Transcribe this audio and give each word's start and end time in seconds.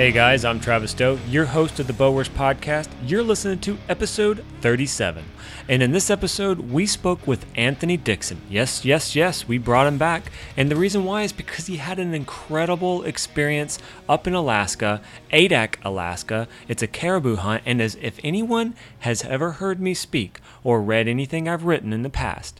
Hey 0.00 0.12
guys, 0.12 0.46
I'm 0.46 0.60
Travis 0.60 0.92
Stowe, 0.92 1.18
your 1.28 1.44
host 1.44 1.78
of 1.78 1.86
the 1.86 1.92
BowRush 1.92 2.30
Podcast. 2.30 2.88
You're 3.04 3.22
listening 3.22 3.58
to 3.58 3.76
episode 3.86 4.42
37. 4.62 5.22
And 5.68 5.82
in 5.82 5.92
this 5.92 6.08
episode, 6.08 6.70
we 6.70 6.86
spoke 6.86 7.26
with 7.26 7.44
Anthony 7.54 7.98
Dixon. 7.98 8.40
Yes, 8.48 8.82
yes, 8.82 9.14
yes, 9.14 9.46
we 9.46 9.58
brought 9.58 9.86
him 9.86 9.98
back. 9.98 10.32
And 10.56 10.70
the 10.70 10.76
reason 10.76 11.04
why 11.04 11.24
is 11.24 11.34
because 11.34 11.66
he 11.66 11.76
had 11.76 11.98
an 11.98 12.14
incredible 12.14 13.02
experience 13.02 13.78
up 14.08 14.26
in 14.26 14.32
Alaska, 14.32 15.02
Adak, 15.34 15.74
Alaska. 15.84 16.48
It's 16.66 16.82
a 16.82 16.86
caribou 16.86 17.36
hunt. 17.36 17.62
And 17.66 17.82
as 17.82 17.98
if 18.00 18.18
anyone 18.24 18.74
has 19.00 19.22
ever 19.24 19.52
heard 19.52 19.82
me 19.82 19.92
speak 19.92 20.40
or 20.64 20.80
read 20.80 21.08
anything 21.08 21.46
I've 21.46 21.64
written 21.64 21.92
in 21.92 22.04
the 22.04 22.08
past, 22.08 22.58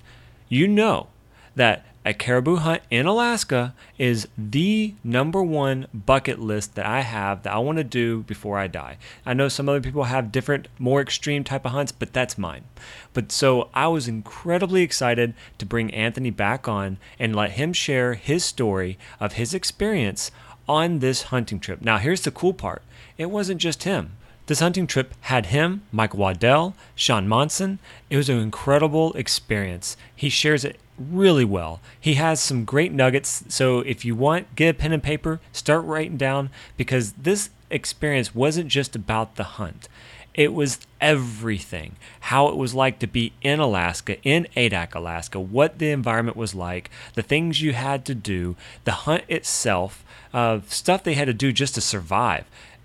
you 0.51 0.69
know 0.69 1.07
that 1.57 1.87
a 2.05 2.15
caribou 2.15 2.57
hunt 2.57 2.83
in 2.91 3.05
Alaska 3.05 3.75
is 3.99 4.27
the 4.39 4.95
number 5.05 5.43
one 5.43 5.87
bucket 5.93 6.39
list 6.39 6.75
that 6.75 6.87
I 6.87 7.01
have 7.03 7.43
that 7.43 7.53
I 7.53 7.59
want 7.59 7.77
to 7.77 7.85
do 7.85 8.23
before 8.23 8.59
I 8.59 8.69
die. 8.69 8.97
I 9.27 9.35
know 9.35 9.49
some 9.49 9.69
other 9.69 9.83
people 9.83 10.05
have 10.05 10.33
different, 10.33 10.69
more 10.79 11.03
extreme 11.03 11.45
type 11.45 11.67
of 11.67 11.73
hunts, 11.73 11.93
but 11.93 12.15
that's 12.15 12.39
mine. 12.39 12.65
But 13.13 13.31
so 13.31 13.69
I 13.75 13.89
was 13.89 14.09
incredibly 14.09 14.83
excited 14.83 15.35
to 15.59 15.67
bring 15.67 15.93
Anthony 15.93 16.31
back 16.31 16.67
on 16.67 16.97
and 17.19 17.37
let 17.37 17.53
him 17.53 17.75
share 17.75 18.15
his 18.15 18.45
story 18.45 18.99
of 19.19 19.35
his 19.35 19.53
experience 19.53 20.31
on 20.67 21.01
this 21.01 21.25
hunting 21.25 21.61
trip. 21.61 21.83
Now, 21.83 21.99
here's 21.99 22.23
the 22.23 22.31
cool 22.31 22.55
part 22.55 22.83
it 23.19 23.31
wasn't 23.31 23.61
just 23.61 23.83
him. 23.83 24.13
This 24.47 24.61
hunting 24.61 24.87
trip 24.87 25.15
had 25.21 25.47
him, 25.47 25.83
Mike 25.93 26.15
Waddell, 26.15 26.75
Sean 26.97 27.29
Monson. 27.29 27.79
It 28.09 28.17
was 28.17 28.29
an 28.29 28.39
incredible 28.39 29.13
experience. 29.13 29.97
He 30.17 30.29
shares 30.29 30.65
it 30.65 30.81
really 31.01 31.45
well. 31.45 31.81
He 31.99 32.15
has 32.15 32.41
some 32.41 32.65
great 32.65 32.93
nuggets. 32.93 33.45
So 33.49 33.81
if 33.81 34.05
you 34.05 34.15
want, 34.15 34.55
get 34.55 34.69
a 34.69 34.75
pen 34.75 34.93
and 34.93 35.03
paper, 35.03 35.41
start 35.53 35.85
writing 35.85 36.17
down 36.17 36.51
because 36.77 37.13
this 37.13 37.51
experience 37.71 38.35
wasn't 38.35 38.69
just 38.69 38.95
about 38.95 39.37
the 39.37 39.45
hunt. 39.45 39.89
It 40.35 40.53
was 40.53 40.79
everything. 41.01 41.97
How 42.21 42.49
it 42.49 42.57
was 42.57 42.75
like 42.75 42.99
to 43.01 43.07
be 43.07 43.33
in 43.43 43.59
Alaska, 43.59 44.23
in 44.23 44.47
Adak, 44.57 44.95
Alaska, 44.95 45.41
what 45.41 45.79
the 45.79 45.91
environment 45.91 46.37
was 46.37 46.55
like, 46.55 46.91
the 47.15 47.23
things 47.23 47.61
you 47.61 47.73
had 47.73 48.05
to 48.05 48.15
do, 48.15 48.57
the 48.85 48.93
hunt 48.93 49.25
itself, 49.29 50.05
uh, 50.33 50.61
stuff 50.69 51.03
they 51.03 51.15
had 51.15 51.27
to 51.27 51.35
do 51.35 51.53
just 51.53 51.75
to 51.75 51.81
survive. 51.81 52.45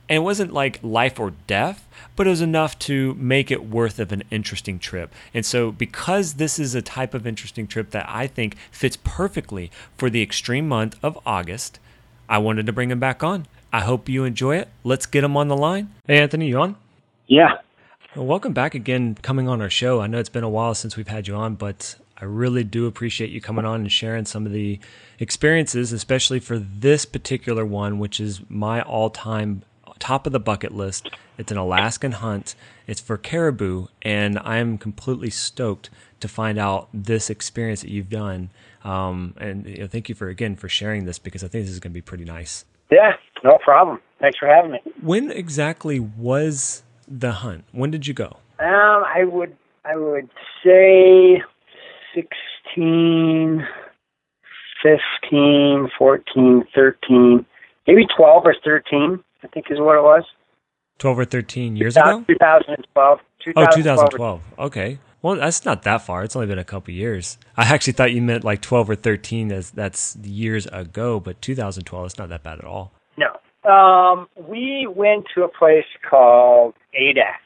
And 0.10 0.18
it 0.18 0.20
wasn't 0.20 0.54
like 0.54 0.80
life 0.82 1.20
or 1.20 1.34
death, 1.46 1.85
but 2.16 2.28
it 2.28 2.30
was 2.30 2.42
enough 2.42 2.78
to 2.80 3.14
make 3.16 3.52
it 3.52 3.68
worth 3.68 4.00
of 4.00 4.12
an 4.12 4.24
interesting 4.32 4.80
trip. 4.80 5.14
And 5.34 5.46
so 5.46 5.72
because 5.72 6.36
this 6.36 6.60
is 6.60 6.76
a 6.76 6.82
type 6.82 7.14
of 7.14 7.28
interesting 7.28 7.68
trip 7.68 7.92
that 7.92 8.06
I 8.08 8.28
think 8.28 8.56
fits 8.72 8.98
perfectly 9.04 9.72
for 9.98 10.10
the 10.10 10.22
extreme 10.22 10.68
month 10.68 10.98
of 11.04 11.20
August, 11.26 11.80
I 12.28 12.38
wanted 12.38 12.66
to 12.66 12.74
bring 12.74 12.92
him 12.92 13.00
back 13.00 13.24
on. 13.24 13.48
I 13.72 13.82
hope 13.82 14.08
you 14.08 14.24
enjoy 14.24 14.58
it. 14.58 14.70
Let's 14.84 15.06
get 15.06 15.24
him 15.24 15.36
on 15.36 15.48
the 15.48 15.58
line. 15.58 15.94
Hey 16.08 16.20
Anthony, 16.20 16.48
you 16.48 16.60
on? 16.60 16.78
Yeah. 17.28 17.58
Well, 18.16 18.26
welcome 18.26 18.54
back 18.54 18.76
again 18.76 19.16
coming 19.22 19.50
on 19.50 19.62
our 19.62 19.70
show. 19.70 20.00
I 20.00 20.08
know 20.08 20.20
it's 20.20 20.30
been 20.30 20.44
a 20.44 20.50
while 20.50 20.74
since 20.74 20.96
we've 20.96 21.10
had 21.10 21.28
you 21.28 21.36
on, 21.36 21.56
but 21.56 21.98
I 22.18 22.24
really 22.24 22.64
do 22.64 22.86
appreciate 22.86 23.30
you 23.30 23.42
coming 23.42 23.66
on 23.66 23.82
and 23.82 23.92
sharing 23.92 24.24
some 24.24 24.46
of 24.46 24.54
the 24.54 24.80
experiences, 25.20 25.92
especially 25.92 26.40
for 26.40 26.58
this 26.58 27.04
particular 27.04 27.66
one, 27.66 28.00
which 28.00 28.22
is 28.22 28.40
my 28.48 28.82
all-time 28.82 29.64
top 30.00 30.26
of 30.26 30.34
the 30.34 30.40
bucket 30.40 30.74
list. 30.74 31.10
It's 31.38 31.52
an 31.52 31.58
Alaskan 31.58 32.14
hunt. 32.14 32.56
It's 32.88 33.02
for 33.02 33.18
caribou, 33.18 33.88
and 34.02 34.40
I 34.40 34.58
am 34.58 34.78
completely 34.78 35.30
stoked 35.30 35.90
to 36.20 36.28
find 36.28 36.58
out 36.58 36.88
this 36.94 37.30
experience 37.30 37.82
that 37.82 37.90
you've 37.90 38.10
done. 38.10 38.50
Um, 38.84 39.34
and 39.38 39.66
you 39.66 39.80
know, 39.80 39.88
thank 39.88 40.10
you 40.10 40.16
for 40.16 40.30
again 40.30 40.56
for 40.56 40.70
sharing 40.70 41.06
this 41.06 41.20
because 41.20 41.44
I 41.44 41.48
think 41.48 41.66
this 41.66 41.74
is 41.74 41.80
going 41.80 41.92
to 41.92 41.96
be 41.96 42.02
pretty 42.02 42.26
nice. 42.26 42.66
Yeah, 42.92 43.14
no 43.44 43.58
problem. 43.64 44.00
Thanks 44.20 44.38
for 44.38 44.48
having 44.48 44.72
me. 44.72 44.80
When 45.02 45.32
exactly 45.32 46.00
was 46.00 46.84
the 47.08 47.32
hunt? 47.32 47.66
When 47.72 47.92
did 47.92 48.08
you 48.08 48.14
go? 48.14 48.38
Um, 48.60 49.04
I 49.06 49.24
would 49.26 49.56
I 49.84 49.96
would 49.96 50.30
say 50.64 51.42
16, 52.14 53.66
15, 54.82 55.90
14, 55.98 56.64
13, 56.74 57.46
maybe 57.88 58.06
12 58.18 58.44
or 58.46 58.56
13. 58.64 59.24
I 59.46 59.48
think 59.54 59.68
is 59.70 59.80
what 59.80 59.98
it 59.98 60.02
was. 60.02 60.24
12 60.98 61.20
or 61.20 61.26
13 61.26 61.76
years 61.76 61.96
ago? 61.96 62.24
2012. 62.28 63.20
2012. 63.44 63.58
Oh, 63.58 63.76
2012. 63.76 64.42
Okay. 64.60 65.00
Well, 65.22 65.36
that's 65.36 65.66
not 65.66 65.84
that 65.84 66.00
far. 66.00 66.24
It's 66.24 66.36
only 66.36 66.48
been 66.48 66.60
a 66.60 66.64
couple 66.64 66.94
years. 66.94 67.38
I 67.58 67.74
actually 67.74 67.94
thought 67.94 68.12
you 68.12 68.22
meant 68.22 68.44
like 68.44 68.62
12 68.62 68.90
or 68.90 68.96
13 68.96 69.52
as 69.52 69.72
that's 69.72 70.16
years 70.18 70.68
ago, 70.68 71.20
but 71.20 71.42
2012 71.42 72.06
it's 72.06 72.18
not 72.18 72.30
that 72.30 72.44
bad 72.44 72.60
at 72.60 72.66
all. 72.66 72.92
No. 73.18 73.70
Um, 73.70 74.28
we 74.48 74.88
went 74.88 75.26
to 75.36 75.44
a 75.44 75.48
place 75.48 75.86
called 76.10 76.76
Adak. 77.00 77.42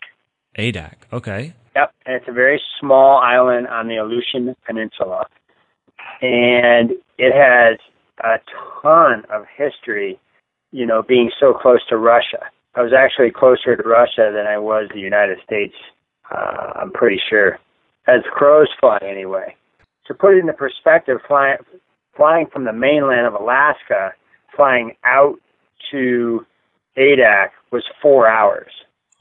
Adak. 0.57 0.95
Okay. 1.11 1.53
Yep, 1.75 1.93
and 2.05 2.15
it's 2.15 2.25
a 2.27 2.33
very 2.33 2.61
small 2.79 3.19
island 3.19 3.67
on 3.67 3.87
the 3.87 3.95
Aleutian 3.95 4.55
Peninsula. 4.65 5.25
And 6.21 6.91
it 7.17 7.33
has 7.33 7.77
a 8.23 8.39
ton 8.81 9.23
of 9.31 9.45
history 9.55 10.19
you 10.71 10.85
know, 10.85 11.01
being 11.01 11.31
so 11.39 11.53
close 11.53 11.85
to 11.89 11.97
Russia. 11.97 12.45
I 12.75 12.81
was 12.81 12.93
actually 12.97 13.31
closer 13.31 13.75
to 13.75 13.83
Russia 13.83 14.31
than 14.33 14.45
I 14.47 14.57
was 14.57 14.89
the 14.93 14.99
United 14.99 15.39
States. 15.43 15.73
Uh, 16.31 16.73
I'm 16.75 16.91
pretty 16.91 17.19
sure, 17.29 17.57
as 18.07 18.21
crows 18.31 18.69
fly 18.79 18.99
anyway. 19.01 19.55
To 20.05 20.13
put 20.13 20.35
it 20.35 20.39
into 20.39 20.53
perspective, 20.53 21.17
flying 21.27 21.57
flying 22.15 22.47
from 22.51 22.65
the 22.65 22.73
mainland 22.73 23.25
of 23.25 23.33
Alaska, 23.33 24.11
flying 24.55 24.95
out 25.05 25.35
to 25.91 26.45
Adak 26.97 27.49
was 27.71 27.83
four 28.01 28.27
hours. 28.27 28.71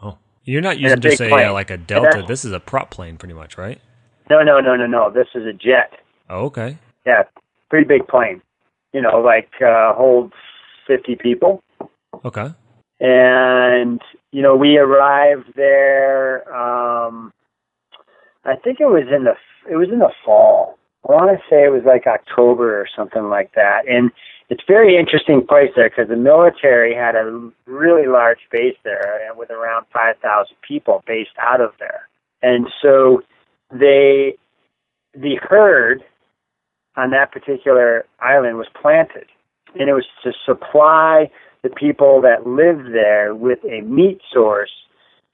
Oh, 0.02 0.18
you're 0.44 0.62
not 0.62 0.78
using 0.78 1.00
just 1.00 1.20
a, 1.20 1.32
uh, 1.32 1.52
like 1.52 1.70
a 1.70 1.76
Delta. 1.76 2.24
This 2.26 2.44
is 2.44 2.52
a 2.52 2.60
prop 2.60 2.90
plane, 2.90 3.16
pretty 3.16 3.34
much, 3.34 3.56
right? 3.56 3.80
No, 4.28 4.42
no, 4.42 4.60
no, 4.60 4.76
no, 4.76 4.86
no. 4.86 5.10
This 5.10 5.28
is 5.34 5.46
a 5.46 5.52
jet. 5.52 5.92
Oh, 6.28 6.46
okay. 6.46 6.78
Yeah, 7.06 7.22
pretty 7.70 7.86
big 7.86 8.06
plane. 8.08 8.42
You 8.92 9.00
know, 9.02 9.20
like 9.20 9.50
uh, 9.64 9.94
holds 9.94 10.34
50 10.88 11.16
people. 11.16 11.62
Okay. 12.24 12.48
And, 13.00 14.00
you 14.32 14.42
know, 14.42 14.56
we 14.56 14.76
arrived 14.76 15.52
there, 15.54 16.42
um, 16.52 17.32
I 18.44 18.56
think 18.56 18.80
it 18.80 18.86
was 18.86 19.04
in 19.14 19.24
the, 19.24 19.34
it 19.70 19.76
was 19.76 19.88
in 19.92 20.00
the 20.00 20.10
fall. 20.24 20.78
I 21.08 21.12
want 21.12 21.30
to 21.30 21.44
say 21.48 21.64
it 21.64 21.72
was 21.72 21.84
like 21.86 22.06
October 22.06 22.80
or 22.80 22.88
something 22.96 23.28
like 23.28 23.52
that. 23.54 23.82
And 23.88 24.10
it's 24.50 24.62
very 24.66 24.98
interesting 24.98 25.46
place 25.46 25.70
there 25.76 25.88
because 25.88 26.08
the 26.08 26.16
military 26.16 26.94
had 26.94 27.14
a 27.14 27.50
really 27.66 28.08
large 28.08 28.40
base 28.50 28.76
there 28.82 29.28
and 29.28 29.38
with 29.38 29.50
around 29.50 29.86
5,000 29.92 30.56
people 30.66 31.04
based 31.06 31.36
out 31.40 31.60
of 31.60 31.72
there. 31.78 32.08
And 32.42 32.66
so 32.82 33.22
they, 33.70 34.34
the 35.14 35.38
herd 35.42 36.02
on 36.96 37.10
that 37.10 37.30
particular 37.30 38.04
island 38.20 38.56
was 38.56 38.66
planted 38.80 39.26
and 39.74 39.88
it 39.88 39.92
was 39.92 40.06
to 40.24 40.32
supply 40.44 41.30
the 41.62 41.70
people 41.70 42.20
that 42.22 42.46
lived 42.46 42.94
there 42.94 43.34
with 43.34 43.58
a 43.64 43.80
meat 43.82 44.20
source 44.32 44.70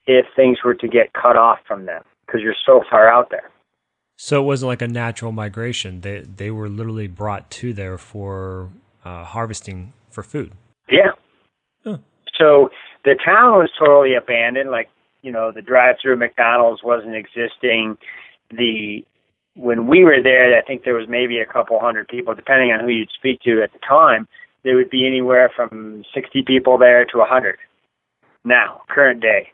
if 0.07 0.25
things 0.35 0.57
were 0.63 0.73
to 0.73 0.87
get 0.87 1.13
cut 1.13 1.35
off 1.35 1.59
from 1.67 1.85
them 1.85 2.03
because 2.25 2.41
you're 2.41 2.55
so 2.65 2.83
far 2.89 3.07
out 3.07 3.29
there. 3.29 3.49
So 4.17 4.41
it 4.41 4.45
wasn't 4.45 4.67
like 4.67 4.81
a 4.81 4.87
natural 4.87 5.31
migration. 5.31 6.01
They 6.01 6.21
they 6.21 6.51
were 6.51 6.69
literally 6.69 7.07
brought 7.07 7.49
to 7.51 7.73
there 7.73 7.97
for 7.97 8.69
uh, 9.03 9.23
harvesting 9.25 9.93
for 10.09 10.23
food. 10.23 10.53
Yeah. 10.89 11.11
Huh. 11.83 11.97
So 12.39 12.69
the 13.03 13.15
town 13.23 13.59
was 13.59 13.69
totally 13.77 14.15
abandoned. 14.15 14.71
Like 14.71 14.89
you 15.21 15.31
know, 15.31 15.51
the 15.51 15.61
drive-through 15.61 16.17
McDonald's 16.17 16.81
wasn't 16.83 17.15
existing. 17.15 17.97
The 18.51 19.03
when 19.55 19.87
we 19.87 20.03
were 20.03 20.21
there, 20.21 20.57
I 20.57 20.61
think 20.61 20.83
there 20.83 20.93
was 20.93 21.07
maybe 21.07 21.39
a 21.39 21.45
couple 21.45 21.79
hundred 21.79 22.07
people, 22.07 22.33
depending 22.35 22.71
on 22.71 22.81
who 22.81 22.89
you'd 22.89 23.09
speak 23.17 23.41
to 23.41 23.63
at 23.63 23.71
the 23.73 23.79
time. 23.79 24.27
There 24.63 24.75
would 24.75 24.89
be 24.89 25.07
anywhere 25.07 25.51
from 25.55 26.03
60 26.13 26.43
people 26.43 26.77
there 26.77 27.05
to 27.05 27.17
a 27.17 27.21
100 27.21 27.57
now, 28.43 28.81
current 28.89 29.21
day. 29.21 29.49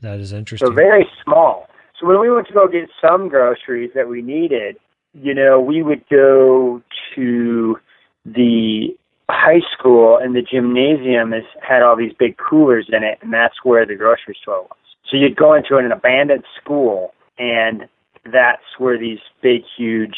That 0.00 0.20
is 0.20 0.32
interesting. 0.32 0.66
So 0.66 0.72
very 0.72 1.06
small. 1.24 1.68
So 1.98 2.06
when 2.06 2.20
we 2.20 2.30
went 2.30 2.46
to 2.48 2.52
go 2.52 2.68
get 2.68 2.88
some 3.00 3.28
groceries 3.28 3.90
that 3.94 4.08
we 4.08 4.22
needed, 4.22 4.76
you 5.14 5.34
know, 5.34 5.60
we 5.60 5.82
would 5.82 6.04
go 6.08 6.82
to 7.14 7.78
the 8.24 8.88
high 9.30 9.60
school 9.76 10.18
and 10.20 10.34
the 10.34 10.42
gymnasium 10.42 11.32
is 11.32 11.44
had 11.66 11.82
all 11.82 11.96
these 11.96 12.12
big 12.18 12.36
coolers 12.38 12.88
in 12.90 13.02
it 13.02 13.18
and 13.20 13.32
that's 13.32 13.56
where 13.62 13.84
the 13.84 13.94
grocery 13.94 14.36
store 14.40 14.62
was. 14.62 14.78
So 15.10 15.16
you'd 15.16 15.36
go 15.36 15.54
into 15.54 15.76
an 15.76 15.90
abandoned 15.90 16.44
school 16.60 17.12
and 17.38 17.88
that's 18.24 18.62
where 18.78 18.98
these 18.98 19.20
big, 19.42 19.62
huge 19.76 20.16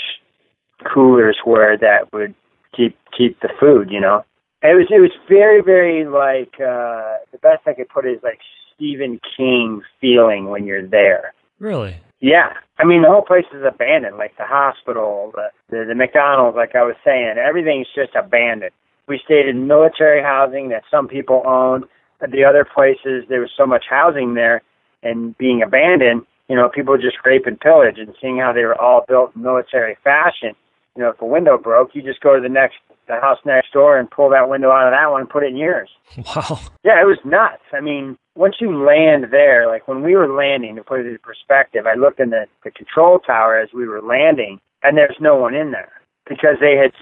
coolers 0.93 1.39
were 1.47 1.77
that 1.81 2.13
would 2.13 2.35
keep 2.77 2.97
keep 3.17 3.41
the 3.41 3.51
food. 3.59 3.91
You 3.91 4.01
know, 4.01 4.25
it 4.63 4.75
was 4.75 4.87
it 4.91 5.01
was 5.01 5.13
very 5.29 5.63
very 5.63 6.05
like 6.07 6.55
uh, 6.61 7.19
the 7.33 7.39
best 7.43 7.67
I 7.67 7.75
could 7.75 7.89
put 7.89 8.07
it 8.07 8.17
is 8.17 8.23
like 8.23 8.41
Stephen 8.75 9.21
King 9.37 9.83
feeling 10.01 10.49
when 10.49 10.65
you're 10.65 10.87
there. 10.87 11.35
Really? 11.59 11.97
Yeah. 12.21 12.53
I 12.79 12.85
mean, 12.85 13.03
the 13.03 13.09
whole 13.09 13.23
place 13.23 13.45
is 13.53 13.63
abandoned, 13.67 14.17
like 14.17 14.37
the 14.37 14.45
hospital, 14.45 15.33
the, 15.35 15.49
the 15.71 15.85
the 15.89 15.95
McDonald's, 15.95 16.57
like 16.57 16.75
I 16.75 16.83
was 16.83 16.97
saying, 17.05 17.37
everything's 17.39 17.89
just 17.95 18.15
abandoned. 18.15 18.73
We 19.09 19.21
stayed 19.25 19.49
in 19.49 19.67
military 19.67 20.23
housing 20.23 20.69
that 20.69 20.85
some 20.91 21.09
people 21.09 21.43
owned. 21.45 21.85
The 22.21 22.45
other 22.45 22.67
places, 22.67 23.25
there 23.29 23.41
was 23.41 23.51
so 23.57 23.67
much 23.67 23.85
housing 23.89 24.35
there 24.35 24.63
and 25.03 25.37
being 25.39 25.63
abandoned, 25.63 26.27
you 26.51 26.57
know, 26.57 26.69
people 26.69 26.97
just 26.99 27.17
rape 27.25 27.47
and 27.47 27.61
pillage 27.61 27.99
and 27.99 28.13
seeing 28.21 28.39
how 28.39 28.53
they 28.53 28.65
were 28.65 28.75
all 28.75 29.05
built 29.07 29.31
in 29.37 29.43
military 29.43 29.97
fashion. 30.03 30.57
You 30.97 31.05
know, 31.05 31.11
if 31.11 31.21
a 31.21 31.25
window 31.25 31.57
broke, 31.57 31.95
you 31.95 32.03
just 32.03 32.21
go 32.21 32.35
to 32.35 32.43
the 32.43 32.49
next 32.49 32.75
the 33.07 33.21
house 33.21 33.39
next 33.45 33.73
door 33.73 33.99
and 33.99 34.11
pull 34.11 34.31
that 34.31 34.49
window 34.49 34.71
out 34.71 34.89
of 34.89 34.93
that 34.93 35.11
one 35.11 35.23
and 35.23 35.31
put 35.31 35.45
it 35.45 35.51
in 35.51 35.57
yours. 35.57 35.89
Wow. 36.27 36.61
Yeah, 36.85 37.01
it 37.01 37.07
was 37.07 37.19
nuts. 37.25 37.63
I 37.73 37.81
mean, 37.81 38.19
once 38.37 38.57
you 38.61 38.85
land 38.85 39.27
there, 39.31 39.69
like 39.69 39.87
when 39.87 40.03
we 40.03 40.15
were 40.15 40.29
landing, 40.29 40.77
to 40.77 40.83
put 40.83 41.01
it 41.01 41.07
in 41.07 41.19
perspective, 41.23 41.87
I 41.87 41.95
looked 41.95 42.21
in 42.21 42.31
the, 42.31 42.47
the 42.65 42.71
control 42.71 43.21
tower 43.21 43.59
as 43.59 43.69
we 43.73 43.87
were 43.87 44.03
landing, 44.03 44.61
and 44.83 44.97
there's 44.97 45.17
no 45.21 45.37
one 45.37 45.55
in 45.55 45.71
there 45.71 45.93
because 46.29 46.57
they 46.61 46.77
had, 46.77 46.93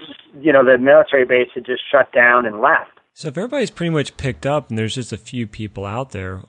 you 0.41 0.53
know, 0.53 0.63
the 0.63 0.77
military 0.77 1.25
base 1.25 1.49
had 1.53 1.65
just 1.65 1.81
shut 1.91 2.11
down 2.11 2.45
and 2.45 2.61
left. 2.61 2.91
So 3.13 3.27
if 3.27 3.37
everybody's 3.37 3.71
pretty 3.71 3.91
much 3.91 4.15
picked 4.17 4.45
up 4.45 4.69
and 4.69 4.77
there's 4.77 4.95
just 4.95 5.11
a 5.11 5.17
few 5.17 5.45
people 5.47 5.85
out 5.85 6.11
there, 6.11 6.41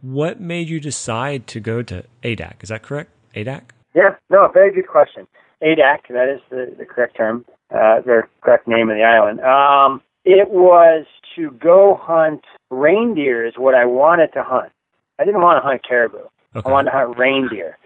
what 0.00 0.40
made 0.40 0.68
you 0.68 0.80
decide 0.80 1.46
to 1.48 1.60
go 1.60 1.82
to 1.82 2.04
Adak? 2.22 2.62
Is 2.62 2.68
that 2.68 2.82
correct? 2.82 3.10
Adak? 3.34 3.62
Yeah, 3.94 4.16
no, 4.30 4.48
very 4.52 4.72
good 4.72 4.88
question. 4.88 5.26
Adak, 5.62 6.08
that 6.10 6.28
is 6.28 6.40
the, 6.50 6.74
the 6.78 6.84
correct 6.84 7.16
term, 7.16 7.44
uh, 7.70 8.00
the 8.04 8.22
correct 8.42 8.68
name 8.68 8.90
of 8.90 8.96
the 8.96 9.02
island. 9.02 9.40
Um, 9.40 10.02
it 10.24 10.50
was 10.50 11.06
to 11.36 11.50
go 11.52 11.98
hunt 12.00 12.42
reindeer 12.70 13.46
is 13.46 13.54
what 13.56 13.74
I 13.74 13.84
wanted 13.84 14.32
to 14.34 14.42
hunt. 14.42 14.72
I 15.18 15.24
didn't 15.24 15.40
want 15.40 15.62
to 15.62 15.66
hunt 15.66 15.82
caribou. 15.86 16.18
Okay. 16.54 16.68
I 16.68 16.72
wanted 16.72 16.90
to 16.90 16.96
hunt 16.96 17.18
reindeer. 17.18 17.78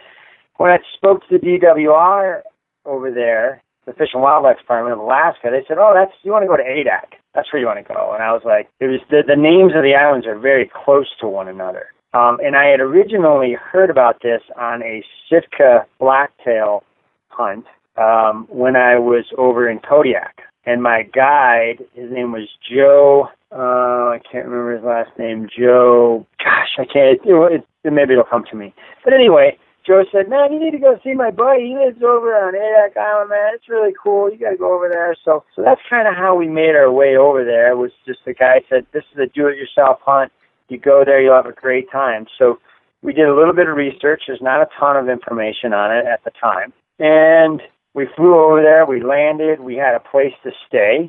When 0.57 0.71
I 0.71 0.79
spoke 0.97 1.27
to 1.29 1.39
the 1.39 1.39
DWR 1.39 2.43
over 2.85 3.11
there, 3.11 3.63
the 3.87 3.93
Fish 3.93 4.11
and 4.13 4.23
Wildlife 4.23 4.59
Department 4.59 4.95
of 4.95 5.01
Alaska, 5.01 5.49
they 5.51 5.65
said, 5.67 5.79
"Oh, 5.79 5.93
that's 5.95 6.13
you 6.23 6.33
want 6.33 6.43
to 6.43 6.49
go 6.49 6.57
to 6.57 6.63
Adak? 6.63 7.19
That's 7.35 7.53
where 7.53 7.61
you 7.61 7.67
want 7.67 7.79
to 7.79 7.95
go." 7.95 8.13
And 8.13 8.23
I 8.23 8.33
was 8.33 8.43
like, 8.45 8.69
"It 8.81 8.87
was 8.87 9.01
the, 9.11 9.23
the 9.27 9.37
names 9.37 9.73
of 9.75 9.83
the 9.83 9.95
islands 9.95 10.27
are 10.27 10.39
very 10.39 10.71
close 10.85 11.09
to 11.21 11.29
one 11.29 11.49
another." 11.49 11.87
Um, 12.13 12.39
and 12.43 12.57
I 12.57 12.67
had 12.67 12.81
originally 12.81 13.53
heard 13.53 13.91
about 13.91 14.23
this 14.23 14.43
on 14.57 14.83
a 14.83 15.05
Sitka 15.29 15.87
blacktail 15.99 16.83
hunt 17.29 17.67
um, 17.97 18.47
when 18.49 18.77
I 18.77 18.99
was 18.99 19.25
over 19.39 19.69
in 19.69 19.79
Kodiak. 19.79 20.43
And 20.67 20.83
my 20.83 21.03
guide, 21.03 21.85
his 21.95 22.11
name 22.11 22.33
was 22.33 22.49
Joe. 22.69 23.29
Uh, 23.53 24.15
I 24.15 24.21
can't 24.31 24.47
remember 24.47 24.77
his 24.77 24.85
last 24.85 25.19
name. 25.19 25.49
Joe. 25.57 26.27
Gosh, 26.39 26.77
I 26.79 26.85
can't. 26.85 27.19
It, 27.25 27.65
it, 27.85 27.91
maybe 27.91 28.13
it'll 28.13 28.25
come 28.25 28.45
to 28.51 28.57
me. 28.57 28.75
But 29.03 29.15
anyway, 29.15 29.57
Joe 29.87 30.05
said, 30.13 30.29
"Man, 30.29 30.53
you 30.53 30.61
need 30.61 30.73
to 30.73 30.79
go 30.79 31.01
see 31.03 31.15
my 31.15 31.31
buddy. 31.31 31.69
He 31.69 31.75
lives 31.75 32.03
over 32.03 32.35
on 32.37 32.55
Adak 32.55 32.97
Island, 32.97 33.31
man. 33.31 33.55
It's 33.55 33.69
really 33.69 33.95
cool. 34.01 34.31
You 34.31 34.39
got 34.39 34.51
to 34.51 34.57
go 34.57 34.73
over 34.73 34.89
there." 34.89 35.17
So, 35.25 35.43
so 35.57 35.63
that's 35.63 35.81
kind 35.89 36.07
of 36.07 36.15
how 36.15 36.37
we 36.37 36.47
made 36.47 36.77
our 36.77 36.93
way 36.93 37.17
over 37.17 37.45
there. 37.45 37.73
It 37.73 37.77
was 37.77 37.91
just 38.07 38.21
the 38.25 38.35
guy 38.35 38.61
said, 38.69 38.87
"This 38.93 39.05
is 39.13 39.19
a 39.19 39.27
do-it-yourself 39.27 40.01
hunt. 40.05 40.31
You 40.71 40.79
go 40.79 41.03
there, 41.05 41.21
you'll 41.21 41.35
have 41.35 41.47
a 41.47 41.53
great 41.53 41.91
time." 41.91 42.27
So, 42.39 42.59
we 43.03 43.13
did 43.13 43.29
a 43.29 43.35
little 43.35 43.55
bit 43.55 43.69
of 43.69 43.77
research. 43.77 44.25
There's 44.27 44.43
not 44.43 44.61
a 44.61 44.69
ton 44.79 44.97
of 44.97 45.09
information 45.09 45.73
on 45.73 45.97
it 45.97 46.07
at 46.07 46.23
the 46.25 46.31
time, 46.41 46.73
and 46.99 47.61
we 47.95 48.07
flew 48.17 48.39
over 48.39 48.63
there. 48.63 48.87
We 48.87 49.03
landed. 49.03 49.61
We 49.61 49.77
had 49.77 49.95
a 49.95 50.01
place 50.01 50.35
to 50.45 50.51
stay 50.67 51.09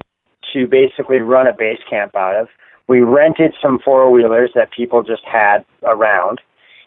to 0.54 0.68
basically 0.68 1.20
run 1.20 1.48
a 1.48 1.54
base 1.54 1.80
camp 1.90 2.16
out 2.16 2.36
of. 2.36 2.48
We 2.88 3.02
rented 3.02 3.54
some 3.62 3.80
four 3.80 4.12
wheelers 4.12 4.52
that 4.56 4.72
people 4.72 5.04
just 5.04 5.24
had 5.24 5.64
around 5.84 6.42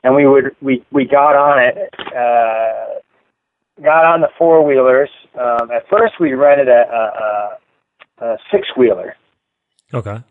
and 0.05 0.15
we 0.15 0.29
would 0.29 0.55
we 0.61 0.85
we 0.93 1.05
got 1.05 1.35
on 1.35 1.59
it 1.59 1.91
uh 2.15 3.01
got 3.83 4.05
on 4.05 4.21
the 4.21 4.29
four 4.39 4.65
wheelers 4.65 5.11
um 5.35 5.71
at 5.73 5.89
first 5.89 6.15
we 6.21 6.35
rented 6.35 6.69
a 6.69 6.85
a, 6.93 8.25
a, 8.25 8.27
a 8.27 8.39
six 8.53 8.69
wheeler 8.77 9.17
Okay. 9.93 10.23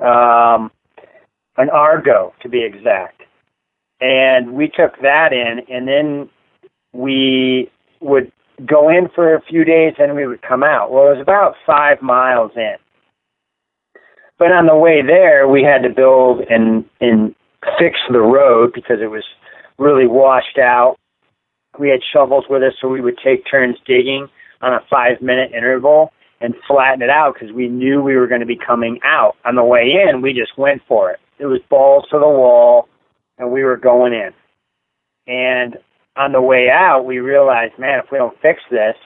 um 0.00 0.70
an 1.56 1.70
argo 1.70 2.32
to 2.42 2.48
be 2.48 2.64
exact 2.64 3.22
and 4.00 4.52
we 4.52 4.66
took 4.66 5.00
that 5.02 5.32
in 5.32 5.60
and 5.74 5.88
then 5.88 6.28
we 6.92 7.70
would 8.00 8.30
go 8.66 8.88
in 8.88 9.08
for 9.14 9.34
a 9.34 9.42
few 9.42 9.64
days 9.64 9.94
and 9.98 10.14
we 10.14 10.26
would 10.26 10.42
come 10.42 10.62
out 10.62 10.90
well 10.90 11.06
it 11.06 11.16
was 11.16 11.22
about 11.22 11.54
five 11.66 12.00
miles 12.02 12.52
in 12.56 12.76
but 14.38 14.52
on 14.52 14.66
the 14.66 14.76
way 14.76 15.02
there 15.02 15.48
we 15.48 15.62
had 15.62 15.82
to 15.82 15.88
build 15.88 16.40
and 16.48 16.84
and 17.00 17.34
fix 17.78 17.98
the 18.10 18.20
road 18.20 18.72
because 18.74 18.98
it 19.00 19.10
was 19.10 19.24
really 19.78 20.06
washed 20.06 20.58
out. 20.58 20.96
We 21.78 21.88
had 21.88 22.00
shovels 22.12 22.44
with 22.48 22.62
us, 22.62 22.74
so 22.80 22.88
we 22.88 23.00
would 23.00 23.18
take 23.24 23.44
turns 23.50 23.76
digging 23.86 24.28
on 24.60 24.72
a 24.72 24.80
five 24.90 25.20
minute 25.20 25.52
interval 25.52 26.12
and 26.40 26.54
flatten 26.68 27.02
it 27.02 27.10
out 27.10 27.34
because 27.34 27.54
we 27.54 27.68
knew 27.68 28.02
we 28.02 28.16
were 28.16 28.26
going 28.26 28.40
to 28.40 28.46
be 28.46 28.58
coming 28.58 29.00
out. 29.04 29.36
On 29.44 29.54
the 29.54 29.64
way 29.64 29.92
in, 30.08 30.20
we 30.20 30.32
just 30.32 30.56
went 30.58 30.82
for 30.86 31.10
it. 31.10 31.18
It 31.38 31.46
was 31.46 31.60
balls 31.68 32.04
to 32.10 32.18
the 32.18 32.28
wall, 32.28 32.88
and 33.38 33.50
we 33.50 33.64
were 33.64 33.76
going 33.76 34.12
in. 34.12 34.32
And 35.26 35.78
on 36.16 36.32
the 36.32 36.40
way 36.40 36.68
out, 36.70 37.04
we 37.04 37.18
realized, 37.18 37.78
man, 37.78 37.98
if 37.98 38.10
we 38.10 38.18
don't 38.18 38.40
fix 38.40 38.60
this, 38.70 38.96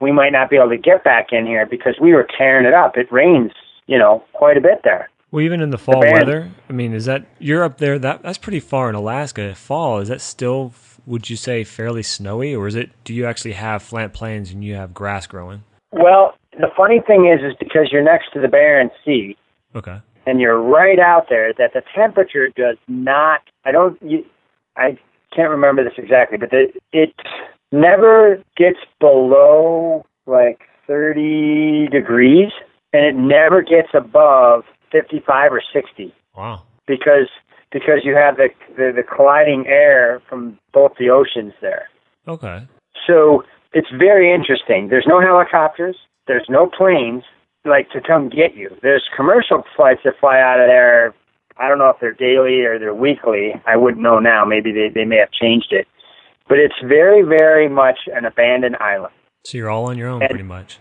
we 0.00 0.12
might 0.12 0.30
not 0.30 0.48
be 0.48 0.56
able 0.56 0.68
to 0.68 0.78
get 0.78 1.02
back 1.02 1.28
in 1.32 1.46
here 1.46 1.66
because 1.66 1.96
we 2.00 2.12
were 2.12 2.26
tearing 2.36 2.66
it 2.66 2.74
up. 2.74 2.96
It 2.96 3.10
rains, 3.10 3.52
you 3.86 3.98
know, 3.98 4.22
quite 4.32 4.56
a 4.56 4.60
bit 4.60 4.82
there. 4.84 5.10
Well, 5.30 5.44
even 5.44 5.60
in 5.60 5.70
the 5.70 5.78
fall 5.78 6.00
band- 6.00 6.12
weather, 6.12 6.50
I 6.68 6.72
mean, 6.72 6.94
is 6.94 7.04
that 7.06 7.26
you're 7.38 7.64
up 7.64 7.78
there? 7.78 7.98
That 7.98 8.22
that's 8.22 8.38
pretty 8.38 8.60
far 8.60 8.88
in 8.88 8.94
Alaska. 8.94 9.54
Fall 9.54 9.98
is 9.98 10.08
that 10.08 10.20
still? 10.20 10.72
Would 11.04 11.28
you 11.28 11.36
say 11.36 11.64
fairly 11.64 12.02
snowy, 12.02 12.54
or 12.54 12.66
is 12.66 12.74
it? 12.74 12.90
Do 13.04 13.12
you 13.12 13.26
actually 13.26 13.52
have 13.52 13.82
flat 13.82 14.12
plains 14.14 14.52
and 14.52 14.64
you 14.64 14.74
have 14.74 14.94
grass 14.94 15.26
growing? 15.26 15.64
Well, 15.90 16.34
the 16.52 16.68
funny 16.76 17.00
thing 17.06 17.26
is, 17.26 17.40
is 17.40 17.56
because 17.58 17.88
you're 17.90 18.04
next 18.04 18.32
to 18.34 18.40
the 18.40 18.46
Barents 18.46 18.92
Sea 19.04 19.36
Okay. 19.74 20.00
And 20.28 20.40
you're 20.40 20.60
right 20.60 20.98
out 20.98 21.26
there, 21.30 21.52
that 21.54 21.72
the 21.72 21.82
temperature 21.94 22.48
does 22.54 22.76
not. 22.86 23.40
I 23.64 23.72
don't. 23.72 24.00
You, 24.02 24.24
I 24.76 24.98
can't 25.34 25.50
remember 25.50 25.82
this 25.82 25.94
exactly, 25.96 26.38
but 26.38 26.50
the, 26.50 26.66
it 26.92 27.14
never 27.72 28.42
gets 28.56 28.78
below 29.00 30.04
like 30.26 30.60
30 30.86 31.88
degrees, 31.90 32.50
and 32.92 33.04
it 33.04 33.16
never 33.16 33.62
gets 33.62 33.88
above 33.94 34.64
55 34.92 35.52
or 35.52 35.62
60 35.72 36.14
Wow. 36.36 36.62
because 36.86 37.28
because 37.70 38.00
you 38.04 38.14
have 38.14 38.36
the, 38.36 38.48
the 38.76 38.92
the 38.96 39.02
colliding 39.02 39.66
air 39.66 40.22
from 40.28 40.58
both 40.72 40.92
the 40.98 41.10
oceans 41.10 41.52
there. 41.60 41.88
Okay. 42.26 42.66
So 43.06 43.44
it's 43.72 43.88
very 43.96 44.32
interesting. 44.32 44.88
There's 44.88 45.06
no 45.06 45.20
helicopters. 45.20 45.96
There's 46.26 46.46
no 46.48 46.66
planes 46.66 47.24
like 47.68 47.90
to 47.90 48.00
come 48.00 48.28
get 48.28 48.54
you. 48.56 48.70
There's 48.82 49.04
commercial 49.16 49.62
flights 49.76 50.00
that 50.04 50.14
fly 50.20 50.40
out 50.40 50.60
of 50.60 50.66
there. 50.66 51.14
I 51.56 51.68
don't 51.68 51.78
know 51.78 51.90
if 51.90 51.96
they're 52.00 52.12
daily 52.14 52.60
or 52.62 52.78
they're 52.78 52.94
weekly. 52.94 53.52
I 53.66 53.76
wouldn't 53.76 54.02
know 54.02 54.18
now. 54.18 54.44
Maybe 54.44 54.72
they, 54.72 54.88
they 54.94 55.04
may 55.04 55.16
have 55.16 55.32
changed 55.32 55.72
it. 55.72 55.86
But 56.48 56.58
it's 56.58 56.74
very, 56.82 57.22
very 57.22 57.68
much 57.68 57.98
an 58.06 58.24
abandoned 58.24 58.76
island. 58.76 59.12
So 59.44 59.58
you're 59.58 59.70
all 59.70 59.86
on 59.86 59.98
your 59.98 60.08
own, 60.08 60.22
And- 60.22 60.30
pretty 60.30 60.44
much. 60.44 60.78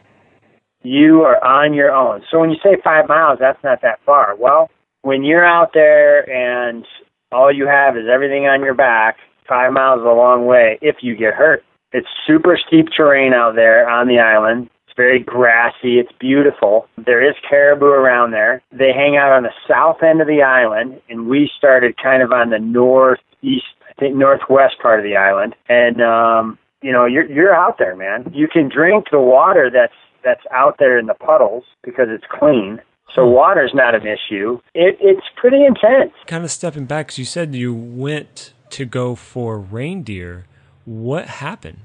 You 0.83 1.23
are 1.23 1.43
on 1.43 1.73
your 1.73 1.91
own. 1.91 2.21
So 2.31 2.39
when 2.39 2.49
you 2.49 2.57
say 2.63 2.77
five 2.83 3.09
miles, 3.09 3.39
that's 3.39 3.61
not 3.63 3.81
that 3.81 3.99
far. 4.05 4.35
Well, 4.37 4.69
when 5.01 5.23
you're 5.23 5.45
out 5.45 5.71
there 5.73 6.29
and 6.29 6.85
all 7.31 7.51
you 7.51 7.67
have 7.67 7.97
is 7.97 8.03
everything 8.11 8.45
on 8.45 8.61
your 8.63 8.75
back, 8.75 9.17
five 9.49 9.73
miles 9.73 9.99
is 9.99 10.05
a 10.05 10.09
long 10.09 10.45
way 10.45 10.77
if 10.81 10.97
you 11.01 11.15
get 11.15 11.33
hurt. 11.33 11.63
It's 11.91 12.07
super 12.25 12.57
steep 12.67 12.87
terrain 12.95 13.33
out 13.33 13.55
there 13.55 13.89
on 13.89 14.07
the 14.07 14.19
island. 14.19 14.69
Very 14.97 15.19
grassy. 15.19 15.99
It's 15.99 16.11
beautiful. 16.19 16.87
There 16.97 17.21
is 17.21 17.35
caribou 17.47 17.85
around 17.85 18.31
there. 18.31 18.63
They 18.71 18.91
hang 18.91 19.15
out 19.15 19.31
on 19.31 19.43
the 19.43 19.53
south 19.67 20.03
end 20.03 20.19
of 20.21 20.27
the 20.27 20.41
island, 20.41 20.99
and 21.07 21.27
we 21.27 21.49
started 21.55 21.95
kind 22.01 22.23
of 22.23 22.31
on 22.31 22.49
the 22.49 22.57
northeast, 22.59 23.65
I 23.87 23.93
think 23.99 24.15
northwest 24.15 24.75
part 24.81 24.99
of 24.99 25.03
the 25.03 25.15
island. 25.15 25.55
And 25.69 26.01
um, 26.01 26.57
you 26.81 26.91
know, 26.91 27.05
you're 27.05 27.31
you're 27.31 27.53
out 27.53 27.77
there, 27.77 27.95
man. 27.95 28.31
You 28.33 28.47
can 28.47 28.69
drink 28.69 29.05
the 29.11 29.21
water 29.21 29.69
that's 29.71 29.93
that's 30.23 30.41
out 30.51 30.77
there 30.79 30.97
in 30.97 31.05
the 31.05 31.13
puddles 31.13 31.63
because 31.83 32.07
it's 32.09 32.25
clean. 32.39 32.81
So 33.13 33.25
water's 33.25 33.71
not 33.73 33.95
an 33.95 34.05
issue. 34.05 34.59
It, 34.73 34.97
it's 34.99 35.25
pretty 35.35 35.63
intense. 35.63 36.11
Kind 36.25 36.43
of 36.43 36.51
stepping 36.51 36.85
back, 36.85 37.07
because 37.07 37.19
you 37.19 37.25
said 37.25 37.55
you 37.55 37.73
went 37.73 38.53
to 38.71 38.85
go 38.85 39.15
for 39.15 39.59
reindeer. 39.59 40.45
What 40.85 41.27
happened? 41.27 41.79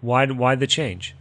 Why? 0.00 0.26
Why 0.26 0.54
the 0.54 0.66
change? 0.66 1.14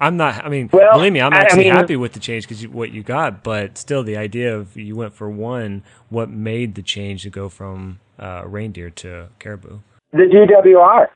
I'm 0.00 0.16
not. 0.16 0.44
I 0.44 0.48
mean, 0.48 0.70
Well, 0.72 0.92
believe 0.94 1.12
me, 1.12 1.20
I'm 1.20 1.32
I- 1.32 1.38
I 1.38 1.40
actually 1.40 1.64
mean- 1.64 1.72
happy 1.74 1.96
with 1.96 2.12
the 2.12 2.20
change 2.20 2.46
because 2.48 2.66
what 2.68 2.90
you 2.92 3.02
got. 3.02 3.42
But 3.42 3.76
still, 3.78 4.02
the 4.02 4.16
idea 4.16 4.54
of 4.54 4.76
you 4.76 4.96
went 4.96 5.14
for 5.14 5.28
one. 5.28 5.82
What 6.10 6.28
made 6.30 6.74
the 6.74 6.82
change 6.82 7.22
to 7.24 7.30
go 7.30 7.48
from 7.48 7.98
uh, 8.18 8.42
reindeer 8.46 8.90
to 8.90 9.28
caribou? 9.38 9.78
The 10.12 10.24
DWR, 10.24 11.08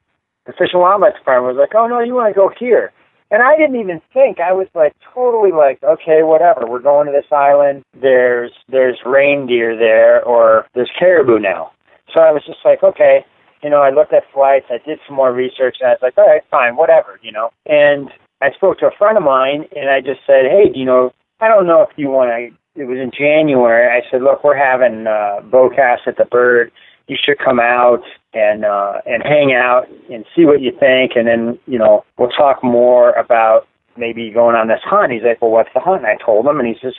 the 0.46 0.52
Fish 0.52 0.70
and 0.72 0.82
Wildlife 0.82 1.14
Department, 1.14 1.56
was 1.56 1.60
like, 1.60 1.74
"Oh 1.74 1.86
no, 1.86 2.00
you 2.00 2.14
want 2.14 2.32
to 2.34 2.38
go 2.38 2.50
here?" 2.58 2.92
And 3.30 3.42
I 3.42 3.56
didn't 3.56 3.76
even 3.80 4.02
think. 4.12 4.40
I 4.40 4.52
was 4.52 4.66
like 4.74 4.92
totally 5.14 5.52
like, 5.52 5.82
"Okay, 5.82 6.22
whatever. 6.22 6.66
We're 6.66 6.80
going 6.80 7.06
to 7.06 7.12
this 7.12 7.30
island. 7.32 7.82
There's 8.00 8.52
there's 8.68 8.98
reindeer 9.06 9.76
there, 9.76 10.22
or 10.24 10.66
there's 10.74 10.90
caribou 10.98 11.38
now." 11.38 11.70
So 12.12 12.20
I 12.20 12.30
was 12.32 12.44
just 12.44 12.58
like, 12.64 12.82
"Okay." 12.82 13.24
You 13.62 13.70
know, 13.70 13.80
I 13.80 13.90
looked 13.90 14.12
at 14.12 14.24
flights. 14.34 14.66
I 14.70 14.78
did 14.84 14.98
some 15.06 15.14
more 15.16 15.32
research, 15.32 15.76
and 15.80 15.88
I 15.88 15.92
was 15.92 16.02
like, 16.02 16.18
"All 16.18 16.26
right, 16.26 16.42
fine, 16.50 16.76
whatever." 16.76 17.18
You 17.22 17.32
know, 17.32 17.50
and 17.64 18.10
I 18.42 18.52
spoke 18.52 18.78
to 18.80 18.86
a 18.86 18.96
friend 18.98 19.16
of 19.16 19.22
mine, 19.22 19.66
and 19.76 19.88
I 19.88 20.00
just 20.00 20.20
said, 20.26 20.46
"Hey, 20.46 20.70
you 20.74 20.84
know 20.84 21.12
I 21.42 21.48
don't 21.48 21.66
know 21.66 21.82
if 21.82 21.90
you 21.96 22.08
want 22.08 22.30
to. 22.30 22.80
It 22.80 22.84
was 22.84 22.98
in 22.98 23.10
January. 23.10 23.90
I 23.90 24.08
said, 24.08 24.22
look, 24.22 24.44
we're 24.44 24.56
having 24.56 25.08
uh, 25.08 25.40
bowcast 25.42 26.06
at 26.06 26.16
the 26.16 26.24
Bird. 26.24 26.70
You 27.08 27.16
should 27.20 27.38
come 27.38 27.58
out 27.58 28.00
and 28.32 28.64
uh, 28.64 29.02
and 29.04 29.24
hang 29.24 29.52
out 29.52 29.88
and 30.10 30.24
see 30.34 30.46
what 30.46 30.60
you 30.62 30.70
think, 30.78 31.12
and 31.16 31.26
then 31.26 31.58
you 31.66 31.78
know 31.78 32.04
we'll 32.16 32.30
talk 32.30 32.62
more 32.62 33.10
about 33.14 33.66
maybe 33.96 34.30
going 34.30 34.54
on 34.54 34.68
this 34.68 34.80
hunt. 34.84 35.12
He's 35.12 35.24
like, 35.24 35.42
well, 35.42 35.50
what's 35.50 35.68
the 35.74 35.80
hunt? 35.80 35.98
And 35.98 36.06
I 36.06 36.16
told 36.24 36.46
him, 36.46 36.60
and 36.60 36.68
he 36.68 36.76
says, 36.80 36.94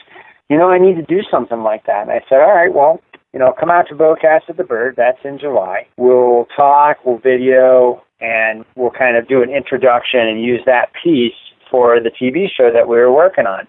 you 0.50 0.58
know, 0.58 0.70
I 0.70 0.78
need 0.78 0.96
to 0.96 1.02
do 1.02 1.22
something 1.28 1.62
like 1.62 1.86
that. 1.86 2.02
And 2.02 2.10
I 2.10 2.20
said, 2.28 2.36
all 2.36 2.54
right, 2.54 2.72
well, 2.72 3.00
you 3.34 3.40
know, 3.40 3.52
come 3.58 3.68
out 3.68 3.88
to 3.88 3.94
Bowcast 3.96 4.48
at 4.48 4.56
the 4.56 4.62
Bird. 4.62 4.94
That's 4.96 5.18
in 5.24 5.40
July. 5.40 5.88
We'll 5.98 6.46
talk, 6.56 6.98
we'll 7.04 7.18
video, 7.18 8.00
and 8.20 8.64
we'll 8.76 8.92
kind 8.92 9.16
of 9.16 9.26
do 9.26 9.42
an 9.42 9.50
introduction 9.50 10.20
and 10.20 10.40
use 10.40 10.60
that 10.66 10.92
piece 11.02 11.34
for 11.68 11.98
the 11.98 12.10
TV 12.10 12.46
show 12.56 12.70
that 12.72 12.88
we 12.88 12.96
were 12.96 13.12
working 13.12 13.46
on. 13.46 13.66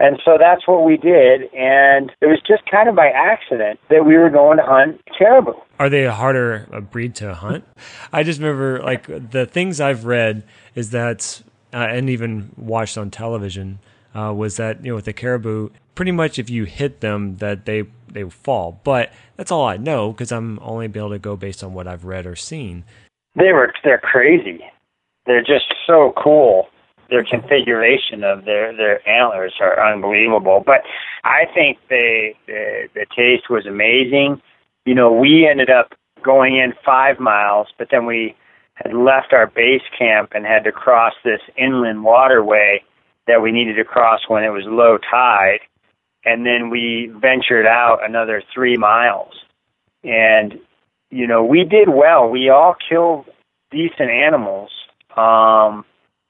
And 0.00 0.18
so 0.24 0.36
that's 0.40 0.66
what 0.66 0.84
we 0.84 0.96
did. 0.96 1.42
And 1.54 2.10
it 2.22 2.26
was 2.26 2.40
just 2.48 2.68
kind 2.68 2.88
of 2.88 2.96
by 2.96 3.08
accident 3.08 3.78
that 3.90 4.06
we 4.06 4.16
were 4.16 4.30
going 4.30 4.56
to 4.56 4.64
hunt 4.64 5.00
caribou. 5.16 5.52
Are 5.78 5.90
they 5.90 6.04
a 6.04 6.12
harder 6.12 6.66
breed 6.90 7.14
to 7.16 7.34
hunt? 7.34 7.64
I 8.12 8.22
just 8.22 8.40
remember, 8.40 8.82
like, 8.82 9.06
the 9.06 9.44
things 9.44 9.78
I've 9.78 10.06
read 10.06 10.42
is 10.74 10.90
that, 10.90 11.42
uh, 11.74 11.86
and 11.90 12.08
even 12.08 12.50
watched 12.56 12.96
on 12.96 13.10
television, 13.10 13.78
uh, 14.14 14.32
was 14.34 14.56
that, 14.56 14.84
you 14.84 14.90
know, 14.90 14.96
with 14.96 15.04
the 15.04 15.12
caribou, 15.12 15.70
pretty 15.94 16.12
much 16.12 16.38
if 16.38 16.50
you 16.50 16.64
hit 16.64 17.00
them, 17.00 17.36
that 17.36 17.64
they, 17.66 17.84
they 18.08 18.24
fall. 18.24 18.80
But 18.84 19.12
that's 19.36 19.50
all 19.50 19.66
I 19.66 19.76
know 19.76 20.12
because 20.12 20.32
I'm 20.32 20.58
only 20.60 20.84
able 20.84 21.10
to 21.10 21.18
go 21.18 21.36
based 21.36 21.62
on 21.62 21.74
what 21.74 21.86
I've 21.86 22.04
read 22.04 22.26
or 22.26 22.36
seen. 22.36 22.84
They 23.34 23.52
were, 23.52 23.72
they're 23.84 23.98
crazy. 23.98 24.60
They're 25.26 25.42
just 25.42 25.72
so 25.86 26.12
cool 26.22 26.68
their 27.12 27.24
configuration 27.24 28.24
of 28.24 28.44
their 28.46 28.74
their 28.74 29.06
antlers 29.06 29.52
are 29.60 29.92
unbelievable. 29.92 30.62
But 30.64 30.80
I 31.22 31.44
think 31.54 31.78
the, 31.88 32.32
the 32.46 32.88
the 32.94 33.06
taste 33.14 33.50
was 33.50 33.66
amazing. 33.66 34.40
You 34.86 34.94
know, 34.94 35.12
we 35.12 35.46
ended 35.48 35.70
up 35.70 35.92
going 36.24 36.56
in 36.56 36.72
five 36.84 37.20
miles, 37.20 37.68
but 37.78 37.88
then 37.90 38.06
we 38.06 38.34
had 38.74 38.94
left 38.94 39.32
our 39.32 39.46
base 39.46 39.82
camp 39.96 40.32
and 40.34 40.46
had 40.46 40.64
to 40.64 40.72
cross 40.72 41.12
this 41.22 41.40
inland 41.56 42.02
waterway 42.02 42.82
that 43.26 43.42
we 43.42 43.52
needed 43.52 43.74
to 43.76 43.84
cross 43.84 44.20
when 44.28 44.44
it 44.44 44.50
was 44.50 44.64
low 44.66 44.98
tide, 44.98 45.60
and 46.24 46.46
then 46.46 46.70
we 46.70 47.12
ventured 47.20 47.66
out 47.66 47.98
another 48.02 48.42
three 48.54 48.76
miles. 48.76 49.34
And 50.04 50.58
you 51.10 51.26
know, 51.26 51.44
we 51.44 51.64
did 51.64 51.88
well. 51.88 52.28
We 52.28 52.48
all 52.48 52.74
killed 52.88 53.26
decent 53.70 54.10
animals. 54.10 54.70
Um, 55.16 55.84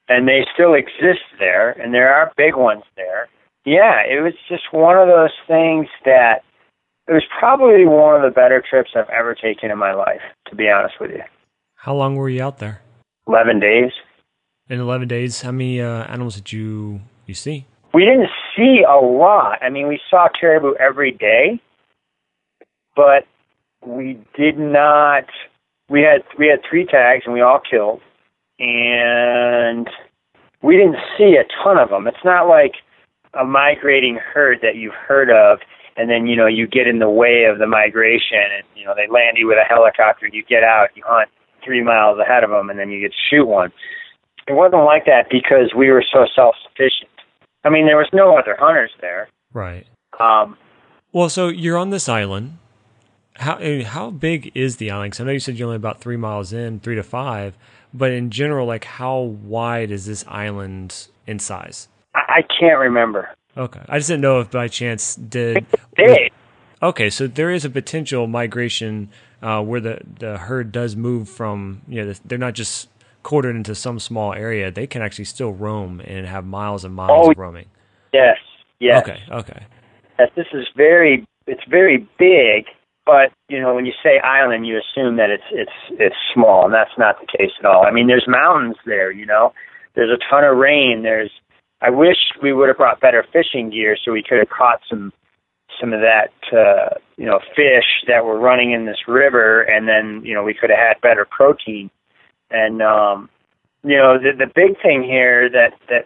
and 0.09 0.27
they 0.27 0.45
still 0.53 0.73
exist 0.73 1.23
there, 1.39 1.71
and 1.71 1.93
there 1.93 2.13
are 2.13 2.33
big 2.35 2.55
ones 2.55 2.83
there. 2.95 3.29
Yeah, 3.65 4.01
it 4.01 4.21
was 4.21 4.33
just 4.49 4.63
one 4.71 4.97
of 4.97 5.07
those 5.07 5.31
things 5.47 5.87
that 6.03 6.43
it 7.07 7.13
was 7.13 7.23
probably 7.39 7.85
one 7.85 8.15
of 8.15 8.21
the 8.21 8.33
better 8.33 8.61
trips 8.67 8.91
I've 8.95 9.09
ever 9.09 9.33
taken 9.35 9.71
in 9.71 9.77
my 9.77 9.93
life, 9.93 10.21
to 10.49 10.55
be 10.55 10.69
honest 10.69 10.95
with 10.99 11.11
you. 11.11 11.23
How 11.75 11.95
long 11.95 12.15
were 12.15 12.29
you 12.29 12.43
out 12.43 12.59
there? 12.59 12.81
Eleven 13.27 13.59
days. 13.59 13.91
In 14.73 14.79
eleven 14.79 15.07
days, 15.07 15.41
how 15.41 15.51
many 15.51 15.79
uh, 15.79 16.03
animals 16.05 16.35
did 16.35 16.51
you 16.51 17.01
you 17.27 17.35
see? 17.35 17.67
We 17.93 18.05
didn't 18.05 18.29
see 18.55 18.83
a 18.87 18.97
lot. 18.97 19.59
I 19.61 19.69
mean, 19.69 19.87
we 19.87 19.99
saw 20.09 20.27
caribou 20.27 20.73
every 20.79 21.11
day, 21.11 21.61
but 22.95 23.27
we 23.85 24.19
did 24.35 24.57
not. 24.57 25.25
We 25.89 26.01
had 26.01 26.23
we 26.39 26.47
had 26.47 26.61
three 26.67 26.85
tags, 26.85 27.23
and 27.25 27.33
we 27.33 27.41
all 27.41 27.59
killed 27.59 28.01
and 28.59 29.89
we 30.61 30.77
didn't 30.77 30.97
see 31.17 31.35
a 31.35 31.45
ton 31.63 31.77
of 31.77 31.89
them. 31.89 32.07
It's 32.07 32.23
not 32.23 32.47
like 32.47 32.75
a 33.39 33.43
migrating 33.43 34.15
herd 34.15 34.59
that 34.61 34.75
you've 34.75 34.93
heard 34.93 35.29
of, 35.29 35.59
and 35.97 36.09
then 36.09 36.27
you 36.27 36.35
know 36.35 36.47
you 36.47 36.67
get 36.67 36.87
in 36.87 36.99
the 36.99 37.09
way 37.09 37.45
of 37.45 37.59
the 37.59 37.67
migration, 37.67 38.45
and 38.55 38.63
you 38.75 38.85
know 38.85 38.93
they 38.95 39.11
land 39.11 39.37
you 39.37 39.47
with 39.47 39.57
a 39.57 39.67
helicopter. 39.67 40.25
and 40.25 40.33
You 40.33 40.43
get 40.43 40.63
out, 40.63 40.89
you 40.95 41.03
hunt 41.05 41.29
three 41.63 41.83
miles 41.83 42.19
ahead 42.19 42.43
of 42.43 42.49
them, 42.49 42.69
and 42.69 42.79
then 42.79 42.89
you 42.89 43.01
get 43.01 43.11
to 43.11 43.17
shoot 43.29 43.45
one. 43.45 43.71
It 44.47 44.53
wasn't 44.53 44.83
like 44.83 45.05
that 45.05 45.29
because 45.29 45.73
we 45.75 45.89
were 45.89 46.03
so 46.13 46.25
self-sufficient. 46.35 47.09
I 47.63 47.69
mean, 47.69 47.85
there 47.85 47.97
was 47.97 48.09
no 48.13 48.37
other 48.37 48.57
hunters 48.59 48.91
there. 48.99 49.29
Right. 49.53 49.87
Um, 50.19 50.57
well, 51.11 51.29
so 51.29 51.47
you're 51.47 51.77
on 51.77 51.91
this 51.91 52.09
island. 52.09 52.57
How 53.35 53.59
how 53.83 54.11
big 54.11 54.51
is 54.53 54.77
the 54.77 54.91
island? 54.91 55.11
Because 55.11 55.21
I 55.21 55.23
know 55.23 55.31
you 55.31 55.39
said 55.39 55.57
you're 55.57 55.67
only 55.67 55.77
about 55.77 56.01
three 56.01 56.17
miles 56.17 56.53
in, 56.53 56.79
three 56.79 56.95
to 56.95 57.03
five. 57.03 57.57
But 57.93 58.11
in 58.11 58.31
general, 58.31 58.67
like 58.67 58.85
how 58.85 59.19
wide 59.19 59.91
is 59.91 60.05
this 60.05 60.25
island 60.27 61.07
in 61.25 61.39
size? 61.39 61.87
I, 62.15 62.19
I 62.27 62.41
can't 62.59 62.79
remember. 62.79 63.29
Okay, 63.55 63.81
I 63.87 63.99
just 63.99 64.09
didn't 64.09 64.21
know 64.21 64.39
if 64.39 64.51
by 64.51 64.67
chance 64.67 65.15
did. 65.15 65.65
Big. 65.95 66.31
Okay, 66.81 67.09
so 67.09 67.27
there 67.27 67.51
is 67.51 67.63
a 67.63 67.69
potential 67.69 68.27
migration 68.27 69.09
uh, 69.41 69.61
where 69.61 69.79
the 69.79 70.01
the 70.19 70.37
herd 70.37 70.71
does 70.71 70.95
move 70.95 71.29
from. 71.29 71.81
You 71.87 72.05
know, 72.05 72.13
they're 72.25 72.37
not 72.37 72.53
just 72.53 72.89
quartered 73.23 73.55
into 73.55 73.75
some 73.75 73.99
small 73.99 74.33
area. 74.33 74.71
They 74.71 74.87
can 74.87 75.01
actually 75.01 75.25
still 75.25 75.51
roam 75.51 76.01
and 76.01 76.27
have 76.27 76.45
miles 76.45 76.83
and 76.83 76.93
miles 76.93 77.27
oh, 77.27 77.31
of 77.31 77.37
roaming. 77.37 77.67
Yes. 78.13 78.37
Yes. 78.79 79.01
Okay. 79.03 79.21
Okay. 79.31 79.65
Yes, 80.19 80.29
this 80.35 80.47
is 80.53 80.67
very. 80.75 81.25
It's 81.47 81.63
very 81.69 82.07
big 82.17 82.65
but 83.05 83.33
you 83.49 83.59
know, 83.59 83.75
when 83.75 83.85
you 83.85 83.93
say 84.01 84.19
island, 84.19 84.65
you 84.65 84.79
assume 84.79 85.17
that 85.17 85.29
it's 85.29 85.43
it's 85.51 85.99
it's 85.99 86.15
small, 86.33 86.65
and 86.65 86.73
that's 86.73 86.97
not 86.97 87.15
the 87.19 87.27
case 87.27 87.51
at 87.59 87.65
all. 87.65 87.85
I 87.85 87.91
mean, 87.91 88.07
there's 88.07 88.25
mountains 88.27 88.77
there. 88.85 89.11
You 89.11 89.25
know, 89.25 89.53
there's 89.95 90.09
a 90.09 90.21
ton 90.29 90.43
of 90.43 90.57
rain. 90.57 91.01
There's. 91.03 91.31
I 91.81 91.89
wish 91.89 92.17
we 92.41 92.53
would 92.53 92.69
have 92.69 92.77
brought 92.77 93.01
better 93.01 93.25
fishing 93.33 93.69
gear 93.69 93.97
so 94.03 94.13
we 94.13 94.23
could 94.23 94.37
have 94.37 94.49
caught 94.49 94.79
some 94.89 95.11
some 95.81 95.91
of 95.91 95.99
that 95.99 96.31
uh, 96.55 96.95
you 97.17 97.25
know 97.25 97.39
fish 97.55 98.07
that 98.07 98.23
were 98.23 98.39
running 98.39 98.71
in 98.71 98.85
this 98.85 99.07
river, 99.07 99.63
and 99.63 99.87
then 99.87 100.25
you 100.25 100.33
know 100.33 100.43
we 100.43 100.53
could 100.53 100.69
have 100.69 100.79
had 100.79 101.01
better 101.01 101.27
protein. 101.29 101.89
And 102.53 102.81
um, 102.81 103.29
you 103.83 103.97
know, 103.97 104.17
the 104.17 104.31
the 104.37 104.45
big 104.45 104.81
thing 104.81 105.03
here 105.03 105.49
that 105.49 105.73
that 105.89 106.05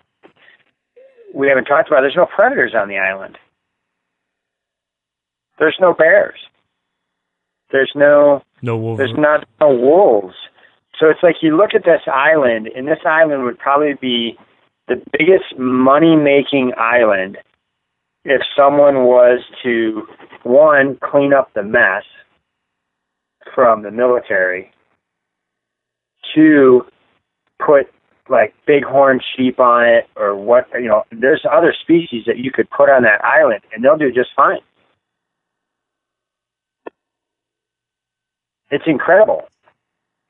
we 1.35 1.47
haven't 1.47 1.65
talked 1.65 1.89
about. 1.89 2.01
There's 2.01 2.15
no 2.15 2.25
predators 2.25 2.73
on 2.73 2.87
the 2.87 2.97
island. 2.97 3.37
There's 5.59 5.77
no 5.79 5.93
bears. 5.93 6.39
There's 7.71 7.91
no 7.95 8.41
no 8.61 8.77
wolves. 8.77 8.97
There's 8.97 9.17
not 9.17 9.45
no 9.59 9.69
wolves. 9.69 10.35
So 10.99 11.09
it's 11.09 11.21
like 11.21 11.35
you 11.41 11.55
look 11.55 11.75
at 11.75 11.83
this 11.83 12.01
island, 12.11 12.67
and 12.75 12.87
this 12.87 12.99
island 13.05 13.43
would 13.43 13.59
probably 13.59 13.93
be 13.93 14.37
the 14.87 14.95
biggest 15.11 15.57
money 15.57 16.15
making 16.15 16.71
island 16.77 17.37
if 18.23 18.41
someone 18.57 19.03
was 19.03 19.41
to 19.63 20.07
one 20.43 20.97
clean 21.03 21.33
up 21.33 21.53
the 21.53 21.63
mess 21.63 22.03
from 23.53 23.83
the 23.83 23.91
military, 23.91 24.71
two 26.33 26.85
put 27.65 27.87
like 28.29 28.53
bighorn 28.65 29.19
sheep 29.35 29.59
on 29.59 29.85
it 29.87 30.05
or 30.15 30.35
what 30.35 30.67
you 30.73 30.87
know 30.87 31.03
there's 31.11 31.45
other 31.49 31.73
species 31.81 32.23
that 32.25 32.37
you 32.37 32.51
could 32.51 32.69
put 32.69 32.89
on 32.89 33.03
that 33.03 33.23
island 33.23 33.61
and 33.73 33.83
they'll 33.83 33.97
do 33.97 34.11
just 34.11 34.29
fine 34.35 34.59
it's 38.71 38.83
incredible. 38.87 39.47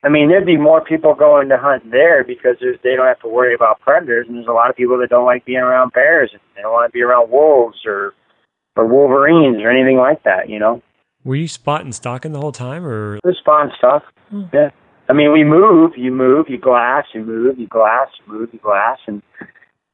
I 0.04 0.10
mean, 0.10 0.30
there'd 0.30 0.46
be 0.46 0.58
more 0.58 0.82
people 0.84 1.16
going 1.16 1.50
to 1.50 1.58
hunt 1.58 1.92
there 1.92 2.24
because 2.24 2.56
there's 2.60 2.77
they 2.84 2.96
don't 2.96 3.08
have 3.08 3.20
to 3.22 3.27
worry 3.27 3.56
about 3.56 3.80
predators, 3.82 4.27
and 4.27 4.38
there's 4.38 4.48
a 4.48 4.51
lot 4.51 4.70
of 4.70 4.75
people 4.75 4.98
that 5.00 5.10
don't 5.10 5.25
like 5.25 5.46
being 5.46 5.60
around 5.60 5.92
bears 5.94 6.30
and 6.32 6.42
they 6.56 6.62
don't 6.62 6.72
want 6.72 6.92
to 6.92 6.94
be 6.94 7.01
around 7.01 7.32
wolves 7.32 7.80
or 7.86 8.13
or 8.75 8.86
wolverines 8.86 9.58
or 9.62 9.72
anything 9.72 9.98
like 9.98 10.24
that. 10.24 10.50
You 10.50 10.60
know. 10.60 10.82
Were 11.24 11.36
you 11.36 11.48
spotting 11.48 11.92
stalking 11.92 12.32
the 12.32 12.39
whole 12.39 12.51
time, 12.51 12.86
or 12.86 13.20
the 13.24 13.36
spawn 13.39 13.72
stuff? 13.77 14.04
Hmm. 14.30 14.44
Yeah. 14.54 14.70
I 15.10 15.14
mean, 15.14 15.32
we 15.32 15.44
move, 15.44 15.94
you 15.96 16.12
move, 16.12 16.48
you 16.50 16.58
glass, 16.58 17.06
you 17.14 17.24
move, 17.24 17.60
you 17.60 17.68
glass, 17.68 18.10
you 18.20 18.34
move, 18.34 18.50
you 18.52 18.60
glass, 18.60 19.00
and 19.08 19.22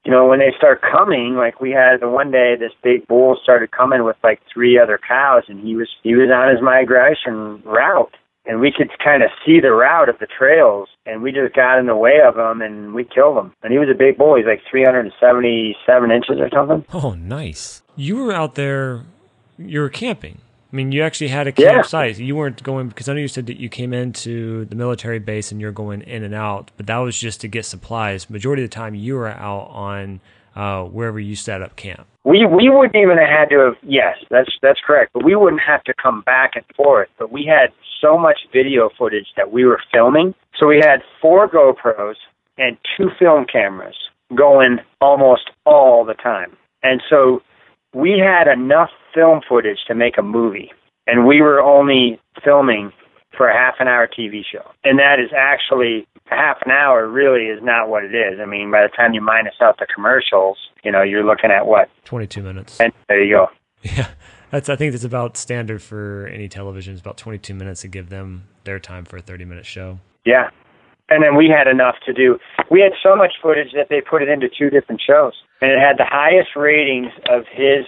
you 0.03 0.11
know 0.11 0.25
when 0.25 0.39
they 0.39 0.53
start 0.57 0.81
coming, 0.81 1.35
like 1.35 1.61
we 1.61 1.71
had 1.71 2.01
the 2.01 2.09
one 2.09 2.31
day, 2.31 2.55
this 2.59 2.73
big 2.83 3.07
bull 3.07 3.37
started 3.41 3.71
coming 3.71 4.03
with 4.03 4.17
like 4.23 4.41
three 4.53 4.79
other 4.79 4.99
cows, 5.07 5.43
and 5.47 5.59
he 5.59 5.75
was 5.75 5.89
he 6.03 6.15
was 6.15 6.29
on 6.33 6.49
his 6.49 6.61
migration 6.61 7.61
route, 7.63 8.15
and 8.45 8.59
we 8.59 8.71
could 8.71 8.89
kind 9.03 9.23
of 9.23 9.29
see 9.45 9.59
the 9.59 9.71
route 9.71 10.09
of 10.09 10.19
the 10.19 10.27
trails 10.27 10.89
and 11.05 11.21
we 11.21 11.31
just 11.31 11.55
got 11.55 11.79
in 11.79 11.85
the 11.85 11.95
way 11.95 12.19
of 12.25 12.37
him 12.37 12.61
and 12.61 12.93
we 12.93 13.03
killed 13.03 13.37
him. 13.37 13.53
And 13.63 13.71
he 13.71 13.79
was 13.79 13.89
a 13.89 13.97
big 13.97 14.17
bull. 14.17 14.35
He's 14.35 14.45
like 14.45 14.61
377 14.69 16.11
inches 16.11 16.39
or 16.39 16.49
something. 16.49 16.85
Oh 16.93 17.13
nice. 17.13 17.81
You 17.95 18.17
were 18.17 18.33
out 18.33 18.55
there 18.55 19.05
you 19.57 19.79
were 19.79 19.89
camping 19.89 20.39
i 20.73 20.75
mean 20.75 20.91
you 20.91 21.03
actually 21.03 21.27
had 21.27 21.47
a 21.47 21.51
campsite 21.51 22.17
yeah. 22.17 22.25
you 22.25 22.35
weren't 22.35 22.61
going 22.63 22.89
because 22.89 23.07
i 23.07 23.13
know 23.13 23.19
you 23.19 23.27
said 23.27 23.45
that 23.45 23.57
you 23.57 23.69
came 23.69 23.93
into 23.93 24.65
the 24.65 24.75
military 24.75 25.19
base 25.19 25.51
and 25.51 25.61
you're 25.61 25.71
going 25.71 26.01
in 26.01 26.23
and 26.23 26.33
out 26.33 26.71
but 26.75 26.87
that 26.87 26.97
was 26.97 27.17
just 27.17 27.39
to 27.39 27.47
get 27.47 27.65
supplies 27.65 28.29
majority 28.29 28.63
of 28.63 28.69
the 28.69 28.73
time 28.73 28.95
you 28.95 29.15
were 29.15 29.29
out 29.29 29.69
on 29.69 30.19
uh, 30.55 30.83
wherever 30.83 31.19
you 31.19 31.35
set 31.35 31.61
up 31.61 31.75
camp 31.75 32.05
we 32.25 32.45
we 32.45 32.69
wouldn't 32.69 32.95
even 32.95 33.17
have 33.17 33.29
had 33.29 33.49
to 33.49 33.57
have 33.59 33.75
yes 33.81 34.17
that's 34.29 34.51
that's 34.61 34.79
correct 34.85 35.11
but 35.13 35.23
we 35.23 35.35
wouldn't 35.35 35.61
have 35.61 35.83
to 35.83 35.93
come 36.01 36.21
back 36.21 36.51
and 36.55 36.65
forth 36.75 37.09
but 37.17 37.31
we 37.31 37.45
had 37.45 37.71
so 38.03 38.17
much 38.17 38.39
video 38.51 38.89
footage 38.97 39.27
that 39.37 39.51
we 39.51 39.65
were 39.65 39.81
filming. 39.91 40.35
So 40.59 40.67
we 40.67 40.77
had 40.77 41.01
four 41.21 41.47
GoPros 41.47 42.15
and 42.57 42.77
two 42.97 43.09
film 43.17 43.45
cameras 43.51 43.95
going 44.35 44.79
almost 45.01 45.49
all 45.65 46.05
the 46.05 46.13
time. 46.13 46.55
And 46.83 47.01
so 47.09 47.41
we 47.93 48.19
had 48.19 48.47
enough 48.47 48.89
film 49.13 49.41
footage 49.47 49.79
to 49.87 49.95
make 49.95 50.17
a 50.17 50.23
movie, 50.23 50.71
and 51.07 51.27
we 51.27 51.41
were 51.41 51.61
only 51.61 52.19
filming 52.43 52.91
for 53.35 53.49
a 53.49 53.57
half 53.57 53.75
an 53.79 53.87
hour 53.87 54.07
TV 54.07 54.41
show. 54.49 54.71
And 54.83 54.99
that 54.99 55.19
is 55.19 55.31
actually 55.35 56.07
half 56.25 56.57
an 56.65 56.71
hour 56.71 57.07
really 57.07 57.45
is 57.45 57.59
not 57.63 57.89
what 57.89 58.03
it 58.03 58.13
is. 58.13 58.39
I 58.39 58.45
mean, 58.45 58.71
by 58.71 58.83
the 58.83 58.89
time 58.89 59.13
you 59.13 59.21
minus 59.21 59.55
out 59.61 59.77
the 59.79 59.87
commercials, 59.93 60.57
you 60.83 60.91
know, 60.91 61.01
you're 61.01 61.25
looking 61.25 61.51
at 61.51 61.65
what? 61.65 61.89
22 62.05 62.43
minutes. 62.43 62.79
And 62.79 62.93
there 63.07 63.23
you 63.23 63.35
go. 63.35 63.47
Yeah. 63.81 64.07
That's 64.51 64.69
I 64.69 64.75
think 64.75 64.91
that's 64.91 65.03
about 65.03 65.35
standard 65.35 65.81
for 65.81 66.27
any 66.27 66.47
television. 66.47 66.93
It's 66.93 67.01
about 67.01 67.17
22 67.17 67.55
minutes 67.55 67.81
to 67.81 67.87
give 67.87 68.09
them 68.09 68.43
their 68.65 68.79
time 68.79 69.03
for 69.03 69.17
a 69.17 69.21
30 69.21 69.45
minute 69.45 69.65
show. 69.65 69.99
Yeah. 70.25 70.51
And 71.09 71.21
then 71.23 71.35
we 71.35 71.49
had 71.49 71.67
enough 71.67 71.95
to 72.05 72.13
do. 72.13 72.39
We 72.71 72.81
had 72.81 72.93
so 73.03 73.15
much 73.15 73.33
footage 73.41 73.73
that 73.75 73.87
they 73.89 74.01
put 74.01 74.21
it 74.21 74.29
into 74.29 74.47
two 74.47 74.69
different 74.69 75.01
shows, 75.05 75.33
and 75.61 75.71
it 75.71 75.79
had 75.79 75.97
the 75.97 76.05
highest 76.07 76.55
ratings 76.55 77.11
of 77.29 77.43
his. 77.51 77.85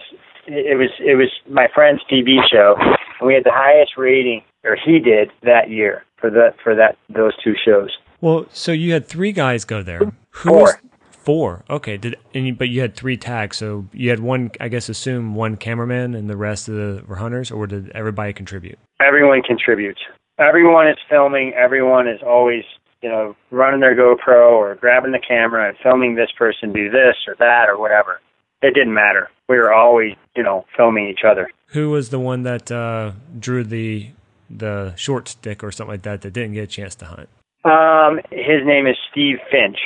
It 0.47 0.77
was 0.77 0.89
it 0.99 1.15
was 1.15 1.29
my 1.49 1.67
friend's 1.73 2.01
TV 2.11 2.37
show, 2.51 2.75
and 3.19 3.27
we 3.27 3.33
had 3.33 3.43
the 3.43 3.53
highest 3.53 3.93
rating, 3.97 4.43
or 4.63 4.75
he 4.75 4.99
did 4.99 5.31
that 5.43 5.69
year 5.69 6.03
for 6.17 6.29
the 6.29 6.53
for 6.63 6.75
that 6.75 6.97
those 7.09 7.33
two 7.43 7.55
shows. 7.63 7.89
Well, 8.21 8.45
so 8.51 8.71
you 8.71 8.93
had 8.93 9.07
three 9.07 9.31
guys 9.31 9.65
go 9.65 9.81
there. 9.81 9.99
Who 9.99 10.49
Four. 10.49 10.61
was 10.61 10.75
four? 11.09 11.63
Okay, 11.69 11.97
did 11.97 12.17
and 12.33 12.47
you, 12.47 12.53
but 12.53 12.69
you 12.69 12.81
had 12.81 12.95
three 12.95 13.17
tags, 13.17 13.57
so 13.57 13.85
you 13.91 14.09
had 14.09 14.19
one. 14.19 14.51
I 14.59 14.67
guess 14.67 14.89
assume 14.89 15.35
one 15.35 15.55
cameraman 15.57 16.13
and 16.13 16.29
the 16.29 16.37
rest 16.37 16.67
of 16.67 16.75
the 16.75 17.03
were 17.07 17.15
hunters, 17.15 17.49
or 17.49 17.65
did 17.65 17.89
everybody 17.95 18.33
contribute? 18.33 18.77
Everyone 18.99 19.41
contributes. 19.41 20.01
Everyone 20.37 20.87
is 20.87 20.97
filming. 21.09 21.53
Everyone 21.53 22.07
is 22.07 22.19
always 22.25 22.63
you 23.05 23.11
know 23.11 23.35
running 23.51 23.81
their 23.81 23.95
GoPro 23.95 24.53
or 24.53 24.73
grabbing 24.73 25.11
the 25.11 25.19
camera 25.19 25.69
and 25.69 25.77
filming 25.83 26.15
this 26.15 26.31
person 26.35 26.73
do 26.73 26.89
this 26.89 27.15
or 27.27 27.35
that 27.37 27.69
or 27.69 27.77
whatever. 27.77 28.19
It 28.63 28.73
didn't 28.73 28.95
matter. 28.95 29.29
We 29.47 29.57
were 29.57 29.71
always 29.71 30.15
you 30.35 30.41
know 30.41 30.65
filming 30.75 31.07
each 31.07 31.23
other. 31.23 31.47
Who 31.67 31.91
was 31.91 32.09
the 32.09 32.19
one 32.19 32.41
that 32.43 32.71
uh, 32.71 33.11
drew 33.39 33.63
the 33.63 34.09
the 34.49 34.95
short 34.95 35.27
stick 35.27 35.63
or 35.63 35.71
something 35.71 35.93
like 35.93 36.01
that 36.01 36.21
that 36.23 36.33
didn't 36.33 36.53
get 36.53 36.63
a 36.63 36.67
chance 36.67 36.95
to 36.95 37.05
hunt? 37.05 37.29
Um, 37.63 38.21
his 38.31 38.65
name 38.65 38.87
is 38.87 38.97
Steve 39.11 39.37
Finch. 39.51 39.77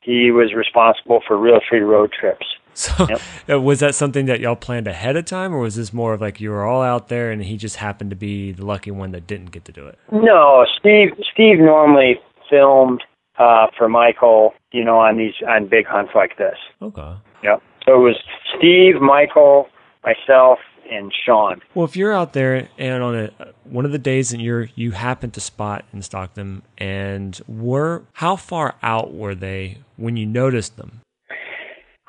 He 0.00 0.32
was 0.32 0.52
responsible 0.52 1.22
for 1.26 1.38
real 1.38 1.60
free 1.68 1.80
road 1.80 2.12
trips. 2.18 2.44
So 2.74 3.06
Yep. 3.08 3.20
uh, 3.50 3.60
was 3.60 3.78
that 3.80 3.94
something 3.94 4.26
that 4.26 4.40
y'all 4.40 4.56
planned 4.56 4.88
ahead 4.88 5.16
of 5.16 5.26
time, 5.26 5.54
or 5.54 5.60
was 5.60 5.76
this 5.76 5.92
more 5.92 6.12
of 6.12 6.20
like 6.20 6.40
you 6.40 6.50
were 6.50 6.64
all 6.64 6.82
out 6.82 7.08
there 7.08 7.30
and 7.30 7.42
he 7.44 7.56
just 7.56 7.76
happened 7.76 8.10
to 8.10 8.16
be 8.16 8.50
the 8.50 8.66
lucky 8.66 8.90
one 8.90 9.12
that 9.12 9.28
didn't 9.28 9.52
get 9.52 9.64
to 9.66 9.72
do 9.72 9.86
it? 9.86 9.96
No, 10.10 10.66
Steve. 10.78 11.10
Steve 11.32 11.58
normally 11.60 12.20
filmed 12.54 13.02
uh, 13.38 13.66
for 13.76 13.88
Michael. 13.88 14.54
You 14.72 14.84
know, 14.84 14.98
on 14.98 15.18
these 15.18 15.34
on 15.46 15.68
big 15.68 15.86
hunts 15.86 16.12
like 16.14 16.36
this. 16.38 16.56
Okay. 16.82 17.14
Yep. 17.42 17.62
So 17.84 17.94
it 17.94 17.98
was 17.98 18.16
Steve, 18.56 19.00
Michael, 19.00 19.68
myself, 20.02 20.58
and 20.90 21.12
Sean. 21.24 21.60
Well, 21.74 21.84
if 21.84 21.96
you're 21.96 22.12
out 22.12 22.32
there 22.32 22.68
and 22.78 23.02
on 23.02 23.14
a 23.14 23.30
one 23.64 23.84
of 23.84 23.92
the 23.92 23.98
days 23.98 24.30
that 24.30 24.40
you're 24.40 24.68
you 24.74 24.92
happen 24.92 25.30
to 25.32 25.40
spot 25.40 25.84
and 25.92 26.04
stalk 26.04 26.34
them, 26.34 26.62
and 26.78 27.40
were 27.46 28.02
how 28.14 28.36
far 28.36 28.74
out 28.82 29.14
were 29.14 29.34
they 29.34 29.78
when 29.96 30.16
you 30.16 30.26
noticed 30.26 30.76
them? 30.76 31.00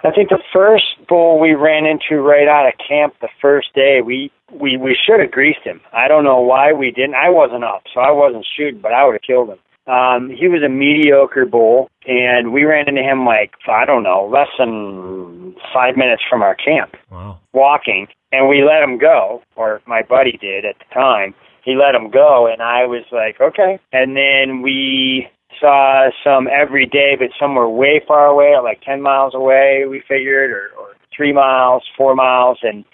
I 0.04 0.12
think 0.12 0.30
the 0.30 0.44
first 0.54 0.86
bull 1.10 1.40
we 1.40 1.54
ran 1.54 1.86
into 1.88 2.22
right 2.22 2.48
out 2.48 2.68
of 2.68 2.74
camp 2.88 3.16
the 3.22 3.30
first 3.42 3.74
day, 3.74 4.02
we 4.06 4.32
we 4.52 4.78
we 4.78 4.96
should 4.96 5.20
have 5.20 5.32
greased 5.32 5.64
him. 5.64 5.82
I 5.94 6.08
don't 6.08 6.24
know 6.24 6.42
why 6.42 6.74
we 6.74 6.92
didn't. 6.92 7.16
I 7.16 7.30
wasn't 7.30 7.64
up, 7.64 7.84
so 7.94 8.02
I 8.02 8.12
wasn't 8.12 8.46
shooting, 8.56 8.82
but 8.82 8.94
I 8.94 9.06
would 9.06 9.14
have 9.14 9.24
killed 9.24 9.50
him. 9.50 9.58
Um, 9.88 10.30
he 10.30 10.48
was 10.48 10.64
a 10.64 10.70
mediocre 10.70 11.46
bull, 11.46 11.90
and 12.08 12.52
we 12.52 12.64
ran 12.64 12.88
into 12.88 13.02
him 13.04 13.26
like 13.26 13.54
I 13.68 13.86
don't 13.86 14.04
know, 14.04 14.28
less 14.32 14.48
than 14.58 15.56
five 15.74 15.96
minutes 15.96 16.24
from 16.30 16.42
our 16.42 16.56
camp, 16.56 16.96
Wow. 17.12 17.40
walking, 17.54 18.08
and 18.32 18.48
we 18.50 18.64
let 18.64 18.82
him 18.84 18.98
go, 18.98 19.42
or 19.56 19.82
my 19.86 20.02
buddy 20.02 20.38
did 20.38 20.66
at 20.66 20.76
the 20.80 20.86
time. 20.94 21.34
He 21.64 21.76
let 21.76 21.96
him 21.96 22.10
go, 22.12 22.48
and 22.52 22.62
I 22.62 22.86
was 22.86 23.04
like, 23.12 23.40
okay. 23.42 23.80
And 23.92 24.16
then 24.16 24.62
we 24.62 25.28
saw 25.60 26.10
some 26.24 26.48
every 26.48 26.86
day, 26.86 27.16
but 27.18 27.30
some 27.40 27.56
were 27.56 27.70
way 27.70 28.02
far 28.08 28.26
away, 28.28 28.54
like 28.62 28.82
10 28.82 29.02
miles 29.02 29.34
away, 29.34 29.86
we 29.90 30.02
figured, 30.08 30.52
or, 30.52 30.70
or 30.80 30.90
three 31.16 31.32
miles, 31.34 31.84
four 31.98 32.14
miles. 32.14 32.60
And, 32.62 32.86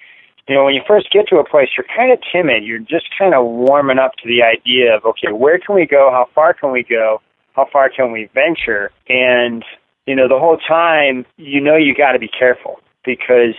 you 0.48 0.56
know, 0.56 0.66
when 0.66 0.74
you 0.74 0.82
first 0.88 1.12
get 1.12 1.28
to 1.28 1.38
a 1.38 1.46
place, 1.46 1.70
you're 1.78 1.86
kind 1.96 2.12
of 2.12 2.20
timid. 2.32 2.64
You're 2.64 2.80
just 2.80 3.06
kind 3.18 3.34
of 3.34 3.46
warming 3.46 4.00
up 4.00 4.14
to 4.24 4.28
the 4.28 4.42
idea 4.44 4.96
of, 4.96 5.06
okay, 5.06 5.32
where 5.32 5.60
can 5.60 5.76
we 5.76 5.86
go? 5.86 6.10
How 6.12 6.28
far 6.34 6.54
can 6.54 6.72
we 6.72 6.84
go? 6.84 7.22
How 7.54 7.68
far 7.72 7.90
can 7.90 8.12
we 8.12 8.30
venture? 8.34 8.92
And, 9.08 9.64
you 10.06 10.16
know, 10.16 10.28
the 10.28 10.40
whole 10.40 10.58
time, 10.58 11.26
you 11.38 11.62
know, 11.62 11.76
you 11.76 11.94
got 11.96 12.14
to 12.14 12.20
be 12.20 12.28
careful 12.28 12.80
because, 13.06 13.56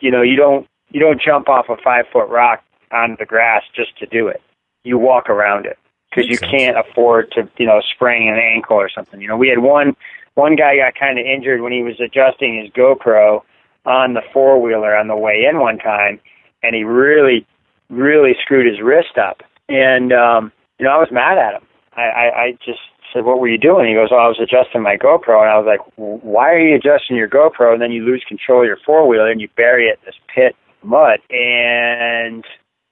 you 0.00 0.10
know, 0.10 0.22
you 0.22 0.36
don't, 0.36 0.66
you 0.90 1.00
don't 1.00 1.20
jump 1.20 1.48
off 1.48 1.66
a 1.68 1.76
five 1.82 2.04
foot 2.12 2.28
rock 2.28 2.62
onto 2.92 3.16
the 3.16 3.26
grass 3.26 3.62
just 3.74 3.98
to 3.98 4.06
do 4.06 4.28
it. 4.28 4.42
You 4.84 4.98
walk 4.98 5.28
around 5.28 5.66
it 5.66 5.78
because 6.10 6.28
you 6.28 6.36
sense. 6.36 6.50
can't 6.50 6.76
afford 6.78 7.32
to, 7.32 7.48
you 7.56 7.66
know, 7.66 7.80
sprain 7.94 8.28
an 8.28 8.38
ankle 8.38 8.76
or 8.76 8.88
something. 8.88 9.20
You 9.20 9.28
know, 9.28 9.36
we 9.36 9.48
had 9.48 9.58
one 9.58 9.96
one 10.34 10.54
guy 10.54 10.76
got 10.76 10.94
kind 10.94 11.18
of 11.18 11.24
injured 11.24 11.62
when 11.62 11.72
he 11.72 11.82
was 11.82 11.98
adjusting 11.98 12.60
his 12.62 12.70
GoPro 12.72 13.42
on 13.86 14.14
the 14.14 14.22
four 14.32 14.60
wheeler 14.60 14.94
on 14.96 15.08
the 15.08 15.16
way 15.16 15.44
in 15.48 15.60
one 15.60 15.78
time, 15.78 16.20
and 16.62 16.74
he 16.74 16.84
really, 16.84 17.46
really 17.88 18.32
screwed 18.42 18.66
his 18.66 18.82
wrist 18.82 19.16
up. 19.16 19.42
And 19.68 20.12
um, 20.12 20.52
you 20.78 20.84
know, 20.84 20.92
I 20.92 20.98
was 20.98 21.08
mad 21.10 21.38
at 21.38 21.54
him. 21.54 21.66
I, 21.96 22.02
I, 22.02 22.42
I 22.42 22.52
just 22.64 22.80
said, 23.12 23.24
"What 23.24 23.40
were 23.40 23.48
you 23.48 23.58
doing?" 23.58 23.88
He 23.88 23.94
goes, 23.94 24.08
"Oh, 24.10 24.16
I 24.16 24.28
was 24.28 24.40
adjusting 24.40 24.82
my 24.82 24.96
GoPro." 24.96 25.40
And 25.40 25.50
I 25.50 25.58
was 25.58 25.66
like, 25.66 25.80
"Why 25.96 26.52
are 26.52 26.58
you 26.58 26.74
adjusting 26.74 27.16
your 27.16 27.28
GoPro 27.28 27.72
and 27.72 27.80
then 27.80 27.92
you 27.92 28.04
lose 28.04 28.24
control 28.28 28.62
of 28.62 28.66
your 28.66 28.78
four 28.84 29.08
wheeler 29.08 29.30
and 29.30 29.40
you 29.40 29.48
bury 29.56 29.86
it 29.86 29.98
in 30.02 30.06
this 30.06 30.20
pit 30.34 30.56
mud?" 30.82 31.20
And 31.30 32.44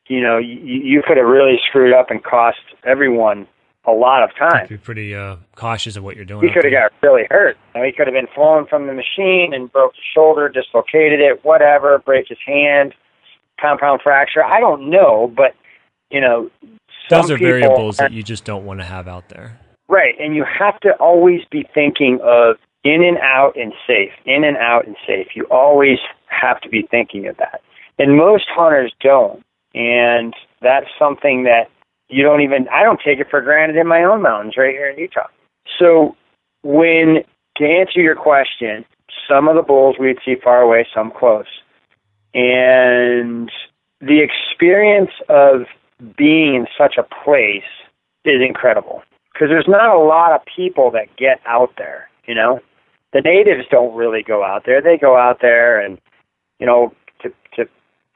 you 0.09 0.21
know, 0.21 0.39
you, 0.39 0.59
you 0.61 1.03
could 1.07 1.17
have 1.17 1.27
really 1.27 1.59
screwed 1.69 1.95
up 1.95 2.11
and 2.11 2.23
cost 2.23 2.59
everyone 2.85 3.47
a 3.87 3.93
lot 3.93 4.23
of 4.23 4.31
time. 4.37 4.67
Be 4.67 4.77
pretty 4.77 5.15
uh, 5.15 5.37
cautious 5.57 5.97
of 5.97 6.05
what 6.05 6.17
you're 6.17 6.25
doing. 6.25 6.47
He 6.47 6.53
could 6.53 6.65
have 6.65 6.73
got 6.73 6.93
really 7.03 7.25
hurt. 7.31 7.57
You 7.75 7.81
know, 7.81 7.87
he 7.87 7.93
could 7.93 8.07
have 8.07 8.15
been 8.15 8.29
flown 8.35 8.67
from 8.67 8.87
the 8.87 8.95
machine 8.95 9.53
and 9.53 9.71
broke 9.71 9.95
his 9.95 10.05
shoulder, 10.15 10.49
dislocated 10.49 11.21
it, 11.21 11.45
whatever, 11.45 11.99
break 11.99 12.29
his 12.29 12.39
hand, 12.47 12.95
compound 13.61 14.01
fracture. 14.03 14.43
I 14.43 14.61
don't 14.61 14.91
know, 14.91 15.33
but 15.37 15.55
you 16.11 16.21
know, 16.21 16.51
some 17.09 17.23
Those 17.23 17.33
are 17.33 17.39
people 17.39 17.51
variables 17.51 17.97
that 17.99 18.13
you 18.13 18.23
just 18.23 18.45
don't 18.45 18.65
want 18.65 18.81
to 18.81 18.87
have 18.87 19.09
out 19.09 19.29
there. 19.29 19.59
Right, 19.89 20.15
and 20.19 20.35
you 20.35 20.45
have 20.45 20.81
to 20.81 20.91
always 20.99 21.43
be 21.51 21.67
thinking 21.75 22.19
of 22.23 22.57
in 22.85 23.03
and 23.03 23.19
out 23.19 23.57
and 23.57 23.73
safe, 23.87 24.13
in 24.25 24.45
and 24.45 24.57
out 24.57 24.87
and 24.87 24.97
safe. 25.07 25.29
You 25.35 25.45
always 25.51 25.99
have 26.29 26.61
to 26.63 26.69
be 26.69 26.87
thinking 26.91 27.27
of 27.27 27.37
that. 27.37 27.61
And 27.99 28.17
most 28.17 28.45
hunters 28.49 28.93
don't. 29.01 29.43
And 29.75 30.35
that's 30.61 30.87
something 30.99 31.45
that 31.45 31.69
you 32.09 32.23
don't 32.23 32.41
even 32.41 32.69
I 32.69 32.83
don't 32.83 33.01
take 33.05 33.19
it 33.19 33.29
for 33.31 33.41
granted 33.41 33.77
in 33.77 33.87
my 33.87 34.03
own 34.05 34.23
mountains 34.23 34.55
right 34.57 34.75
here 34.75 34.91
in 34.91 34.99
Utah. 34.99 35.29
So 35.79 36.17
when 36.63 37.25
to 37.57 37.65
answer 37.65 38.01
your 38.01 38.17
question, 38.17 38.85
some 39.29 39.49
of 39.49 39.57
the 39.57 39.63
bulls 39.63 39.97
we'd 39.99 40.19
see 40.25 40.37
far 40.43 40.61
away, 40.61 40.87
some 40.95 41.11
close. 41.11 41.47
And 42.35 43.51
the 44.01 44.21
experience 44.21 45.13
of 45.29 45.63
being 46.17 46.55
in 46.55 46.67
such 46.77 46.97
a 46.99 47.03
place 47.25 47.63
is 48.25 48.41
incredible 48.47 49.03
because 49.33 49.49
there's 49.49 49.69
not 49.69 49.95
a 49.95 49.99
lot 49.99 50.33
of 50.33 50.41
people 50.45 50.91
that 50.93 51.17
get 51.17 51.41
out 51.47 51.73
there. 51.79 52.09
You 52.27 52.35
know, 52.35 52.61
the 53.13 53.21
natives 53.21 53.67
don't 53.71 53.95
really 53.95 54.23
go 54.23 54.45
out 54.45 54.65
there. 54.67 54.81
They 54.83 54.99
go 54.99 55.17
out 55.17 55.39
there 55.41 55.81
and, 55.81 55.99
you 56.59 56.67
know, 56.67 56.93
to 57.23 57.33
to 57.57 57.69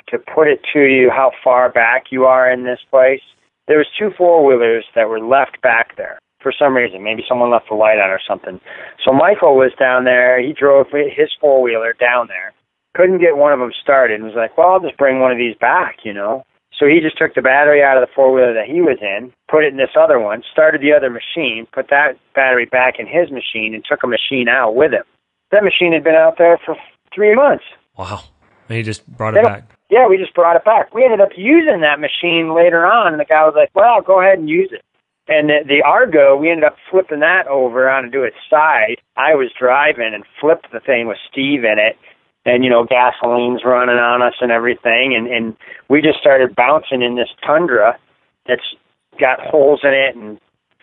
to 0.09 0.19
put 0.19 0.49
it 0.49 0.61
to 0.73 0.81
you 0.81 1.11
how 1.11 1.31
far 1.45 1.71
back 1.71 2.07
you 2.11 2.25
are 2.25 2.51
in 2.51 2.65
this 2.65 2.81
place. 2.91 3.23
There 3.69 3.79
was 3.79 3.87
two 3.99 4.11
four 4.17 4.45
wheelers 4.45 4.85
that 4.95 5.09
were 5.09 5.21
left 5.21 5.61
back 5.63 5.97
there 5.97 6.19
for 6.41 6.53
some 6.59 6.75
reason. 6.75 7.05
Maybe 7.05 7.23
someone 7.29 7.51
left 7.51 7.69
the 7.69 7.77
light 7.77 7.99
on 7.99 8.11
or 8.11 8.21
something. 8.27 8.61
So 9.05 9.13
Michael 9.13 9.57
was 9.57 9.73
down 9.79 10.05
there. 10.05 10.41
He 10.41 10.53
drove 10.53 10.87
his 10.91 11.31
four 11.41 11.63
wheeler 11.63 11.93
down 11.93 12.29
there. 12.29 12.55
Couldn't 12.97 13.21
get 13.21 13.37
one 13.37 13.53
of 13.53 13.59
them 13.61 13.73
started. 13.81 14.15
And 14.15 14.25
was 14.25 14.35
like, 14.35 14.57
well, 14.57 14.69
I'll 14.69 14.81
just 14.81 14.97
bring 14.97 15.21
one 15.21 15.31
of 15.31 15.39
these 15.39 15.55
back. 15.61 15.99
You 16.03 16.15
know. 16.15 16.45
So 16.79 16.87
he 16.87 17.01
just 17.01 17.19
took 17.19 17.35
the 17.35 17.43
battery 17.43 17.83
out 17.83 18.01
of 18.01 18.09
the 18.09 18.13
four 18.15 18.33
wheeler 18.33 18.55
that 18.55 18.67
he 18.67 18.81
was 18.81 18.99
in, 19.03 19.33
put 19.51 19.65
it 19.65 19.73
in 19.73 19.79
this 19.79 19.97
other 19.99 20.21
one, 20.21 20.43
started 20.51 20.81
the 20.81 20.93
other 20.93 21.11
machine, 21.11 21.67
put 21.73 21.91
that 21.91 22.13
battery 22.35 22.67
back 22.67 22.95
in 23.01 23.07
his 23.07 23.33
machine, 23.33 23.75
and 23.75 23.85
took 23.85 24.05
a 24.05 24.07
machine 24.07 24.49
out 24.49 24.77
with 24.77 24.93
him. 24.93 25.03
That 25.51 25.65
machine 25.65 25.93
had 25.93 26.05
been 26.05 26.15
out 26.15 26.39
there 26.39 26.59
for 26.65 26.77
three 27.13 27.35
months. 27.35 27.65
Wow. 27.97 28.21
And 28.69 28.77
he 28.77 28.85
just 28.85 29.07
brought 29.09 29.35
They 29.35 29.41
it 29.41 29.45
back. 29.45 29.78
Yeah, 29.91 30.07
we 30.07 30.19
just 30.19 30.35
brought 30.35 30.57
it 30.57 30.65
back. 30.65 30.95
We 30.95 31.05
ended 31.05 31.21
up 31.21 31.31
using 31.37 31.81
that 31.81 32.01
machine 32.01 32.55
later 32.55 32.85
on, 32.85 33.13
and 33.13 33.21
the 33.21 33.25
guy 33.25 33.45
was 33.45 33.55
like, 33.57 33.71
"Well, 33.75 34.03
go 34.03 34.21
ahead 34.21 34.39
and 34.39 34.49
use 34.49 34.71
it." 34.73 34.85
And 35.29 35.49
the, 35.49 35.61
the 35.67 35.83
Argo, 35.83 36.37
we 36.37 36.51
ended 36.51 36.65
up 36.65 36.77
flipping 36.91 37.21
that 37.21 37.47
over 37.49 37.89
onto 37.89 38.23
its 38.23 38.37
side. 38.49 38.97
I 39.17 39.35
was 39.35 39.51
driving 39.59 40.13
and 40.15 40.25
flipped 40.41 40.73
the 40.73 40.81
thing 40.81 41.07
with 41.07 41.19
Steve 41.31 41.65
in 41.65 41.79
it, 41.79 41.97
and 42.45 42.65
you 42.65 42.71
know, 42.71 42.85
gasoline's 42.85 43.65
running 43.65 43.97
on 43.97 44.23
us 44.23 44.35
and 44.41 44.53
everything, 44.53 45.15
and 45.17 45.27
and 45.27 45.57
we 45.89 46.03
just 46.03 46.19
started 46.21 46.55
bouncing 46.55 47.03
in 47.03 47.17
this 47.17 47.31
tundra 47.47 47.99
that's 48.47 48.75
got 49.19 49.41
holes 49.41 49.81
in 49.85 49.93
it 49.93 50.17
and 50.17 50.39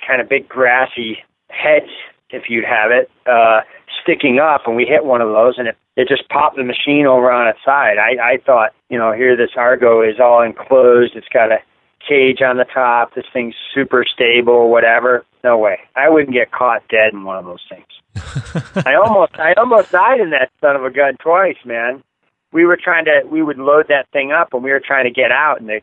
kind 0.05 0.21
of 0.21 0.29
big 0.29 0.47
grassy 0.47 1.17
hedge, 1.49 1.89
if 2.29 2.49
you'd 2.49 2.65
have 2.65 2.91
it, 2.91 3.09
uh, 3.25 3.61
sticking 4.01 4.39
up, 4.39 4.61
and 4.65 4.75
we 4.75 4.85
hit 4.85 5.05
one 5.05 5.21
of 5.21 5.29
those, 5.29 5.55
and 5.57 5.67
it 5.67 5.77
it 5.95 6.09
just 6.09 6.27
popped 6.27 6.57
the 6.57 6.63
machine 6.63 7.05
over 7.05 7.31
on 7.31 7.47
its 7.47 7.59
side. 7.63 7.97
I 7.97 8.33
I 8.33 8.38
thought, 8.45 8.71
you 8.89 8.97
know, 8.97 9.13
here 9.13 9.35
this 9.35 9.51
Argo 9.55 10.01
is 10.01 10.19
all 10.19 10.41
enclosed. 10.41 11.15
It's 11.15 11.27
got 11.31 11.51
a 11.51 11.59
cage 12.07 12.41
on 12.41 12.57
the 12.57 12.65
top. 12.65 13.15
This 13.15 13.25
thing's 13.33 13.55
super 13.73 14.05
stable, 14.05 14.69
whatever. 14.69 15.25
No 15.43 15.57
way. 15.57 15.79
I 15.95 16.09
wouldn't 16.09 16.33
get 16.33 16.51
caught 16.51 16.88
dead 16.89 17.13
in 17.13 17.23
one 17.23 17.38
of 17.38 17.45
those 17.45 17.63
things. 17.69 17.85
I 18.85 18.95
almost 18.95 19.35
I 19.35 19.53
almost 19.53 19.91
died 19.91 20.19
in 20.19 20.31
that 20.31 20.51
son 20.61 20.75
of 20.75 20.83
a 20.83 20.91
gun 20.91 21.17
twice, 21.19 21.57
man. 21.65 22.03
We 22.51 22.65
were 22.65 22.77
trying 22.81 23.05
to 23.05 23.21
we 23.29 23.41
would 23.41 23.57
load 23.57 23.88
that 23.89 24.09
thing 24.11 24.31
up 24.31 24.53
and 24.53 24.63
we 24.63 24.71
were 24.71 24.81
trying 24.85 25.05
to 25.05 25.11
get 25.11 25.31
out 25.31 25.59
and 25.59 25.69
the 25.69 25.81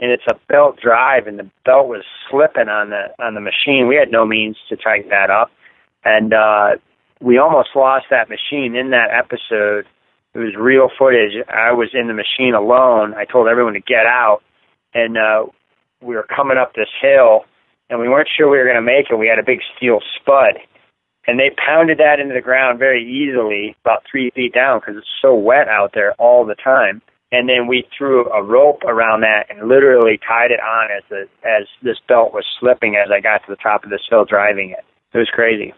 and 0.00 0.10
it's 0.10 0.24
a 0.28 0.34
belt 0.48 0.80
drive 0.80 1.26
and 1.26 1.38
the 1.38 1.48
belt 1.64 1.88
was 1.88 2.02
slipping 2.30 2.68
on 2.68 2.90
the 2.90 3.08
on 3.22 3.34
the 3.34 3.40
machine. 3.40 3.86
We 3.88 3.96
had 3.96 4.10
no 4.10 4.24
means 4.24 4.56
to 4.68 4.76
tighten 4.76 5.10
that 5.10 5.30
up. 5.30 5.50
And 6.04 6.32
uh 6.32 6.76
we 7.20 7.38
almost 7.38 7.70
lost 7.74 8.06
that 8.10 8.28
machine 8.28 8.74
in 8.74 8.90
that 8.90 9.10
episode. 9.12 9.86
It 10.34 10.38
was 10.38 10.54
real 10.58 10.88
footage. 10.98 11.34
I 11.48 11.72
was 11.72 11.90
in 11.94 12.08
the 12.08 12.14
machine 12.14 12.54
alone. 12.54 13.14
I 13.14 13.24
told 13.24 13.48
everyone 13.48 13.74
to 13.74 13.80
get 13.80 14.06
out 14.06 14.40
and 14.94 15.16
uh 15.16 15.46
we 16.02 16.16
were 16.16 16.26
coming 16.26 16.58
up 16.58 16.74
this 16.74 16.90
hill 17.00 17.44
and 17.88 18.00
we 18.00 18.08
weren't 18.08 18.28
sure 18.36 18.50
we 18.50 18.58
were 18.58 18.64
going 18.64 18.76
to 18.76 18.82
make 18.82 19.06
it. 19.10 19.16
We 19.16 19.28
had 19.28 19.38
a 19.38 19.46
big 19.46 19.60
steel 19.76 20.00
spud 20.16 20.58
and 21.26 21.38
they 21.38 21.50
pounded 21.50 21.98
that 21.98 22.18
into 22.18 22.34
the 22.34 22.40
ground 22.40 22.78
very 22.78 23.04
easily, 23.04 23.76
about 23.84 24.02
three 24.10 24.30
feet 24.34 24.52
down, 24.52 24.80
because 24.80 24.96
it's 24.96 25.20
so 25.20 25.34
wet 25.34 25.68
out 25.68 25.92
there 25.94 26.14
all 26.14 26.44
the 26.44 26.56
time. 26.56 27.00
And 27.30 27.48
then 27.48 27.66
we 27.66 27.86
threw 27.96 28.30
a 28.30 28.42
rope 28.42 28.82
around 28.84 29.22
that 29.22 29.46
and 29.48 29.68
literally 29.68 30.18
tied 30.26 30.50
it 30.50 30.60
on 30.60 30.90
as 30.90 31.02
the 31.08 31.28
as 31.48 31.66
this 31.82 31.96
belt 32.06 32.34
was 32.34 32.44
slipping 32.60 32.96
as 32.96 33.10
I 33.10 33.20
got 33.20 33.38
to 33.38 33.50
the 33.50 33.56
top 33.56 33.84
of 33.84 33.90
this 33.90 34.02
hill 34.10 34.26
driving 34.26 34.70
it. 34.70 34.84
It 35.14 35.18
was 35.18 35.30
crazy. 35.32 35.72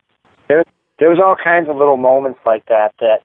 There 0.48 0.64
there 0.98 1.10
was 1.10 1.20
all 1.24 1.36
kinds 1.42 1.68
of 1.68 1.76
little 1.76 1.96
moments 1.96 2.40
like 2.46 2.64
that 2.66 2.92
that 3.00 3.20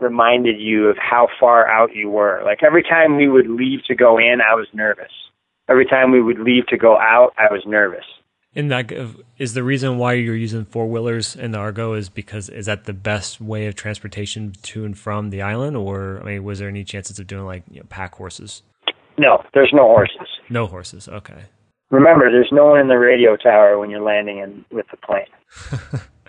reminded 0.00 0.60
you 0.60 0.88
of 0.88 0.96
how 0.98 1.28
far 1.38 1.66
out 1.66 1.94
you 1.94 2.08
were. 2.10 2.42
Like 2.44 2.62
every 2.62 2.82
time 2.82 3.16
we 3.16 3.28
would 3.28 3.48
leave 3.48 3.84
to 3.86 3.94
go 3.94 4.18
in, 4.18 4.40
I 4.40 4.54
was 4.54 4.66
nervous. 4.72 5.12
Every 5.68 5.86
time 5.86 6.10
we 6.10 6.20
would 6.20 6.38
leave 6.38 6.66
to 6.68 6.76
go 6.76 6.98
out, 6.98 7.32
I 7.38 7.52
was 7.52 7.62
nervous. 7.66 8.04
And 8.54 8.70
that 8.70 8.92
is 9.38 9.54
the 9.54 9.62
reason 9.62 9.96
why 9.96 10.14
you're 10.14 10.36
using 10.36 10.66
four 10.66 10.86
wheelers 10.86 11.34
in 11.34 11.52
the 11.52 11.58
Argo 11.58 11.94
is 11.94 12.10
because 12.10 12.50
is 12.50 12.66
that 12.66 12.84
the 12.84 12.92
best 12.92 13.40
way 13.40 13.66
of 13.66 13.74
transportation 13.74 14.52
to 14.62 14.84
and 14.84 14.98
from 14.98 15.30
the 15.30 15.40
island, 15.40 15.76
or 15.76 16.20
I 16.20 16.24
mean, 16.24 16.44
was 16.44 16.58
there 16.58 16.68
any 16.68 16.84
chances 16.84 17.18
of 17.18 17.26
doing 17.26 17.46
like 17.46 17.62
you 17.70 17.80
know, 17.80 17.86
pack 17.88 18.14
horses? 18.16 18.62
No, 19.16 19.42
there's 19.54 19.72
no 19.72 19.84
horses. 19.84 20.28
No 20.50 20.66
horses. 20.66 21.08
Okay. 21.08 21.44
Remember, 21.90 22.30
there's 22.30 22.48
no 22.52 22.66
one 22.66 22.80
in 22.80 22.88
the 22.88 22.98
radio 22.98 23.36
tower 23.36 23.78
when 23.78 23.90
you're 23.90 24.02
landing 24.02 24.38
in 24.38 24.64
with 24.70 24.86
the 24.90 24.96
plane. 24.98 25.26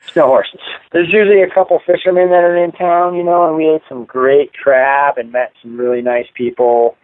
there's 0.00 0.16
no 0.16 0.26
horses. 0.26 0.60
There's 0.92 1.12
usually 1.12 1.42
a 1.42 1.50
couple 1.52 1.78
fishermen 1.86 2.30
that 2.30 2.44
are 2.44 2.56
in 2.56 2.72
town, 2.72 3.14
you 3.14 3.22
know, 3.22 3.46
and 3.46 3.56
we 3.56 3.68
ate 3.68 3.82
some 3.88 4.04
great 4.04 4.52
crab 4.54 5.18
and 5.18 5.32
met 5.32 5.52
some 5.62 5.76
really 5.76 6.02
nice 6.02 6.26
people, 6.34 6.96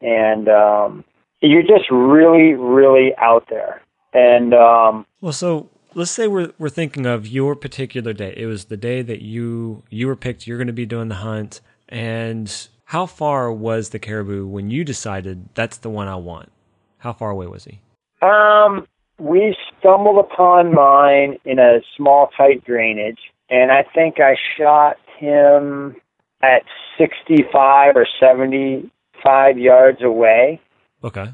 and 0.00 0.48
um, 0.48 1.04
you're 1.40 1.62
just 1.62 1.90
really, 1.90 2.54
really 2.54 3.12
out 3.18 3.46
there 3.50 3.80
and 4.14 4.54
um, 4.54 5.06
well, 5.20 5.32
so 5.32 5.68
let's 5.94 6.12
say 6.12 6.28
we're 6.28 6.52
we're 6.58 6.68
thinking 6.68 7.04
of 7.04 7.26
your 7.26 7.56
particular 7.56 8.12
day. 8.12 8.32
It 8.36 8.46
was 8.46 8.66
the 8.66 8.76
day 8.76 9.02
that 9.02 9.20
you 9.20 9.82
you 9.90 10.06
were 10.06 10.16
picked. 10.16 10.46
You're 10.46 10.56
going 10.56 10.68
to 10.68 10.72
be 10.72 10.86
doing 10.86 11.08
the 11.08 11.16
hunt, 11.16 11.60
and 11.88 12.68
how 12.86 13.06
far 13.06 13.52
was 13.52 13.90
the 13.90 13.98
caribou 13.98 14.46
when 14.46 14.70
you 14.70 14.84
decided 14.84 15.48
that's 15.54 15.78
the 15.78 15.90
one 15.90 16.06
I 16.06 16.14
want? 16.14 16.52
How 16.98 17.12
far 17.12 17.30
away 17.30 17.48
was 17.48 17.64
he? 17.64 17.80
Um, 18.22 18.86
we 19.18 19.56
stumbled 19.78 20.18
upon 20.18 20.74
mine 20.74 21.38
in 21.44 21.58
a 21.58 21.80
small 21.96 22.30
tight 22.36 22.64
drainage, 22.64 23.20
and 23.50 23.70
I 23.70 23.84
think 23.94 24.20
I 24.20 24.36
shot 24.58 24.96
him 25.18 25.96
at 26.42 26.62
65 26.98 27.96
or 27.96 28.06
75 28.20 29.58
yards 29.58 30.02
away. 30.02 30.60
Okay 31.02 31.28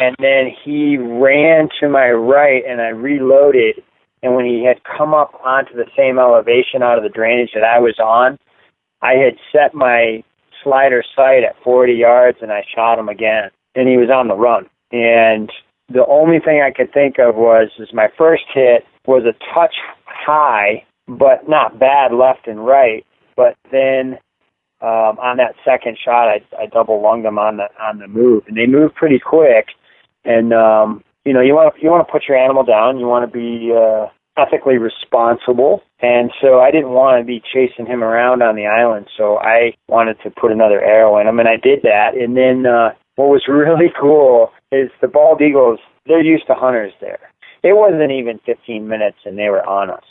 and 0.00 0.16
then 0.18 0.50
he 0.64 0.96
ran 0.96 1.68
to 1.80 1.88
my 1.88 2.10
right 2.10 2.62
and 2.66 2.80
I 2.80 2.88
reloaded 2.88 3.82
and 4.22 4.34
when 4.34 4.46
he 4.46 4.64
had 4.64 4.82
come 4.84 5.12
up 5.12 5.38
onto 5.44 5.74
the 5.74 5.86
same 5.96 6.18
elevation 6.18 6.82
out 6.82 6.96
of 6.96 7.04
the 7.04 7.10
drainage 7.10 7.50
that 7.54 7.62
I 7.62 7.78
was 7.78 7.98
on, 7.98 8.38
I 9.02 9.12
had 9.12 9.36
set 9.52 9.74
my 9.74 10.24
slider 10.62 11.04
sight 11.14 11.44
at 11.44 11.62
40 11.62 11.92
yards 11.92 12.38
and 12.40 12.50
I 12.50 12.64
shot 12.74 12.98
him 12.98 13.08
again 13.08 13.50
and 13.74 13.88
he 13.88 13.96
was 13.96 14.08
on 14.10 14.28
the 14.28 14.34
run. 14.34 14.66
And 14.90 15.50
the 15.88 16.06
only 16.06 16.38
thing 16.38 16.62
I 16.62 16.70
could 16.70 16.92
think 16.92 17.18
of 17.18 17.36
was 17.36 17.70
is 17.78 17.88
my 17.92 18.08
first 18.16 18.44
hit 18.52 18.84
was 19.06 19.24
a 19.24 19.32
touch 19.54 19.74
high, 20.06 20.84
but 21.06 21.48
not 21.48 21.78
bad 21.78 22.12
left 22.12 22.46
and 22.46 22.64
right. 22.64 23.04
But 23.36 23.56
then 23.70 24.18
um, 24.80 25.18
on 25.18 25.36
that 25.38 25.54
second 25.64 25.98
shot, 26.02 26.28
I, 26.28 26.42
I 26.58 26.66
double 26.66 27.02
lunged 27.02 27.26
them 27.26 27.38
on 27.38 27.58
the 27.58 27.68
on 27.80 27.98
the 27.98 28.08
move, 28.08 28.44
and 28.46 28.56
they 28.56 28.66
move 28.66 28.94
pretty 28.94 29.18
quick 29.18 29.66
and 30.24 30.52
um, 30.52 31.04
you 31.24 31.32
know 31.32 31.40
you 31.40 31.54
want 31.54 31.74
you 31.80 31.90
want 31.90 32.06
to 32.06 32.10
put 32.10 32.24
your 32.28 32.38
animal 32.38 32.64
down. 32.64 32.98
You 32.98 33.06
want 33.06 33.30
to 33.30 33.32
be 33.32 33.72
uh, 33.72 34.08
ethically 34.40 34.78
responsible, 34.78 35.82
and 36.00 36.30
so 36.40 36.60
I 36.60 36.70
didn't 36.70 36.90
want 36.90 37.20
to 37.20 37.26
be 37.26 37.42
chasing 37.52 37.86
him 37.86 38.02
around 38.02 38.42
on 38.42 38.56
the 38.56 38.66
island. 38.66 39.06
So 39.16 39.38
I 39.38 39.74
wanted 39.88 40.16
to 40.24 40.30
put 40.30 40.52
another 40.52 40.80
arrow 40.80 41.18
in 41.18 41.26
him, 41.26 41.38
and 41.38 41.48
I 41.48 41.56
did 41.56 41.82
that. 41.82 42.16
And 42.16 42.36
then 42.36 42.66
uh, 42.66 42.90
what 43.16 43.28
was 43.28 43.44
really 43.48 43.92
cool 44.00 44.50
is 44.74 44.90
the 45.00 45.08
bald 45.08 45.40
eagles. 45.40 45.78
They're 46.06 46.22
used 46.22 46.46
to 46.48 46.54
hunters 46.54 46.92
there. 47.00 47.20
It 47.62 47.76
wasn't 47.76 48.10
even 48.10 48.40
15 48.44 48.86
minutes, 48.86 49.18
and 49.24 49.38
they 49.38 49.48
were 49.48 49.64
on 49.66 49.90
us, 49.90 50.04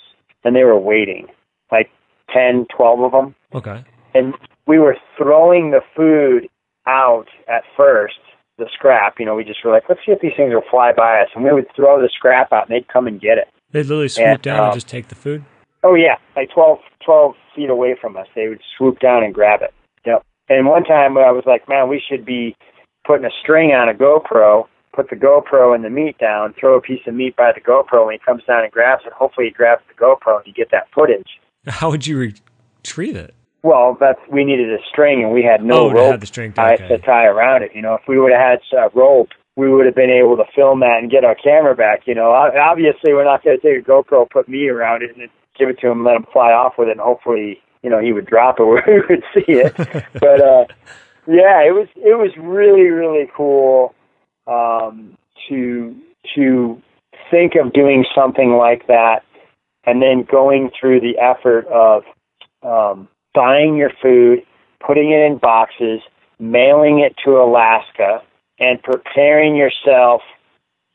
and 0.43 0.56
they 0.56 0.63
were 0.63 0.80
waiting, 0.80 1.28
like 1.71 1.89
10, 2.34 2.65
12 2.76 2.99
of 3.02 3.12
them. 3.12 3.36
Okay. 3.54 3.84
And 4.15 4.34
we 4.65 4.80
were 4.80 4.97
throwing 5.17 5.71
the 5.71 5.82
food 5.95 6.49
out 6.88 7.28
at 7.47 7.63
first 7.78 8.19
the 8.58 8.65
scrap. 8.73 9.19
You 9.19 9.26
know, 9.26 9.36
we 9.36 9.43
just 9.43 9.63
were 9.63 9.71
like, 9.71 9.84
let's 9.89 10.02
see 10.06 10.12
if 10.12 10.21
these 10.21 10.34
things 10.36 10.54
will 10.54 10.63
fly 10.69 10.91
by 10.95 11.21
us, 11.21 11.30
and 11.36 11.43
we 11.43 11.52
would 11.52 11.67
throw 11.76 12.02
the 12.02 12.10
scrap 12.10 12.52
out, 12.52 12.69
and 12.69 12.76
they'd 12.76 12.88
come 12.88 13.08
and 13.08 13.21
get 13.21 13.38
it. 13.38 13.47
They'd 13.71 13.84
literally 13.84 14.10
swoop 14.10 14.28
and, 14.28 14.41
down 14.41 14.60
uh, 14.60 14.63
and 14.65 14.73
just 14.73 14.88
take 14.88 15.08
the 15.08 15.15
food. 15.15 15.43
Oh 15.84 15.95
yeah, 15.95 16.15
like 16.36 16.49
12, 16.52 16.80
12 17.06 17.36
feet 17.56 17.69
away 17.69 17.95
from 17.99 18.15
us, 18.15 18.28
they 18.36 18.47
would 18.47 18.62
swoop 18.78 18.99
down 18.99 19.23
and 19.23 19.34
grab 19.34 19.62
it. 19.62 19.73
Yep. 20.06 20.23
And 20.49 20.67
one 20.67 20.84
time 20.84 21.17
I 21.17 21.32
was 21.32 21.43
like, 21.45 21.67
man, 21.67 21.89
we 21.89 22.02
should 22.08 22.26
be 22.26 22.56
putting 23.06 23.26
a 23.26 23.32
string 23.42 23.72
on 23.72 23.89
a 23.89 23.94
GoPro, 23.94 24.68
put 24.94 25.10
the 25.10 25.16
GoPro 25.16 25.76
and 25.76 25.84
the 25.84 25.89
meat 25.89 26.18
down, 26.18 26.54
throw 26.60 26.78
a 26.78 26.82
piece 26.82 27.02
of 27.08 27.13
meat 27.13 27.36
by 27.36 27.52
the 27.54 27.62
GoPro, 27.62 28.06
when 28.06 28.13
he 28.13 28.20
comes 28.20 28.44
down 28.46 28.63
and 28.63 28.72
grabs 28.72 29.04
it, 29.06 29.13
hopefully 29.13 29.48
he 29.48 29.52
grabs 29.52 29.82
the 29.88 30.02
GoPro 30.02 30.38
and 30.38 30.48
you 30.48 30.54
get 30.54 30.72
that 30.72 30.88
footage. 30.94 31.39
How 31.68 31.89
would 31.89 32.06
you 32.08 32.18
retrieve 32.18 33.16
it? 33.16 33.34
Well, 33.63 33.96
that's 33.98 34.20
we 34.30 34.44
needed 34.44 34.70
a 34.74 34.84
string, 34.89 35.24
and 35.24 35.32
we 35.32 35.42
had 35.42 35.63
no 35.63 35.89
oh, 35.89 35.92
rope 35.92 36.20
the 36.20 36.26
string 36.26 36.54
okay. 36.58 36.86
to 36.86 36.98
tie 36.98 37.26
around 37.26 37.63
it. 37.63 37.72
You 37.74 37.82
know, 37.82 37.94
if 37.94 38.02
we 38.10 38.20
would 38.20 38.34
have 38.34 38.60
had 38.60 38.78
a 38.78 38.89
rope, 38.94 39.30
we 39.56 39.72
would 39.72 39.86
have 39.86 39.96
been 39.96 40.10
able 40.10 40.36
to 40.36 40.44
film 40.54 40.82
that 40.82 41.00
and 41.00 41.10
get 41.10 41.24
our 41.24 41.36
camera 41.36 41.74
back. 41.74 42.02
You 42.06 42.13
know, 42.13 42.32
obviously 42.32 43.13
we're 43.13 43.24
not 43.24 43.42
going 43.42 43.58
to 43.58 43.63
take 43.63 43.88
a 43.88 43.89
GoPro, 43.89 44.30
put 44.30 44.50
me 44.50 44.68
around 44.68 45.04
it, 45.04 45.16
and 45.16 45.30
give 45.58 45.70
it 45.70 45.80
to 45.80 45.88
him, 45.89 46.04
let 46.04 46.18
him 46.18 46.26
fly 46.34 46.52
off 46.52 46.74
with 46.78 46.89
it, 46.89 46.92
and 46.92 47.00
hopefully, 47.00 47.62
you 47.84 47.89
know, 47.89 48.00
he 48.00 48.12
would 48.12 48.26
drop 48.26 48.60
it 48.60 48.63
where 48.66 48.84
we 48.86 49.16
would 49.16 49.24
see 49.34 49.54
it. 49.54 49.76
but 50.13 50.42
uh, 50.42 50.66
yeah, 51.28 51.62
it 51.62 51.74
was 51.74 51.88
it 51.96 52.18
was 52.18 52.32
really 52.38 52.90
really 52.90 53.30
cool 53.36 53.94
um, 54.48 55.18
to 55.50 55.96
to 56.36 56.82
think 57.32 57.54
of 57.56 57.74
doing 57.74 58.06
something 58.16 58.52
like 58.52 58.88
that, 58.88 59.24
and 59.86 60.02
then 60.02 60.26
going 60.30 60.70
through 60.80 61.00
the 61.00 61.18
effort 61.20 61.66
of 61.68 62.04
um, 62.64 63.08
buying 63.34 63.76
your 63.76 63.92
food, 64.02 64.40
putting 64.86 65.12
it 65.12 65.26
in 65.26 65.38
boxes, 65.38 66.02
mailing 66.40 67.00
it 67.00 67.16
to 67.24 67.32
Alaska, 67.32 68.22
and 68.60 68.82
preparing 68.84 69.56
yourself 69.56 70.22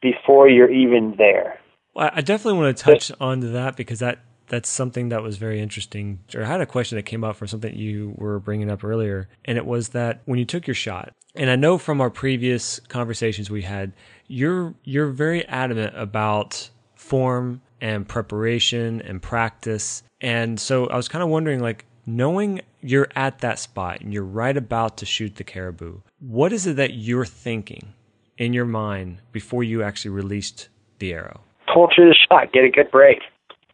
before 0.01 0.49
you're 0.49 0.71
even 0.71 1.14
there. 1.19 1.59
I 1.97 2.21
definitely 2.21 2.61
want 2.61 2.77
to 2.77 2.85
touch 2.85 3.11
on 3.21 3.41
that 3.53 3.77
because 3.77 3.99
that 3.99 4.21
that's 4.49 4.69
something 4.69 5.11
that 5.11 5.23
was 5.23 5.37
very 5.37 5.61
interesting. 5.61 6.21
Or 6.35 6.43
I 6.43 6.47
had 6.47 6.61
a 6.61 6.67
question 6.67 6.97
that 6.97 7.05
came 7.05 7.25
up 7.25 7.37
from 7.37 7.49
something 7.49 7.75
you 7.75 8.15
were 8.17 8.39
bringing 8.39 8.71
up 8.71 8.85
earlier, 8.85 9.29
and 9.45 9.59
it 9.59 9.67
was 9.67 9.91
that 9.91 10.21
when 10.25 10.39
you 10.39 10.45
took 10.45 10.67
your 10.67 10.75
shot, 10.75 11.13
and 11.35 11.51
I 11.51 11.57
know 11.57 11.79
from 11.79 12.01
our 12.01 12.11
previous 12.11 12.81
conversations 12.89 13.51
we 13.51 13.63
had, 13.63 13.93
you're 14.27 14.75
you're 14.85 15.09
very 15.09 15.47
adamant 15.47 15.95
about 15.97 16.71
form 16.95 17.61
and 17.81 18.09
preparation 18.09 19.01
and 19.03 19.23
practice. 19.23 20.03
And 20.21 20.59
so 20.59 20.87
I 20.89 20.97
was 20.97 21.09
kind 21.09 21.23
of 21.23 21.29
wondering, 21.29 21.61
like, 21.61 21.85
knowing 22.07 22.61
you're 22.81 23.09
at 23.15 23.39
that 23.39 23.59
spot 23.59 24.01
and 24.01 24.13
you're 24.13 24.25
right 24.25 24.57
about 24.57 24.97
to 24.99 25.07
shoot 25.07 25.37
the 25.37 25.45
caribou, 25.45 26.01
what 26.19 26.53
is 26.53 26.67
it 26.67 26.77
that 26.77 26.95
you're 26.95 27.25
thinking 27.25 27.95
in 28.37 28.53
your 28.53 28.65
mind 28.65 29.21
before 29.33 29.63
you 29.63 29.83
actually 29.83 30.11
released 30.11 30.69
the 30.99 31.13
arrow? 31.13 31.41
Pull 31.73 31.89
through 31.95 32.09
the 32.09 32.17
shot, 32.29 32.53
get 32.53 32.65
a 32.65 32.71
good 32.71 32.91
break. 32.91 33.19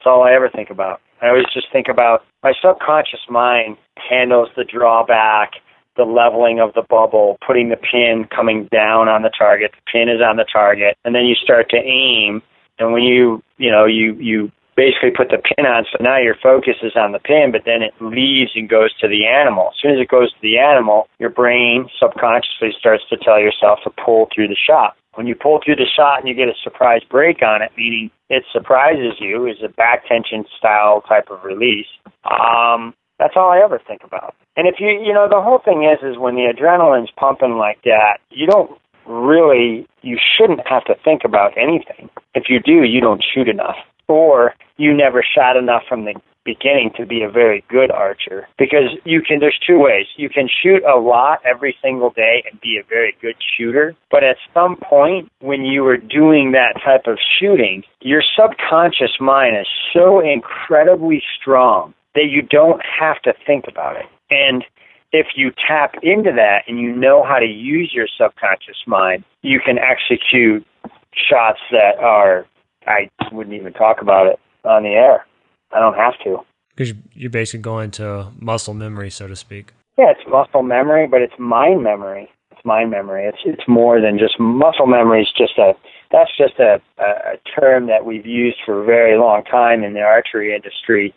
That's 0.05 0.13
all 0.13 0.23
I 0.23 0.35
ever 0.35 0.51
think 0.51 0.69
about. 0.69 1.01
I 1.23 1.29
always 1.29 1.47
just 1.55 1.73
think 1.73 1.89
about 1.89 2.25
my 2.43 2.53
subconscious 2.61 3.21
mind 3.31 3.79
handles 3.97 4.51
the 4.55 4.65
drawback, 4.65 5.53
the 5.97 6.05
leveling 6.05 6.61
of 6.61 6.75
the 6.75 6.83
bubble, 6.83 7.39
putting 7.47 7.71
the 7.71 7.77
pin 7.77 8.27
coming 8.29 8.69
down 8.71 9.09
on 9.09 9.23
the 9.23 9.31
target. 9.31 9.73
The 9.73 9.91
pin 9.91 10.11
is 10.11 10.21
on 10.21 10.37
the 10.37 10.45
target, 10.45 10.99
and 11.07 11.15
then 11.15 11.25
you 11.25 11.35
start 11.35 11.71
to 11.71 11.79
aim. 11.79 12.43
And 12.79 12.93
when 12.93 13.03
you, 13.03 13.43
you 13.57 13.71
know, 13.71 13.87
you 13.87 14.13
you 14.21 14.53
basically 14.77 15.11
put 15.11 15.31
the 15.31 15.41
pin 15.41 15.65
on. 15.65 15.87
So 15.91 16.05
now 16.05 16.19
your 16.19 16.37
focus 16.43 16.77
is 16.83 16.93
on 16.97 17.13
the 17.13 17.19
pin, 17.21 17.49
but 17.51 17.63
then 17.65 17.81
it 17.81 17.95
leaves 18.01 18.51
and 18.55 18.69
goes 18.69 18.93
to 19.01 19.09
the 19.09 19.25
animal. 19.25 19.71
As 19.73 19.81
soon 19.81 19.93
as 19.93 20.01
it 20.03 20.09
goes 20.09 20.31
to 20.35 20.41
the 20.43 20.59
animal, 20.59 21.09
your 21.19 21.31
brain 21.31 21.89
subconsciously 21.99 22.77
starts 22.79 23.05
to 23.09 23.17
tell 23.17 23.41
yourself 23.41 23.79
to 23.85 23.91
pull 24.05 24.29
through 24.35 24.49
the 24.49 24.57
shot. 24.69 24.97
When 25.15 25.27
you 25.27 25.35
pull 25.35 25.61
through 25.65 25.77
the 25.77 25.87
shot 25.87 26.19
and 26.21 26.29
you 26.29 26.35
get 26.35 26.49
a 26.49 26.55
surprise 26.63 27.03
break 27.09 27.43
on 27.43 27.63
it, 27.63 27.71
meaning 27.77 28.11
it 28.29 28.45
surprises 28.53 29.15
you, 29.21 29.47
is 29.47 29.59
a 29.65 29.69
back 29.69 30.07
tension 30.09 30.45
style 30.59 31.03
type 31.03 31.29
of 31.31 31.45
release. 31.45 31.87
Um, 32.25 32.95
that's 33.19 33.35
all 33.37 33.51
I 33.51 33.63
ever 33.63 33.81
think 33.87 34.03
about. 34.05 34.35
And 34.57 34.67
if 34.67 34.77
you, 34.79 34.89
you 34.89 35.13
know, 35.13 35.29
the 35.29 35.41
whole 35.41 35.61
thing 35.65 35.85
is, 35.85 36.03
is 36.03 36.19
when 36.19 36.35
the 36.35 36.53
adrenaline's 36.53 37.13
pumping 37.17 37.57
like 37.57 37.83
that, 37.85 38.19
you 38.31 38.47
don't 38.47 38.71
really, 39.07 39.87
you 40.03 40.19
shouldn't 40.19 40.67
have 40.67 40.85
to 40.87 40.95
think 41.05 41.23
about 41.25 41.53
anything. 41.57 42.11
If 42.35 42.45
you 42.49 42.61
do, 42.61 42.85
you 42.85 43.01
don't 43.01 43.23
shoot 43.23 43.49
enough. 43.49 43.77
Or 44.09 44.55
you 44.77 44.95
never 44.95 45.23
shot 45.23 45.57
enough 45.57 45.83
from 45.89 46.05
the 46.05 46.15
beginning 46.45 46.91
to 46.97 47.07
be 47.07 47.23
a 47.23 47.31
very 47.31 47.65
good 47.71 47.91
archer. 47.91 48.47
Because 48.59 48.91
you 49.05 49.23
can 49.23 49.41
there's 49.41 49.59
two 49.67 49.79
ways. 49.79 50.07
You 50.17 50.29
can 50.29 50.49
shoot 50.63 50.83
a 50.85 50.99
lot 50.99 51.41
every 51.45 51.75
single 51.83 52.11
day 52.11 52.45
and 52.51 52.61
be 52.61 52.79
a 52.79 52.87
very 52.87 53.17
good 53.21 53.37
shooter 53.57 53.95
but 54.15 54.23
at 54.23 54.37
some 54.55 54.77
point 54.77 55.29
when 55.41 55.65
you 55.65 55.85
are 55.87 55.97
doing 55.97 56.53
that 56.53 56.81
type 56.85 57.09
of 57.09 57.19
shooting 57.41 57.83
your 58.01 58.23
subconscious 58.23 59.17
mind 59.19 59.57
is 59.57 59.67
so 59.93 60.21
incredibly 60.21 61.21
strong 61.41 61.93
that 62.15 62.27
you 62.31 62.43
don't 62.43 62.81
have 62.83 63.21
to 63.23 63.35
think 63.45 63.65
about 63.67 63.97
it. 63.97 64.07
And 64.31 64.65
if 65.13 65.27
you 65.35 65.51
tap 65.67 65.95
into 66.03 66.31
that 66.31 66.63
and 66.69 66.79
you 66.79 66.95
know 66.95 67.25
how 67.25 67.41
to 67.41 67.47
use 67.47 67.91
your 67.93 68.07
subconscious 68.17 68.85
mind 68.87 69.25
you 69.43 69.59
can 69.59 69.79
execute 69.79 70.65
shots 71.13 71.61
that 71.73 71.99
are 71.99 72.47
I 72.87 73.11
wouldn't 73.33 73.55
even 73.55 73.73
talk 73.73 74.01
about 74.01 74.27
it 74.27 74.39
on 74.65 74.83
the 74.83 74.91
air. 74.91 75.27
I 75.73 75.81
don't 75.81 75.97
have 75.97 76.15
to. 76.25 76.39
Because 76.75 76.95
you're 77.13 77.31
basically 77.31 77.63
going 77.63 77.91
to 77.93 78.33
muscle 78.39 78.75
memory, 78.75 79.11
so 79.11 79.27
to 79.29 79.37
speak. 79.37 79.73
Yeah, 79.97 80.11
it's 80.11 80.29
muscle 80.29 80.63
memory, 80.63 81.07
but 81.07 81.23
it's 81.23 81.35
mind 81.39 81.83
memory. 81.83 82.29
It's 82.51 82.61
mind 82.65 82.91
memory. 82.91 83.27
It's 83.27 83.39
it's 83.45 83.69
more 83.69 84.01
than 84.01 84.19
just 84.19 84.41
muscle 84.41 84.87
memory. 84.87 85.23
Is 85.23 85.33
just 85.37 85.57
a 85.59 85.75
that's 86.11 86.37
just 86.37 86.55
a, 86.59 86.81
a, 86.99 87.35
a 87.35 87.61
term 87.61 87.87
that 87.87 88.05
we've 88.05 88.27
used 88.27 88.59
for 88.65 88.83
a 88.83 88.85
very 88.85 89.19
long 89.19 89.45
time 89.45 89.85
in 89.85 89.95
the 89.95 90.01
archery 90.01 90.55
industry 90.55 91.15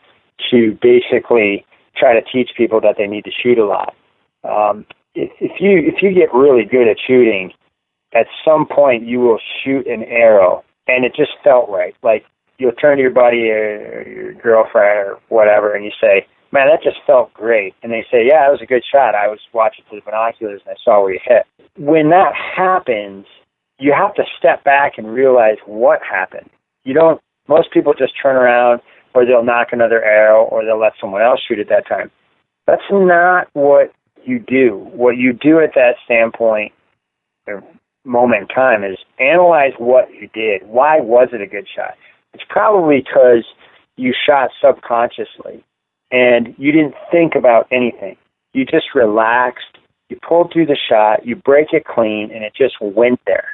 to 0.52 0.78
basically 0.82 1.66
try 1.96 2.14
to 2.14 2.22
teach 2.32 2.50
people 2.56 2.80
that 2.82 2.96
they 2.98 3.08
need 3.08 3.24
to 3.26 3.32
shoot 3.32 3.58
a 3.58 3.66
lot. 3.66 3.96
Um, 4.44 4.86
if, 5.16 5.32
if 5.40 5.60
you 5.60 5.80
if 5.80 6.02
you 6.02 6.14
get 6.14 6.34
really 6.34 6.66
good 6.66 6.88
at 6.88 6.98
shooting, 7.06 7.52
at 8.14 8.28
some 8.46 8.68
point 8.68 9.08
you 9.08 9.20
will 9.20 9.40
shoot 9.64 9.88
an 9.88 10.04
arrow, 10.04 10.64
and 10.88 11.06
it 11.06 11.16
just 11.16 11.32
felt 11.44 11.70
right. 11.70 11.96
Like 12.04 12.26
you'll 12.58 12.72
turn 12.74 12.98
to 12.98 13.02
your 13.02 13.12
buddy 13.12 13.50
or 13.52 14.08
your 14.08 14.34
girlfriend 14.34 15.00
or 15.00 15.20
whatever, 15.30 15.74
and 15.74 15.86
you 15.86 15.92
say, 16.02 16.26
"Man, 16.52 16.68
that 16.68 16.84
just 16.84 16.98
felt 17.06 17.34
great," 17.34 17.76
and 17.84 17.92
they 17.92 18.06
say, 18.10 18.26
"Yeah, 18.26 18.44
that 18.44 18.52
was 18.52 18.62
a 18.62 18.66
good 18.66 18.84
shot. 18.86 19.16
I 19.16 19.28
was 19.28 19.40
watching 19.54 19.86
through 19.90 20.00
the 20.00 20.06
binoculars 20.06 20.62
and 20.66 20.76
I 20.76 20.84
saw 20.84 21.02
where 21.02 21.14
you 21.14 21.20
hit." 21.24 21.46
When 21.78 22.10
that 22.10 22.34
happens, 22.34 23.26
you 23.80 23.94
have 23.94 24.14
to 24.16 24.24
step 24.38 24.64
back 24.64 24.98
and 24.98 25.14
realize 25.14 25.58
what 25.66 26.02
happened. 26.02 26.50
You 26.84 26.94
don't. 26.94 27.22
Most 27.48 27.72
people 27.72 27.94
just 27.94 28.14
turn 28.22 28.36
around, 28.36 28.82
or 29.14 29.26
they'll 29.26 29.44
knock 29.44 29.72
another 29.72 30.04
arrow, 30.04 30.44
or 30.46 30.66
they'll 30.66 30.80
let 30.80 30.94
someone 31.00 31.22
else 31.22 31.40
shoot 31.42 31.60
at 31.60 31.70
that 31.70 31.88
time. 31.88 32.12
That's 32.66 32.82
not 32.92 33.48
what 33.54 33.94
you 34.26 34.40
do. 34.40 34.90
What 34.92 35.16
you 35.18 35.32
do 35.32 35.60
at 35.60 35.74
that 35.76 35.96
standpoint, 36.04 36.74
moment 38.08 38.44
in 38.44 38.48
time, 38.48 38.84
is 38.84 38.98
analyze 39.20 39.74
what 39.78 40.10
you 40.14 40.30
did. 40.34 40.68
Why 40.68 41.00
was 41.00 41.30
it 41.34 41.42
a 41.42 41.48
good 41.48 41.68
shot? 41.74 41.96
It's 42.34 42.44
probably 42.50 43.00
because 43.00 43.46
you 43.96 44.14
shot 44.26 44.50
subconsciously 44.62 45.64
and 46.12 46.56
you 46.58 46.72
didn't 46.72 46.96
think 47.12 47.36
about 47.36 47.68
anything. 47.72 48.18
You 48.54 48.66
just 48.66 48.96
relaxed, 48.96 49.78
you 50.10 50.18
pulled 50.28 50.52
through 50.54 50.68
the 50.68 50.78
shot, 50.90 51.26
you 51.26 51.36
break 51.36 51.74
it 51.74 51.86
clean, 51.86 52.32
and 52.34 52.44
it 52.44 52.54
just 52.56 52.76
went 52.82 53.20
there. 53.28 53.50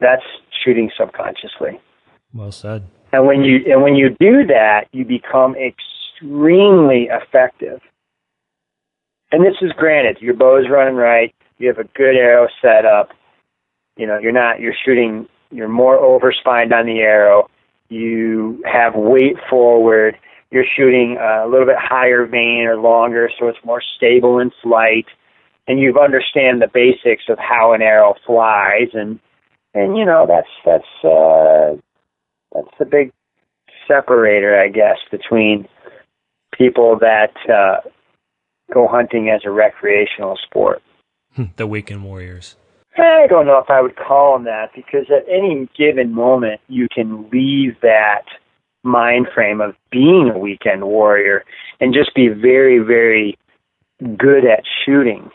That's 0.00 0.22
shooting 0.64 0.90
subconsciously. 0.98 1.80
Well 2.34 2.52
said. 2.52 2.86
And 3.12 3.26
when 3.26 3.42
you 3.42 3.60
and 3.70 3.82
when 3.82 3.94
you 3.94 4.10
do 4.10 4.46
that, 4.46 4.88
you 4.92 5.04
become 5.04 5.54
extremely 5.56 7.08
effective. 7.10 7.80
And 9.32 9.44
this 9.44 9.56
is 9.62 9.72
granted, 9.72 10.18
your 10.20 10.34
bow 10.34 10.58
is 10.58 10.68
running 10.70 10.94
right, 10.94 11.34
you 11.58 11.68
have 11.68 11.78
a 11.78 11.88
good 11.96 12.16
arrow 12.16 12.48
set 12.62 12.84
up. 12.84 13.10
You 13.96 14.06
know, 14.06 14.18
you're 14.18 14.32
not 14.32 14.60
you're 14.60 14.74
shooting 14.84 15.28
you're 15.50 15.68
more 15.68 15.98
overspined 15.98 16.72
on 16.72 16.86
the 16.86 17.00
arrow. 17.00 17.48
You 17.88 18.62
have 18.64 18.94
weight 18.94 19.36
forward, 19.48 20.18
you're 20.50 20.64
shooting 20.76 21.18
a 21.20 21.46
little 21.46 21.66
bit 21.66 21.76
higher 21.78 22.26
vane 22.26 22.66
or 22.66 22.76
longer, 22.76 23.30
so 23.38 23.48
it's 23.48 23.58
more 23.64 23.82
stable 23.96 24.38
in 24.38 24.50
flight, 24.62 25.06
and 25.66 25.78
you've 25.78 25.96
understand 25.96 26.62
the 26.62 26.68
basics 26.72 27.24
of 27.28 27.38
how 27.38 27.72
an 27.72 27.82
arrow 27.82 28.14
flies, 28.26 28.88
and 28.92 29.18
and 29.74 29.96
you 29.96 30.04
know 30.04 30.26
that's 30.26 30.48
that's 30.64 31.04
uh, 31.04 31.76
that's 32.52 32.78
the 32.78 32.84
big 32.84 33.12
separator, 33.86 34.58
I 34.58 34.68
guess, 34.68 34.98
between 35.10 35.68
people 36.56 36.98
that 37.00 37.34
uh, 37.48 37.88
go 38.72 38.88
hunting 38.88 39.28
as 39.28 39.42
a 39.44 39.50
recreational 39.50 40.38
sport. 40.42 40.82
the 41.56 41.66
weekend 41.66 42.04
warriors. 42.04 42.56
I 42.98 43.26
don't 43.28 43.46
know 43.46 43.58
if 43.58 43.70
I 43.70 43.80
would 43.80 43.96
call 43.96 44.34
them 44.34 44.44
that 44.44 44.70
because 44.74 45.06
at 45.10 45.28
any 45.28 45.68
given 45.76 46.14
moment 46.14 46.60
you 46.68 46.88
can 46.92 47.28
leave 47.30 47.80
that 47.82 48.22
mind 48.82 49.26
frame 49.34 49.60
of 49.60 49.74
being 49.90 50.30
a 50.34 50.38
weekend 50.38 50.84
warrior 50.84 51.44
and 51.80 51.92
just 51.92 52.14
be 52.14 52.28
very, 52.28 52.78
very 52.78 53.36
good 54.16 54.44
at 54.44 54.62
shooting. 54.84 55.30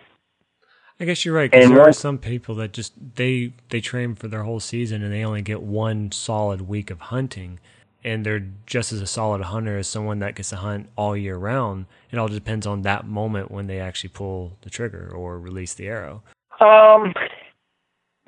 I 1.00 1.06
guess 1.06 1.26
you're 1.26 1.34
right. 1.34 1.50
Because 1.50 1.70
there 1.70 1.82
are 1.82 1.94
some 1.94 2.20
people 2.20 2.56
that 2.56 2.74
just 2.74 2.94
they 3.16 3.54
they 3.70 3.82
train 3.82 4.14
for 4.14 4.28
their 4.28 4.44
whole 4.44 4.60
season 4.60 5.02
and 5.02 5.12
they 5.12 5.24
only 5.24 5.42
get 5.42 5.62
one 5.62 6.12
solid 6.12 6.68
week 6.68 6.92
of 6.92 7.00
hunting, 7.00 7.60
and 8.04 8.24
they're 8.24 8.48
just 8.68 8.94
as 8.94 9.02
a 9.02 9.08
solid 9.08 9.42
hunter 9.42 9.80
as 9.80 9.88
someone 9.88 10.20
that 10.20 10.36
gets 10.36 10.50
to 10.52 10.58
hunt 10.58 10.90
all 10.96 11.18
year 11.18 11.38
round. 11.38 11.88
It 12.12 12.20
all 12.20 12.28
depends 12.28 12.68
on 12.68 12.84
that 12.84 13.08
moment 13.08 13.50
when 13.50 13.66
they 13.66 13.80
actually 13.80 14.12
pull 14.12 14.58
the 14.62 14.70
trigger 14.70 15.12
or 15.12 15.40
release 15.40 15.74
the 15.74 15.88
arrow. 15.88 16.22
Um, 16.60 17.16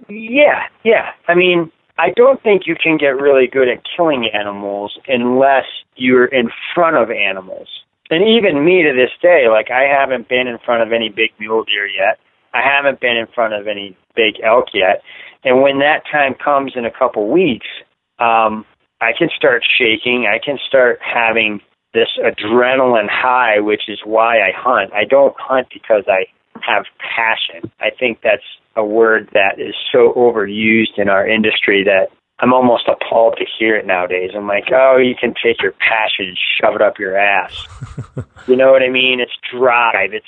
yeah, 0.09 0.63
yeah. 0.83 1.11
I 1.27 1.35
mean, 1.35 1.71
I 1.97 2.09
don't 2.15 2.41
think 2.41 2.63
you 2.65 2.75
can 2.75 2.97
get 2.97 3.19
really 3.19 3.47
good 3.47 3.67
at 3.67 3.83
killing 3.95 4.29
animals 4.33 4.97
unless 5.07 5.65
you're 5.95 6.25
in 6.25 6.49
front 6.73 6.97
of 6.97 7.11
animals. 7.11 7.67
And 8.09 8.23
even 8.27 8.65
me 8.65 8.83
to 8.83 8.93
this 8.93 9.11
day, 9.21 9.47
like 9.49 9.71
I 9.71 9.83
haven't 9.83 10.27
been 10.27 10.47
in 10.47 10.57
front 10.65 10.83
of 10.83 10.91
any 10.91 11.09
big 11.09 11.31
mule 11.39 11.63
deer 11.63 11.87
yet. 11.87 12.19
I 12.53 12.61
haven't 12.61 12.99
been 12.99 13.17
in 13.17 13.27
front 13.33 13.53
of 13.53 13.67
any 13.67 13.97
big 14.15 14.35
elk 14.43 14.67
yet. 14.73 15.01
And 15.43 15.61
when 15.61 15.79
that 15.79 16.03
time 16.11 16.35
comes 16.35 16.73
in 16.75 16.85
a 16.85 16.91
couple 16.91 17.29
weeks, 17.29 17.67
um, 18.19 18.65
I 19.01 19.11
can 19.17 19.29
start 19.35 19.63
shaking. 19.77 20.27
I 20.27 20.39
can 20.43 20.57
start 20.67 20.99
having 21.01 21.61
this 21.93 22.09
adrenaline 22.23 23.09
high, 23.09 23.59
which 23.59 23.83
is 23.87 23.99
why 24.03 24.39
I 24.39 24.51
hunt. 24.55 24.93
I 24.93 25.03
don't 25.05 25.35
hunt 25.37 25.67
because 25.73 26.03
I 26.07 26.25
have 26.65 26.85
passion. 26.99 27.71
I 27.79 27.89
think 27.97 28.19
that's 28.23 28.43
a 28.75 28.83
word 28.83 29.29
that 29.33 29.59
is 29.59 29.75
so 29.91 30.13
overused 30.15 30.97
in 30.97 31.09
our 31.09 31.27
industry 31.27 31.83
that 31.83 32.07
I'm 32.39 32.53
almost 32.53 32.87
appalled 32.87 33.35
to 33.37 33.45
hear 33.57 33.75
it 33.75 33.85
nowadays. 33.85 34.31
I'm 34.35 34.47
like, 34.47 34.65
oh, 34.73 34.97
you 34.97 35.15
can 35.19 35.33
take 35.33 35.61
your 35.61 35.73
passion 35.73 36.27
and 36.27 36.37
shove 36.59 36.75
it 36.75 36.81
up 36.81 36.99
your 36.99 37.17
ass. 37.17 37.53
you 38.47 38.55
know 38.55 38.71
what 38.71 38.81
I 38.81 38.89
mean? 38.89 39.19
It's 39.19 39.31
drive. 39.51 40.13
It's 40.13 40.25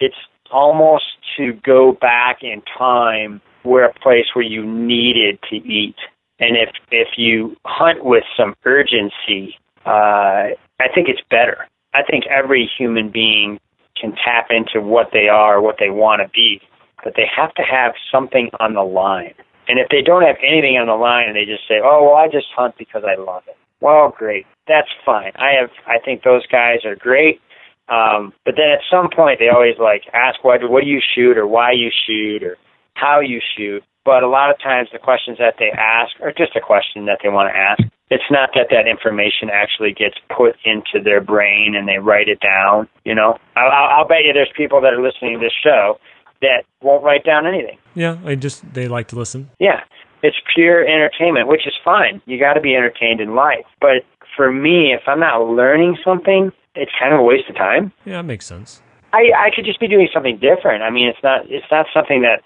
it's 0.00 0.16
almost 0.50 1.04
to 1.36 1.52
go 1.64 1.92
back 1.92 2.38
in 2.42 2.62
time 2.76 3.40
where 3.62 3.86
a 3.86 3.94
place 3.94 4.26
where 4.34 4.44
you 4.44 4.64
needed 4.64 5.38
to 5.50 5.56
eat. 5.56 5.96
And 6.40 6.56
if 6.56 6.70
if 6.90 7.08
you 7.16 7.56
hunt 7.64 8.04
with 8.04 8.24
some 8.36 8.54
urgency, 8.64 9.56
uh, 9.86 10.50
I 10.80 10.88
think 10.94 11.08
it's 11.08 11.22
better. 11.30 11.66
I 11.94 12.02
think 12.02 12.24
every 12.26 12.68
human 12.76 13.10
being 13.10 13.60
can 14.00 14.14
tap 14.24 14.48
into 14.50 14.84
what 14.84 15.10
they 15.12 15.28
are, 15.28 15.60
what 15.60 15.76
they 15.78 15.90
want 15.90 16.22
to 16.22 16.28
be 16.28 16.60
but 17.04 17.12
they 17.16 17.28
have 17.36 17.54
to 17.54 17.62
have 17.62 17.92
something 18.10 18.50
on 18.58 18.72
the 18.72 18.82
line. 18.82 19.34
And 19.68 19.78
if 19.78 19.88
they 19.90 20.02
don't 20.02 20.22
have 20.22 20.36
anything 20.42 20.76
on 20.76 20.88
the 20.88 20.96
line 20.96 21.28
and 21.28 21.36
they 21.36 21.44
just 21.44 21.68
say, 21.68 21.80
"Oh, 21.82 22.04
well, 22.04 22.16
I 22.16 22.28
just 22.28 22.48
hunt 22.56 22.76
because 22.76 23.04
I 23.04 23.14
love 23.14 23.44
it." 23.46 23.56
Well, 23.80 24.10
great. 24.16 24.46
That's 24.66 24.88
fine. 25.04 25.32
I 25.36 25.52
have 25.60 25.70
I 25.86 25.98
think 26.02 26.22
those 26.22 26.46
guys 26.46 26.84
are 26.84 26.96
great. 26.96 27.40
Um, 27.88 28.32
but 28.46 28.56
then 28.56 28.70
at 28.70 28.80
some 28.90 29.10
point 29.14 29.38
they 29.38 29.50
always 29.50 29.78
like 29.78 30.02
ask 30.12 30.42
what 30.42 30.68
what 30.68 30.82
do 30.82 30.88
you 30.88 31.00
shoot 31.14 31.36
or 31.36 31.46
why 31.46 31.72
you 31.72 31.90
shoot 32.06 32.42
or 32.42 32.56
how 32.94 33.20
you 33.20 33.40
shoot. 33.56 33.84
But 34.04 34.22
a 34.22 34.28
lot 34.28 34.50
of 34.50 34.58
times 34.58 34.88
the 34.92 34.98
questions 34.98 35.38
that 35.38 35.56
they 35.58 35.70
ask 35.70 36.12
are 36.20 36.32
just 36.32 36.56
a 36.56 36.60
question 36.60 37.06
that 37.06 37.20
they 37.22 37.28
want 37.28 37.52
to 37.52 37.56
ask. 37.56 37.82
It's 38.10 38.24
not 38.30 38.50
that 38.54 38.68
that 38.70 38.86
information 38.86 39.48
actually 39.50 39.92
gets 39.92 40.16
put 40.36 40.56
into 40.64 41.02
their 41.02 41.20
brain 41.20 41.74
and 41.74 41.88
they 41.88 41.98
write 41.98 42.28
it 42.28 42.38
down. 42.40 42.88
You 43.04 43.14
know, 43.14 43.38
I'll, 43.56 44.00
I'll 44.00 44.08
bet 44.08 44.24
you 44.24 44.32
there's 44.32 44.52
people 44.56 44.80
that 44.82 44.92
are 44.92 45.02
listening 45.02 45.34
to 45.34 45.40
this 45.40 45.54
show 45.62 45.98
that 46.42 46.64
won't 46.82 47.02
write 47.02 47.24
down 47.24 47.46
anything. 47.46 47.78
Yeah, 47.94 48.18
I 48.24 48.34
just 48.34 48.74
they 48.74 48.88
like 48.88 49.08
to 49.08 49.16
listen. 49.16 49.50
Yeah, 49.58 49.80
it's 50.22 50.36
pure 50.54 50.86
entertainment, 50.86 51.48
which 51.48 51.66
is 51.66 51.72
fine. 51.84 52.20
You 52.26 52.38
got 52.38 52.54
to 52.54 52.60
be 52.60 52.74
entertained 52.74 53.20
in 53.20 53.34
life, 53.34 53.64
but 53.80 54.04
for 54.36 54.52
me, 54.52 54.92
if 54.92 55.02
I'm 55.06 55.20
not 55.20 55.46
learning 55.46 55.96
something, 56.04 56.52
it's 56.74 56.92
kind 56.98 57.14
of 57.14 57.20
a 57.20 57.22
waste 57.22 57.48
of 57.48 57.56
time. 57.56 57.92
Yeah, 58.04 58.16
that 58.18 58.24
makes 58.24 58.46
sense. 58.46 58.82
I 59.12 59.30
I 59.36 59.50
could 59.54 59.64
just 59.64 59.80
be 59.80 59.88
doing 59.88 60.08
something 60.12 60.38
different. 60.38 60.82
I 60.82 60.90
mean, 60.90 61.08
it's 61.08 61.22
not 61.22 61.46
it's 61.48 61.66
not 61.70 61.86
something 61.94 62.22
that 62.22 62.42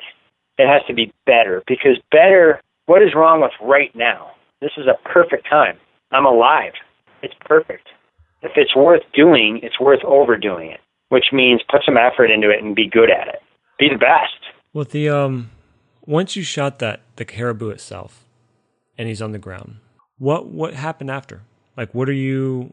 it 0.59 0.68
has 0.68 0.83
to 0.87 0.94
be 0.94 1.12
better 1.27 1.62
because 1.66 1.99
better. 2.11 2.61
What 2.87 3.03
is 3.03 3.14
wrong 3.14 3.42
with 3.42 3.53
right 3.61 3.94
now? 3.94 4.33
This 4.61 4.73
is 4.77 4.87
a 4.87 5.09
perfect 5.09 5.49
time. 5.49 5.77
I'm 6.11 6.27
alive. 6.27 6.73
It's 7.23 7.35
perfect. 7.44 7.88
If 8.42 8.53
it's 8.57 8.75
worth 8.75 9.03
doing, 9.14 9.61
it's 9.62 9.79
worth 9.81 10.03
overdoing 10.05 10.71
it, 10.71 10.81
which 11.09 11.27
means 11.33 11.61
put 11.71 11.83
some 11.85 11.97
effort 11.97 12.31
into 12.31 12.51
it 12.51 12.62
and 12.62 12.75
be 12.75 12.88
good 12.88 13.11
at 13.11 13.29
it. 13.29 13.40
Be 13.79 13.88
the 13.88 13.99
best. 13.99 14.55
Well, 14.73 14.85
the 14.85 15.09
um, 15.09 15.51
once 16.07 16.37
you 16.37 16.42
shot 16.42 16.79
that 16.81 17.01
the 17.16 17.25
caribou 17.25 17.71
itself, 17.71 18.25
and 18.97 19.09
he's 19.09 19.23
on 19.23 19.33
the 19.33 19.38
ground, 19.38 19.77
what 20.18 20.47
what 20.47 20.75
happened 20.75 21.11
after? 21.11 21.42
Like, 21.79 21.95
what 21.95 22.09
are 22.09 22.12
you? 22.12 22.73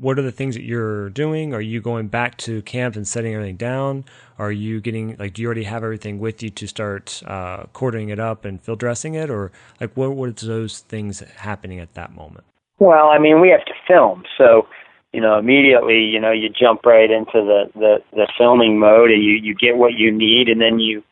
What 0.00 0.18
are 0.18 0.22
the 0.22 0.32
things 0.32 0.54
that 0.54 0.62
you're 0.62 1.10
doing? 1.10 1.52
Are 1.54 1.60
you 1.60 1.80
going 1.80 2.08
back 2.08 2.36
to 2.38 2.62
camp 2.62 2.96
and 2.96 3.06
setting 3.06 3.34
everything 3.34 3.56
down? 3.56 4.06
Are 4.38 4.50
you 4.50 4.80
getting 4.80 5.14
like? 5.18 5.34
Do 5.34 5.42
you 5.42 5.46
already 5.46 5.64
have 5.64 5.84
everything 5.84 6.18
with 6.18 6.42
you 6.42 6.48
to 6.48 6.66
start 6.66 7.22
uh, 7.26 7.64
quartering 7.74 8.08
it 8.08 8.18
up 8.18 8.46
and 8.46 8.60
field 8.60 8.78
dressing 8.78 9.14
it, 9.14 9.28
or 9.28 9.52
like 9.78 9.94
what 9.94 10.12
what 10.16 10.42
are 10.42 10.46
those 10.46 10.80
things 10.80 11.20
happening 11.36 11.80
at 11.80 11.92
that 11.94 12.14
moment? 12.14 12.44
Well, 12.78 13.08
I 13.08 13.18
mean, 13.18 13.42
we 13.42 13.50
have 13.50 13.64
to 13.66 13.74
film, 13.86 14.24
so 14.38 14.66
you 15.12 15.20
know, 15.20 15.38
immediately, 15.38 16.00
you 16.00 16.20
know, 16.20 16.32
you 16.32 16.48
jump 16.48 16.86
right 16.86 17.10
into 17.10 17.34
the 17.34 17.64
the, 17.74 17.96
the 18.12 18.28
filming 18.38 18.78
mode, 18.78 19.10
and 19.10 19.22
you 19.22 19.32
you 19.32 19.54
get 19.54 19.76
what 19.76 19.92
you 19.92 20.10
need, 20.10 20.48
and 20.48 20.62
then 20.62 20.78
you 20.78 21.04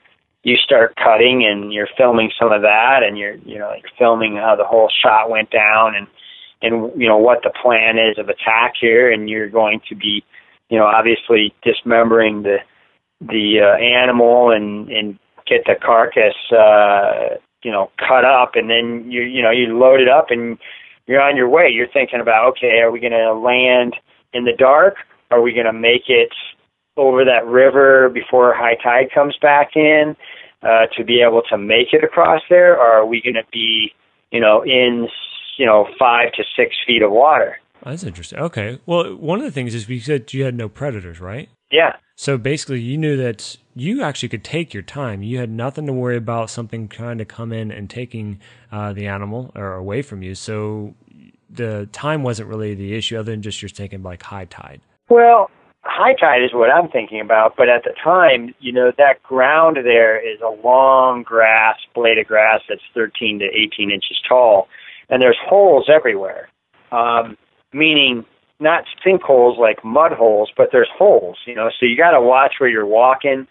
you 0.44 0.56
start 0.56 0.96
cutting, 0.96 1.44
and 1.44 1.74
you're 1.74 1.88
filming 1.96 2.30
some 2.38 2.52
of 2.52 2.62
that, 2.62 3.02
and 3.02 3.18
you're 3.18 3.36
you 3.36 3.58
know 3.58 3.70
you're 3.70 3.98
filming 3.98 4.36
how 4.36 4.56
the 4.56 4.64
whole 4.64 4.90
shot 5.02 5.28
went 5.28 5.50
down, 5.50 5.94
and 5.94 6.06
and 6.64 7.00
you 7.00 7.08
know 7.08 7.18
what 7.18 7.42
the 7.42 7.52
plan 7.62 7.98
is 7.98 8.18
of 8.18 8.28
attack 8.28 8.74
here, 8.80 9.10
and 9.12 9.28
you're 9.28 9.50
going 9.50 9.80
to 9.88 9.94
be, 9.94 10.24
you 10.68 10.78
know, 10.78 10.86
obviously 10.86 11.54
dismembering 11.62 12.42
the 12.42 12.58
the 13.20 13.60
uh, 13.60 13.76
animal 13.82 14.50
and 14.50 14.88
and 14.88 15.18
get 15.46 15.64
the 15.66 15.74
carcass, 15.80 16.34
uh, 16.50 17.36
you 17.62 17.70
know, 17.70 17.90
cut 17.98 18.24
up, 18.24 18.52
and 18.54 18.70
then 18.70 19.10
you 19.10 19.22
you 19.22 19.42
know 19.42 19.50
you 19.50 19.78
load 19.78 20.00
it 20.00 20.08
up 20.08 20.26
and 20.30 20.58
you're 21.06 21.20
on 21.20 21.36
your 21.36 21.48
way. 21.48 21.68
You're 21.70 21.88
thinking 21.92 22.20
about, 22.20 22.48
okay, 22.52 22.80
are 22.80 22.90
we 22.90 23.00
going 23.00 23.12
to 23.12 23.34
land 23.34 23.94
in 24.32 24.44
the 24.44 24.56
dark? 24.56 24.96
Are 25.30 25.42
we 25.42 25.52
going 25.52 25.66
to 25.66 25.72
make 25.72 26.08
it 26.08 26.32
over 26.96 27.24
that 27.24 27.46
river 27.46 28.08
before 28.08 28.54
high 28.54 28.76
tide 28.82 29.10
comes 29.12 29.36
back 29.40 29.70
in 29.74 30.16
uh, 30.62 30.86
to 30.96 31.04
be 31.04 31.20
able 31.20 31.42
to 31.50 31.58
make 31.58 31.88
it 31.92 32.04
across 32.04 32.40
there? 32.48 32.74
Or 32.74 33.00
are 33.00 33.06
we 33.06 33.20
going 33.20 33.34
to 33.34 33.44
be, 33.52 33.92
you 34.30 34.40
know, 34.40 34.62
in, 34.62 35.08
you 35.58 35.66
know, 35.66 35.88
five 35.98 36.32
to 36.32 36.44
six 36.56 36.74
feet 36.86 37.02
of 37.02 37.10
water? 37.10 37.58
That's 37.84 38.04
interesting. 38.04 38.38
Okay. 38.38 38.78
Well, 38.86 39.14
one 39.16 39.38
of 39.38 39.44
the 39.44 39.50
things 39.50 39.74
is 39.74 39.86
we 39.86 40.00
said 40.00 40.32
you 40.32 40.44
had 40.44 40.54
no 40.54 40.68
predators, 40.68 41.20
right? 41.20 41.48
Yeah. 41.70 41.96
So 42.16 42.38
basically, 42.38 42.80
you 42.80 42.96
knew 42.96 43.16
that 43.16 43.56
you 43.74 44.02
actually 44.02 44.28
could 44.28 44.44
take 44.44 44.72
your 44.72 44.82
time. 44.82 45.22
You 45.22 45.38
had 45.38 45.50
nothing 45.50 45.86
to 45.86 45.92
worry 45.92 46.16
about 46.16 46.48
something 46.48 46.88
trying 46.88 47.18
to 47.18 47.24
come 47.24 47.52
in 47.52 47.70
and 47.72 47.90
taking 47.90 48.40
uh, 48.70 48.92
the 48.92 49.06
animal 49.06 49.50
or 49.54 49.74
away 49.74 50.00
from 50.00 50.22
you. 50.22 50.34
So 50.34 50.94
the 51.50 51.88
time 51.92 52.22
wasn't 52.22 52.48
really 52.48 52.74
the 52.74 52.94
issue, 52.94 53.18
other 53.18 53.32
than 53.32 53.42
just 53.42 53.60
you're 53.60 53.68
thinking 53.68 54.02
like 54.02 54.22
high 54.22 54.44
tide. 54.44 54.80
Well, 55.08 55.50
high 55.82 56.14
tide 56.14 56.42
is 56.42 56.52
what 56.52 56.70
I'm 56.70 56.88
thinking 56.88 57.20
about, 57.20 57.54
but 57.56 57.68
at 57.68 57.84
the 57.84 57.92
time, 58.02 58.54
you 58.60 58.72
know, 58.72 58.92
that 58.96 59.22
ground 59.22 59.76
there 59.82 60.16
is 60.18 60.40
a 60.40 60.66
long 60.66 61.22
grass, 61.22 61.76
blade 61.94 62.18
of 62.18 62.26
grass 62.26 62.60
that's 62.68 62.80
13 62.94 63.40
to 63.40 63.44
18 63.44 63.90
inches 63.90 64.20
tall, 64.28 64.68
and 65.08 65.22
there's 65.22 65.38
holes 65.44 65.88
everywhere. 65.88 66.48
Um, 66.92 67.36
meaning 67.72 68.24
not 68.60 68.84
sinkholes 69.04 69.58
like 69.58 69.84
mud 69.84 70.12
holes, 70.12 70.50
but 70.56 70.68
there's 70.72 70.88
holes, 70.96 71.38
you 71.46 71.54
know, 71.54 71.70
so 71.78 71.86
you 71.86 71.96
got 71.96 72.12
to 72.12 72.20
watch 72.20 72.54
where 72.58 72.70
you're 72.70 72.86
walking. 72.86 73.46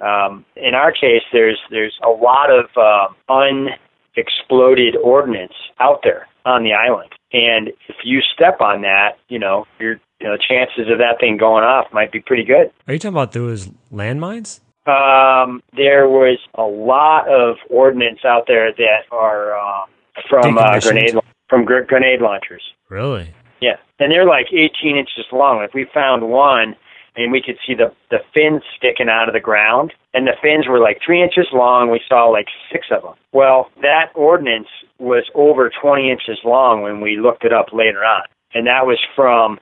Um, 0.00 0.44
in 0.56 0.74
our 0.74 0.92
case, 0.92 1.22
there's 1.32 1.58
there's 1.70 1.96
a 2.04 2.10
lot 2.10 2.48
of 2.50 2.66
uh, 2.76 3.08
unexploded 3.32 4.96
ordnance 4.96 5.54
out 5.78 6.00
there 6.02 6.26
on 6.44 6.64
the 6.64 6.72
island, 6.72 7.12
and 7.32 7.68
if 7.88 7.96
you 8.04 8.20
step 8.34 8.60
on 8.60 8.82
that, 8.82 9.12
you 9.28 9.38
know, 9.38 9.64
your 9.78 10.00
you 10.20 10.26
know 10.26 10.36
chances 10.36 10.90
of 10.90 10.98
that 10.98 11.20
thing 11.20 11.36
going 11.36 11.62
off 11.62 11.86
might 11.92 12.10
be 12.10 12.20
pretty 12.20 12.44
good. 12.44 12.72
Are 12.88 12.94
you 12.94 12.98
talking 12.98 13.14
about 13.14 13.32
those 13.32 13.68
landmines? 13.92 14.60
Um, 14.86 15.62
there 15.76 16.08
was 16.08 16.38
a 16.56 16.64
lot 16.64 17.28
of 17.28 17.56
ordnance 17.70 18.24
out 18.24 18.46
there 18.48 18.72
that 18.72 19.02
are 19.12 19.56
uh, 19.56 19.86
from 20.28 20.58
uh, 20.58 20.80
grenade 20.80 21.14
from 21.48 21.64
gr- 21.64 21.82
grenade 21.82 22.20
launchers. 22.20 22.62
Really? 22.88 23.34
Yeah, 23.60 23.76
and 23.98 24.10
they're 24.10 24.26
like 24.26 24.46
18 24.52 24.96
inches 24.96 25.26
long. 25.32 25.62
If 25.62 25.74
we 25.74 25.86
found 25.92 26.28
one, 26.28 26.74
and 27.16 27.30
we 27.30 27.42
could 27.42 27.58
see 27.66 27.74
the 27.74 27.92
the 28.10 28.18
fins 28.34 28.62
sticking 28.76 29.08
out 29.08 29.28
of 29.28 29.34
the 29.34 29.40
ground, 29.40 29.92
and 30.14 30.26
the 30.26 30.36
fins 30.42 30.66
were 30.68 30.80
like 30.80 30.98
three 31.04 31.22
inches 31.22 31.46
long. 31.52 31.90
We 31.90 32.00
saw 32.08 32.26
like 32.26 32.46
six 32.70 32.86
of 32.90 33.02
them. 33.02 33.14
Well, 33.32 33.70
that 33.82 34.10
ordnance 34.14 34.68
was 34.98 35.28
over 35.34 35.70
20 35.70 36.10
inches 36.10 36.38
long 36.44 36.82
when 36.82 37.00
we 37.00 37.16
looked 37.16 37.44
it 37.44 37.52
up 37.52 37.72
later 37.72 38.04
on, 38.04 38.22
and 38.54 38.66
that 38.66 38.86
was 38.86 38.98
from 39.16 39.58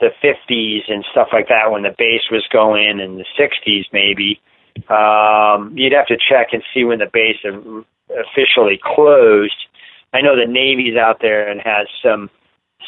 the 0.00 0.10
50s 0.22 0.92
and 0.92 1.04
stuff 1.10 1.28
like 1.32 1.48
that 1.48 1.70
when 1.70 1.82
the 1.82 1.94
base 1.96 2.28
was 2.30 2.46
going 2.52 3.00
in 3.00 3.16
the 3.16 3.24
60s 3.38 3.84
maybe. 3.92 4.40
Um, 4.90 5.72
you'd 5.74 5.94
have 5.94 6.06
to 6.08 6.16
check 6.16 6.48
and 6.52 6.62
see 6.74 6.84
when 6.84 6.98
the 6.98 7.08
base 7.10 7.40
officially 8.10 8.78
closed. 8.82 9.56
I 10.16 10.22
know 10.22 10.32
the 10.32 10.50
Navy's 10.50 10.96
out 10.96 11.18
there 11.20 11.46
and 11.46 11.60
has 11.60 11.86
some 12.02 12.30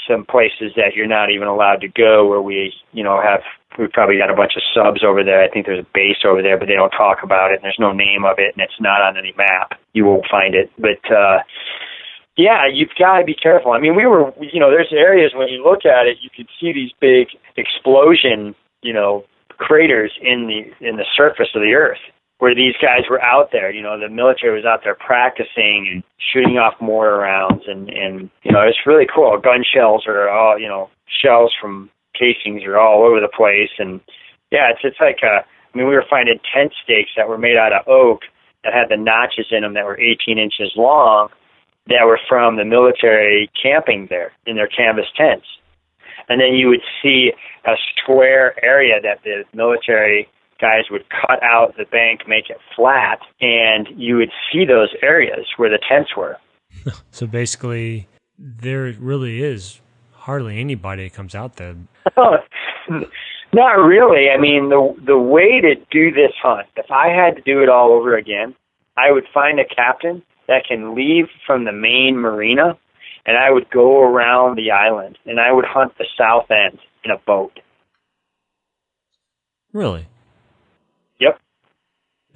some 0.09 0.25
places 0.25 0.73
that 0.77 0.97
you're 0.97 1.07
not 1.07 1.31
even 1.31 1.47
allowed 1.47 1.83
to 1.83 1.89
go 1.89 2.27
where 2.27 2.41
we, 2.41 2.73
you 2.93 3.05
know, 3.05 3.21
have 3.21 3.45
we've 3.79 3.93
probably 3.93 4.17
got 4.17 4.31
a 4.31 4.35
bunch 4.35 4.57
of 4.57 4.63
subs 4.73 5.05
over 5.05 5.23
there. 5.23 5.45
I 5.45 5.51
think 5.51 5.67
there's 5.67 5.85
a 5.85 5.93
base 5.93 6.25
over 6.25 6.41
there, 6.41 6.57
but 6.59 6.67
they 6.67 6.75
don't 6.81 6.97
talk 6.97 7.19
about 7.23 7.53
it 7.53 7.57
and 7.57 7.65
there's 7.65 7.79
no 7.79 7.93
name 7.93 8.25
of 8.25 8.39
it 8.39 8.57
and 8.57 8.65
it's 8.65 8.81
not 8.81 9.03
on 9.03 9.19
any 9.19 9.35
map. 9.37 9.77
You 9.93 10.07
won't 10.07 10.25
find 10.31 10.55
it. 10.55 10.73
But 10.79 11.05
uh 11.13 11.45
yeah, 12.39 12.65
you've 12.73 12.95
got 12.97 13.19
to 13.19 13.25
be 13.25 13.35
careful. 13.35 13.73
I 13.73 13.81
mean, 13.81 13.97
we 13.97 14.07
were, 14.07 14.33
you 14.41 14.61
know, 14.61 14.71
there's 14.71 14.93
areas 14.93 15.33
when 15.35 15.49
you 15.49 15.65
look 15.65 15.85
at 15.85 16.07
it, 16.07 16.19
you 16.23 16.31
can 16.31 16.47
see 16.61 16.73
these 16.73 16.93
big 17.01 17.27
explosion, 17.57 18.55
you 18.81 18.95
know, 18.95 19.25
craters 19.59 20.13
in 20.23 20.47
the 20.47 20.89
in 20.89 20.97
the 20.97 21.05
surface 21.17 21.49
of 21.55 21.61
the 21.61 21.75
earth 21.75 21.99
where 22.39 22.55
these 22.55 22.75
guys 22.81 23.03
were 23.11 23.21
out 23.21 23.51
there. 23.53 23.71
You 23.71 23.83
know, 23.83 23.99
the 23.99 24.09
military 24.09 24.55
was 24.55 24.65
out 24.65 24.81
there 24.85 24.95
practicing 24.95 25.89
and 25.91 26.03
shooting 26.33 26.57
off 26.57 26.81
mortar 26.81 27.19
rounds, 27.19 27.65
and 27.67 27.89
and 27.89 28.31
you 28.43 28.53
know, 28.53 28.63
it's 28.63 28.87
really 28.87 29.07
cool. 29.13 29.39
Gun 29.39 29.65
shells 29.65 30.05
are 30.07 30.29
all, 30.29 30.59
you 30.59 30.69
know, 30.69 30.89
shells 31.23 31.53
from 31.61 31.91
casings 32.19 32.65
are 32.65 32.79
all 32.79 33.05
over 33.05 33.21
the 33.21 33.29
place, 33.29 33.71
and 33.79 34.01
yeah, 34.51 34.71
it's 34.71 34.81
it's 34.83 35.01
like 35.01 35.19
a. 35.23 35.45
I 35.45 35.77
mean, 35.77 35.87
we 35.87 35.95
were 35.95 36.05
finding 36.09 36.41
tent 36.53 36.73
stakes 36.83 37.11
that 37.17 37.29
were 37.29 37.37
made 37.37 37.59
out 37.59 37.75
of 37.75 37.87
oak 37.87 38.23
that 38.65 38.73
had 38.73 38.89
the 38.89 38.97
notches 38.97 39.47
in 39.51 39.63
them 39.63 39.75
that 39.75 39.85
were 39.85 40.01
18 40.01 40.39
inches 40.39 40.73
long, 40.77 41.29
that 41.89 42.07
were 42.07 42.19
from 42.27 42.57
the 42.57 42.65
military 42.65 43.51
camping 43.61 44.07
there 44.09 44.33
in 44.47 44.57
their 44.57 44.67
canvas 44.67 45.07
tents. 45.15 45.47
And 46.29 46.41
then 46.41 46.55
you 46.55 46.69
would 46.69 46.83
see 47.03 47.33
a 47.67 47.75
square 47.97 48.55
area 48.65 49.01
that 49.03 49.23
the 49.25 49.45
military 49.55 50.29
guys 50.61 50.85
would 50.91 51.05
cut 51.09 51.43
out 51.43 51.77
the 51.77 51.85
bank, 51.85 52.23
make 52.27 52.51
it 52.51 52.59
flat, 52.75 53.21
and 53.41 53.89
you 53.97 54.17
would 54.17 54.31
see 54.53 54.65
those 54.65 54.95
areas 55.03 55.47
where 55.57 55.71
the 55.71 55.79
tents 55.89 56.11
were. 56.17 56.37
so 57.11 57.27
basically, 57.27 58.09
there 58.39 58.93
really 58.99 59.43
is 59.43 59.81
hardly 60.13 60.59
anybody 60.59 61.05
that 61.05 61.15
comes 61.15 61.35
out 61.35 61.57
there. 61.57 61.77
Not 63.53 63.73
really. 63.77 64.29
I 64.29 64.39
mean, 64.39 64.69
the 64.69 64.95
the 65.07 65.19
way 65.19 65.61
to 65.61 65.75
do 65.91 66.11
this 66.11 66.33
hunt, 66.43 66.67
if 66.77 66.91
I 66.91 67.09
had 67.09 67.37
to 67.37 67.43
do 67.43 67.63
it 67.63 67.69
all 67.69 67.93
over 67.93 68.17
again, 68.17 68.55
I 68.97 69.11
would 69.11 69.25
find 69.33 69.59
a 69.59 69.65
captain 69.65 70.23
that 70.49 70.65
can 70.67 70.95
leave 70.95 71.27
from 71.47 71.65
the 71.65 71.73
main 71.73 72.19
marina, 72.19 72.79
and 73.25 73.37
I 73.39 73.51
would 73.51 73.71
go 73.71 74.03
around 74.03 74.57
the 74.57 74.71
island, 74.71 75.19
and 75.25 75.41
I 75.41 75.53
would 75.53 75.65
hunt 75.65 75.97
the 75.97 76.07
south 76.19 76.51
end 76.51 76.79
in 77.05 77.11
a 77.11 77.19
boat. 77.27 77.61
Really? 79.73 80.07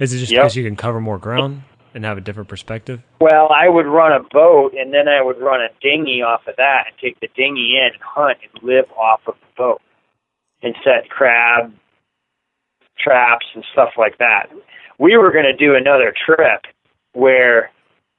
Is 0.03 0.12
it 0.12 0.18
just 0.18 0.32
yep. 0.32 0.42
because 0.42 0.57
you 0.57 0.64
can 0.64 0.74
cover 0.74 1.00
more 1.00 1.16
ground 1.16 1.62
and 1.94 2.05
have 2.05 2.18
a 2.18 2.20
different 2.20 2.48
perspective? 2.48 3.00
Well, 3.20 3.50
I 3.53 3.68
would 3.68 3.86
run 3.86 4.11
a 4.11 4.24
boat 4.32 4.74
and 4.74 4.92
then 4.92 5.07
I 5.07 5.22
would 5.22 5.38
run 5.40 5.61
a 5.61 5.68
dinghy 5.80 6.22
off 6.22 6.40
of 6.48 6.57
that 6.57 6.86
and 6.88 6.96
take 7.00 7.20
the 7.20 7.28
dinghy 7.36 7.78
in 7.78 7.90
and 7.94 8.03
hunt 8.03 8.38
and 8.42 8.64
live 8.64 8.90
off 8.98 9.20
of 9.28 9.34
the 9.34 9.46
boat 9.57 9.80
and 10.61 10.74
set 10.82 11.09
crab 11.09 11.72
traps 12.98 13.46
and 13.55 13.64
stuff 13.72 13.90
like 13.96 14.18
that. 14.18 14.46
We 14.98 15.16
were 15.16 15.30
going 15.30 15.44
to 15.44 15.57
do 15.57 15.76
another 15.76 16.12
trip 16.26 16.62
where 17.12 17.70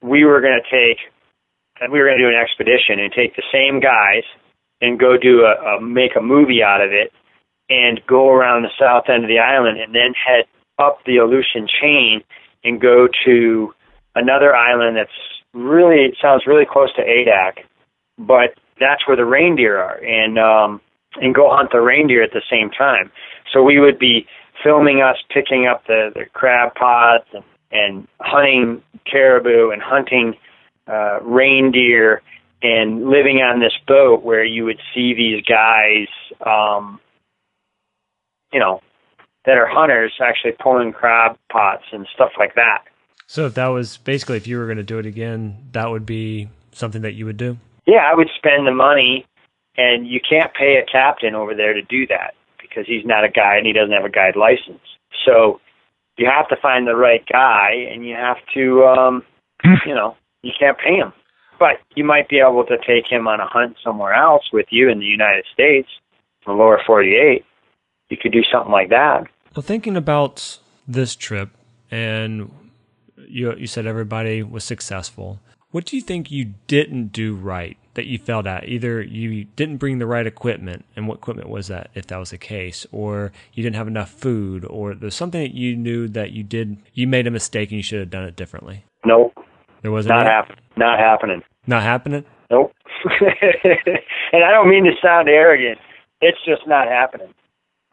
we 0.01 0.23
were 0.23 0.39
going 0.39 0.59
to 0.63 0.69
take 0.69 0.99
and 1.81 1.91
we 1.91 1.99
were 1.99 2.05
going 2.05 2.17
to 2.17 2.23
do 2.23 2.29
an 2.29 2.41
expedition 2.41 2.99
and 2.99 3.11
take 3.11 3.35
the 3.35 3.43
same 3.51 3.81
guys 3.81 4.23
and 4.79 4.97
go 4.97 5.17
do 5.17 5.41
a, 5.41 5.75
a 5.75 5.81
make 5.81 6.15
a 6.15 6.21
movie 6.21 6.63
out 6.63 6.79
of 6.79 6.91
it 6.93 7.11
and 7.69 7.99
go 8.07 8.29
around 8.29 8.63
the 8.63 8.71
south 8.79 9.09
end 9.09 9.25
of 9.25 9.29
the 9.29 9.39
island 9.39 9.81
and 9.81 9.93
then 9.93 10.13
head 10.13 10.45
up 10.79 10.99
the 11.05 11.17
Aleutian 11.17 11.67
chain 11.67 12.23
and 12.63 12.81
go 12.81 13.07
to 13.25 13.73
another 14.15 14.55
island 14.55 14.97
that's 14.97 15.11
really 15.53 16.05
it 16.05 16.17
sounds 16.21 16.43
really 16.47 16.65
close 16.69 16.93
to 16.95 17.01
Adak, 17.01 17.63
but 18.17 18.55
that's 18.79 19.07
where 19.07 19.17
the 19.17 19.25
reindeer 19.25 19.77
are, 19.77 20.03
and 20.03 20.39
um, 20.39 20.81
and 21.15 21.35
go 21.35 21.49
hunt 21.55 21.71
the 21.71 21.79
reindeer 21.79 22.23
at 22.23 22.31
the 22.31 22.41
same 22.49 22.69
time. 22.69 23.11
So 23.51 23.61
we 23.63 23.79
would 23.79 23.99
be 23.99 24.25
filming 24.63 25.01
us 25.01 25.17
picking 25.33 25.67
up 25.67 25.85
the, 25.87 26.11
the 26.13 26.25
crab 26.33 26.73
pots 26.75 27.27
and, 27.33 27.43
and 27.71 28.07
hunting 28.19 28.81
caribou 29.09 29.71
and 29.71 29.81
hunting 29.81 30.35
uh, 30.87 31.19
reindeer 31.21 32.21
and 32.61 33.09
living 33.09 33.37
on 33.37 33.59
this 33.59 33.73
boat 33.87 34.23
where 34.23 34.43
you 34.43 34.63
would 34.65 34.79
see 34.93 35.13
these 35.13 35.43
guys, 35.43 36.07
um, 36.45 36.99
you 38.51 38.59
know, 38.59 38.81
that 39.45 39.57
are 39.57 39.67
hunters 39.67 40.13
actually 40.21 40.53
pulling 40.61 40.93
crab 40.93 41.37
pots 41.51 41.83
and 41.91 42.07
stuff 42.13 42.31
like 42.39 42.55
that. 42.55 42.83
So 43.27 43.45
if 43.45 43.55
that 43.55 43.67
was 43.67 43.97
basically 43.97 44.37
if 44.37 44.47
you 44.47 44.57
were 44.57 44.65
going 44.65 44.77
to 44.77 44.83
do 44.83 44.99
it 44.99 45.05
again, 45.05 45.57
that 45.71 45.89
would 45.89 46.05
be 46.05 46.49
something 46.71 47.01
that 47.01 47.13
you 47.13 47.25
would 47.25 47.37
do. 47.37 47.57
Yeah, 47.85 48.09
I 48.09 48.15
would 48.15 48.29
spend 48.37 48.67
the 48.67 48.71
money, 48.71 49.25
and 49.75 50.07
you 50.07 50.19
can't 50.19 50.53
pay 50.53 50.77
a 50.77 50.85
captain 50.85 51.35
over 51.35 51.53
there 51.53 51.73
to 51.73 51.81
do 51.81 52.07
that 52.07 52.35
because 52.61 52.85
he's 52.87 53.05
not 53.05 53.23
a 53.23 53.29
guide 53.29 53.57
and 53.57 53.67
he 53.67 53.73
doesn't 53.73 53.91
have 53.91 54.05
a 54.05 54.09
guide 54.09 54.35
license. 54.35 54.81
So 55.25 55.59
you 56.17 56.29
have 56.29 56.47
to 56.49 56.55
find 56.55 56.87
the 56.87 56.95
right 56.95 57.23
guy, 57.31 57.87
and 57.91 58.05
you 58.05 58.15
have 58.15 58.37
to, 58.53 58.85
um, 58.85 59.23
you 59.85 59.93
know, 59.93 60.15
you 60.41 60.51
can't 60.57 60.77
pay 60.77 60.95
him, 60.95 61.13
but 61.59 61.79
you 61.95 62.03
might 62.03 62.29
be 62.29 62.39
able 62.39 62.65
to 62.65 62.77
take 62.85 63.07
him 63.09 63.27
on 63.27 63.39
a 63.39 63.47
hunt 63.47 63.77
somewhere 63.83 64.13
else 64.13 64.43
with 64.51 64.67
you 64.69 64.89
in 64.89 64.99
the 64.99 65.05
United 65.05 65.45
States, 65.51 65.89
the 66.45 66.51
lower 66.51 66.81
48. 66.85 67.45
You 68.09 68.17
could 68.17 68.31
do 68.31 68.43
something 68.43 68.71
like 68.71 68.89
that. 68.89 69.27
Well, 69.55 69.63
thinking 69.63 69.95
about 69.95 70.57
this 70.87 71.15
trip, 71.15 71.49
and 71.91 72.51
you 73.27 73.53
you 73.55 73.67
said 73.67 73.85
everybody 73.85 74.41
was 74.41 74.63
successful. 74.63 75.39
What 75.69 75.85
do 75.85 75.95
you 75.95 76.01
think 76.01 76.31
you 76.31 76.53
didn't 76.67 77.07
do 77.07 77.35
right 77.35 77.77
that 77.93 78.05
you 78.05 78.17
failed 78.17 78.47
at? 78.47 78.67
Either 78.67 79.01
you 79.01 79.45
didn't 79.55 79.77
bring 79.77 79.99
the 79.99 80.07
right 80.07 80.25
equipment, 80.25 80.85
and 80.95 81.07
what 81.07 81.19
equipment 81.19 81.49
was 81.49 81.67
that, 81.67 81.91
if 81.93 82.07
that 82.07 82.17
was 82.17 82.31
the 82.31 82.37
case, 82.37 82.87
or 82.91 83.31
you 83.53 83.61
didn't 83.61 83.75
have 83.75 83.87
enough 83.87 84.09
food, 84.09 84.65
or 84.65 84.95
there's 84.95 85.15
something 85.15 85.41
that 85.41 85.55
you 85.55 85.75
knew 85.75 86.07
that 86.07 86.31
you 86.31 86.43
did, 86.43 86.77
you 86.93 87.07
made 87.07 87.27
a 87.27 87.31
mistake 87.31 87.69
and 87.69 87.77
you 87.77 87.83
should 87.83 87.99
have 87.99 88.09
done 88.09 88.23
it 88.23 88.35
differently. 88.35 88.85
Nope. 89.05 89.33
There 89.83 89.91
wasn't. 89.91 90.15
Not 90.15 90.25
happening. 90.25 90.63
Not 90.77 90.97
happening. 90.97 91.43
Not 91.67 91.83
happening. 91.83 92.25
Nope. 92.49 92.73
and 94.31 94.43
I 94.43 94.51
don't 94.51 94.69
mean 94.69 94.85
to 94.85 94.93
sound 95.01 95.29
arrogant. 95.29 95.79
It's 96.21 96.39
just 96.45 96.67
not 96.67 96.87
happening. 96.87 97.33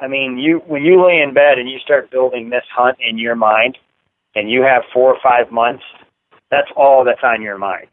I 0.01 0.09
mean, 0.09 0.39
you 0.39 0.63
when 0.67 0.83
you 0.83 1.05
lay 1.05 1.21
in 1.21 1.35
bed 1.35 1.59
and 1.59 1.69
you 1.69 1.79
start 1.79 2.11
building 2.11 2.51
this 2.51 2.65
hunt 2.75 2.99
in 3.01 3.19
your 3.19 3.37
mind, 3.37 3.79
and 4.35 4.51
you 4.51 4.63
have 4.63 4.83
four 4.93 5.13
or 5.13 5.19
five 5.23 5.53
months 5.53 5.85
that's 6.51 6.71
all 6.77 7.05
that's 7.05 7.23
on 7.23 7.43
your 7.43 7.59
mind. 7.59 7.89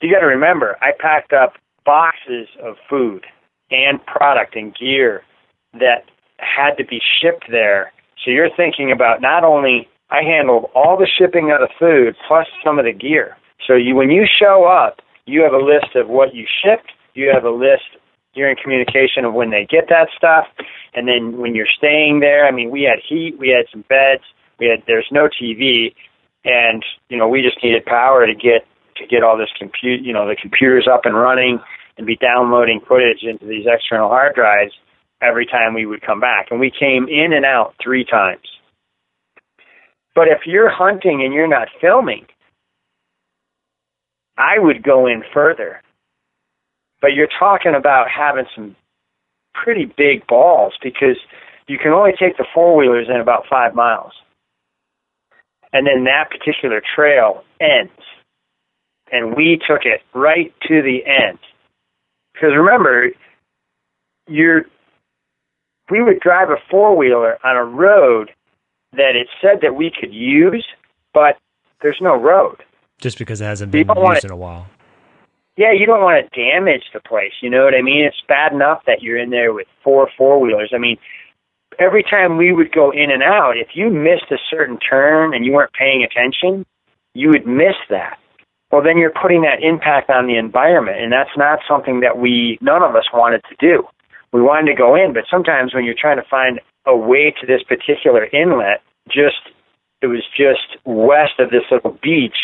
You 0.00 0.12
got 0.12 0.20
to 0.20 0.26
remember, 0.26 0.76
I 0.82 0.90
packed 0.98 1.32
up 1.32 1.54
boxes 1.84 2.48
of 2.62 2.74
food 2.90 3.24
and 3.70 4.04
product 4.04 4.56
and 4.56 4.74
gear 4.74 5.22
that 5.74 6.04
had 6.38 6.74
to 6.74 6.84
be 6.84 7.00
shipped 7.20 7.44
there. 7.50 7.92
So 8.24 8.30
you're 8.30 8.54
thinking 8.54 8.92
about 8.92 9.22
not 9.22 9.44
only 9.44 9.88
I 10.10 10.22
handled 10.22 10.70
all 10.74 10.96
the 10.96 11.06
shipping 11.06 11.52
of 11.52 11.60
the 11.60 11.72
food 11.78 12.16
plus 12.26 12.46
some 12.64 12.78
of 12.78 12.84
the 12.84 12.92
gear. 12.92 13.36
So 13.66 13.74
you 13.74 13.94
when 13.94 14.10
you 14.10 14.26
show 14.26 14.64
up, 14.64 15.00
you 15.26 15.42
have 15.42 15.52
a 15.52 15.64
list 15.64 15.94
of 15.94 16.08
what 16.08 16.34
you 16.34 16.46
shipped, 16.62 16.90
you 17.14 17.30
have 17.32 17.44
a 17.44 17.50
list 17.50 17.96
you're 18.34 18.50
in 18.50 18.56
communication 18.56 19.24
of 19.24 19.34
when 19.34 19.50
they 19.50 19.66
get 19.68 19.88
that 19.88 20.08
stuff. 20.16 20.46
And 20.94 21.06
then 21.08 21.38
when 21.38 21.54
you're 21.54 21.70
staying 21.76 22.20
there, 22.20 22.46
I 22.46 22.50
mean 22.50 22.70
we 22.70 22.82
had 22.82 22.98
heat, 23.06 23.36
we 23.38 23.48
had 23.48 23.66
some 23.70 23.84
beds, 23.88 24.22
we 24.58 24.66
had 24.66 24.82
there's 24.86 25.08
no 25.10 25.28
TV, 25.28 25.94
and 26.44 26.84
you 27.08 27.16
know 27.16 27.28
we 27.28 27.42
just 27.42 27.62
needed 27.62 27.84
power 27.84 28.26
to 28.26 28.34
get 28.34 28.66
to 28.96 29.06
get 29.06 29.22
all 29.22 29.38
this 29.38 29.50
compute 29.58 30.02
you 30.02 30.12
know 30.12 30.28
the 30.28 30.36
computers 30.36 30.86
up 30.90 31.02
and 31.04 31.14
running 31.14 31.58
and 31.96 32.06
be 32.06 32.16
downloading 32.16 32.80
footage 32.86 33.22
into 33.22 33.46
these 33.46 33.66
external 33.66 34.08
hard 34.08 34.34
drives 34.34 34.72
every 35.20 35.46
time 35.46 35.74
we 35.74 35.86
would 35.86 36.02
come 36.02 36.20
back. 36.20 36.48
And 36.50 36.58
we 36.58 36.70
came 36.70 37.06
in 37.08 37.32
and 37.32 37.44
out 37.44 37.74
three 37.82 38.04
times. 38.04 38.42
But 40.14 40.28
if 40.28 40.46
you're 40.46 40.70
hunting 40.70 41.22
and 41.22 41.32
you're 41.32 41.48
not 41.48 41.68
filming 41.80 42.26
i 44.38 44.58
would 44.58 44.82
go 44.82 45.06
in 45.06 45.22
further 45.32 45.82
but 47.02 47.12
you're 47.12 47.28
talking 47.38 47.74
about 47.74 48.06
having 48.08 48.46
some 48.54 48.74
pretty 49.52 49.84
big 49.84 50.26
balls 50.26 50.72
because 50.82 51.18
you 51.68 51.76
can 51.76 51.92
only 51.92 52.12
take 52.18 52.38
the 52.38 52.46
four 52.54 52.74
wheelers 52.74 53.08
in 53.10 53.20
about 53.20 53.44
five 53.50 53.74
miles 53.74 54.12
and 55.72 55.86
then 55.86 56.04
that 56.04 56.30
particular 56.30 56.82
trail 56.94 57.42
ends. 57.60 57.92
And 59.10 59.36
we 59.36 59.60
took 59.66 59.84
it 59.84 60.02
right 60.14 60.54
to 60.68 60.82
the 60.82 61.00
end. 61.06 61.38
Because 62.32 62.50
remember, 62.56 63.08
you're 64.28 64.62
we 65.90 66.02
would 66.02 66.20
drive 66.20 66.48
a 66.48 66.56
four 66.70 66.96
wheeler 66.96 67.38
on 67.44 67.56
a 67.56 67.64
road 67.64 68.30
that 68.92 69.16
it 69.16 69.28
said 69.40 69.60
that 69.62 69.74
we 69.74 69.90
could 69.90 70.12
use, 70.12 70.66
but 71.12 71.36
there's 71.82 71.98
no 72.00 72.16
road. 72.16 72.62
Just 72.98 73.18
because 73.18 73.40
it 73.40 73.44
hasn't 73.44 73.72
been 73.72 73.88
used 73.88 74.24
in 74.24 74.30
a 74.30 74.36
while. 74.36 74.68
Yeah, 75.56 75.72
you 75.72 75.84
don't 75.84 76.00
want 76.00 76.24
to 76.24 76.40
damage 76.40 76.84
the 76.94 77.00
place. 77.00 77.32
You 77.42 77.50
know 77.50 77.64
what 77.64 77.74
I 77.74 77.82
mean? 77.82 78.04
It's 78.04 78.22
bad 78.26 78.52
enough 78.52 78.82
that 78.86 79.02
you're 79.02 79.18
in 79.18 79.30
there 79.30 79.52
with 79.52 79.66
four 79.84 80.08
four 80.16 80.40
wheelers. 80.40 80.72
I 80.74 80.78
mean, 80.78 80.96
every 81.78 82.02
time 82.02 82.36
we 82.36 82.52
would 82.52 82.72
go 82.72 82.90
in 82.90 83.10
and 83.10 83.22
out, 83.22 83.56
if 83.56 83.68
you 83.74 83.90
missed 83.90 84.30
a 84.30 84.38
certain 84.50 84.78
turn 84.78 85.34
and 85.34 85.44
you 85.44 85.52
weren't 85.52 85.72
paying 85.72 86.02
attention, 86.02 86.64
you 87.14 87.28
would 87.28 87.46
miss 87.46 87.76
that. 87.90 88.18
Well, 88.70 88.82
then 88.82 88.96
you're 88.96 89.12
putting 89.12 89.42
that 89.42 89.62
impact 89.62 90.08
on 90.08 90.26
the 90.26 90.38
environment, 90.38 90.96
and 90.98 91.12
that's 91.12 91.36
not 91.36 91.58
something 91.68 92.00
that 92.00 92.16
we, 92.16 92.58
none 92.62 92.82
of 92.82 92.96
us 92.96 93.04
wanted 93.12 93.42
to 93.50 93.56
do. 93.60 93.84
We 94.32 94.40
wanted 94.40 94.72
to 94.72 94.78
go 94.78 94.94
in, 94.94 95.12
but 95.12 95.24
sometimes 95.30 95.74
when 95.74 95.84
you're 95.84 95.94
trying 95.98 96.16
to 96.16 96.28
find 96.30 96.58
a 96.86 96.96
way 96.96 97.34
to 97.38 97.46
this 97.46 97.62
particular 97.62 98.24
inlet, 98.32 98.80
just, 99.08 99.52
it 100.00 100.06
was 100.06 100.24
just 100.34 100.80
west 100.86 101.38
of 101.38 101.50
this 101.50 101.64
little 101.70 101.98
beach, 102.02 102.38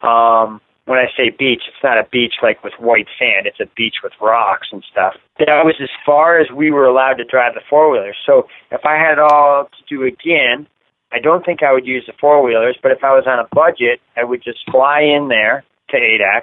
um, 0.00 0.60
when 0.86 0.98
I 0.98 1.06
say 1.16 1.30
beach, 1.30 1.62
it's 1.68 1.82
not 1.82 1.98
a 1.98 2.08
beach 2.10 2.34
like 2.42 2.62
with 2.64 2.72
white 2.78 3.06
sand. 3.18 3.46
It's 3.46 3.60
a 3.60 3.70
beach 3.76 3.96
with 4.02 4.12
rocks 4.20 4.68
and 4.72 4.84
stuff. 4.90 5.14
That 5.38 5.64
was 5.64 5.74
as 5.80 5.90
far 6.04 6.40
as 6.40 6.50
we 6.50 6.70
were 6.70 6.86
allowed 6.86 7.14
to 7.14 7.24
drive 7.24 7.54
the 7.54 7.60
four 7.68 7.90
wheelers. 7.90 8.16
So 8.26 8.46
if 8.70 8.84
I 8.84 8.96
had 8.96 9.12
it 9.12 9.18
all 9.18 9.64
to 9.64 9.94
do 9.94 10.02
again, 10.02 10.66
I 11.12 11.20
don't 11.20 11.44
think 11.44 11.62
I 11.62 11.72
would 11.72 11.86
use 11.86 12.04
the 12.06 12.14
four 12.20 12.42
wheelers. 12.42 12.78
But 12.82 12.92
if 12.92 13.04
I 13.04 13.12
was 13.12 13.24
on 13.26 13.38
a 13.38 13.48
budget, 13.54 14.00
I 14.16 14.24
would 14.24 14.42
just 14.42 14.58
fly 14.70 15.02
in 15.02 15.28
there 15.28 15.64
to 15.90 15.96
Adak. 15.96 16.42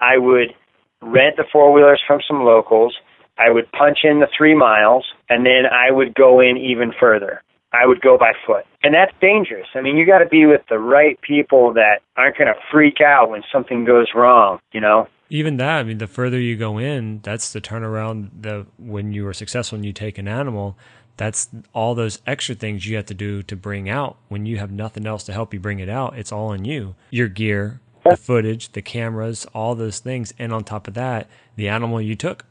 I 0.00 0.18
would 0.18 0.54
rent 1.00 1.36
the 1.36 1.44
four 1.50 1.72
wheelers 1.72 2.02
from 2.06 2.20
some 2.26 2.44
locals. 2.44 2.96
I 3.38 3.50
would 3.50 3.70
punch 3.72 4.00
in 4.04 4.20
the 4.20 4.28
three 4.36 4.54
miles, 4.54 5.06
and 5.30 5.46
then 5.46 5.62
I 5.72 5.90
would 5.90 6.14
go 6.14 6.40
in 6.40 6.58
even 6.58 6.92
further. 6.98 7.42
I 7.72 7.86
would 7.86 8.00
go 8.00 8.18
by 8.18 8.32
foot. 8.46 8.64
And 8.82 8.94
that's 8.94 9.12
dangerous. 9.20 9.68
I 9.74 9.80
mean, 9.80 9.96
you 9.96 10.06
got 10.06 10.18
to 10.18 10.26
be 10.26 10.46
with 10.46 10.62
the 10.68 10.78
right 10.78 11.20
people 11.20 11.72
that 11.74 12.00
aren't 12.16 12.36
going 12.36 12.48
to 12.48 12.60
freak 12.70 13.00
out 13.00 13.30
when 13.30 13.42
something 13.52 13.84
goes 13.84 14.08
wrong, 14.14 14.58
you 14.72 14.80
know? 14.80 15.08
Even 15.28 15.58
that, 15.58 15.78
I 15.78 15.82
mean, 15.84 15.98
the 15.98 16.08
further 16.08 16.40
you 16.40 16.56
go 16.56 16.78
in, 16.78 17.20
that's 17.22 17.52
the 17.52 17.60
turnaround. 17.60 18.30
The 18.40 18.66
when 18.78 19.12
you 19.12 19.28
are 19.28 19.32
successful 19.32 19.76
and 19.76 19.84
you 19.84 19.92
take 19.92 20.18
an 20.18 20.26
animal, 20.26 20.76
that's 21.16 21.48
all 21.72 21.94
those 21.94 22.20
extra 22.26 22.56
things 22.56 22.88
you 22.88 22.96
have 22.96 23.06
to 23.06 23.14
do 23.14 23.42
to 23.44 23.54
bring 23.54 23.88
out. 23.88 24.16
When 24.28 24.44
you 24.44 24.56
have 24.56 24.72
nothing 24.72 25.06
else 25.06 25.22
to 25.24 25.32
help 25.32 25.54
you 25.54 25.60
bring 25.60 25.78
it 25.78 25.88
out, 25.88 26.18
it's 26.18 26.32
all 26.32 26.48
on 26.48 26.64
you. 26.64 26.96
Your 27.10 27.28
gear, 27.28 27.80
the 28.04 28.16
footage, 28.16 28.72
the 28.72 28.82
cameras, 28.82 29.46
all 29.54 29.76
those 29.76 30.00
things, 30.00 30.34
and 30.36 30.52
on 30.52 30.64
top 30.64 30.88
of 30.88 30.94
that, 30.94 31.28
the 31.54 31.68
animal 31.68 32.00
you 32.00 32.16
took 32.16 32.44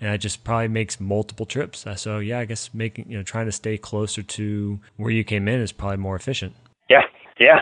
and 0.00 0.12
it 0.12 0.18
just 0.18 0.44
probably 0.44 0.68
makes 0.68 1.00
multiple 1.00 1.46
trips. 1.46 1.86
Uh, 1.86 1.94
so 1.94 2.18
yeah, 2.18 2.38
I 2.38 2.44
guess 2.44 2.70
making 2.74 3.06
you 3.08 3.16
know 3.16 3.22
trying 3.22 3.46
to 3.46 3.52
stay 3.52 3.78
closer 3.78 4.22
to 4.22 4.78
where 4.96 5.10
you 5.10 5.24
came 5.24 5.48
in 5.48 5.60
is 5.60 5.72
probably 5.72 5.98
more 5.98 6.16
efficient. 6.16 6.54
Yeah, 6.88 7.02
yeah. 7.38 7.60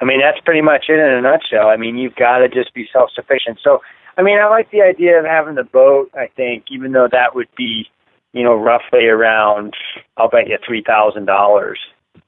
I 0.00 0.04
mean 0.04 0.20
that's 0.20 0.40
pretty 0.44 0.62
much 0.62 0.86
it 0.88 0.98
in 0.98 1.00
a 1.00 1.20
nutshell. 1.20 1.68
I 1.68 1.76
mean 1.76 1.96
you've 1.96 2.16
got 2.16 2.38
to 2.38 2.48
just 2.48 2.74
be 2.74 2.88
self 2.92 3.10
sufficient. 3.14 3.58
So 3.62 3.80
I 4.16 4.22
mean 4.22 4.38
I 4.38 4.48
like 4.48 4.70
the 4.70 4.82
idea 4.82 5.18
of 5.18 5.24
having 5.24 5.54
the 5.54 5.64
boat. 5.64 6.10
I 6.14 6.28
think 6.34 6.64
even 6.70 6.92
though 6.92 7.08
that 7.10 7.34
would 7.34 7.48
be 7.56 7.86
you 8.32 8.42
know 8.42 8.54
roughly 8.54 9.06
around 9.06 9.74
I'll 10.16 10.30
bet 10.30 10.48
you 10.48 10.58
three 10.66 10.82
thousand 10.86 11.26
dollars. 11.26 11.78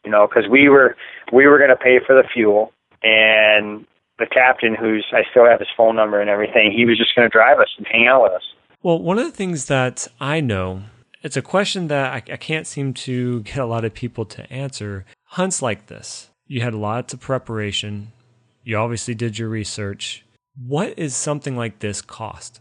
You 0.05 0.11
know 0.11 0.27
because 0.27 0.49
we 0.51 0.69
were 0.69 0.97
we 1.33 1.47
were 1.47 1.59
going 1.59 1.71
to 1.71 1.77
pay 1.77 1.99
for 2.05 2.15
the 2.15 2.29
fuel 2.33 2.73
and 3.03 3.87
the 4.19 4.27
captain 4.27 4.75
who's 4.75 5.07
I 5.13 5.23
still 5.31 5.47
have 5.47 5.59
his 5.59 5.69
phone 5.77 5.97
number 5.97 6.21
and 6.21 6.31
everything. 6.31 6.73
He 6.73 6.85
was 6.85 6.99
just 6.99 7.15
going 7.17 7.29
to 7.29 7.33
drive 7.33 7.59
us 7.59 7.71
and 7.77 7.87
hang 7.91 8.07
out 8.07 8.23
with 8.23 8.33
us. 8.33 8.43
Well, 8.83 8.99
one 8.99 9.19
of 9.19 9.25
the 9.25 9.31
things 9.31 9.67
that 9.67 10.09
I 10.21 10.41
know, 10.41 10.83
it's 11.23 11.37
a 11.37 11.43
question 11.43 11.87
that 11.89 12.13
I, 12.13 12.33
I 12.33 12.37
can't 12.37 12.67
seem 12.67 12.95
to 12.95 13.43
get 13.43 13.59
a 13.59 13.67
lot 13.67 13.85
of 13.85 13.95
people 13.95 14.25
to 14.27 14.53
answer. 14.53 15.05
Hunts 15.25 15.63
like 15.63 15.87
this, 15.87 16.31
you 16.49 16.63
had 16.63 16.75
lots 16.75 17.15
of 17.15 17.21
preparation. 17.21 18.13
You 18.65 18.79
obviously 18.79 19.15
did 19.15 19.39
your 19.39 19.49
research. 19.49 20.25
What 20.67 20.99
is 20.99 21.15
something 21.15 21.57
like 21.57 21.79
this 21.79 22.03
cost? 22.03 22.61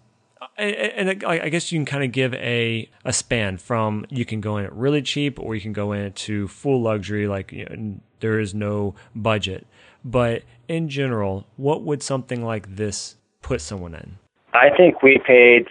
and 0.57 1.23
I 1.23 1.49
guess 1.49 1.71
you 1.71 1.79
can 1.79 1.85
kind 1.85 2.03
of 2.03 2.11
give 2.11 2.33
a 2.35 2.89
a 3.05 3.13
span 3.13 3.57
from 3.57 4.05
you 4.09 4.25
can 4.25 4.41
go 4.41 4.57
in 4.57 4.69
really 4.71 5.01
cheap 5.01 5.39
or 5.39 5.55
you 5.55 5.61
can 5.61 5.73
go 5.73 5.91
in 5.91 6.11
to 6.13 6.47
full 6.47 6.81
luxury, 6.81 7.27
like 7.27 7.51
you 7.51 7.65
know, 7.65 7.99
there 8.19 8.39
is 8.39 8.53
no 8.53 8.93
budget. 9.15 9.65
But 10.03 10.43
in 10.67 10.89
general, 10.89 11.47
what 11.57 11.83
would 11.83 12.03
something 12.03 12.43
like 12.43 12.75
this 12.75 13.15
put 13.41 13.61
someone 13.61 13.95
in? 13.95 14.17
I 14.53 14.69
think 14.75 15.01
we 15.01 15.19
paid 15.25 15.67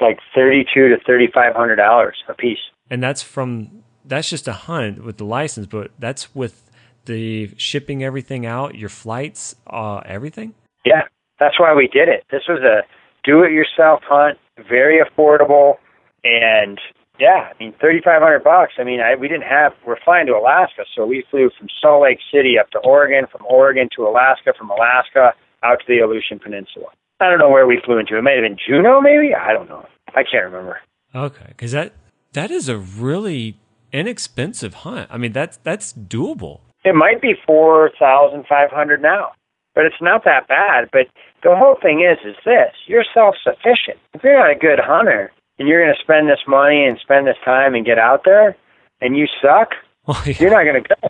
like 0.00 0.18
thirty-two 0.34 0.88
to 0.88 0.96
thirty-five 1.06 1.54
hundred 1.54 1.76
dollars 1.76 2.16
a 2.28 2.34
piece. 2.34 2.58
And 2.90 3.02
that's 3.02 3.22
from 3.22 3.82
that's 4.04 4.28
just 4.28 4.46
a 4.48 4.52
hunt 4.52 5.04
with 5.04 5.16
the 5.16 5.24
license, 5.24 5.66
but 5.66 5.90
that's 5.98 6.34
with 6.34 6.70
the 7.06 7.50
shipping 7.56 8.02
everything 8.02 8.46
out, 8.46 8.74
your 8.74 8.88
flights, 8.88 9.54
uh, 9.66 10.00
everything. 10.04 10.54
Yeah, 10.84 11.02
that's 11.38 11.58
why 11.58 11.74
we 11.74 11.86
did 11.86 12.08
it. 12.08 12.24
This 12.30 12.42
was 12.48 12.60
a 12.62 12.82
do-it-yourself 13.24 14.02
hunt, 14.04 14.38
very 14.68 15.00
affordable, 15.02 15.74
and 16.22 16.78
yeah, 17.18 17.48
I 17.50 17.52
mean 17.58 17.74
thirty-five 17.80 18.20
hundred 18.20 18.44
bucks. 18.44 18.74
I 18.78 18.84
mean, 18.84 19.00
I, 19.00 19.14
we 19.14 19.28
didn't 19.28 19.48
have. 19.48 19.72
We're 19.86 20.00
flying 20.04 20.26
to 20.26 20.32
Alaska, 20.32 20.84
so 20.94 21.06
we 21.06 21.24
flew 21.30 21.50
from 21.58 21.68
Salt 21.80 22.02
Lake 22.02 22.18
City 22.32 22.58
up 22.58 22.70
to 22.70 22.78
Oregon, 22.78 23.26
from 23.30 23.46
Oregon 23.46 23.88
to 23.96 24.06
Alaska, 24.06 24.52
from 24.58 24.70
Alaska 24.70 25.32
out 25.62 25.78
to 25.80 25.84
the 25.88 26.00
Aleutian 26.00 26.38
Peninsula. 26.38 26.88
I 27.20 27.30
don't 27.30 27.38
know 27.38 27.50
where 27.50 27.66
we 27.66 27.80
flew 27.84 27.98
into. 27.98 28.18
It 28.18 28.22
might 28.22 28.32
have 28.32 28.42
been 28.42 28.58
Juneau, 28.58 29.00
maybe. 29.00 29.34
I 29.34 29.52
don't 29.52 29.68
know. 29.68 29.86
I 30.14 30.22
can't 30.24 30.44
remember. 30.44 30.80
Okay, 31.14 31.46
because 31.48 31.72
that 31.72 31.92
that 32.32 32.50
is 32.50 32.68
a 32.68 32.76
really 32.76 33.56
inexpensive 33.92 34.74
hunt. 34.74 35.08
I 35.10 35.18
mean, 35.18 35.32
that's 35.32 35.56
that's 35.58 35.92
doable. 35.92 36.60
It 36.84 36.94
might 36.94 37.22
be 37.22 37.34
four 37.46 37.90
thousand 37.98 38.44
five 38.48 38.70
hundred 38.70 39.00
now, 39.00 39.32
but 39.74 39.86
it's 39.86 40.00
not 40.00 40.24
that 40.24 40.48
bad. 40.48 40.88
But 40.92 41.06
the 41.42 41.54
whole 41.56 41.76
thing 41.80 42.00
is, 42.00 42.18
is 42.26 42.36
this: 42.44 42.72
you're 42.86 43.04
self-sufficient. 43.14 43.98
If 44.12 44.22
you're 44.24 44.38
not 44.38 44.50
a 44.50 44.58
good 44.58 44.80
hunter 44.80 45.32
and 45.58 45.68
you're 45.68 45.82
going 45.82 45.94
to 45.94 46.02
spend 46.02 46.28
this 46.28 46.42
money 46.48 46.84
and 46.84 46.98
spend 46.98 47.26
this 47.26 47.36
time 47.44 47.74
and 47.74 47.86
get 47.86 47.98
out 47.98 48.22
there, 48.24 48.56
and 49.00 49.16
you 49.16 49.26
suck, 49.40 49.70
well, 50.06 50.20
yeah. 50.26 50.34
you're 50.40 50.50
not 50.50 50.64
going 50.64 50.82
to 50.82 50.88
go. 50.88 51.08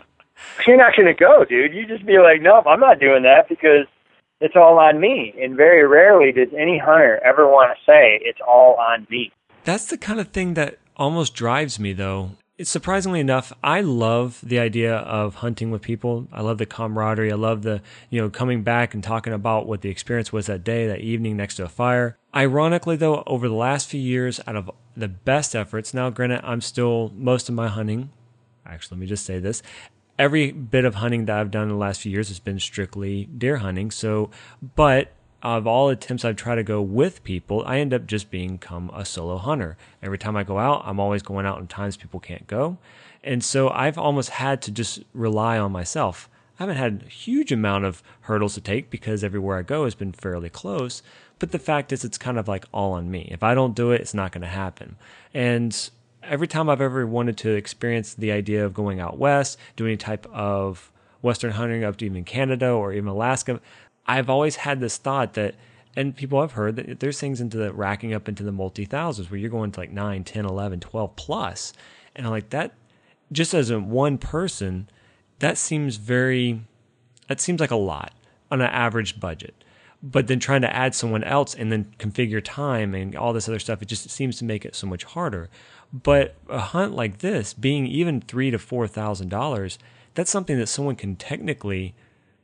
You're 0.67 0.77
not 0.77 0.95
going 0.95 1.07
to 1.07 1.13
go, 1.13 1.45
dude. 1.45 1.73
You 1.73 1.87
just 1.87 2.05
be 2.05 2.19
like, 2.19 2.41
nope, 2.41 2.65
I'm 2.67 2.79
not 2.79 2.99
doing 2.99 3.23
that 3.23 3.47
because 3.47 3.87
it's 4.45 4.55
all 4.55 4.79
on 4.79 4.99
me. 4.99 5.33
And 5.41 5.55
very 5.55 5.85
rarely 5.85 6.31
does 6.31 6.53
any 6.57 6.77
hunter 6.77 7.19
ever 7.25 7.47
want 7.47 7.75
to 7.75 7.91
say 7.91 8.19
it's 8.23 8.39
all 8.47 8.75
on 8.75 9.07
me. 9.09 9.31
That's 9.63 9.87
the 9.87 9.97
kind 9.97 10.19
of 10.19 10.29
thing 10.29 10.53
that 10.53 10.77
almost 10.95 11.33
drives 11.33 11.79
me, 11.79 11.93
though. 11.93 12.31
It's 12.57 12.69
surprisingly 12.69 13.19
enough, 13.19 13.51
I 13.61 13.81
love 13.81 14.39
the 14.41 14.59
idea 14.59 14.95
of 14.95 15.35
hunting 15.35 15.71
with 15.71 15.81
people. 15.81 16.27
I 16.31 16.41
love 16.41 16.57
the 16.57 16.65
camaraderie. 16.65 17.31
I 17.31 17.35
love 17.35 17.63
the, 17.63 17.81
you 18.09 18.21
know, 18.21 18.29
coming 18.29 18.63
back 18.63 18.93
and 18.93 19.03
talking 19.03 19.33
about 19.33 19.67
what 19.67 19.81
the 19.81 19.89
experience 19.89 20.31
was 20.31 20.45
that 20.45 20.63
day, 20.63 20.87
that 20.87 21.01
evening 21.01 21.35
next 21.35 21.55
to 21.55 21.65
a 21.65 21.67
fire. 21.67 22.17
Ironically, 22.33 22.95
though, 22.95 23.23
over 23.27 23.49
the 23.49 23.55
last 23.55 23.89
few 23.89 23.99
years, 23.99 24.39
out 24.47 24.55
of 24.55 24.71
the 24.95 25.09
best 25.09 25.53
efforts, 25.53 25.93
now 25.93 26.09
granted, 26.09 26.39
I'm 26.45 26.61
still 26.61 27.11
most 27.13 27.49
of 27.49 27.55
my 27.55 27.67
hunting. 27.67 28.11
Actually, 28.65 28.95
let 28.95 29.01
me 29.01 29.07
just 29.07 29.25
say 29.25 29.39
this 29.39 29.61
every 30.17 30.51
bit 30.51 30.85
of 30.85 30.95
hunting 30.95 31.25
that 31.25 31.37
I've 31.37 31.51
done 31.51 31.63
in 31.63 31.69
the 31.69 31.75
last 31.75 32.01
few 32.01 32.11
years 32.11 32.29
has 32.29 32.39
been 32.39 32.59
strictly 32.59 33.25
deer 33.25 33.57
hunting. 33.57 33.91
So, 33.91 34.29
but 34.75 35.11
of 35.43 35.67
all 35.67 35.89
attempts 35.89 36.25
I've 36.25 36.37
tried 36.37 36.55
to 36.55 36.63
go 36.63 36.81
with 36.81 37.23
people, 37.23 37.63
I 37.65 37.77
end 37.79 37.93
up 37.93 38.07
just 38.07 38.31
become 38.31 38.89
a 38.93 39.05
solo 39.05 39.37
hunter. 39.37 39.77
Every 40.01 40.17
time 40.17 40.35
I 40.35 40.43
go 40.43 40.57
out, 40.57 40.83
I'm 40.85 40.99
always 40.99 41.21
going 41.21 41.45
out 41.45 41.59
in 41.59 41.67
times 41.67 41.97
people 41.97 42.19
can't 42.19 42.47
go. 42.47 42.77
And 43.23 43.43
so 43.43 43.69
I've 43.69 43.97
almost 43.97 44.29
had 44.29 44.61
to 44.63 44.71
just 44.71 45.03
rely 45.13 45.57
on 45.57 45.71
myself. 45.71 46.29
I 46.59 46.63
haven't 46.63 46.77
had 46.77 47.03
a 47.05 47.09
huge 47.09 47.51
amount 47.51 47.85
of 47.85 48.01
hurdles 48.21 48.53
to 48.53 48.61
take 48.61 48.89
because 48.89 49.23
everywhere 49.23 49.57
I 49.57 49.61
go 49.61 49.83
has 49.83 49.93
been 49.93 50.13
fairly 50.13 50.49
close. 50.49 51.03
But 51.37 51.51
the 51.51 51.59
fact 51.59 51.91
is, 51.91 52.05
it's 52.05 52.17
kind 52.17 52.39
of 52.39 52.47
like 52.47 52.65
all 52.71 52.93
on 52.93 53.11
me. 53.11 53.27
If 53.29 53.43
I 53.43 53.53
don't 53.53 53.75
do 53.75 53.91
it, 53.91 54.01
it's 54.01 54.13
not 54.13 54.31
going 54.31 54.41
to 54.43 54.47
happen. 54.47 54.95
And 55.33 55.89
every 56.27 56.47
time 56.47 56.69
I've 56.69 56.81
ever 56.81 57.05
wanted 57.05 57.37
to 57.37 57.51
experience 57.51 58.13
the 58.13 58.31
idea 58.31 58.65
of 58.65 58.73
going 58.73 58.99
out 58.99 59.17
west, 59.17 59.57
doing 59.75 59.91
any 59.91 59.97
type 59.97 60.25
of 60.31 60.91
Western 61.21 61.51
hunting 61.51 61.83
up 61.83 61.97
to 61.97 62.05
even 62.05 62.23
Canada 62.23 62.69
or 62.69 62.93
even 62.93 63.07
Alaska, 63.07 63.59
I've 64.05 64.29
always 64.29 64.57
had 64.57 64.79
this 64.79 64.97
thought 64.97 65.33
that, 65.33 65.55
and 65.95 66.15
people 66.15 66.41
have 66.41 66.53
heard 66.53 66.75
that 66.75 66.99
there's 66.99 67.19
things 67.19 67.41
into 67.41 67.57
the 67.57 67.73
racking 67.73 68.13
up 68.13 68.27
into 68.29 68.43
the 68.43 68.51
multi 68.51 68.85
thousands 68.85 69.31
where 69.31 69.39
you're 69.39 69.49
going 69.49 69.71
to 69.71 69.79
like 69.79 69.91
9, 69.91 70.23
10, 70.23 70.45
11, 70.45 70.79
12 70.79 71.15
plus. 71.15 71.73
And 72.15 72.25
I'm 72.27 72.31
like, 72.31 72.49
that 72.49 72.73
just 73.31 73.53
as 73.53 73.69
a 73.69 73.79
one 73.79 74.17
person, 74.17 74.89
that 75.39 75.57
seems 75.57 75.97
very, 75.97 76.61
that 77.27 77.41
seems 77.41 77.59
like 77.59 77.71
a 77.71 77.75
lot 77.75 78.13
on 78.51 78.61
an 78.61 78.67
average 78.67 79.19
budget 79.19 79.55
but 80.05 80.27
then 80.27 80.39
trying 80.39 80.61
to 80.61 80.73
add 80.73 80.93
someone 80.93 81.23
else 81.23 81.55
and 81.55 81.71
then 81.71 81.91
configure 81.97 82.41
time 82.43 82.93
and 82.93 83.15
all 83.15 83.33
this 83.33 83.49
other 83.49 83.57
stuff, 83.57 83.81
it 83.81 83.87
just 83.87 84.07
seems 84.11 84.37
to 84.37 84.45
make 84.45 84.63
it 84.63 84.75
so 84.75 84.85
much 84.85 85.03
harder. 85.03 85.49
But 86.03 86.35
a 86.49 86.59
hunt 86.59 86.93
like 86.93 87.19
this, 87.19 87.53
being 87.53 87.87
even 87.87 88.19
three 88.21 88.51
to 88.51 88.59
four 88.59 88.87
thousand 88.87 89.29
dollars, 89.29 89.79
that's 90.13 90.31
something 90.31 90.57
that 90.57 90.67
someone 90.67 90.95
can 90.95 91.15
technically, 91.15 91.93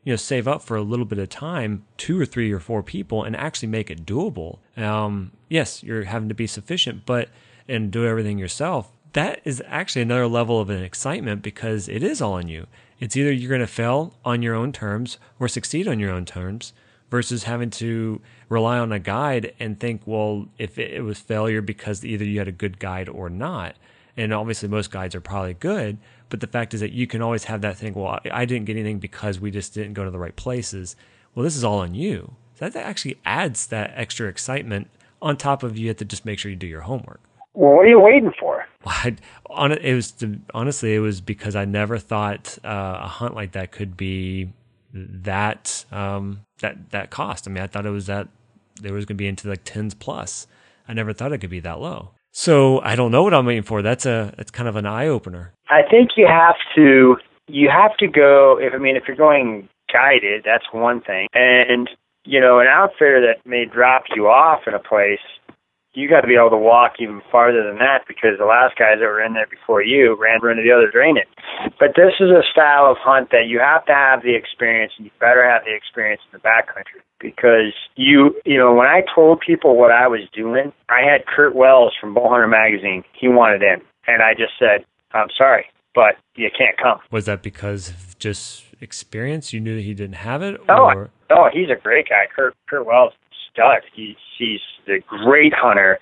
you 0.03 0.13
know, 0.13 0.17
save 0.17 0.47
up 0.47 0.61
for 0.61 0.77
a 0.77 0.81
little 0.81 1.05
bit 1.05 1.19
of 1.19 1.29
time, 1.29 1.85
two 1.97 2.19
or 2.19 2.25
three 2.25 2.51
or 2.51 2.59
four 2.59 2.81
people, 2.81 3.23
and 3.23 3.35
actually 3.35 3.67
make 3.67 3.91
it 3.91 4.05
doable. 4.05 4.59
Um, 4.77 5.31
yes, 5.49 5.83
you're 5.83 6.05
having 6.05 6.29
to 6.29 6.35
be 6.35 6.47
sufficient, 6.47 7.05
but 7.05 7.29
and 7.67 7.91
do 7.91 8.05
everything 8.05 8.37
yourself. 8.37 8.91
That 9.13 9.41
is 9.43 9.61
actually 9.67 10.03
another 10.03 10.27
level 10.27 10.59
of 10.61 10.69
an 10.69 10.83
excitement 10.83 11.41
because 11.41 11.89
it 11.89 12.03
is 12.03 12.21
all 12.21 12.33
on 12.33 12.47
you. 12.47 12.67
It's 12.99 13.17
either 13.17 13.31
you're 13.31 13.49
going 13.49 13.61
to 13.61 13.67
fail 13.67 14.13
on 14.23 14.41
your 14.41 14.55
own 14.55 14.71
terms 14.71 15.17
or 15.39 15.47
succeed 15.47 15.87
on 15.87 15.99
your 15.99 16.11
own 16.11 16.23
terms 16.25 16.71
versus 17.09 17.43
having 17.43 17.69
to 17.71 18.21
rely 18.51 18.77
on 18.77 18.91
a 18.91 18.99
guide 18.99 19.53
and 19.61 19.79
think, 19.79 20.01
well, 20.05 20.45
if 20.57 20.77
it 20.77 21.01
was 21.05 21.17
failure 21.17 21.61
because 21.61 22.03
either 22.03 22.25
you 22.25 22.37
had 22.37 22.49
a 22.49 22.51
good 22.51 22.79
guide 22.79 23.07
or 23.07 23.29
not. 23.29 23.77
And 24.17 24.33
obviously, 24.33 24.67
most 24.67 24.91
guides 24.91 25.15
are 25.15 25.21
probably 25.21 25.53
good, 25.53 25.97
but 26.27 26.41
the 26.41 26.47
fact 26.47 26.73
is 26.73 26.81
that 26.81 26.91
you 26.91 27.07
can 27.07 27.21
always 27.21 27.45
have 27.45 27.61
that 27.61 27.77
thing, 27.77 27.93
well, 27.93 28.19
I 28.29 28.43
didn't 28.43 28.65
get 28.65 28.75
anything 28.75 28.99
because 28.99 29.39
we 29.39 29.51
just 29.51 29.73
didn't 29.73 29.93
go 29.93 30.03
to 30.03 30.11
the 30.11 30.19
right 30.19 30.35
places. 30.35 30.97
Well, 31.33 31.45
this 31.45 31.55
is 31.55 31.63
all 31.63 31.79
on 31.79 31.95
you. 31.95 32.35
So 32.55 32.67
that 32.67 32.85
actually 32.85 33.17
adds 33.23 33.67
that 33.67 33.93
extra 33.95 34.27
excitement 34.27 34.89
on 35.21 35.37
top 35.37 35.63
of 35.63 35.77
you 35.77 35.87
have 35.87 35.97
to 35.97 36.05
just 36.05 36.25
make 36.25 36.37
sure 36.37 36.51
you 36.51 36.57
do 36.57 36.67
your 36.67 36.81
homework. 36.81 37.21
Well, 37.53 37.73
what 37.73 37.85
are 37.85 37.89
you 37.89 38.01
waiting 38.01 38.33
for? 38.37 38.65
Well, 38.83 38.95
I, 38.95 39.15
on 39.49 39.71
it 39.71 39.93
was 39.93 40.13
honestly 40.53 40.93
it 40.93 40.99
was 40.99 41.21
because 41.21 41.55
I 41.55 41.63
never 41.63 41.97
thought 41.97 42.57
uh, 42.65 42.99
a 43.01 43.07
hunt 43.07 43.33
like 43.33 43.53
that 43.53 43.71
could 43.71 43.95
be 43.95 44.51
that 44.93 45.85
um, 45.91 46.41
that 46.59 46.89
that 46.91 47.11
cost. 47.11 47.47
I 47.47 47.51
mean, 47.51 47.63
I 47.63 47.67
thought 47.67 47.85
it 47.85 47.91
was 47.91 48.07
that 48.07 48.27
there 48.81 48.93
was 48.93 49.05
going 49.05 49.17
to 49.17 49.21
be 49.21 49.27
into 49.27 49.47
like 49.47 49.63
tens 49.63 49.93
plus. 49.93 50.47
I 50.87 50.93
never 50.93 51.13
thought 51.13 51.31
it 51.31 51.37
could 51.39 51.49
be 51.49 51.59
that 51.61 51.79
low. 51.79 52.11
So 52.31 52.79
I 52.81 52.95
don't 52.95 53.11
know 53.11 53.23
what 53.23 53.33
I'm 53.33 53.45
waiting 53.45 53.63
for. 53.63 53.81
That's 53.81 54.05
a 54.05 54.33
that's 54.37 54.51
kind 54.51 54.69
of 54.69 54.75
an 54.75 54.85
eye 54.85 55.07
opener. 55.07 55.53
I 55.69 55.81
think 55.89 56.11
you 56.15 56.27
have 56.27 56.55
to 56.75 57.17
you 57.47 57.69
have 57.69 57.95
to 57.97 58.07
go. 58.07 58.57
If 58.59 58.73
I 58.73 58.77
mean, 58.77 58.95
if 58.95 59.03
you're 59.07 59.17
going 59.17 59.67
guided, 59.91 60.43
that's 60.45 60.65
one 60.71 61.01
thing, 61.01 61.27
and 61.33 61.89
you 62.23 62.39
know, 62.39 62.59
an 62.59 62.67
outfitter 62.67 63.21
that 63.21 63.49
may 63.49 63.65
drop 63.65 64.03
you 64.15 64.27
off 64.27 64.61
in 64.67 64.73
a 64.73 64.79
place 64.79 65.19
you 65.93 66.07
got 66.09 66.21
to 66.21 66.27
be 66.27 66.35
able 66.35 66.49
to 66.51 66.57
walk 66.57 66.93
even 66.99 67.21
farther 67.31 67.63
than 67.67 67.77
that 67.79 68.07
because 68.07 68.39
the 68.39 68.45
last 68.45 68.77
guys 68.79 68.99
that 68.99 69.07
were 69.07 69.21
in 69.21 69.33
there 69.33 69.47
before 69.47 69.83
you 69.83 70.15
ran 70.15 70.39
into 70.39 70.63
the 70.63 70.71
other 70.71 70.89
drainage. 70.89 71.27
But 71.79 71.95
this 71.95 72.15
is 72.19 72.31
a 72.31 72.43
style 72.49 72.89
of 72.89 72.97
hunt 72.99 73.31
that 73.31 73.47
you 73.47 73.59
have 73.59 73.85
to 73.85 73.93
have 73.93 74.23
the 74.23 74.35
experience, 74.35 74.93
and 74.97 75.05
you 75.05 75.11
better 75.19 75.43
have 75.43 75.63
the 75.65 75.75
experience 75.75 76.21
in 76.31 76.39
the 76.39 76.43
backcountry 76.43 77.03
because 77.19 77.75
you, 77.95 78.39
you 78.45 78.57
know, 78.57 78.73
when 78.73 78.87
I 78.87 79.03
told 79.13 79.41
people 79.45 79.77
what 79.77 79.91
I 79.91 80.07
was 80.07 80.21
doing, 80.33 80.71
I 80.89 81.01
had 81.03 81.25
Curt 81.25 81.55
Wells 81.55 81.93
from 81.99 82.15
Bowhunter 82.15 82.49
magazine. 82.49 83.03
He 83.13 83.27
wanted 83.27 83.61
in, 83.61 83.81
and 84.07 84.23
I 84.23 84.33
just 84.33 84.53
said, 84.57 84.85
"I'm 85.13 85.29
sorry, 85.37 85.65
but 85.93 86.15
you 86.35 86.49
can't 86.57 86.77
come." 86.77 86.99
Was 87.11 87.25
that 87.25 87.43
because 87.43 87.89
of 87.89 88.17
just 88.17 88.63
experience? 88.79 89.51
You 89.51 89.59
knew 89.59 89.75
that 89.75 89.83
he 89.83 89.93
didn't 89.93 90.15
have 90.15 90.41
it? 90.41 90.59
Oh, 90.69 90.85
or? 90.85 91.09
oh, 91.29 91.49
he's 91.51 91.69
a 91.69 91.79
great 91.79 92.07
guy. 92.09 92.27
Curt 92.33 92.55
Curt 92.67 92.85
Wells 92.85 93.13
stud. 93.53 93.81
He, 93.93 94.15
he's 94.37 94.61
a 94.87 94.99
great 95.07 95.53
hunter, 95.55 95.99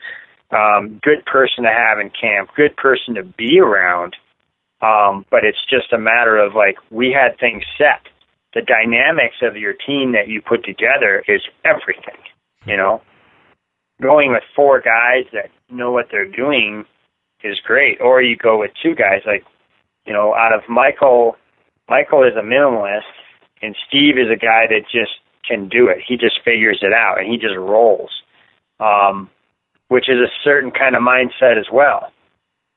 um, 0.52 1.00
good 1.04 1.26
person 1.26 1.64
to 1.64 1.70
have 1.70 2.00
in 2.00 2.10
camp, 2.10 2.50
good 2.56 2.76
person 2.76 3.16
to 3.16 3.24
be 3.24 3.60
around. 3.60 4.16
Um, 4.82 5.26
but 5.30 5.44
it's 5.44 5.64
just 5.70 5.92
a 5.92 5.98
matter 5.98 6.38
of 6.38 6.56
like 6.56 6.78
we 6.90 7.12
had 7.12 7.38
things 7.40 7.64
set. 7.78 8.08
The 8.54 8.62
dynamics 8.62 9.36
of 9.42 9.58
your 9.58 9.74
team 9.74 10.14
that 10.14 10.28
you 10.28 10.42
put 10.42 10.64
together 10.64 11.24
is 11.28 11.42
everything. 11.66 12.18
You 12.66 12.78
know, 12.78 13.02
going 14.02 14.32
with 14.32 14.44
four 14.56 14.80
guys 14.80 15.26
that 15.34 15.52
know 15.70 15.92
what 15.92 16.08
they're 16.12 16.30
doing 16.30 16.86
is 17.44 17.60
great. 17.66 18.02
Or 18.02 18.22
you 18.22 18.36
go 18.36 18.60
with 18.60 18.72
two 18.82 18.96
guys 18.96 19.22
like, 19.26 19.44
you 20.06 20.14
know, 20.14 20.34
out 20.34 20.54
of 20.54 20.62
Michael. 20.70 21.36
Michael 21.90 22.24
is 22.24 22.34
a 22.38 22.42
minimalist, 22.42 23.02
and 23.62 23.76
Steve 23.88 24.18
is 24.18 24.30
a 24.32 24.38
guy 24.38 24.68
that 24.70 24.84
just 24.92 25.12
can 25.50 25.68
do 25.68 25.88
it. 25.88 25.98
He 26.06 26.16
just 26.16 26.40
figures 26.46 26.80
it 26.82 26.94
out 26.94 27.20
and 27.20 27.28
he 27.30 27.38
just 27.38 27.56
rolls, 27.58 28.12
um, 28.80 29.30
which 29.88 30.08
is 30.08 30.18
a 30.18 30.32
certain 30.44 30.72
kind 30.72 30.96
of 30.96 31.02
mindset 31.02 31.60
as 31.60 31.68
well. 31.72 32.12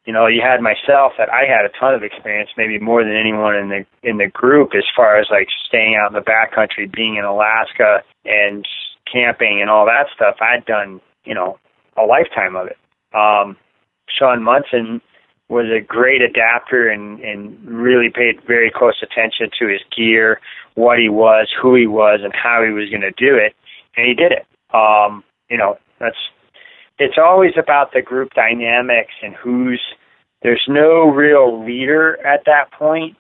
You 0.07 0.13
know, 0.13 0.27
you 0.27 0.43
had 0.43 0.61
myself 0.61 1.13
that 1.19 1.31
I 1.31 1.45
had 1.47 1.65
a 1.65 1.71
ton 1.79 1.95
of 1.95 2.03
experience, 2.03 2.51
maybe 2.57 2.79
more 2.81 3.05
than 3.05 3.15
anyone 3.15 3.55
in 3.55 3.69
the 3.69 3.87
in 4.03 4.17
the 4.19 4.27
group, 4.27 4.71
as 4.77 4.83
far 4.97 5.17
as 5.17 5.29
like 5.31 5.47
staying 5.69 5.95
out 5.95 6.11
in 6.11 6.15
the 6.15 6.21
backcountry, 6.21 6.91
being 6.91 7.17
in 7.17 7.25
Alaska, 7.25 8.03
and 8.25 8.67
camping 9.11 9.61
and 9.61 9.71
all 9.71 9.87
that 9.87 10.07
stuff. 10.13 10.37
I'd 10.41 10.65
done, 10.65 11.01
you 11.25 11.35
know, 11.35 11.59
a 11.97 12.03
lifetime 12.03 12.57
of 12.57 12.67
it. 12.67 12.79
Um, 13.15 13.57
Shawn 14.09 14.43
Munson 14.43 15.01
was 15.53 15.67
a 15.67 15.81
great 15.81 16.23
adapter 16.23 16.89
and, 16.89 17.21
and 17.21 17.63
really 17.65 18.09
paid 18.09 18.43
very 18.47 18.73
close 18.75 19.03
attention 19.03 19.51
to 19.59 19.69
his 19.69 19.81
gear, 19.95 20.41
what 20.75 20.99
he 20.99 21.09
was, 21.09 21.49
who 21.61 21.75
he 21.75 21.87
was, 21.87 22.21
and 22.25 22.33
how 22.35 22.65
he 22.65 22.73
was 22.73 22.89
going 22.89 23.03
to 23.03 23.13
do 23.13 23.37
it, 23.37 23.55
and 23.97 24.07
he 24.09 24.15
did 24.15 24.33
it. 24.33 24.47
Um, 24.75 25.23
you 25.51 25.59
know, 25.59 25.79
that's 26.01 26.17
it's 26.99 27.19
always 27.19 27.53
about 27.59 27.93
the 27.93 28.01
group 28.01 28.33
dynamics 28.35 29.13
and 29.23 29.35
who's 29.35 29.83
there's 30.43 30.65
no 30.69 31.09
real 31.09 31.65
leader 31.65 32.19
at 32.27 32.45
that 32.47 32.73
point. 32.73 33.17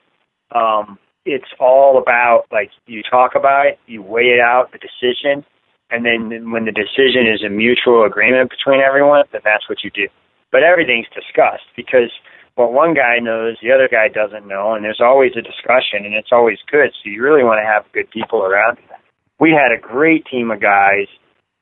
Um, 0.54 0.98
it's 1.24 1.52
all 1.60 1.98
about 1.98 2.44
like 2.50 2.70
you 2.86 3.02
talk 3.02 3.34
about 3.36 3.66
it, 3.66 3.78
you 3.86 4.02
weigh 4.02 4.34
it 4.34 4.40
out, 4.40 4.72
the 4.72 4.78
decision, 4.78 5.44
and 5.90 6.04
then 6.04 6.50
when 6.50 6.64
the 6.64 6.72
decision 6.72 7.26
is 7.32 7.44
a 7.44 7.50
mutual 7.50 8.04
agreement 8.04 8.50
between 8.50 8.80
everyone, 8.80 9.24
then 9.32 9.42
that's 9.44 9.68
what 9.68 9.84
you 9.84 9.90
do. 9.90 10.08
But 10.52 10.62
everything's 10.62 11.08
discussed 11.08 11.66
because 11.74 12.12
what 12.54 12.72
one 12.72 12.94
guy 12.94 13.18
knows, 13.18 13.56
the 13.62 13.72
other 13.72 13.88
guy 13.90 14.08
doesn't 14.08 14.46
know, 14.46 14.74
and 14.74 14.84
there's 14.84 15.00
always 15.00 15.32
a 15.32 15.42
discussion, 15.42 16.04
and 16.04 16.14
it's 16.14 16.30
always 16.30 16.58
good. 16.70 16.92
So 16.92 17.10
you 17.10 17.22
really 17.22 17.42
want 17.42 17.58
to 17.58 17.66
have 17.66 17.90
good 17.92 18.10
people 18.10 18.44
around. 18.44 18.78
We 19.40 19.50
had 19.50 19.72
a 19.72 19.80
great 19.80 20.26
team 20.26 20.50
of 20.50 20.60
guys, 20.60 21.08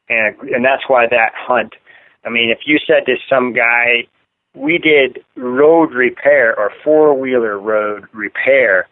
and 0.08 0.36
and 0.50 0.64
that's 0.64 0.82
why 0.88 1.06
that 1.08 1.32
hunt. 1.34 1.74
I 2.24 2.28
mean, 2.28 2.50
if 2.50 2.66
you 2.66 2.78
said 2.86 3.06
to 3.06 3.14
some 3.30 3.54
guy, 3.54 4.10
we 4.54 4.78
did 4.78 5.24
road 5.36 5.94
repair 5.94 6.58
or 6.58 6.72
four 6.84 7.18
wheeler 7.18 7.58
road 7.58 8.04
repair 8.12 8.88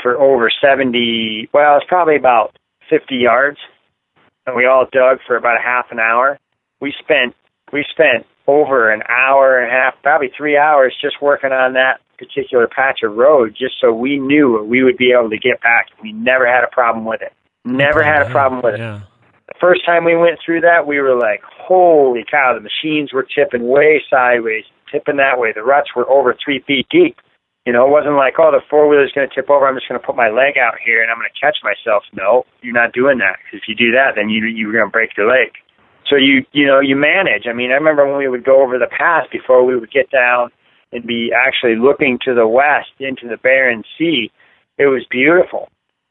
for 0.00 0.18
over 0.18 0.50
70, 0.60 1.48
well, 1.52 1.76
it's 1.76 1.86
probably 1.88 2.16
about 2.16 2.56
50 2.90 3.14
yards. 3.14 3.58
And 4.46 4.56
we 4.56 4.66
all 4.66 4.86
dug 4.90 5.18
for 5.26 5.36
about 5.36 5.56
a 5.56 5.62
half 5.62 5.86
an 5.90 6.00
hour. 6.00 6.38
We 6.80 6.92
spent, 6.98 7.34
we 7.72 7.84
spent 7.88 8.26
over 8.46 8.90
an 8.90 9.02
hour 9.08 9.58
and 9.58 9.70
a 9.70 9.74
half, 9.74 9.94
probably 10.02 10.30
three 10.36 10.56
hours 10.56 10.94
just 11.00 11.22
working 11.22 11.52
on 11.52 11.74
that 11.74 12.00
particular 12.18 12.66
patch 12.68 13.00
of 13.02 13.16
road 13.16 13.54
just 13.58 13.74
so 13.80 13.92
we 13.92 14.18
knew 14.18 14.62
we 14.62 14.82
would 14.82 14.96
be 14.96 15.12
able 15.12 15.30
to 15.30 15.38
get 15.38 15.60
back. 15.62 15.86
We 16.02 16.12
never 16.12 16.46
had 16.46 16.64
a 16.64 16.68
problem 16.68 17.04
with 17.04 17.22
it. 17.22 17.32
Never 17.64 18.02
had 18.02 18.22
a 18.22 18.30
problem 18.30 18.62
with 18.62 18.74
it. 18.74 19.02
The 19.48 19.58
first 19.60 19.84
time 19.84 20.04
we 20.04 20.16
went 20.16 20.38
through 20.44 20.62
that, 20.62 20.86
we 20.86 20.98
were 21.00 21.14
like, 21.14 21.42
holy 21.44 22.24
cow, 22.28 22.54
the 22.54 22.60
machines 22.60 23.12
were 23.12 23.22
tipping 23.22 23.68
way 23.68 24.02
sideways, 24.08 24.64
tipping 24.90 25.16
that 25.16 25.38
way. 25.38 25.52
The 25.54 25.62
ruts 25.62 25.90
were 25.94 26.08
over 26.08 26.34
three 26.42 26.64
feet 26.66 26.86
deep. 26.90 27.16
You 27.66 27.72
know, 27.72 27.86
it 27.86 27.90
wasn't 27.90 28.16
like, 28.16 28.34
oh, 28.38 28.50
the 28.50 28.60
four 28.68 28.88
wheeler's 28.88 29.12
going 29.14 29.28
to 29.28 29.34
tip 29.34 29.48
over. 29.48 29.68
I'm 29.68 29.76
just 29.76 29.88
going 29.88 30.00
to 30.00 30.06
put 30.06 30.16
my 30.16 30.30
leg 30.30 30.58
out 30.58 30.82
here 30.84 31.02
and 31.02 31.10
I'm 31.10 31.18
going 31.18 31.30
to 31.30 31.40
catch 31.40 31.58
myself. 31.62 32.02
No, 32.12 32.44
you're 32.60 32.74
not 32.74 32.92
doing 32.92 33.18
that. 33.18 33.38
Because 33.38 33.62
if 33.62 33.68
you 33.68 33.76
do 33.76 33.92
that, 33.92 34.14
then 34.16 34.30
you 34.30 34.46
you're 34.46 34.72
going 34.72 34.86
to 34.86 34.90
break 34.90 35.16
your 35.16 35.30
leg. 35.30 35.54
So 36.08 36.16
you 36.16 36.44
you 36.52 36.66
know 36.66 36.80
you 36.80 36.96
manage. 36.96 37.44
I 37.48 37.52
mean, 37.52 37.70
I 37.70 37.74
remember 37.74 38.06
when 38.06 38.18
we 38.18 38.28
would 38.28 38.44
go 38.44 38.62
over 38.62 38.78
the 38.78 38.86
pass 38.86 39.26
before 39.30 39.64
we 39.64 39.76
would 39.76 39.90
get 39.90 40.10
down 40.10 40.50
and 40.92 41.06
be 41.06 41.30
actually 41.34 41.76
looking 41.76 42.18
to 42.24 42.34
the 42.34 42.46
west 42.46 42.92
into 42.98 43.28
the 43.28 43.36
Bering 43.36 43.84
Sea. 43.96 44.30
It 44.78 44.86
was 44.86 45.06
beautiful, 45.10 45.68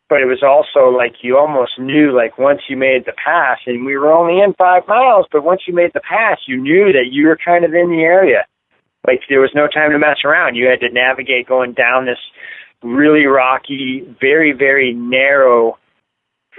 but 0.10 0.22
it 0.22 0.26
was 0.26 0.44
also 0.44 0.96
like 0.96 1.16
you 1.22 1.38
almost 1.38 1.80
knew 1.80 2.16
like 2.16 2.38
once 2.38 2.62
you 2.70 2.78
made 2.78 3.06
the 3.06 3.14
pass, 3.14 3.60
and 3.66 3.86
we 3.86 3.98
were 3.98 4.12
only 4.12 4.42
in 4.42 4.54
five 4.54 4.88
miles, 4.88 5.26
but 5.32 5.44
once 5.44 5.62
you 5.68 5.74
made 5.74 5.92
the 5.94 6.02
pass, 6.02 6.39
you 6.48 6.62
knew 6.62 6.92
that 6.94 7.10
you 7.12 7.28
were 7.28 7.38
kind 7.44 7.66
of 7.66 7.74
in 7.74 7.89
the 7.89 8.02
area 8.02 8.46
like 9.08 9.22
there 9.30 9.42
was 9.42 9.52
no 9.56 9.68
time 9.68 9.92
to 9.92 10.00
mess 10.00 10.18
around. 10.24 10.56
You 10.56 10.68
had 10.68 10.80
to 10.82 10.89
navigate 10.92 11.48
going 11.48 11.74
down 11.74 12.06
this 12.06 12.20
really 12.84 13.26
rocky, 13.26 14.04
very 14.20 14.52
very 14.54 14.94
narrow 14.94 15.78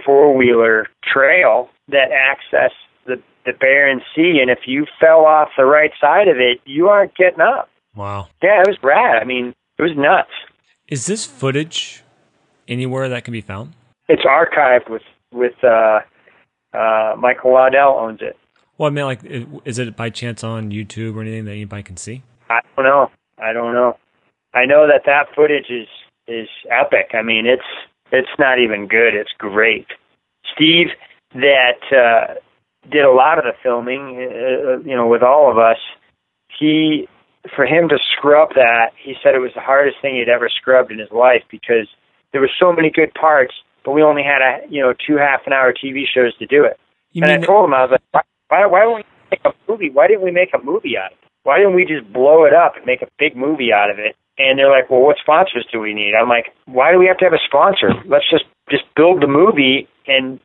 four 0.05 0.37
wheeler 0.37 0.89
trail 1.12 1.68
that 1.89 2.09
accessed 2.11 2.70
the 3.45 3.53
Bering 3.53 4.01
Sea, 4.14 4.38
and 4.40 4.51
if 4.51 4.61
you 4.66 4.86
fell 5.01 5.24
off 5.24 5.49
the 5.57 5.64
right 5.64 5.90
side 6.01 6.28
of 6.28 6.36
it, 6.36 6.61
you 6.64 6.88
aren't 6.88 7.14
getting 7.16 7.40
up. 7.40 7.68
Wow. 7.95 8.28
Yeah, 8.43 8.62
it 8.62 8.68
was 8.68 8.78
rad. 8.82 9.20
I 9.20 9.24
mean, 9.24 9.55
it 9.78 9.82
was 9.82 9.93
nuts. 9.97 10.30
Is 10.88 11.07
this 11.07 11.24
footage 11.24 12.03
anywhere 12.68 13.09
that 13.09 13.24
can 13.24 13.32
be 13.32 13.40
found? 13.40 13.72
It's 14.09 14.22
archived 14.24 14.90
with 14.90 15.03
with 15.32 15.55
uh, 15.64 16.01
uh, 16.74 17.14
Michael 17.18 17.53
Waddell 17.53 17.99
owns 17.99 18.20
it. 18.20 18.36
Well, 18.78 18.88
I 18.88 18.90
mean, 18.90 19.05
like, 19.05 19.20
is 19.64 19.78
it 19.78 19.97
by 19.97 20.11
chance 20.11 20.43
on 20.43 20.70
YouTube 20.70 21.14
or 21.16 21.22
anything 21.22 21.45
that 21.45 21.53
anybody 21.53 21.82
can 21.82 21.97
see? 21.97 22.22
I 22.51 22.61
don't 22.76 22.84
know. 22.84 23.11
I 23.38 23.53
don't 23.53 23.72
know. 23.72 23.97
I 24.55 24.66
know 24.66 24.86
that 24.86 25.03
that 25.07 25.34
footage 25.34 25.70
is 25.70 25.88
is 26.28 26.49
epic. 26.70 27.11
I 27.14 27.22
mean, 27.22 27.47
it's 27.47 27.62
it's 28.11 28.28
not 28.38 28.59
even 28.59 28.86
good. 28.86 29.14
It's 29.14 29.32
great. 29.38 29.86
Steve, 30.55 30.88
that 31.34 31.80
uh, 31.90 32.34
did 32.91 33.05
a 33.05 33.12
lot 33.12 33.39
of 33.39 33.45
the 33.45 33.53
filming, 33.62 34.16
uh, 34.18 34.78
you 34.80 34.97
know, 34.97 35.07
with 35.07 35.22
all 35.22 35.51
of 35.51 35.59
us. 35.59 35.78
He, 36.59 37.09
for 37.55 37.64
him 37.64 37.89
to 37.89 37.99
scrub 38.16 38.51
that, 38.55 38.91
he 39.03 39.14
said 39.22 39.35
it 39.35 39.39
was 39.39 39.53
the 39.55 39.61
hardest 39.61 39.97
thing 40.03 40.16
he'd 40.16 40.28
ever 40.28 40.49
scrubbed 40.49 40.93
in 40.93 40.99
his 40.99 41.11
life 41.11 41.43
because 41.51 41.89
there 42.33 42.41
were 42.41 42.51
so 42.61 42.72
many 42.72 42.91
good 42.91 43.12
parts, 43.14 43.55
but 43.85 43.93
we 43.93 44.03
only 44.03 44.22
had 44.22 44.43
a 44.43 44.61
you 44.68 44.80
know 44.80 44.95
two 44.95 45.16
half 45.16 45.41
an 45.47 45.53
hour 45.53 45.72
TV 45.72 46.05
shows 46.12 46.37
to 46.39 46.47
do 46.47 46.64
it. 46.64 46.78
You 47.12 47.22
and 47.24 47.43
I 47.43 47.47
told 47.47 47.64
him 47.66 47.74
I 47.74 47.83
was 47.83 47.91
like, 47.93 48.24
why, 48.49 48.66
why 48.66 48.66
why 48.66 48.80
don't 48.83 48.95
we 48.97 49.05
make 49.30 49.41
a 49.45 49.53
movie? 49.68 49.91
Why 49.91 50.07
didn't 50.07 50.22
we 50.22 50.30
make 50.30 50.51
a 50.55 50.62
movie 50.62 50.97
out 50.97 51.12
of 51.12 51.18
it? 51.18 51.22
why 51.45 51.59
didn't 51.59 51.74
we 51.74 51.85
just 51.85 52.11
blow 52.12 52.45
it 52.45 52.55
up 52.55 52.76
and 52.76 52.87
make 52.87 53.03
a 53.03 53.09
big 53.18 53.37
movie 53.37 53.72
out 53.72 53.91
of 53.91 53.99
it? 53.99 54.16
And 54.39 54.59
they're 54.59 54.70
like, 54.70 54.91
well, 54.91 55.01
what 55.01 55.16
sponsors 55.20 55.66
do 55.70 55.80
we 55.80 55.93
need? 55.93 56.14
I'm 56.14 56.28
like, 56.28 56.55
why 56.66 56.93
do 56.93 56.99
we 56.99 57.07
have 57.07 57.18
to 57.18 57.24
have 57.24 57.35
a 57.35 57.45
sponsor? 57.47 57.91
Let's 58.07 58.28
just 58.30 58.45
just 58.70 58.85
build 58.97 59.20
the 59.20 59.26
movie, 59.26 59.89
and 60.07 60.41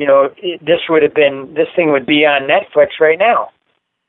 you 0.00 0.06
know, 0.06 0.30
this 0.62 0.80
would 0.88 1.02
have 1.04 1.14
been 1.14 1.54
this 1.54 1.68
thing 1.76 1.92
would 1.92 2.06
be 2.06 2.24
on 2.26 2.48
Netflix 2.48 2.98
right 3.00 3.18
now. 3.18 3.50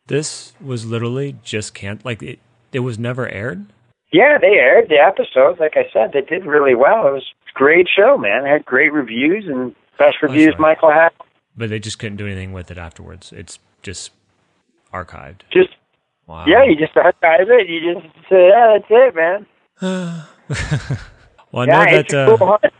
this 0.07 0.53
was 0.59 0.85
literally 0.85 1.35
just 1.43 1.73
can't 1.75 2.03
like 2.03 2.23
it. 2.23 2.39
It 2.73 2.79
was 2.79 2.97
never 2.97 3.27
aired. 3.29 3.65
Yeah, 4.13 4.37
they 4.39 4.55
aired 4.57 4.89
the 4.89 4.95
episodes. 4.97 5.59
Like 5.59 5.75
I 5.77 5.85
said, 5.93 6.11
they 6.13 6.21
did 6.21 6.45
really 6.45 6.75
well. 6.75 7.07
It 7.07 7.11
was 7.13 7.27
a 7.53 7.57
great 7.57 7.87
show, 7.93 8.17
man. 8.17 8.45
It 8.45 8.49
had 8.49 8.65
great 8.65 8.91
reviews 8.91 9.45
and 9.47 9.75
best 9.99 10.17
reviews 10.21 10.51
right. 10.53 10.59
Michael 10.59 10.91
had. 10.91 11.11
but 11.55 11.69
they 11.69 11.79
just 11.79 11.99
couldn't 11.99 12.17
do 12.17 12.25
anything 12.25 12.51
with 12.53 12.71
it 12.71 12.77
afterwards. 12.77 13.31
It's 13.35 13.59
just 13.83 14.11
archived. 14.93 15.41
Just 15.51 15.69
Wow. 16.27 16.45
yeah, 16.47 16.63
you 16.63 16.75
just 16.77 16.95
archive 16.95 17.49
it. 17.49 17.67
You 17.69 17.93
just 17.93 18.05
say, 18.29 18.47
yeah, 18.49 18.77
that's 18.77 18.85
it, 18.89 19.15
man. 19.15 19.45
well, 21.51 21.63
I 21.63 21.65
Yeah, 21.65 21.85
know 21.85 21.97
it's 21.99 22.11
that 22.13 22.31
uh, 22.33 22.37
cool. 22.37 22.57
It 22.63 22.73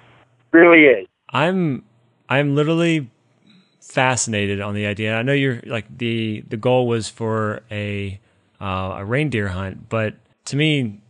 really 0.51 0.84
is. 0.86 1.07
I'm 1.30 1.84
I'm 2.32 2.56
literally 2.56 3.10
fascinated 3.82 4.62
on 4.62 4.74
the 4.74 4.86
idea. 4.86 5.16
I 5.16 5.22
know 5.22 5.34
you're 5.34 5.62
like 5.66 5.98
the 5.98 6.44
the 6.48 6.58
goal 6.58 6.88
was 6.88 7.10
for 7.10 7.62
a 7.70 8.20
uh, 8.62 8.96
a 9.00 9.06
reindeer 9.06 9.50
hunt, 9.50 9.90
but 9.90 10.16
to 10.46 10.56
me, 10.56 11.02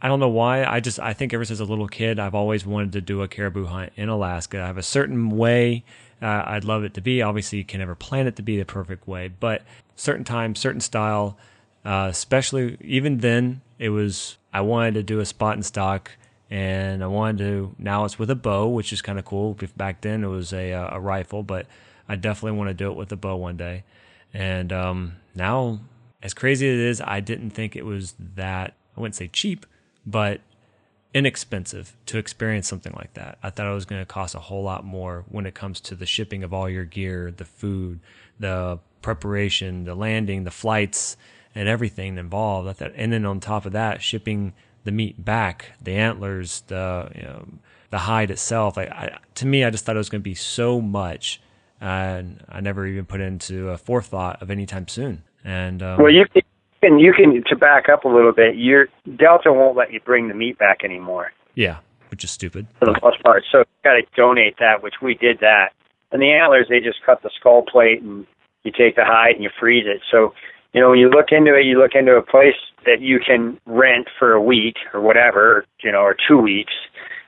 I 0.00 0.08
don't 0.08 0.20
know 0.20 0.28
why. 0.28 0.64
I 0.64 0.80
just 0.80 0.98
I 0.98 1.12
think 1.12 1.34
ever 1.34 1.44
since 1.44 1.60
a 1.60 1.64
little 1.64 1.88
kid, 1.88 2.18
I've 2.18 2.34
always 2.34 2.64
wanted 2.64 2.92
to 2.92 3.00
do 3.00 3.22
a 3.22 3.28
caribou 3.28 3.66
hunt 3.66 3.92
in 3.96 4.08
Alaska. 4.08 4.62
I 4.62 4.66
have 4.66 4.78
a 4.78 4.82
certain 4.82 5.30
way 5.30 5.84
uh, 6.22 6.44
I'd 6.46 6.64
love 6.64 6.84
it 6.84 6.94
to 6.94 7.00
be. 7.00 7.22
Obviously, 7.22 7.58
you 7.58 7.64
can 7.64 7.80
never 7.80 7.94
plan 7.94 8.26
it 8.26 8.36
to 8.36 8.42
be 8.42 8.58
the 8.58 8.64
perfect 8.64 9.08
way, 9.08 9.28
but 9.28 9.62
certain 9.96 10.24
time, 10.24 10.54
certain 10.54 10.80
style. 10.80 11.36
Uh, 11.84 12.08
especially 12.10 12.76
even 12.80 13.18
then, 13.18 13.62
it 13.78 13.88
was 13.88 14.36
I 14.52 14.60
wanted 14.60 14.94
to 14.94 15.02
do 15.02 15.20
a 15.20 15.26
spot 15.26 15.54
and 15.54 15.64
stock, 15.64 16.12
and 16.50 17.02
I 17.02 17.06
wanted 17.06 17.38
to. 17.38 17.74
Now 17.78 18.04
it's 18.04 18.18
with 18.18 18.30
a 18.30 18.34
bow, 18.34 18.68
which 18.68 18.92
is 18.92 19.00
kind 19.00 19.18
of 19.18 19.24
cool. 19.24 19.56
Back 19.76 20.00
then 20.00 20.24
it 20.24 20.28
was 20.28 20.52
a 20.52 20.72
uh, 20.72 20.96
a 20.96 21.00
rifle, 21.00 21.42
but 21.42 21.66
I 22.08 22.16
definitely 22.16 22.58
want 22.58 22.68
to 22.68 22.74
do 22.74 22.90
it 22.90 22.96
with 22.96 23.12
a 23.12 23.16
bow 23.16 23.36
one 23.36 23.56
day. 23.56 23.84
And 24.34 24.72
um, 24.72 25.16
now, 25.34 25.80
as 26.22 26.34
crazy 26.34 26.68
as 26.68 26.74
it 26.74 26.80
is, 26.80 27.00
I 27.00 27.20
didn't 27.20 27.50
think 27.50 27.76
it 27.76 27.84
was 27.84 28.14
that. 28.34 28.74
I 28.96 29.00
wouldn't 29.00 29.14
say 29.14 29.28
cheap, 29.28 29.64
but 30.04 30.40
inexpensive 31.14 31.96
to 32.06 32.18
experience 32.18 32.68
something 32.68 32.92
like 32.96 33.14
that. 33.14 33.38
I 33.42 33.50
thought 33.50 33.70
it 33.70 33.74
was 33.74 33.84
going 33.84 34.02
to 34.02 34.06
cost 34.06 34.34
a 34.34 34.40
whole 34.40 34.62
lot 34.62 34.84
more 34.84 35.24
when 35.28 35.46
it 35.46 35.54
comes 35.54 35.80
to 35.82 35.94
the 35.94 36.06
shipping 36.06 36.44
of 36.44 36.52
all 36.52 36.68
your 36.68 36.84
gear, 36.84 37.32
the 37.36 37.44
food, 37.44 38.00
the 38.38 38.78
preparation, 39.02 39.84
the 39.84 39.94
landing, 39.94 40.44
the 40.44 40.50
flights, 40.50 41.16
and 41.54 41.68
everything 41.68 42.18
involved. 42.18 42.68
I 42.68 42.72
thought, 42.72 42.92
and 42.94 43.12
then 43.12 43.24
on 43.24 43.40
top 43.40 43.66
of 43.66 43.72
that, 43.72 44.02
shipping 44.02 44.52
the 44.84 44.92
meat 44.92 45.24
back, 45.24 45.72
the 45.80 45.94
antlers, 45.94 46.62
the 46.68 47.10
you 47.14 47.22
know, 47.22 47.48
the 47.90 47.98
hide 47.98 48.30
itself. 48.30 48.76
Like 48.76 48.90
I, 48.90 49.18
to 49.36 49.46
me, 49.46 49.64
I 49.64 49.70
just 49.70 49.84
thought 49.84 49.96
it 49.96 49.98
was 49.98 50.08
going 50.08 50.22
to 50.22 50.28
be 50.28 50.34
so 50.34 50.80
much, 50.80 51.40
and 51.80 52.44
I 52.48 52.60
never 52.60 52.86
even 52.86 53.06
put 53.06 53.20
into 53.20 53.70
a 53.70 53.78
forethought 53.78 54.42
of 54.42 54.50
any 54.50 54.66
time 54.66 54.88
soon. 54.88 55.22
And 55.44 55.82
um, 55.82 56.02
Well, 56.02 56.12
you 56.12 56.24
can 56.82 56.98
you 56.98 57.12
can 57.12 57.42
to 57.46 57.56
back 57.56 57.88
up 57.88 58.04
a 58.04 58.08
little 58.08 58.32
bit. 58.32 58.56
Your 58.56 58.88
Delta 59.16 59.52
won't 59.52 59.76
let 59.76 59.92
you 59.92 60.00
bring 60.00 60.28
the 60.28 60.34
meat 60.34 60.58
back 60.58 60.84
anymore 60.84 61.32
yeah, 61.54 61.78
which 62.10 62.24
is 62.24 62.30
stupid. 62.30 62.66
for 62.78 62.86
the 62.86 62.98
most 63.02 63.22
part. 63.22 63.44
So 63.50 63.58
you 63.58 63.64
got 63.84 63.94
to 63.94 64.02
donate 64.16 64.56
that, 64.58 64.82
which 64.82 64.94
we 65.02 65.14
did 65.14 65.40
that. 65.40 65.70
And 66.12 66.20
the 66.20 66.32
antlers, 66.32 66.66
they 66.68 66.80
just 66.80 66.98
cut 67.04 67.22
the 67.22 67.30
skull 67.38 67.62
plate 67.62 68.02
and 68.02 68.26
you 68.64 68.72
take 68.72 68.96
the 68.96 69.04
hide 69.04 69.34
and 69.34 69.44
you 69.44 69.50
freeze 69.58 69.84
it. 69.86 70.00
So 70.10 70.34
you 70.72 70.80
know 70.80 70.90
when 70.90 70.98
you 70.98 71.08
look 71.08 71.26
into 71.30 71.54
it, 71.56 71.64
you 71.64 71.78
look 71.78 71.92
into 71.94 72.12
a 72.12 72.22
place 72.22 72.58
that 72.86 73.00
you 73.00 73.18
can 73.24 73.58
rent 73.66 74.08
for 74.18 74.32
a 74.32 74.42
week 74.42 74.76
or 74.94 75.00
whatever, 75.00 75.64
you 75.82 75.92
know, 75.92 76.00
or 76.00 76.16
two 76.28 76.38
weeks. 76.38 76.72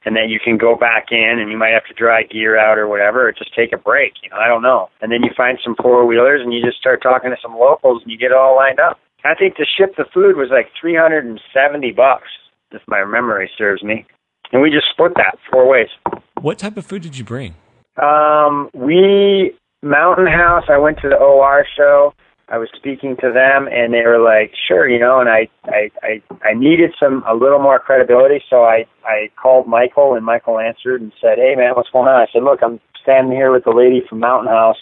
And 0.04 0.16
then 0.16 0.30
you 0.30 0.40
can 0.42 0.58
go 0.58 0.74
back 0.74 1.06
in, 1.12 1.38
and 1.38 1.48
you 1.48 1.56
might 1.56 1.70
have 1.70 1.86
to 1.86 1.94
dry 1.94 2.24
gear 2.24 2.58
out 2.58 2.76
or 2.76 2.88
whatever, 2.88 3.28
or 3.28 3.32
just 3.32 3.54
take 3.54 3.72
a 3.72 3.78
break. 3.78 4.14
You 4.20 4.30
know, 4.30 4.36
I 4.36 4.48
don't 4.48 4.62
know. 4.62 4.88
And 5.00 5.12
then 5.12 5.22
you 5.22 5.30
find 5.36 5.58
some 5.62 5.76
four 5.80 6.04
wheelers, 6.04 6.40
and 6.42 6.52
you 6.52 6.60
just 6.60 6.78
start 6.78 7.02
talking 7.02 7.30
to 7.30 7.36
some 7.40 7.54
locals, 7.54 8.02
and 8.02 8.10
you 8.10 8.18
get 8.18 8.32
it 8.32 8.36
all 8.36 8.56
lined 8.56 8.80
up. 8.80 8.98
I 9.24 9.34
think 9.36 9.54
to 9.56 9.64
ship 9.64 9.94
the 9.96 10.04
food 10.12 10.36
was 10.36 10.48
like 10.50 10.70
three 10.80 10.96
hundred 10.96 11.24
and 11.24 11.40
seventy 11.54 11.92
bucks, 11.92 12.28
if 12.72 12.82
my 12.88 13.04
memory 13.04 13.48
serves 13.56 13.82
me. 13.84 14.04
And 14.50 14.60
we 14.60 14.70
just 14.70 14.86
split 14.90 15.12
that 15.16 15.38
four 15.50 15.68
ways. 15.68 15.88
What 16.40 16.58
type 16.58 16.76
of 16.76 16.84
food 16.84 17.02
did 17.02 17.16
you 17.16 17.24
bring? 17.24 17.54
Um, 18.02 18.70
we 18.74 19.56
Mountain 19.82 20.26
House. 20.26 20.64
I 20.68 20.78
went 20.78 20.98
to 21.02 21.08
the 21.08 21.16
OR 21.16 21.64
show. 21.76 22.12
I 22.52 22.58
was 22.58 22.68
speaking 22.76 23.16
to 23.16 23.32
them, 23.32 23.66
and 23.66 23.94
they 23.94 24.04
were 24.04 24.22
like, 24.22 24.52
"Sure, 24.68 24.86
you 24.86 24.98
know." 24.98 25.20
And 25.20 25.28
I, 25.28 25.48
I, 25.64 25.90
I, 26.02 26.22
I 26.44 26.52
needed 26.52 26.94
some 27.00 27.24
a 27.26 27.34
little 27.34 27.58
more 27.58 27.78
credibility, 27.78 28.44
so 28.50 28.62
I, 28.62 28.84
I 29.06 29.30
called 29.40 29.66
Michael, 29.66 30.14
and 30.14 30.24
Michael 30.24 30.60
answered 30.60 31.00
and 31.00 31.12
said, 31.18 31.38
"Hey, 31.38 31.54
man, 31.56 31.72
what's 31.74 31.88
going 31.88 32.08
on?" 32.08 32.20
I 32.20 32.26
said, 32.30 32.42
"Look, 32.44 32.60
I'm 32.62 32.78
standing 33.00 33.32
here 33.32 33.50
with 33.50 33.64
the 33.64 33.70
lady 33.72 34.02
from 34.06 34.20
Mountain 34.20 34.52
House. 34.52 34.76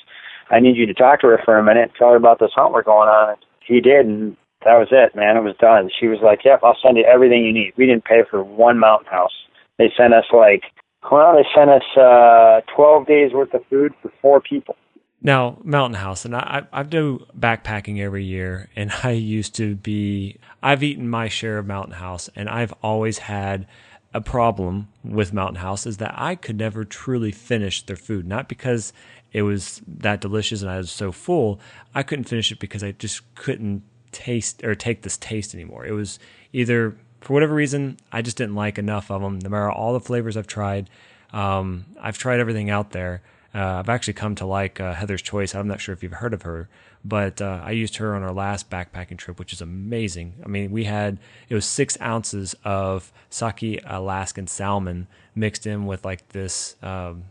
I 0.51 0.59
need 0.59 0.77
you 0.77 0.85
to 0.87 0.95
talk 0.95 1.21
to 1.21 1.29
her 1.29 1.41
for 1.45 1.57
a 1.57 1.62
minute, 1.62 1.93
tell 1.97 2.11
her 2.11 2.16
about 2.16 2.41
this 2.41 2.51
hunt 2.55 2.73
we're 2.73 2.83
going 2.83 3.09
on." 3.09 3.31
And 3.31 3.39
he 3.64 3.81
did, 3.81 4.05
and 4.05 4.37
that 4.64 4.75
was 4.75 4.89
it, 4.91 5.14
man. 5.14 5.37
It 5.37 5.45
was 5.45 5.57
done. 5.61 5.91
She 5.97 6.09
was 6.09 6.18
like, 6.25 6.45
"Yep, 6.45 6.61
I'll 6.64 6.77
send 6.83 6.97
you 6.97 7.05
everything 7.05 7.45
you 7.45 7.53
need." 7.53 7.75
We 7.77 7.87
didn't 7.87 8.05
pay 8.05 8.25
for 8.29 8.43
one 8.43 8.81
Mountain 8.81 9.12
House. 9.12 9.47
They 9.79 9.93
sent 9.97 10.12
us 10.12 10.27
like, 10.33 10.64
well, 11.11 11.35
they 11.35 11.47
sent 11.55 11.71
us 11.71 11.83
uh, 11.97 12.61
12 12.75 13.07
days 13.07 13.33
worth 13.33 13.55
of 13.55 13.64
food 13.71 13.95
for 14.03 14.12
four 14.21 14.41
people. 14.41 14.77
Now, 15.23 15.59
Mountain 15.62 16.01
House, 16.01 16.25
and 16.25 16.35
I, 16.35 16.62
I 16.73 16.83
do 16.83 17.27
backpacking 17.39 18.01
every 18.01 18.25
year, 18.25 18.68
and 18.75 18.91
I 19.03 19.11
used 19.11 19.55
to 19.57 19.77
be, 19.77 20.39
I've 20.62 20.83
eaten 20.83 21.09
my 21.09 21.29
share 21.29 21.59
of 21.59 21.66
Mountain 21.66 21.95
House, 21.95 22.31
and 22.35 22.49
I've 22.49 22.73
always 22.83 23.18
had 23.18 23.66
a 24.12 24.21
problem 24.21 24.89
with 25.05 25.33
Mountain 25.33 25.57
House 25.57 25.87
is 25.87 25.99
that 25.99 26.14
I 26.16 26.35
could 26.35 26.59
never 26.59 26.85
truly 26.85 27.31
finish 27.31 27.83
their 27.83 27.97
food. 27.97 28.27
Not 28.27 28.49
because 28.49 28.93
it 29.33 29.43
was 29.43 29.81
that 29.87 30.21
delicious 30.21 30.62
and 30.62 30.71
I 30.71 30.79
was 30.79 30.91
so 30.91 31.12
full, 31.12 31.61
I 31.95 32.03
couldn't 32.03 32.25
finish 32.25 32.51
it 32.51 32.59
because 32.59 32.83
I 32.83 32.93
just 32.93 33.23
couldn't 33.37 33.83
taste 34.11 34.64
or 34.64 34.75
take 34.75 35.03
this 35.03 35.16
taste 35.16 35.55
anymore. 35.55 35.87
It 35.87 35.93
was 35.93 36.18
either, 36.53 36.97
for 37.21 37.35
whatever 37.35 37.55
reason, 37.55 37.99
I 38.11 38.23
just 38.23 38.37
didn't 38.37 38.57
like 38.57 38.79
enough 38.79 39.11
of 39.11 39.23
them. 39.23 39.39
No 39.39 39.49
matter 39.49 39.71
all 39.71 39.93
the 39.93 40.01
flavors 40.01 40.37
I've 40.37 40.49
tried, 40.49 40.91
um, 41.33 41.85
I've 42.01 42.18
tried 42.18 42.41
everything 42.41 42.68
out 42.68 42.91
there 42.91 43.23
uh, 43.55 43.78
I've 43.80 43.88
actually 43.88 44.14
come 44.14 44.34
to 44.36 44.46
like 44.46 44.80
uh, 44.80 44.94
Heather's 44.94 45.22
Choice. 45.22 45.55
I'm 45.55 45.66
not 45.66 45.80
sure 45.80 45.92
if 45.92 46.03
you've 46.03 46.12
heard 46.12 46.34
of 46.34 46.42
her, 46.42 46.68
but 47.05 47.42
uh, 47.42 47.61
I 47.64 47.72
used 47.72 47.96
her 47.96 48.14
on 48.14 48.22
our 48.22 48.32
last 48.32 48.70
backpacking 48.70 49.18
trip, 49.18 49.38
which 49.38 49.53
is 49.53 49.61
amazing. 49.61 50.34
I 50.44 50.48
mean, 50.48 50.70
we 50.70 50.84
had 50.84 51.18
it 51.48 51.55
was 51.55 51.64
six 51.64 52.01
ounces 52.01 52.55
of 52.64 53.12
sockeye 53.28 53.78
Alaskan 53.84 54.46
salmon 54.46 55.09
mixed 55.34 55.66
in 55.66 55.86
with 55.86 56.05
like 56.05 56.28
this 56.28 56.76
um, 56.82 57.24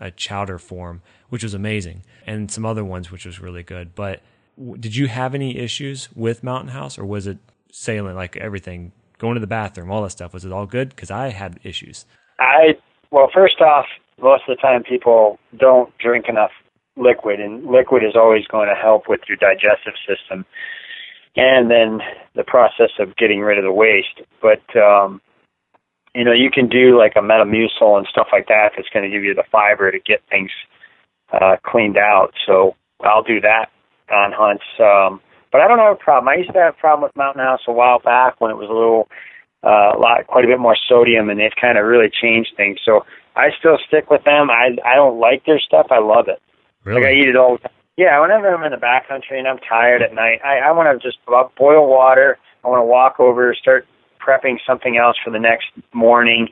a 0.00 0.10
chowder 0.10 0.58
form, 0.58 1.02
which 1.28 1.42
was 1.42 1.52
amazing, 1.52 2.02
and 2.26 2.50
some 2.50 2.64
other 2.64 2.84
ones, 2.84 3.10
which 3.10 3.26
was 3.26 3.40
really 3.40 3.62
good. 3.62 3.94
But 3.94 4.22
w- 4.56 4.78
did 4.78 4.96
you 4.96 5.08
have 5.08 5.34
any 5.34 5.58
issues 5.58 6.08
with 6.14 6.42
Mountain 6.42 6.70
House, 6.70 6.98
or 6.98 7.04
was 7.04 7.26
it 7.26 7.38
sailing 7.70 8.16
like 8.16 8.36
everything, 8.38 8.92
going 9.18 9.34
to 9.34 9.40
the 9.40 9.46
bathroom, 9.46 9.90
all 9.90 10.02
that 10.04 10.10
stuff? 10.10 10.32
Was 10.32 10.46
it 10.46 10.52
all 10.52 10.66
good? 10.66 10.88
Because 10.90 11.10
I 11.10 11.28
had 11.28 11.60
issues. 11.62 12.06
I 12.38 12.78
well, 13.10 13.28
first 13.34 13.60
off, 13.60 13.86
most 14.22 14.42
of 14.48 14.56
the 14.56 14.60
time 14.60 14.82
people 14.82 15.38
don't 15.58 15.96
drink 15.98 16.26
enough 16.28 16.50
liquid, 16.96 17.40
and 17.40 17.66
liquid 17.66 18.02
is 18.04 18.16
always 18.16 18.46
going 18.46 18.68
to 18.68 18.74
help 18.74 19.08
with 19.08 19.20
your 19.28 19.36
digestive 19.36 19.94
system 20.06 20.44
and 21.36 21.70
then 21.70 22.00
the 22.34 22.44
process 22.44 22.90
of 22.98 23.16
getting 23.16 23.40
rid 23.40 23.58
of 23.58 23.64
the 23.64 23.72
waste. 23.72 24.20
But 24.42 24.62
um, 24.76 25.20
you 26.14 26.24
know, 26.24 26.32
you 26.32 26.50
can 26.50 26.68
do 26.68 26.98
like 26.98 27.12
a 27.16 27.20
Metamucil 27.20 27.98
and 27.98 28.06
stuff 28.10 28.28
like 28.32 28.48
that 28.48 28.70
that's 28.76 28.88
going 28.92 29.08
to 29.08 29.10
give 29.10 29.24
you 29.24 29.34
the 29.34 29.44
fiber 29.50 29.90
to 29.90 29.98
get 29.98 30.22
things 30.28 30.50
uh, 31.32 31.56
cleaned 31.64 31.96
out. 31.96 32.32
So 32.46 32.74
I'll 33.00 33.22
do 33.22 33.40
that 33.40 33.66
on 34.10 34.32
hunts. 34.32 34.64
Um, 34.80 35.20
but 35.52 35.60
I 35.60 35.68
don't 35.68 35.78
have 35.78 35.92
a 35.92 36.02
problem. 36.02 36.28
I 36.28 36.36
used 36.36 36.52
to 36.52 36.58
have 36.58 36.74
a 36.74 36.80
problem 36.80 37.08
with 37.08 37.16
Mountain 37.16 37.42
House 37.42 37.60
a 37.68 37.72
while 37.72 38.00
back 38.00 38.40
when 38.40 38.50
it 38.50 38.56
was 38.56 38.68
a 38.68 38.74
little, 38.74 39.08
uh, 39.62 39.96
a 39.96 39.98
lot, 39.98 40.26
quite 40.26 40.44
a 40.44 40.48
bit 40.48 40.58
more 40.58 40.76
sodium, 40.88 41.30
and 41.30 41.38
they've 41.38 41.50
kind 41.60 41.78
of 41.78 41.86
really 41.86 42.10
changed 42.10 42.50
things. 42.56 42.78
So 42.84 43.04
I 43.36 43.48
still 43.58 43.78
stick 43.86 44.10
with 44.10 44.24
them. 44.24 44.50
I 44.50 44.76
I 44.84 44.94
don't 44.96 45.18
like 45.18 45.44
their 45.46 45.60
stuff. 45.60 45.86
I 45.90 45.98
love 45.98 46.28
it. 46.28 46.40
Really? 46.84 47.00
Like 47.00 47.10
I 47.10 47.14
eat 47.14 47.28
it 47.28 47.36
all 47.36 47.56
the 47.56 47.68
time. 47.68 47.76
Yeah, 47.96 48.20
whenever 48.20 48.48
I'm 48.48 48.64
in 48.64 48.72
the 48.72 48.78
backcountry 48.78 49.38
and 49.38 49.46
I'm 49.46 49.58
tired 49.58 50.00
at 50.00 50.14
night, 50.14 50.40
I, 50.42 50.58
I 50.58 50.72
want 50.72 50.88
to 50.88 51.06
just 51.06 51.18
boil 51.26 51.86
water. 51.86 52.38
I 52.64 52.68
want 52.68 52.80
to 52.80 52.84
walk 52.84 53.20
over, 53.20 53.54
start 53.54 53.86
prepping 54.26 54.56
something 54.66 54.96
else 54.96 55.16
for 55.22 55.30
the 55.30 55.38
next 55.38 55.66
morning, 55.92 56.48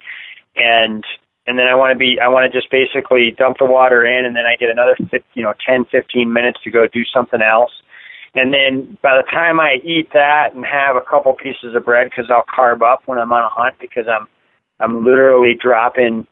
and 0.57 1.05
and 1.47 1.59
then 1.59 1.67
I 1.67 1.75
want 1.75 1.93
to 1.93 1.99
be 1.99 2.19
I 2.21 2.29
want 2.29 2.51
to 2.51 2.57
just 2.57 2.71
basically 2.71 3.35
dump 3.37 3.57
the 3.59 3.65
water 3.65 4.05
in, 4.05 4.27
and 4.27 4.37
then 4.37 4.45
I 4.45 4.57
get 4.57 4.69
another 4.69 4.97
you 5.35 5.43
know 5.43 5.55
ten 5.67 5.85
fifteen 5.91 6.33
minutes 6.33 6.59
to 6.65 6.71
go 6.71 6.87
do 6.87 7.05
something 7.05 7.41
else. 7.41 7.73
And 8.35 8.53
then 8.53 8.99
by 9.03 9.17
the 9.17 9.25
time 9.31 9.59
I 9.59 9.77
eat 9.83 10.11
that 10.13 10.55
and 10.55 10.65
have 10.65 10.97
a 10.97 11.01
couple 11.01 11.33
pieces 11.33 11.75
of 11.75 11.85
bread, 11.85 12.11
because 12.11 12.31
I'll 12.31 12.45
carb 12.45 12.83
up 12.83 13.03
when 13.07 13.19
I'm 13.19 13.33
on 13.33 13.45
a 13.45 13.49
hunt, 13.49 13.77
because 13.81 14.05
I'm 14.07 14.29
I'm 14.81 15.05
literally 15.05 15.55
dropping 15.61 16.27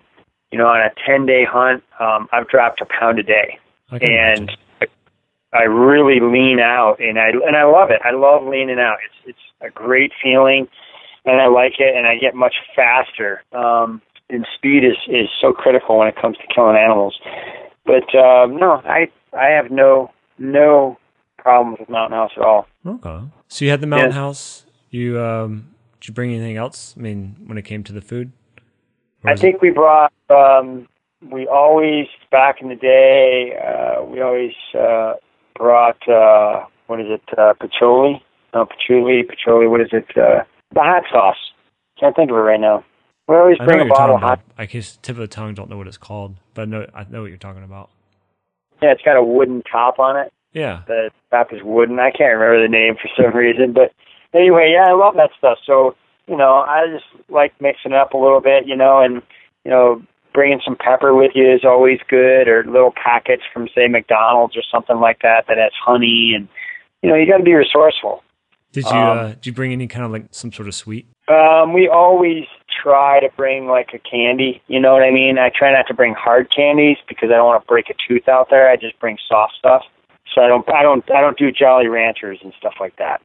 you 0.51 0.59
know, 0.59 0.67
on 0.67 0.81
a 0.81 0.91
10 1.07 1.27
day 1.27 1.45
hunt, 1.45 1.83
um, 2.01 2.29
I've 2.33 2.49
dropped 2.49 2.81
a 2.81 2.87
pound 2.87 3.19
a 3.19 3.23
day. 3.23 3.59
And 3.91 4.03
imagine. 4.03 4.49
I 5.53 5.63
really 5.63 6.21
lean 6.21 6.59
out 6.61 7.01
and 7.01 7.19
I, 7.19 7.29
and 7.47 7.57
I 7.57 7.65
love 7.65 7.91
it. 7.91 8.01
I 8.05 8.11
love 8.11 8.45
leaning 8.47 8.79
out. 8.79 8.97
It's, 9.05 9.37
it's 9.37 9.39
a 9.63 9.71
great 9.71 10.13
feeling 10.23 10.69
and 11.25 11.41
I 11.41 11.47
like 11.47 11.75
it 11.79 11.97
and 11.97 12.07
I 12.07 12.17
get 12.17 12.35
much 12.35 12.55
faster. 12.75 13.43
Um, 13.53 14.03
and 14.29 14.47
speed 14.57 14.85
is, 14.85 14.97
is 15.09 15.29
so 15.41 15.53
critical 15.53 15.99
when 15.99 16.09
it 16.09 16.17
comes 16.21 16.37
to 16.39 16.55
killing 16.55 16.77
animals. 16.77 17.19
But, 17.85 18.13
um, 18.19 18.57
no, 18.57 18.83
I, 18.85 19.09
I 19.33 19.51
have 19.51 19.71
no, 19.71 20.11
no 20.39 20.99
problems 21.39 21.79
with 21.79 21.89
Mountain 21.89 22.19
House 22.19 22.33
at 22.37 22.43
all. 22.43 22.67
Okay. 22.85 23.21
So 23.49 23.65
you 23.65 23.71
had 23.71 23.81
the 23.81 23.87
Mountain 23.87 24.11
Yeah. 24.11 24.17
House. 24.17 24.65
You 24.91 25.21
um, 25.21 25.69
did 26.01 26.09
you 26.09 26.15
bring 26.15 26.33
anything 26.33 26.57
else? 26.57 26.95
I 26.97 27.01
mean, 27.01 27.37
when 27.47 27.57
it 27.59 27.63
came 27.63 27.85
to 27.85 27.93
the 27.93 28.01
food. 28.01 28.33
I 29.27 29.37
think 29.37 29.63
we 29.63 29.71
brought. 29.71 30.13
Um, 30.31 30.89
we 31.31 31.47
always 31.47 32.07
back 32.31 32.61
in 32.61 32.69
the 32.69 32.77
day. 32.77 33.53
Uh, 33.57 34.05
we 34.05 34.21
always 34.21 34.53
uh, 34.79 35.15
brought. 35.57 36.09
Uh, 36.09 36.67
what 36.87 37.01
is 37.01 37.07
it? 37.09 37.23
Uh, 37.39 37.55
patchouli? 37.55 38.23
No, 38.55 38.67
patchouli. 38.67 39.23
Patchouli. 39.25 39.67
What 39.67 39.81
is 39.81 39.89
it? 39.93 40.07
Uh, 40.17 40.45
the 40.75 40.81
hot 40.81 41.05
sauce. 41.11 41.37
Can't 41.99 42.15
think 42.15 42.31
of 42.31 42.37
it 42.37 42.41
right 42.41 42.61
now. 42.61 42.85
We 43.29 43.35
always 43.35 43.59
bring 43.59 43.81
a 43.81 43.87
bottle 43.87 44.17
of 44.17 44.21
hot. 44.23 44.41
about. 44.41 44.55
I 44.57 44.67
guess 44.67 44.99
tip 45.03 45.17
of 45.17 45.21
the 45.21 45.27
tongue 45.27 45.55
don't 45.55 45.69
know 45.69 45.77
what 45.77 45.89
it's 45.89 45.97
called, 45.97 46.37
but 46.55 46.63
I 46.63 46.65
know 46.67 46.87
I 46.95 47.05
know 47.09 47.23
what 47.23 47.29
you're 47.29 47.39
talking 47.39 47.65
about. 47.65 47.91
Yeah, 48.83 48.93
it's 48.93 49.03
got 49.03 49.17
a 49.17 49.23
wooden 49.23 49.63
top 49.63 49.99
on 49.99 50.17
it. 50.17 50.33
Yeah. 50.53 50.83
The 50.87 51.11
top 51.31 51.53
is 51.53 51.63
wooden. 51.63 51.99
I 51.99 52.11
can't 52.11 52.39
remember 52.39 52.63
the 52.63 52.69
name 52.69 52.95
for 52.95 53.11
some 53.17 53.35
reason, 53.35 53.73
but 53.73 53.93
anyway, 54.33 54.73
yeah, 54.75 54.89
I 54.89 54.93
love 54.93 55.15
that 55.17 55.31
stuff. 55.37 55.59
So 55.67 55.97
you 56.27 56.37
know, 56.37 56.57
I 56.57 56.87
just 56.93 57.31
like 57.31 57.59
mixing 57.61 57.93
it 57.93 57.99
up 57.99 58.15
a 58.15 58.19
little 58.19 58.41
bit, 58.41 58.67
you 58.67 58.77
know, 58.77 59.01
and 59.01 59.23
you 59.65 59.71
know, 59.71 60.03
bringing 60.33 60.61
some 60.65 60.77
pepper 60.77 61.15
with 61.15 61.33
you 61.35 61.51
is 61.53 61.65
always 61.65 61.99
good, 62.09 62.49
or 62.49 62.65
little 62.65 62.93
packets 62.93 63.43
from 63.53 63.69
say 63.75 63.89
McDonald's 63.89 64.57
or 64.57 64.63
something 64.71 64.99
like 64.99 65.23
that 65.23 65.47
that 65.49 65.59
has 65.59 65.73
honey, 65.85 66.33
and 66.37 66.49
you 67.03 67.09
know, 67.09 67.17
you 67.17 67.27
got 67.27 67.39
to 67.39 67.45
be 67.45 67.55
resourceful. 67.55 68.23
Did 68.73 68.85
you 68.85 68.91
Um, 68.91 69.19
uh, 69.19 69.29
did 69.29 69.47
you 69.47 69.53
bring 69.53 69.73
any 69.73 69.87
kind 69.87 70.05
of 70.05 70.11
like 70.11 70.27
some 70.33 70.53
sort 70.53 70.69
of 70.69 70.75
sweet? 70.75 71.07
Um, 71.29 71.73
we 71.73 71.89
always 71.89 72.45
try 72.83 73.21
to 73.21 73.29
bring 73.37 73.67
like 73.67 73.91
a 73.95 73.99
candy. 73.99 74.63
You 74.67 74.81
know 74.81 74.93
what 74.93 75.03
I 75.03 75.11
mean? 75.11 75.39
I 75.39 75.51
try 75.51 75.73
not 75.73 75.87
to 75.89 75.95
bring 75.95 76.15
hard 76.15 76.53
candies 76.55 76.99
because 77.09 77.31
I 77.31 77.37
don't 77.37 77.47
want 77.47 77.63
to 77.63 77.67
break 77.67 77.89
a 77.89 77.95
tooth 78.07 78.29
out 78.29 78.49
there. 78.51 78.69
I 78.69 78.77
just 78.77 78.99
bring 79.01 79.17
soft 79.29 79.55
stuff. 79.59 79.83
So 80.35 80.43
I 80.43 80.49
don't, 80.49 80.69
I 80.71 80.83
don't, 80.83 81.11
I 81.11 81.23
don't 81.23 81.39
do 81.39 81.51
Jolly 81.51 81.87
Ranchers 81.87 82.39
and 82.43 82.53
stuff 82.59 82.75
like 82.79 82.97
that. 82.97 83.23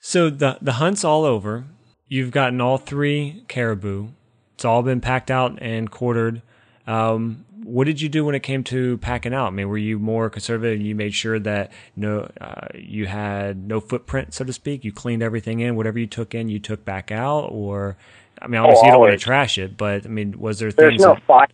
So 0.00 0.30
the 0.30 0.58
the 0.62 0.74
hunt's 0.74 1.04
all 1.04 1.24
over. 1.24 1.66
You've 2.08 2.30
gotten 2.30 2.60
all 2.60 2.78
three 2.78 3.44
caribou. 3.48 4.08
It's 4.54 4.64
all 4.64 4.82
been 4.82 5.00
packed 5.00 5.30
out 5.30 5.58
and 5.60 5.90
quartered. 5.90 6.42
Um, 6.86 7.44
what 7.62 7.84
did 7.84 8.00
you 8.00 8.08
do 8.08 8.24
when 8.24 8.34
it 8.34 8.42
came 8.42 8.64
to 8.64 8.96
packing 8.98 9.34
out? 9.34 9.48
I 9.48 9.50
mean, 9.50 9.68
were 9.68 9.76
you 9.78 9.98
more 9.98 10.30
conservative? 10.30 10.78
And 10.78 10.86
you 10.86 10.94
made 10.94 11.12
sure 11.14 11.38
that 11.40 11.70
no, 11.94 12.30
uh, 12.40 12.68
you 12.74 13.06
had 13.06 13.68
no 13.68 13.78
footprint, 13.80 14.32
so 14.32 14.44
to 14.44 14.52
speak. 14.52 14.84
You 14.84 14.92
cleaned 14.92 15.22
everything 15.22 15.60
in. 15.60 15.76
Whatever 15.76 15.98
you 15.98 16.06
took 16.06 16.34
in, 16.34 16.48
you 16.48 16.58
took 16.58 16.84
back 16.84 17.12
out. 17.12 17.48
Or, 17.52 17.96
I 18.40 18.46
mean, 18.46 18.60
obviously 18.60 18.86
you 18.86 18.92
don't 18.92 19.00
want 19.00 19.12
to 19.12 19.18
trash 19.18 19.58
it, 19.58 19.76
but 19.76 20.06
I 20.06 20.08
mean, 20.08 20.38
was 20.40 20.58
there 20.60 20.72
There's 20.72 20.92
things? 20.92 21.02
no 21.02 21.14
that- 21.14 21.22
fire. 21.26 21.46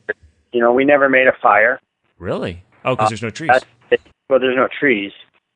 You 0.52 0.60
know, 0.60 0.72
we 0.72 0.84
never 0.84 1.08
made 1.08 1.26
a 1.26 1.32
fire. 1.42 1.80
really? 2.18 2.62
Oh, 2.84 2.94
because 2.94 3.06
Uh, 3.06 3.08
there's 3.08 3.22
no 3.22 3.30
trees. 3.30 3.50
Well, 4.30 4.38
there's 4.38 4.56
no 4.56 4.68
trees. 4.78 5.10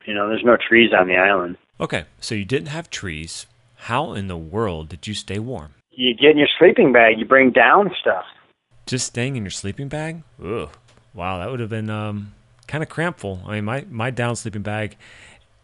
You 0.05 0.13
know, 0.13 0.27
there's 0.27 0.43
no 0.43 0.57
trees 0.57 0.91
on 0.99 1.07
the 1.07 1.15
island. 1.15 1.57
Okay, 1.79 2.03
so 2.19 2.35
you 2.35 2.43
didn't 2.43 2.67
have 2.67 2.89
trees. 2.89 3.45
How 3.83 4.13
in 4.13 4.27
the 4.27 4.37
world 4.37 4.89
did 4.89 5.07
you 5.07 5.13
stay 5.13 5.39
warm? 5.39 5.73
You 5.91 6.13
get 6.13 6.31
in 6.31 6.37
your 6.37 6.47
sleeping 6.59 6.91
bag. 6.93 7.17
You 7.17 7.25
bring 7.25 7.51
down 7.51 7.91
stuff. 7.99 8.25
Just 8.85 9.05
staying 9.07 9.35
in 9.35 9.43
your 9.43 9.51
sleeping 9.51 9.87
bag? 9.87 10.23
Ugh. 10.43 10.69
Wow, 11.13 11.39
that 11.39 11.49
would 11.49 11.59
have 11.59 11.69
been 11.69 11.89
um, 11.89 12.33
kind 12.67 12.83
of 12.83 12.89
crampful. 12.89 13.41
I 13.47 13.55
mean, 13.55 13.65
my, 13.65 13.85
my 13.89 14.09
down 14.11 14.35
sleeping 14.35 14.61
bag, 14.61 14.97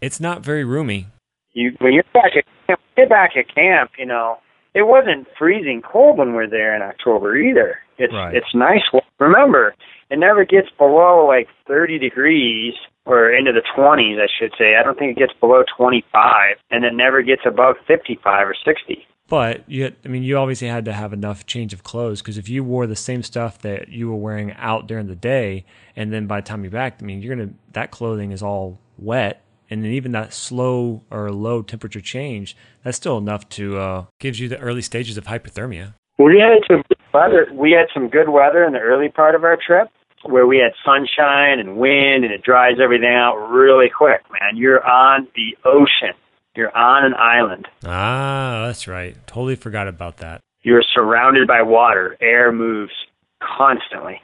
it's 0.01 0.19
not 0.19 0.43
very 0.43 0.63
roomy. 0.63 1.07
You 1.53 1.73
when 1.79 1.93
you're 1.93 2.03
back 2.13 2.31
at 2.37 2.43
camp, 2.67 2.79
get 2.97 3.09
back 3.09 3.31
at 3.37 3.53
camp. 3.53 3.91
You 3.97 4.05
know, 4.05 4.37
it 4.73 4.83
wasn't 4.87 5.27
freezing 5.37 5.81
cold 5.81 6.17
when 6.17 6.33
we're 6.33 6.49
there 6.49 6.75
in 6.75 6.81
October 6.81 7.37
either. 7.37 7.77
It's 7.97 8.13
Right. 8.13 8.35
it's 8.35 8.53
nice. 8.53 8.81
Remember, 9.19 9.73
it 10.09 10.19
never 10.19 10.43
gets 10.45 10.67
below 10.77 11.25
like 11.27 11.47
30 11.67 11.99
degrees 11.99 12.73
or 13.05 13.31
into 13.31 13.51
the 13.51 13.61
20s, 13.77 14.19
I 14.19 14.27
should 14.39 14.53
say. 14.57 14.75
I 14.75 14.83
don't 14.83 14.97
think 14.97 15.17
it 15.17 15.19
gets 15.19 15.33
below 15.39 15.63
25, 15.77 16.57
and 16.71 16.83
it 16.83 16.93
never 16.93 17.21
gets 17.21 17.41
above 17.45 17.75
55 17.87 18.47
or 18.47 18.55
60. 18.65 19.07
But 19.27 19.63
you, 19.67 19.85
had, 19.85 19.95
I 20.05 20.07
mean, 20.07 20.23
you 20.23 20.37
obviously 20.37 20.67
had 20.67 20.85
to 20.85 20.93
have 20.93 21.11
enough 21.11 21.45
change 21.45 21.73
of 21.73 21.83
clothes 21.83 22.21
because 22.21 22.37
if 22.37 22.47
you 22.47 22.63
wore 22.63 22.85
the 22.85 22.95
same 22.95 23.23
stuff 23.23 23.59
that 23.59 23.89
you 23.89 24.09
were 24.09 24.15
wearing 24.15 24.53
out 24.53 24.87
during 24.87 25.07
the 25.07 25.15
day, 25.15 25.65
and 25.95 26.13
then 26.13 26.27
by 26.27 26.41
the 26.41 26.47
time 26.47 26.63
you're 26.63 26.71
back, 26.71 26.99
I 27.01 27.05
mean, 27.05 27.21
you're 27.21 27.35
gonna 27.35 27.51
that 27.73 27.89
clothing 27.89 28.31
is 28.31 28.43
all 28.43 28.79
wet 28.97 29.45
and 29.69 29.83
then 29.83 29.91
even 29.91 30.11
that 30.11 30.33
slow 30.33 31.03
or 31.09 31.31
low 31.31 31.61
temperature 31.61 32.01
change, 32.01 32.55
that's 32.83 32.97
still 32.97 33.17
enough 33.17 33.47
to 33.49 33.77
uh, 33.77 34.05
gives 34.19 34.39
you 34.39 34.47
the 34.47 34.59
early 34.59 34.81
stages 34.81 35.17
of 35.17 35.25
hypothermia. 35.25 35.93
We 36.17 36.39
had 36.39 36.59
some 36.67 36.83
weather. 37.13 37.47
We 37.51 37.71
had 37.71 37.87
some 37.93 38.09
good 38.09 38.29
weather 38.29 38.63
in 38.63 38.73
the 38.73 38.79
early 38.79 39.09
part 39.09 39.35
of 39.35 39.43
our 39.43 39.57
trip, 39.57 39.89
where 40.29 40.47
we 40.47 40.57
had 40.57 40.73
sunshine 40.83 41.59
and 41.59 41.77
wind, 41.77 42.23
and 42.23 42.33
it 42.33 42.43
dries 42.43 42.75
everything 42.81 43.09
out 43.09 43.35
really 43.49 43.89
quick. 43.95 44.21
Man, 44.31 44.55
you're 44.57 44.85
on 44.85 45.27
the 45.35 45.57
ocean. 45.63 46.15
You're 46.55 46.75
on 46.75 47.05
an 47.05 47.13
island. 47.13 47.67
Ah, 47.85 48.63
that's 48.67 48.87
right. 48.87 49.15
Totally 49.27 49.55
forgot 49.55 49.87
about 49.87 50.17
that. 50.17 50.41
You're 50.61 50.83
surrounded 50.93 51.47
by 51.47 51.61
water. 51.61 52.17
Air 52.21 52.51
moves 52.51 52.93
constantly. 53.41 54.21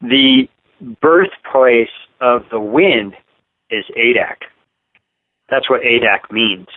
The 0.00 0.48
birthplace 1.00 1.88
of 2.20 2.42
the 2.50 2.60
wind 2.60 3.14
is 3.70 3.84
Adak. 3.96 4.46
That's 5.50 5.68
what 5.68 5.82
Adak 5.82 6.30
means. 6.30 6.68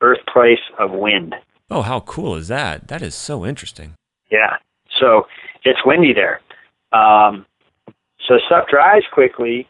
Birthplace 0.00 0.58
of 0.78 0.90
wind. 0.92 1.34
Oh, 1.70 1.82
how 1.82 2.00
cool 2.00 2.36
is 2.36 2.48
that? 2.48 2.88
That 2.88 3.02
is 3.02 3.14
so 3.14 3.46
interesting. 3.46 3.94
Yeah. 4.30 4.56
So 4.98 5.26
it's 5.64 5.80
windy 5.84 6.12
there. 6.12 6.40
Um, 6.92 7.46
so 8.28 8.38
stuff 8.46 8.66
dries 8.70 9.02
quickly, 9.12 9.66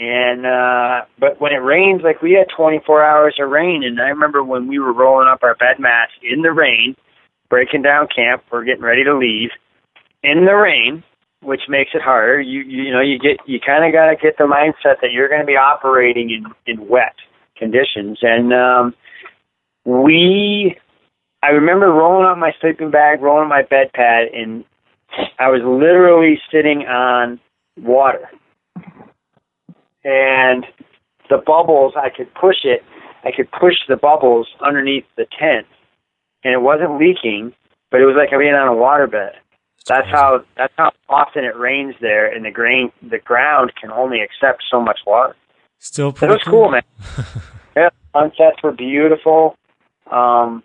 and 0.00 0.46
uh, 0.46 1.04
but 1.18 1.40
when 1.40 1.52
it 1.52 1.62
rains, 1.62 2.02
like 2.02 2.22
we 2.22 2.32
had 2.32 2.48
24 2.56 3.04
hours 3.04 3.36
of 3.38 3.50
rain, 3.50 3.82
and 3.84 4.00
I 4.00 4.08
remember 4.08 4.42
when 4.42 4.66
we 4.66 4.78
were 4.78 4.92
rolling 4.92 5.28
up 5.28 5.42
our 5.42 5.54
bed 5.54 5.78
mats 5.78 6.12
in 6.22 6.42
the 6.42 6.52
rain, 6.52 6.96
breaking 7.48 7.82
down 7.82 8.08
camp, 8.14 8.42
we're 8.50 8.64
getting 8.64 8.82
ready 8.82 9.04
to 9.04 9.16
leave 9.16 9.50
in 10.22 10.46
the 10.46 10.54
rain, 10.54 11.04
which 11.42 11.62
makes 11.68 11.90
it 11.94 12.02
harder. 12.02 12.40
You 12.40 12.62
you 12.62 12.92
know 12.92 13.00
you 13.00 13.18
get 13.18 13.38
you 13.46 13.60
kind 13.64 13.84
of 13.84 13.92
got 13.92 14.10
to 14.10 14.16
get 14.16 14.36
the 14.38 14.44
mindset 14.44 15.00
that 15.02 15.12
you're 15.12 15.28
going 15.28 15.42
to 15.42 15.46
be 15.46 15.56
operating 15.56 16.30
in 16.30 16.46
in 16.66 16.88
wet 16.88 17.14
conditions, 17.56 18.18
and 18.22 18.52
um, 18.52 18.94
we. 19.84 20.76
I 21.42 21.48
remember 21.48 21.88
rolling 21.88 22.26
up 22.26 22.38
my 22.38 22.52
sleeping 22.58 22.90
bag, 22.90 23.20
rolling 23.20 23.50
my 23.50 23.60
bed 23.60 23.92
pad, 23.92 24.28
and 24.32 24.64
I 25.38 25.48
was 25.48 25.60
literally 25.62 26.40
sitting 26.50 26.86
on 26.88 27.38
water. 27.80 28.30
And 30.04 30.66
the 31.30 31.38
bubbles, 31.44 31.94
I 31.96 32.10
could 32.10 32.32
push 32.34 32.64
it, 32.64 32.82
I 33.24 33.30
could 33.34 33.50
push 33.50 33.74
the 33.88 33.96
bubbles 33.96 34.48
underneath 34.60 35.04
the 35.16 35.26
tent, 35.38 35.66
and 36.42 36.52
it 36.52 36.60
wasn't 36.60 36.98
leaking, 36.98 37.54
but 37.90 38.00
it 38.00 38.04
was 38.04 38.16
like 38.16 38.32
I 38.32 38.38
being 38.38 38.54
on 38.54 38.68
a 38.68 38.72
waterbed. 38.72 39.32
That's 39.86 40.08
how 40.08 40.44
that's 40.56 40.72
how 40.76 40.92
often 41.08 41.44
it 41.44 41.56
rains 41.56 41.94
there, 42.00 42.26
and 42.32 42.44
the 42.44 42.50
grain 42.50 42.90
the 43.02 43.18
ground 43.18 43.72
can 43.80 43.90
only 43.90 44.20
accept 44.20 44.62
so 44.70 44.80
much 44.80 45.00
water. 45.06 45.36
Still 45.78 46.08
It 46.08 46.16
pretty 46.16 46.34
was 46.34 46.42
cool, 46.44 46.70
man. 46.70 46.82
yeah, 47.76 47.90
sunsets 48.14 48.62
were 48.62 48.72
beautiful. 48.72 49.56
Um, 50.10 50.62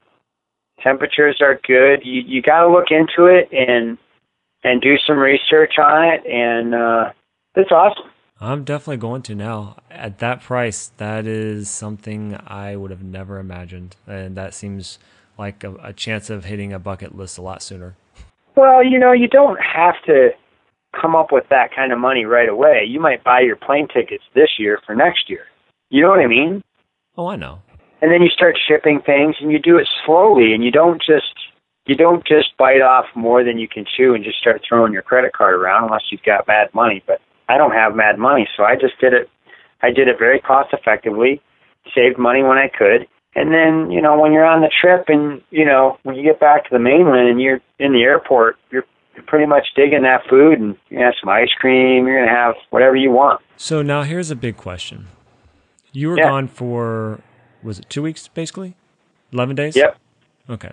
temperatures 0.81 1.39
are 1.41 1.59
good. 1.67 2.01
You 2.03 2.21
you 2.21 2.41
got 2.41 2.63
to 2.63 2.69
look 2.69 2.91
into 2.91 3.25
it 3.25 3.49
and 3.51 3.97
and 4.63 4.81
do 4.81 4.95
some 5.05 5.17
research 5.17 5.73
on 5.77 6.07
it, 6.07 6.25
and 6.25 6.75
uh, 6.75 7.11
it's 7.55 7.71
awesome. 7.71 8.09
I'm 8.41 8.63
definitely 8.63 8.97
going 8.97 9.21
to 9.23 9.35
now. 9.35 9.77
At 9.91 10.19
that 10.19 10.41
price, 10.41 10.91
that 10.97 11.27
is 11.27 11.69
something 11.69 12.39
I 12.47 12.75
would 12.75 12.91
have 12.91 13.03
never 13.03 13.37
imagined, 13.37 13.95
and 14.07 14.35
that 14.37 14.53
seems 14.53 14.99
like 15.37 15.63
a, 15.63 15.73
a 15.75 15.93
chance 15.93 16.29
of 16.29 16.45
hitting 16.45 16.71
a 16.71 16.79
bucket 16.79 17.15
list 17.15 17.37
a 17.37 17.41
lot 17.41 17.61
sooner. 17.61 17.95
Well, 18.55 18.83
you 18.83 18.99
know, 18.99 19.11
you 19.11 19.27
don't 19.27 19.59
have 19.61 19.95
to 20.05 20.29
come 20.99 21.15
up 21.15 21.31
with 21.31 21.45
that 21.49 21.73
kind 21.75 21.91
of 21.91 21.99
money 21.99 22.25
right 22.25 22.49
away. 22.49 22.83
You 22.87 22.99
might 22.99 23.23
buy 23.23 23.41
your 23.41 23.55
plane 23.55 23.87
tickets 23.87 24.23
this 24.33 24.49
year 24.57 24.79
for 24.85 24.95
next 24.95 25.29
year. 25.29 25.45
You 25.89 26.01
know 26.01 26.09
what 26.09 26.19
I 26.19 26.27
mean? 26.27 26.61
Oh, 27.17 27.27
I 27.27 27.35
know. 27.35 27.61
And 28.01 28.11
then 28.11 28.21
you 28.21 28.29
start 28.29 28.57
shipping 28.67 29.01
things 29.05 29.35
and 29.41 29.51
you 29.51 29.59
do 29.59 29.77
it 29.77 29.87
slowly 30.05 30.53
and 30.53 30.63
you 30.63 30.71
don't 30.71 31.01
just 31.01 31.33
you 31.85 31.95
don't 31.95 32.25
just 32.27 32.55
bite 32.57 32.81
off 32.81 33.05
more 33.15 33.43
than 33.43 33.57
you 33.57 33.67
can 33.67 33.85
chew 33.97 34.13
and 34.13 34.23
just 34.23 34.37
start 34.39 34.61
throwing 34.67 34.93
your 34.93 35.01
credit 35.01 35.33
card 35.33 35.55
around 35.55 35.85
unless 35.85 36.03
you've 36.11 36.23
got 36.23 36.47
mad 36.47 36.69
money. 36.73 37.03
But 37.05 37.19
I 37.47 37.57
don't 37.57 37.71
have 37.71 37.95
mad 37.95 38.17
money, 38.19 38.47
so 38.55 38.63
I 38.63 38.75
just 38.75 38.99
did 38.99 39.13
it 39.13 39.29
I 39.81 39.91
did 39.91 40.07
it 40.09 40.17
very 40.19 40.39
cost 40.41 40.73
effectively, 40.73 41.41
saved 41.95 42.17
money 42.19 42.43
when 42.43 42.57
I 42.57 42.67
could, 42.67 43.07
and 43.35 43.53
then, 43.53 43.91
you 43.91 44.01
know, 44.01 44.19
when 44.19 44.33
you're 44.33 44.45
on 44.45 44.61
the 44.61 44.69
trip 44.81 45.05
and, 45.07 45.41
you 45.51 45.63
know, 45.63 45.97
when 46.03 46.15
you 46.15 46.23
get 46.23 46.39
back 46.39 46.63
to 46.63 46.69
the 46.71 46.79
mainland 46.79 47.29
and 47.29 47.41
you're 47.41 47.61
in 47.79 47.93
the 47.93 48.01
airport, 48.01 48.57
you're, 48.71 48.83
pretty 49.27 49.45
much 49.45 49.67
digging 49.75 50.03
that 50.03 50.21
food 50.29 50.59
and 50.59 50.77
you're 50.87 51.03
have 51.03 51.13
some 51.19 51.27
ice 51.27 51.49
cream. 51.59 52.07
You're 52.07 52.19
going 52.19 52.29
to 52.29 52.33
have 52.33 52.55
whatever 52.69 52.95
you 52.95 53.11
want. 53.11 53.41
So 53.57 53.81
now 53.81 54.03
here's 54.03 54.31
a 54.31 54.35
big 54.35 54.55
question. 54.55 55.07
You 55.91 56.07
were 56.09 56.17
Yeah. 56.17 56.29
gone 56.29 56.47
for, 56.47 57.19
was 57.61 57.79
it 57.79 57.89
two 57.89 58.01
weeks 58.01 58.29
basically? 58.29 58.75
11 59.33 59.57
days? 59.57 59.75
Yep. 59.75 59.97
Okay. 60.49 60.71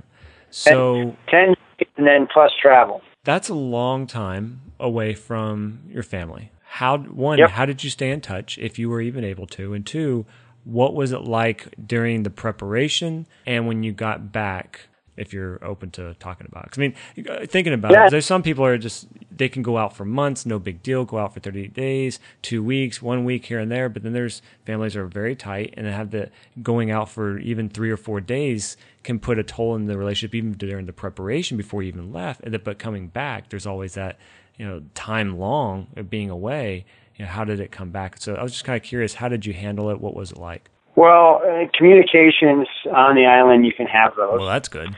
So 0.57 1.15
10 1.29 1.55
and 1.99 2.07
then 2.07 2.27
plus 2.33 2.51
travel. 2.61 3.03
that's 3.25 3.49
a 3.51 3.55
long 3.55 4.07
time 4.07 4.73
away 4.81 5.13
from 5.15 5.81
your 5.89 6.03
family. 6.03 6.51
How, 6.65 6.97
one, 6.99 7.39
Yep. 7.39 7.51
how 7.51 7.67
did 7.67 7.85
you 7.85 7.91
stay 7.91 8.11
in 8.11 8.21
touch 8.23 8.57
if 8.59 8.79
you 8.79 8.89
were 8.89 9.01
even 9.03 9.23
able 9.25 9.47
to? 9.49 9.75
And 9.75 9.85
two, 9.87 10.25
what 10.65 10.95
was 10.95 11.13
it 11.13 11.23
like 11.23 11.69
during 11.87 12.23
the 12.23 12.31
preparation 12.31 13.27
and 13.47 13.67
when 13.67 13.83
you 13.83 13.93
got 13.93 14.33
back? 14.33 14.89
If 15.17 15.33
you're 15.33 15.65
open 15.65 15.91
to 15.93 16.15
talking 16.15 16.47
about 16.51 16.67
it, 16.67 16.73
I 16.77 16.81
mean, 16.81 16.95
uh, 17.29 17.47
thinking 17.47 17.73
about 17.73 17.93
Yeah. 17.93 18.07
it, 18.07 18.11
there's 18.11 18.27
some 18.27 18.43
people 18.43 18.65
are 18.65 18.77
just 18.79 19.09
they 19.35 19.49
can 19.49 19.63
go 19.63 19.77
out 19.79 19.97
for 19.97 20.05
months, 20.05 20.47
no 20.47 20.59
big 20.59 20.83
deal. 20.83 21.05
Go 21.05 21.19
out 21.19 21.35
for 21.35 21.41
30 21.41 21.69
days, 21.69 22.19
two 22.43 22.63
weeks, 22.63 23.01
one 23.03 23.25
week 23.25 23.47
here 23.47 23.59
and 23.59 23.71
there. 23.71 23.89
But 23.89 24.03
then 24.03 24.13
there's 24.13 24.43
families 24.65 24.95
that 24.95 25.01
are 25.01 25.07
very 25.07 25.35
tight 25.37 25.75
and 25.77 25.87
they 25.87 25.93
have 25.93 26.11
the 26.11 26.31
going 26.63 26.91
out 26.91 27.09
for 27.09 27.39
even 27.39 27.69
three 27.69 27.91
or 27.91 27.97
four 27.97 28.21
days 28.21 28.77
can 29.03 29.19
put 29.19 29.39
a 29.39 29.43
toll 29.43 29.75
in 29.77 29.87
the 29.87 29.97
relationship, 29.97 30.35
even 30.35 30.53
during 30.53 30.87
the 30.87 30.93
preparation 30.93 31.57
before 31.57 31.83
you 31.83 31.89
even 31.89 32.13
left. 32.13 32.41
And 32.43 32.63
but 32.65 32.79
coming 32.79 33.09
back, 33.09 33.49
there's 33.51 33.67
always 33.67 33.95
that 33.95 34.19
you 34.59 34.67
know 34.67 34.83
time 34.95 35.39
long 35.39 35.89
of 35.97 36.11
being 36.11 36.31
away. 36.31 36.85
You 37.17 37.25
know, 37.25 37.31
how 37.31 37.45
did 37.45 37.61
it 37.61 37.71
come 37.71 37.91
back? 37.91 38.17
So 38.21 38.35
I 38.35 38.43
was 38.43 38.53
just 38.53 38.65
kind 38.65 38.77
of 38.77 38.83
curious, 38.83 39.15
how 39.15 39.29
did 39.29 39.47
you 39.47 39.55
handle 39.55 39.89
it? 39.91 40.01
What 40.01 40.15
was 40.15 40.33
it 40.33 40.39
like? 40.39 40.69
Well, 40.97 41.43
uh, 41.45 41.67
communications 41.77 42.67
on 42.91 43.15
the 43.15 43.27
island, 43.27 43.67
you 43.67 43.73
can 43.73 43.87
have 43.87 44.17
those. 44.17 44.39
Well, 44.39 44.49
that's 44.49 44.69
good. 44.69 44.89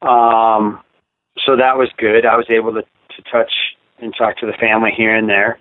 Um, 0.00 0.80
so 1.44 1.56
that 1.56 1.76
was 1.76 1.90
good. 1.98 2.24
I 2.26 2.36
was 2.36 2.46
able 2.50 2.72
to, 2.72 2.80
to 2.82 3.30
touch 3.30 3.52
and 3.98 4.14
talk 4.16 4.38
to 4.38 4.46
the 4.46 4.54
family 4.58 4.90
here 4.96 5.14
and 5.14 5.28
there. 5.28 5.58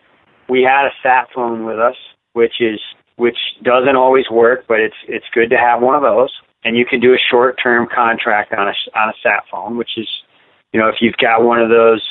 We 0.49 0.63
had 0.63 0.85
a 0.85 0.91
sat 1.03 1.27
phone 1.35 1.65
with 1.65 1.77
us, 1.77 1.95
which 2.33 2.61
is 2.61 2.79
which 3.17 3.37
doesn't 3.61 3.95
always 3.95 4.25
work, 4.31 4.65
but 4.67 4.79
it's 4.79 4.95
it's 5.07 5.25
good 5.33 5.49
to 5.51 5.57
have 5.57 5.81
one 5.81 5.95
of 5.95 6.01
those. 6.01 6.31
And 6.63 6.77
you 6.77 6.85
can 6.85 6.99
do 6.99 7.13
a 7.13 7.17
short 7.29 7.59
term 7.61 7.87
contract 7.93 8.53
on 8.53 8.67
a 8.67 8.97
on 8.97 9.09
a 9.09 9.13
sat 9.21 9.43
phone, 9.51 9.77
which 9.77 9.91
is, 9.97 10.07
you 10.73 10.79
know, 10.79 10.87
if 10.87 10.95
you've 11.01 11.17
got 11.17 11.43
one 11.43 11.59
of 11.59 11.69
those 11.69 12.01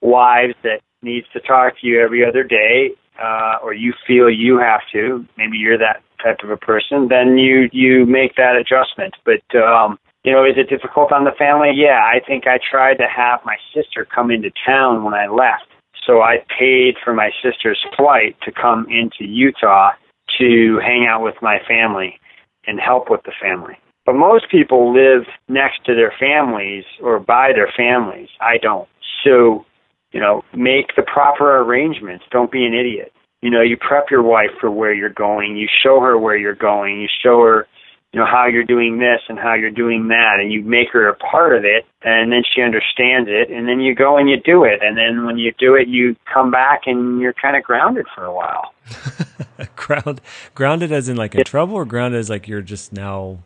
wives 0.00 0.54
that 0.62 0.80
needs 1.02 1.26
to 1.32 1.40
talk 1.40 1.80
to 1.80 1.86
you 1.86 2.00
every 2.00 2.24
other 2.26 2.42
day, 2.42 2.90
uh, 3.20 3.58
or 3.62 3.74
you 3.74 3.92
feel 4.06 4.30
you 4.30 4.58
have 4.58 4.80
to, 4.92 5.24
maybe 5.36 5.58
you're 5.58 5.78
that 5.78 6.02
type 6.22 6.38
of 6.42 6.50
a 6.50 6.56
person, 6.56 7.08
then 7.08 7.38
you 7.38 7.68
you 7.72 8.06
make 8.06 8.36
that 8.36 8.56
adjustment. 8.56 9.14
But 9.24 9.42
um, 9.58 9.98
you 10.24 10.32
know, 10.32 10.44
is 10.44 10.54
it 10.56 10.68
difficult 10.68 11.12
on 11.12 11.24
the 11.24 11.32
family? 11.38 11.72
Yeah, 11.74 12.00
I 12.02 12.20
think 12.26 12.46
I 12.46 12.58
tried 12.58 12.96
to 12.98 13.06
have 13.06 13.40
my 13.44 13.56
sister 13.74 14.06
come 14.06 14.30
into 14.30 14.50
town 14.66 15.04
when 15.04 15.14
I 15.14 15.26
left. 15.28 15.66
So 16.06 16.22
I 16.22 16.44
paid 16.58 16.96
for 17.04 17.14
my 17.14 17.30
sister's 17.42 17.78
flight 17.96 18.36
to 18.42 18.52
come 18.52 18.86
into 18.88 19.24
Utah 19.24 19.92
to 20.38 20.78
hang 20.82 21.06
out 21.08 21.22
with 21.22 21.36
my 21.42 21.58
family 21.66 22.18
and 22.66 22.80
help 22.80 23.10
with 23.10 23.22
the 23.24 23.32
family. 23.40 23.76
But 24.06 24.14
most 24.14 24.50
people 24.50 24.92
live 24.92 25.26
next 25.48 25.84
to 25.84 25.94
their 25.94 26.12
families 26.18 26.84
or 27.02 27.18
by 27.20 27.52
their 27.52 27.70
families. 27.76 28.28
I 28.40 28.58
don't. 28.58 28.88
So, 29.24 29.64
you 30.12 30.20
know, 30.20 30.42
make 30.54 30.94
the 30.96 31.02
proper 31.02 31.58
arrangements. 31.58 32.24
Don't 32.30 32.50
be 32.50 32.64
an 32.64 32.74
idiot. 32.74 33.12
You 33.42 33.50
know, 33.50 33.62
you 33.62 33.76
prep 33.76 34.10
your 34.10 34.22
wife 34.22 34.50
for 34.60 34.70
where 34.70 34.92
you're 34.92 35.08
going. 35.08 35.56
You 35.56 35.68
show 35.82 36.00
her 36.00 36.18
where 36.18 36.36
you're 36.36 36.54
going. 36.54 37.00
You 37.00 37.08
show 37.22 37.42
her 37.42 37.66
you 38.12 38.18
know 38.18 38.26
how 38.26 38.46
you're 38.46 38.64
doing 38.64 38.98
this 38.98 39.20
and 39.28 39.38
how 39.38 39.54
you're 39.54 39.70
doing 39.70 40.08
that 40.08 40.38
and 40.40 40.52
you 40.52 40.62
make 40.62 40.88
her 40.92 41.08
a 41.08 41.14
part 41.14 41.54
of 41.54 41.64
it 41.64 41.86
and 42.02 42.32
then 42.32 42.42
she 42.52 42.60
understands 42.60 43.28
it 43.30 43.50
and 43.50 43.68
then 43.68 43.80
you 43.80 43.94
go 43.94 44.16
and 44.16 44.28
you 44.28 44.36
do 44.40 44.64
it 44.64 44.80
and 44.82 44.96
then 44.96 45.26
when 45.26 45.38
you 45.38 45.52
do 45.58 45.74
it 45.74 45.86
you 45.86 46.16
come 46.32 46.50
back 46.50 46.82
and 46.86 47.20
you're 47.20 47.34
kind 47.34 47.56
of 47.56 47.62
grounded 47.62 48.06
for 48.14 48.24
a 48.24 48.34
while 48.34 48.74
Ground, 49.76 50.20
grounded 50.54 50.90
as 50.90 51.08
in 51.08 51.16
like 51.16 51.34
in 51.34 51.44
trouble, 51.44 51.74
or 51.74 51.84
grounded 51.84 52.18
as 52.18 52.30
like 52.30 52.48
you're 52.48 52.62
just 52.62 52.94
now, 52.94 53.38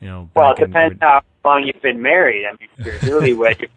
you 0.00 0.08
know. 0.08 0.28
well 0.34 0.50
it 0.52 0.56
back 0.56 0.60
in- 0.60 0.70
depends 0.70 0.98
how 1.00 1.22
long 1.44 1.62
you've 1.64 1.82
been 1.82 2.02
married 2.02 2.44
i 2.44 2.50
mean 2.52 2.68
if 2.78 3.02
you're 3.02 3.20
newlywed 3.20 3.58
you're 3.60 3.70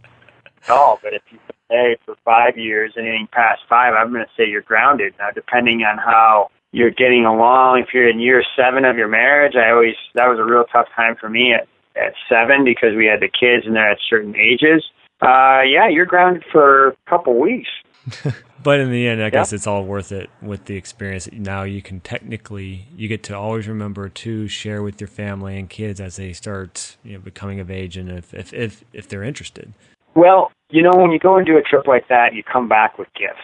at 0.64 0.70
all 0.70 1.00
but 1.02 1.14
if 1.14 1.22
you've 1.30 1.42
been 1.74 1.96
for 2.06 2.16
five 2.24 2.58
years 2.58 2.94
anything 2.98 3.28
past 3.32 3.62
five 3.68 3.94
i'm 3.98 4.14
going 4.14 4.24
to 4.24 4.32
say 4.38 4.48
you're 4.48 4.62
grounded 4.62 5.14
now 5.18 5.30
depending 5.34 5.82
on 5.82 5.98
how 5.98 6.48
you're 6.72 6.92
getting 6.92 7.26
along 7.26 7.80
if 7.80 7.94
you're 7.94 8.08
in 8.08 8.20
year 8.20 8.44
seven 8.56 8.86
of 8.86 8.96
your 8.96 9.08
marriage 9.08 9.56
i 9.56 9.72
always 9.72 9.96
that 10.14 10.28
was 10.28 10.38
a 10.40 10.44
real 10.44 10.66
tough 10.72 10.88
time 10.96 11.16
for 11.20 11.30
me 11.30 11.54
at 11.54 11.68
at 11.96 12.14
seven 12.30 12.64
because 12.64 12.96
we 12.96 13.06
had 13.06 13.20
the 13.20 13.30
kids 13.30 13.66
and 13.66 13.76
they're 13.76 13.92
at 13.92 13.98
certain 14.08 14.36
ages 14.36 14.84
uh 15.22 15.62
yeah 15.66 15.90
you're 15.90 16.06
grounded 16.06 16.44
for 16.52 16.90
a 16.90 16.96
couple 17.10 17.40
weeks 17.40 17.70
but 18.64 18.80
in 18.80 18.92
the 18.92 19.08
end, 19.08 19.22
I 19.22 19.26
yeah. 19.26 19.30
guess 19.30 19.54
it's 19.54 19.68
all 19.68 19.84
worth 19.86 20.12
it 20.12 20.30
with 20.42 20.66
the 20.66 20.76
experience. 20.76 21.30
Now 21.32 21.64
you 21.64 21.82
can 21.82 22.00
technically 22.02 22.88
you 22.98 23.08
get 23.08 23.24
to 23.24 23.38
always 23.38 23.68
remember 23.68 24.10
to 24.10 24.48
share 24.48 24.84
with 24.84 25.00
your 25.00 25.08
family 25.08 25.58
and 25.58 25.70
kids 25.70 26.02
as 26.02 26.18
they 26.18 26.34
start 26.34 26.98
you 27.04 27.14
know 27.14 27.20
becoming 27.20 27.60
of 27.60 27.72
age 27.72 27.96
and 27.96 28.10
if 28.12 28.34
if 28.34 28.54
if, 28.54 28.84
if 28.94 29.08
they're 29.08 29.24
interested. 29.24 29.74
Well, 30.16 30.52
you 30.70 30.82
know, 30.82 30.94
when 30.96 31.12
you 31.12 31.20
go 31.20 31.38
and 31.38 31.46
do 31.46 31.58
a 31.58 31.62
trip 31.62 31.88
like 31.88 32.08
that, 32.08 32.34
you 32.34 32.44
come 32.44 32.68
back 32.68 32.98
with 32.98 33.08
gifts. 33.14 33.42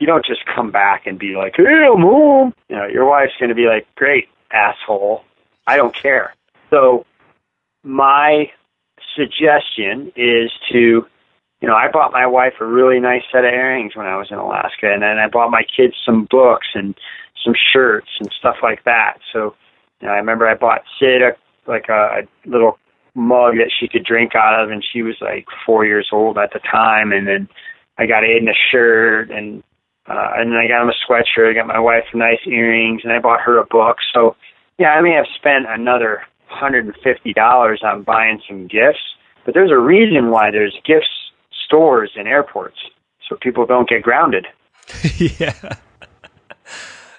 You 0.00 0.06
don't 0.06 0.24
just 0.24 0.44
come 0.46 0.70
back 0.70 1.06
and 1.06 1.18
be 1.18 1.34
like, 1.36 1.54
"Hey, 1.56 1.86
I'm 1.92 2.02
home." 2.02 2.54
You 2.68 2.76
know, 2.76 2.86
your 2.86 3.04
wife's 3.04 3.36
going 3.38 3.48
to 3.48 3.54
be 3.54 3.66
like, 3.66 3.86
"Great, 3.96 4.28
asshole. 4.52 5.24
I 5.66 5.76
don't 5.76 5.94
care." 5.94 6.34
So, 6.70 7.04
my 7.82 8.50
suggestion 9.16 10.12
is 10.14 10.52
to 10.70 11.06
you 11.60 11.66
know, 11.66 11.74
I 11.74 11.90
bought 11.90 12.12
my 12.12 12.26
wife 12.26 12.54
a 12.60 12.66
really 12.66 13.00
nice 13.00 13.22
set 13.32 13.44
of 13.44 13.52
earrings 13.52 13.96
when 13.96 14.06
I 14.06 14.16
was 14.16 14.28
in 14.30 14.38
Alaska, 14.38 14.92
and 14.92 15.02
then 15.02 15.18
I 15.18 15.26
bought 15.28 15.50
my 15.50 15.62
kids 15.64 15.94
some 16.04 16.26
books 16.30 16.68
and 16.74 16.94
some 17.44 17.54
shirts 17.72 18.08
and 18.20 18.30
stuff 18.38 18.56
like 18.62 18.84
that. 18.84 19.18
So, 19.32 19.54
you 20.00 20.06
know, 20.06 20.14
I 20.14 20.18
remember 20.18 20.46
I 20.46 20.54
bought 20.54 20.82
Sid 20.98 21.22
a, 21.22 21.36
like 21.68 21.88
a, 21.88 22.22
a 22.22 22.48
little 22.48 22.78
mug 23.14 23.56
that 23.56 23.70
she 23.78 23.88
could 23.88 24.04
drink 24.04 24.34
out 24.34 24.62
of, 24.62 24.70
and 24.70 24.84
she 24.92 25.02
was 25.02 25.16
like 25.20 25.46
four 25.64 25.84
years 25.84 26.08
old 26.12 26.38
at 26.38 26.52
the 26.52 26.60
time. 26.60 27.12
And 27.12 27.26
then 27.26 27.48
I 27.98 28.06
got 28.06 28.22
Aiden 28.22 28.50
a 28.50 28.54
shirt, 28.70 29.30
and 29.30 29.62
uh, 30.06 30.32
and 30.36 30.52
then 30.52 30.58
I 30.58 30.68
got 30.68 30.82
him 30.82 30.90
a 30.90 31.12
sweatshirt. 31.12 31.50
I 31.50 31.54
got 31.54 31.66
my 31.66 31.80
wife 31.80 32.04
nice 32.14 32.40
earrings, 32.46 33.02
and 33.04 33.12
I 33.12 33.18
bought 33.18 33.40
her 33.42 33.58
a 33.58 33.66
book. 33.66 33.98
So, 34.14 34.36
yeah, 34.78 34.90
I 34.90 35.00
may 35.00 35.12
have 35.12 35.26
spent 35.36 35.66
another 35.68 36.22
hundred 36.46 36.86
and 36.86 36.94
fifty 37.04 37.32
dollars 37.32 37.82
on 37.84 38.02
buying 38.02 38.40
some 38.48 38.66
gifts, 38.66 39.16
but 39.44 39.54
there's 39.54 39.70
a 39.70 39.78
reason 39.78 40.30
why 40.30 40.50
there's 40.50 40.76
gifts 40.86 41.08
stores 41.66 42.12
in 42.16 42.26
airports 42.26 42.78
so 43.28 43.36
people 43.40 43.66
don't 43.66 43.88
get 43.88 44.02
grounded. 44.02 44.46
yeah. 45.18 45.52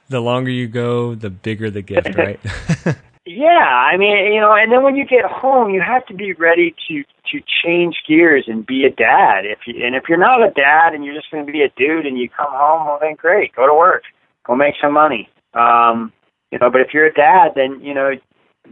The 0.10 0.20
longer 0.20 0.50
you 0.50 0.68
go, 0.68 1.14
the 1.14 1.30
bigger 1.30 1.70
the 1.70 1.84
gift, 1.84 2.16
right? 2.16 2.40
yeah, 3.30 3.86
I 3.86 3.96
mean, 3.96 4.34
you 4.34 4.42
know, 4.42 4.56
and 4.56 4.72
then 4.72 4.82
when 4.82 4.96
you 4.96 5.06
get 5.06 5.24
home, 5.24 5.70
you 5.70 5.82
have 5.86 6.04
to 6.08 6.16
be 6.16 6.34
ready 6.34 6.74
to 6.88 7.04
to 7.32 7.40
change 7.64 7.98
gears 8.08 8.46
and 8.48 8.66
be 8.66 8.86
a 8.86 8.90
dad. 8.90 9.46
If 9.46 9.60
you 9.68 9.86
and 9.86 9.96
if 9.96 10.06
you're 10.10 10.18
not 10.18 10.42
a 10.42 10.50
dad 10.50 10.96
and 10.96 11.06
you're 11.06 11.14
just 11.14 11.30
going 11.30 11.46
to 11.46 11.52
be 11.52 11.62
a 11.62 11.70
dude 11.78 12.08
and 12.08 12.18
you 12.18 12.28
come 12.28 12.50
home, 12.50 12.88
well 12.88 12.98
then 13.00 13.14
great, 13.14 13.56
go 13.56 13.68
to 13.68 13.74
work, 13.74 14.02
go 14.48 14.56
make 14.56 14.74
some 14.82 14.94
money. 14.94 15.30
Um, 15.54 16.12
you 16.52 16.58
know, 16.58 16.72
but 16.72 16.82
if 16.82 16.88
you're 16.92 17.06
a 17.06 17.14
dad, 17.14 17.52
then 17.56 17.80
you 17.82 17.94
know, 17.94 18.14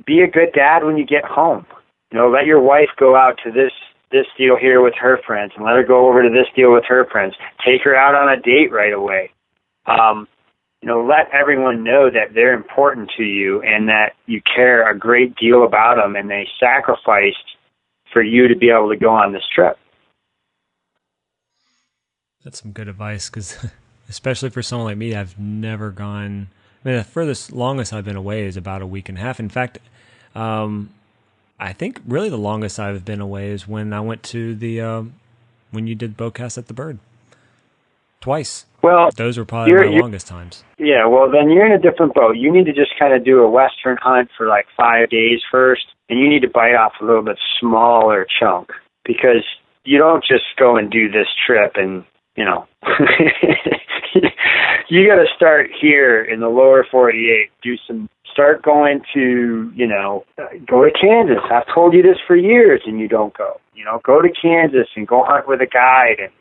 be 0.07 0.21
a 0.21 0.27
good 0.27 0.53
dad 0.55 0.83
when 0.83 0.97
you 0.97 1.05
get 1.05 1.23
home. 1.23 1.67
You 2.11 2.17
know, 2.17 2.27
let 2.27 2.47
your 2.47 2.59
wife 2.59 2.89
go 2.97 3.15
out 3.15 3.37
to 3.43 3.51
this 3.51 3.73
this 4.11 4.25
deal 4.39 4.57
here 4.59 4.81
with 4.81 4.95
her 4.99 5.19
friends 5.27 5.51
and 5.55 5.65
let 5.65 5.75
her 5.75 5.83
go 5.83 6.09
over 6.09 6.23
to 6.23 6.29
this 6.29 6.47
deal 6.55 6.73
with 6.73 6.85
her 6.87 7.05
friends. 7.11 7.35
Take 7.63 7.83
her 7.83 7.95
out 7.95 8.15
on 8.15 8.27
a 8.27 8.41
date 8.41 8.71
right 8.71 8.93
away. 8.93 9.29
Um, 9.85 10.27
you 10.81 10.87
know, 10.87 11.03
let 11.03 11.29
everyone 11.33 11.83
know 11.83 12.09
that 12.09 12.33
they're 12.33 12.53
important 12.53 13.11
to 13.17 13.23
you 13.23 13.61
and 13.61 13.89
that 13.89 14.13
you 14.25 14.41
care 14.55 14.89
a 14.89 14.97
great 14.97 15.35
deal 15.35 15.65
about 15.65 15.95
them 15.95 16.15
and 16.15 16.29
they 16.29 16.47
sacrificed 16.59 17.37
for 18.13 18.21
you 18.21 18.47
to 18.47 18.55
be 18.55 18.69
able 18.69 18.89
to 18.89 18.97
go 18.97 19.09
on 19.09 19.33
this 19.33 19.43
trip. 19.53 19.77
That's 22.43 22.61
some 22.61 22.71
good 22.71 22.87
advice 22.87 23.29
because, 23.29 23.57
especially 24.09 24.49
for 24.49 24.61
someone 24.61 24.87
like 24.87 24.97
me, 24.97 25.15
I've 25.15 25.37
never 25.37 25.91
gone. 25.91 26.47
I 26.85 26.89
mean, 26.89 26.97
the 26.97 27.03
furthest, 27.03 27.51
longest 27.51 27.91
I've 27.91 28.05
been 28.05 28.15
away 28.15 28.45
is 28.45 28.55
about 28.55 28.81
a 28.81 28.87
week 28.87 29.09
and 29.09 29.17
a 29.17 29.21
half. 29.21 29.39
In 29.39 29.49
fact, 29.49 29.79
um, 30.35 30.91
I 31.59 31.73
think 31.73 32.01
really 32.07 32.29
the 32.29 32.37
longest 32.37 32.79
I've 32.79 33.03
been 33.03 33.19
away 33.19 33.49
is 33.49 33.67
when 33.67 33.91
I 33.91 33.99
went 33.99 34.23
to 34.23 34.55
the 34.55 34.79
um, 34.81 35.15
when 35.71 35.87
you 35.87 35.95
did 35.95 36.15
Bowcast 36.15 36.57
at 36.57 36.67
the 36.67 36.73
Bird 36.73 36.99
twice. 38.21 38.65
Well, 38.81 39.09
those 39.15 39.37
were 39.37 39.45
probably 39.45 39.73
my 39.73 39.99
longest 39.99 40.27
times. 40.27 40.63
Yeah, 40.77 41.07
well, 41.07 41.29
then 41.31 41.49
you're 41.49 41.65
in 41.65 41.71
a 41.71 41.79
different 41.79 42.13
boat. 42.13 42.37
You 42.37 42.51
need 42.51 42.65
to 42.65 42.73
just 42.73 42.91
kind 42.99 43.13
of 43.13 43.25
do 43.25 43.39
a 43.41 43.49
western 43.49 43.97
hunt 44.01 44.29
for 44.37 44.47
like 44.47 44.67
five 44.77 45.09
days 45.09 45.41
first, 45.51 45.85
and 46.09 46.19
you 46.19 46.29
need 46.29 46.41
to 46.41 46.49
bite 46.49 46.75
off 46.75 46.93
a 47.01 47.05
little 47.05 47.23
bit 47.23 47.39
smaller 47.59 48.27
chunk 48.39 48.69
because 49.03 49.43
you 49.83 49.97
don't 49.97 50.23
just 50.23 50.43
go 50.57 50.77
and 50.77 50.91
do 50.91 51.09
this 51.09 51.27
trip 51.45 51.73
and 51.75 52.03
you 52.35 52.43
know 52.43 52.67
you 54.89 55.07
got 55.07 55.15
to 55.15 55.25
start 55.35 55.69
here 55.79 56.23
in 56.23 56.39
the 56.41 56.49
lower 56.49 56.85
48 56.91 57.49
do 57.63 57.75
some 57.87 58.09
start 58.37 58.61
going 58.61 59.01
to, 59.15 59.71
you 59.75 59.87
know, 59.87 60.23
go 60.67 60.83
to 60.83 60.91
Kansas. 60.91 61.43
I've 61.51 61.65
told 61.73 61.95
you 61.95 62.03
this 62.03 62.19
for 62.27 62.35
years 62.35 62.81
and 62.85 62.99
you 62.99 63.07
don't 63.07 63.35
go. 63.35 63.59
You 63.73 63.83
know, 63.83 63.99
go 64.03 64.21
to 64.21 64.29
Kansas 64.29 64.87
and 64.95 65.07
go 65.07 65.23
hunt 65.25 65.47
with 65.47 65.59
a 65.59 65.65
guide 65.65 66.19
and 66.19 66.31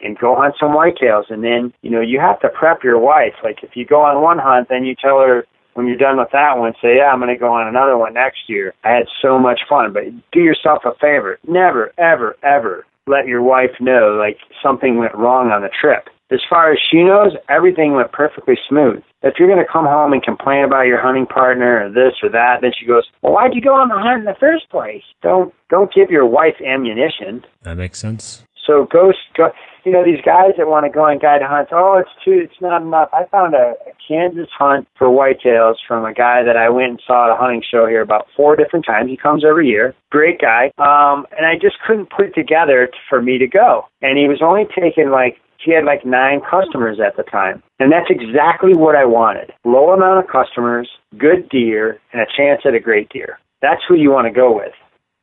and 0.00 0.18
go 0.18 0.34
hunt 0.36 0.54
some 0.58 0.72
whitetails 0.72 1.30
and 1.30 1.42
then, 1.42 1.72
you 1.82 1.90
know, 1.90 2.00
you 2.00 2.20
have 2.20 2.40
to 2.40 2.48
prep 2.48 2.84
your 2.84 2.98
wife. 2.98 3.34
Like 3.42 3.62
if 3.62 3.70
you 3.74 3.84
go 3.84 4.02
on 4.02 4.22
one 4.22 4.38
hunt, 4.38 4.68
then 4.68 4.84
you 4.84 4.94
tell 4.94 5.20
her 5.20 5.46
when 5.74 5.86
you're 5.86 5.96
done 5.96 6.18
with 6.18 6.30
that 6.32 6.58
one, 6.58 6.72
say, 6.80 6.96
Yeah, 6.96 7.12
I'm 7.12 7.20
gonna 7.20 7.38
go 7.38 7.52
on 7.52 7.68
another 7.68 7.96
one 7.96 8.14
next 8.14 8.48
year. 8.48 8.74
I 8.84 8.90
had 8.90 9.06
so 9.20 9.38
much 9.38 9.60
fun. 9.68 9.92
But 9.92 10.04
do 10.32 10.40
yourself 10.40 10.84
a 10.84 10.92
favor. 11.00 11.38
Never, 11.46 11.92
ever, 11.98 12.36
ever 12.42 12.86
let 13.06 13.26
your 13.26 13.42
wife 13.42 13.70
know 13.80 14.16
like 14.18 14.38
something 14.62 14.98
went 14.98 15.14
wrong 15.14 15.50
on 15.50 15.62
the 15.62 15.68
trip 15.68 16.08
as 16.30 16.40
far 16.48 16.72
as 16.72 16.78
she 16.90 17.04
knows, 17.04 17.32
everything 17.48 17.92
went 17.92 18.12
perfectly 18.12 18.56
smooth. 18.68 19.02
If 19.22 19.34
you're 19.38 19.48
going 19.48 19.64
to 19.64 19.72
come 19.72 19.84
home 19.84 20.12
and 20.12 20.22
complain 20.22 20.64
about 20.64 20.86
your 20.86 21.00
hunting 21.00 21.26
partner 21.26 21.86
or 21.86 21.88
this 21.88 22.14
or 22.22 22.28
that, 22.30 22.58
then 22.62 22.72
she 22.78 22.86
goes, 22.86 23.04
"Well, 23.22 23.32
why'd 23.32 23.54
you 23.54 23.60
go 23.60 23.74
on 23.74 23.88
the 23.88 23.98
hunt 23.98 24.20
in 24.20 24.24
the 24.24 24.36
first 24.38 24.68
place?" 24.70 25.02
Don't 25.22 25.54
don't 25.70 25.92
give 25.92 26.10
your 26.10 26.26
wife 26.26 26.56
ammunition. 26.64 27.44
That 27.62 27.76
makes 27.76 27.98
sense. 27.98 28.42
So 28.66 28.86
go, 28.90 29.12
go 29.36 29.52
you 29.86 29.92
know, 29.92 30.04
these 30.04 30.20
guys 30.20 30.50
that 30.58 30.66
want 30.66 30.84
to 30.84 30.90
go 30.90 31.06
on 31.06 31.18
guide 31.18 31.42
hunts. 31.46 31.70
Oh, 31.72 32.02
it's 32.02 32.10
too, 32.24 32.42
it's 32.42 32.60
not 32.60 32.82
enough. 32.82 33.08
I 33.12 33.24
found 33.30 33.54
a, 33.54 33.78
a 33.86 33.94
Kansas 34.02 34.50
hunt 34.58 34.88
for 34.98 35.06
whitetails 35.06 35.76
from 35.86 36.04
a 36.04 36.12
guy 36.12 36.42
that 36.42 36.56
I 36.56 36.68
went 36.68 36.90
and 36.90 37.02
saw 37.06 37.30
at 37.30 37.32
a 37.32 37.38
hunting 37.38 37.62
show 37.62 37.86
here 37.86 38.02
about 38.02 38.26
four 38.36 38.56
different 38.56 38.84
times. 38.84 39.08
He 39.08 39.16
comes 39.16 39.44
every 39.48 39.68
year. 39.68 39.94
Great 40.10 40.40
guy. 40.40 40.74
Um, 40.78 41.24
and 41.38 41.46
I 41.46 41.54
just 41.54 41.76
couldn't 41.86 42.10
put 42.10 42.26
it 42.26 42.34
together 42.34 42.90
for 43.08 43.22
me 43.22 43.38
to 43.38 43.46
go. 43.46 43.86
And 44.02 44.18
he 44.18 44.26
was 44.26 44.42
only 44.42 44.66
taking 44.74 45.10
like 45.10 45.38
he 45.64 45.72
had 45.72 45.84
like 45.84 46.04
nine 46.04 46.40
customers 46.42 46.98
at 46.98 47.16
the 47.16 47.22
time. 47.22 47.62
And 47.78 47.92
that's 47.92 48.10
exactly 48.10 48.74
what 48.74 48.96
I 48.96 49.04
wanted. 49.04 49.52
Low 49.64 49.90
amount 49.90 50.24
of 50.24 50.30
customers, 50.30 50.90
good 51.16 51.48
deer, 51.48 52.00
and 52.12 52.22
a 52.22 52.26
chance 52.36 52.62
at 52.64 52.74
a 52.74 52.80
great 52.80 53.08
deer. 53.08 53.38
That's 53.62 53.82
who 53.88 53.94
you 53.94 54.10
want 54.10 54.26
to 54.26 54.32
go 54.34 54.54
with. 54.54 54.74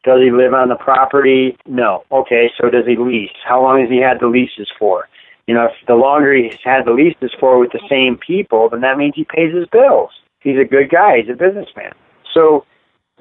Does 0.04 0.20
he 0.22 0.32
live 0.32 0.54
on 0.54 0.70
the 0.70 0.76
property? 0.76 1.58
No. 1.66 2.04
Okay, 2.12 2.52
so 2.60 2.70
does 2.70 2.86
he 2.86 2.96
lease? 2.98 3.32
How 3.46 3.62
long 3.62 3.80
has 3.82 3.90
he 3.90 3.98
had 3.98 4.20
the 4.20 4.28
leases 4.28 4.70
for? 4.78 5.08
You 5.48 5.56
know, 5.56 5.66
if 5.66 5.88
the 5.88 5.96
longer 5.96 6.34
he's 6.34 6.58
had 6.64 6.86
the 6.86 6.92
leases 6.92 7.32
for 7.40 7.60
with 7.60 7.72
the 7.72 7.86
same 7.90 8.18
people, 8.18 8.70
then 8.70 8.82
that 8.82 8.98
means 8.98 9.14
he 9.16 9.26
pays 9.26 9.54
his 9.54 9.68
bills. 9.72 10.12
He's 10.40 10.60
a 10.60 10.66
good 10.66 10.90
guy. 10.90 11.22
He's 11.22 11.30
a 11.30 11.38
businessman. 11.38 11.94
So 12.34 12.66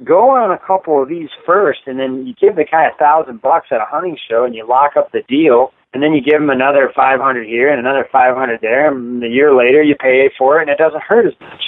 go 0.04 0.30
on 0.30 0.50
a 0.50 0.58
couple 0.58 1.02
of 1.02 1.08
these 1.08 1.30
first, 1.46 1.80
and 1.86 1.98
then 1.98 2.26
you 2.26 2.34
give 2.34 2.56
the 2.56 2.64
guy 2.64 2.86
a 2.86 2.96
thousand 2.98 3.42
bucks 3.42 3.68
at 3.70 3.80
a 3.80 3.86
hunting 3.86 4.16
show, 4.28 4.44
and 4.44 4.54
you 4.54 4.66
lock 4.66 4.96
up 4.96 5.12
the 5.12 5.22
deal 5.28 5.72
and 5.92 6.02
then 6.02 6.12
you 6.12 6.22
give 6.22 6.40
them 6.40 6.50
another 6.50 6.90
500 6.94 7.46
here 7.46 7.70
and 7.70 7.78
another 7.78 8.08
500 8.10 8.60
there, 8.60 8.90
and 8.90 9.22
a 9.22 9.28
year 9.28 9.54
later 9.54 9.82
you 9.82 9.94
pay 9.94 10.30
for 10.38 10.58
it, 10.58 10.62
and 10.62 10.70
it 10.70 10.78
doesn't 10.78 11.02
hurt 11.02 11.26
as 11.26 11.38
much. 11.40 11.62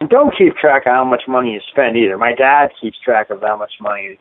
And 0.00 0.10
don't 0.10 0.36
keep 0.36 0.56
track 0.56 0.82
of 0.86 0.92
how 0.92 1.04
much 1.04 1.22
money 1.28 1.52
you 1.52 1.60
spend 1.70 1.96
either. 1.96 2.18
My 2.18 2.34
dad 2.34 2.70
keeps 2.80 2.98
track 2.98 3.30
of 3.30 3.40
how 3.40 3.56
much 3.56 3.72
money 3.80 4.18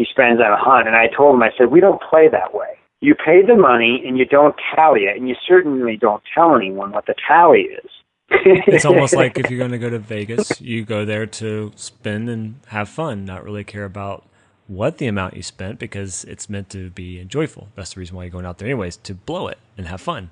he 0.00 0.06
spends 0.10 0.40
on 0.40 0.50
a 0.50 0.56
hunt, 0.56 0.86
and 0.86 0.96
I 0.96 1.08
told 1.14 1.34
him, 1.34 1.42
I 1.42 1.50
said, 1.58 1.70
we 1.70 1.78
don't 1.78 2.00
play 2.00 2.26
that 2.28 2.54
way. 2.54 2.78
You 3.02 3.14
pay 3.14 3.42
the 3.46 3.54
money 3.54 4.02
and 4.06 4.16
you 4.16 4.24
don't 4.24 4.54
tally 4.74 5.02
it, 5.02 5.18
and 5.18 5.28
you 5.28 5.34
certainly 5.46 5.98
don't 5.98 6.22
tell 6.34 6.56
anyone 6.56 6.92
what 6.92 7.04
the 7.04 7.14
tally 7.28 7.68
is. 7.84 7.90
it's 8.30 8.86
almost 8.86 9.14
like 9.14 9.38
if 9.38 9.50
you're 9.50 9.58
going 9.58 9.72
to 9.72 9.78
go 9.78 9.90
to 9.90 9.98
Vegas, 9.98 10.58
you 10.58 10.86
go 10.86 11.04
there 11.04 11.26
to 11.26 11.72
spend 11.76 12.30
and 12.30 12.54
have 12.68 12.88
fun, 12.88 13.26
not 13.26 13.44
really 13.44 13.62
care 13.62 13.84
about 13.84 14.26
what 14.68 14.96
the 14.96 15.06
amount 15.06 15.36
you 15.36 15.42
spent 15.42 15.78
because 15.78 16.24
it's 16.24 16.48
meant 16.48 16.70
to 16.70 16.88
be 16.90 17.22
joyful. 17.24 17.68
That's 17.74 17.92
the 17.92 18.00
reason 18.00 18.16
why 18.16 18.24
you're 18.24 18.30
going 18.30 18.46
out 18.46 18.56
there, 18.56 18.68
anyways, 18.68 18.96
to 18.98 19.14
blow 19.14 19.48
it 19.48 19.58
and 19.76 19.86
have 19.86 20.00
fun. 20.00 20.30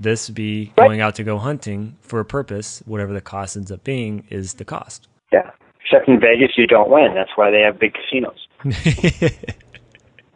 This 0.00 0.28
be 0.28 0.72
right. 0.76 0.88
going 0.88 1.00
out 1.00 1.14
to 1.16 1.22
go 1.22 1.38
hunting 1.38 1.96
for 2.00 2.18
a 2.18 2.24
purpose, 2.24 2.82
whatever 2.84 3.12
the 3.12 3.20
cost 3.20 3.56
ends 3.56 3.70
up 3.70 3.84
being, 3.84 4.26
is 4.28 4.54
the 4.54 4.64
cost. 4.64 5.06
Yeah. 5.32 5.50
Except 5.84 6.08
in 6.08 6.18
Vegas, 6.18 6.56
you 6.56 6.66
don't 6.66 6.90
win. 6.90 7.14
That's 7.14 7.30
why 7.36 7.52
they 7.52 7.60
have 7.60 7.78
big 7.78 7.94
casinos. 7.94 8.48
Well, 8.64 8.74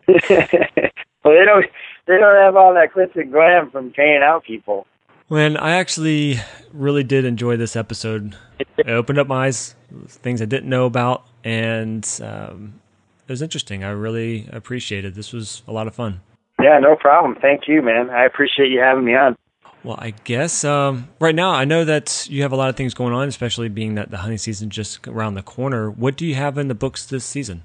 they 0.09 1.45
don't. 1.45 1.67
They 2.07 2.17
don't 2.17 2.37
have 2.37 2.57
all 2.57 2.73
that 2.75 2.93
glitz 2.95 3.15
and 3.17 3.31
glam 3.31 3.71
from 3.71 3.91
paying 3.91 4.23
out 4.23 4.45
people. 4.45 4.87
When 5.29 5.59
I 5.59 5.73
actually 5.73 6.41
really 6.73 7.05
did 7.05 7.27
enjoy 7.27 7.59
this 7.59 7.77
episode, 7.77 8.35
it 8.79 8.89
opened 8.89 9.19
up 9.19 9.27
my 9.27 9.47
eyes, 9.47 9.75
things 10.09 10.41
I 10.41 10.47
didn't 10.47 10.71
know 10.71 10.87
about, 10.87 11.27
and 11.45 12.09
um, 12.23 12.81
it 13.27 13.33
was 13.33 13.43
interesting. 13.43 13.85
I 13.85 13.91
really 13.91 14.49
appreciated. 14.51 15.15
This 15.15 15.35
was 15.35 15.63
a 15.69 15.73
lot 15.73 15.87
of 15.87 15.95
fun. 15.95 16.23
Yeah, 16.63 16.79
no 16.79 16.97
problem. 16.97 17.37
Thank 17.41 17.69
you, 17.69 17.83
man. 17.83 18.09
I 18.09 18.25
appreciate 18.25 18.71
you 18.71 18.81
having 18.81 19.05
me 19.05 19.15
on. 19.15 19.37
Well, 19.85 19.99
I 20.01 20.11
guess 20.25 20.65
um, 20.65 21.09
right 21.21 21.35
now 21.35 21.51
I 21.51 21.65
know 21.65 21.85
that 21.85 22.27
you 22.31 22.43
have 22.43 22.53
a 22.53 22.57
lot 22.57 22.69
of 22.69 22.77
things 22.77 22.95
going 22.95 23.13
on, 23.13 23.29
especially 23.29 23.69
being 23.69 23.95
that 23.95 24.11
the 24.11 24.17
hunting 24.19 24.39
season 24.39 24.71
just 24.71 25.07
around 25.07 25.35
the 25.35 25.43
corner. 25.43 25.91
What 25.91 26.17
do 26.17 26.27
you 26.27 26.35
have 26.35 26.59
in 26.59 26.69
the 26.69 26.75
books 26.75 27.07
this 27.07 27.25
season? 27.25 27.63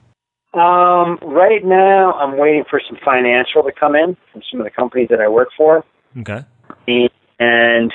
Um, 0.54 1.18
right 1.24 1.66
now, 1.66 2.14
I'm 2.14 2.38
waiting 2.38 2.64
for 2.70 2.80
some 2.88 2.98
financial 3.04 3.64
to 3.64 3.72
come 3.72 3.96
in 3.96 4.16
from 4.32 4.42
some 4.52 4.60
of 4.62 4.66
the 4.66 4.72
companies 4.72 5.10
that 5.10 5.20
I 5.20 5.28
work 5.28 5.50
for. 5.58 5.84
Okay. 6.20 6.42
and 7.40 7.92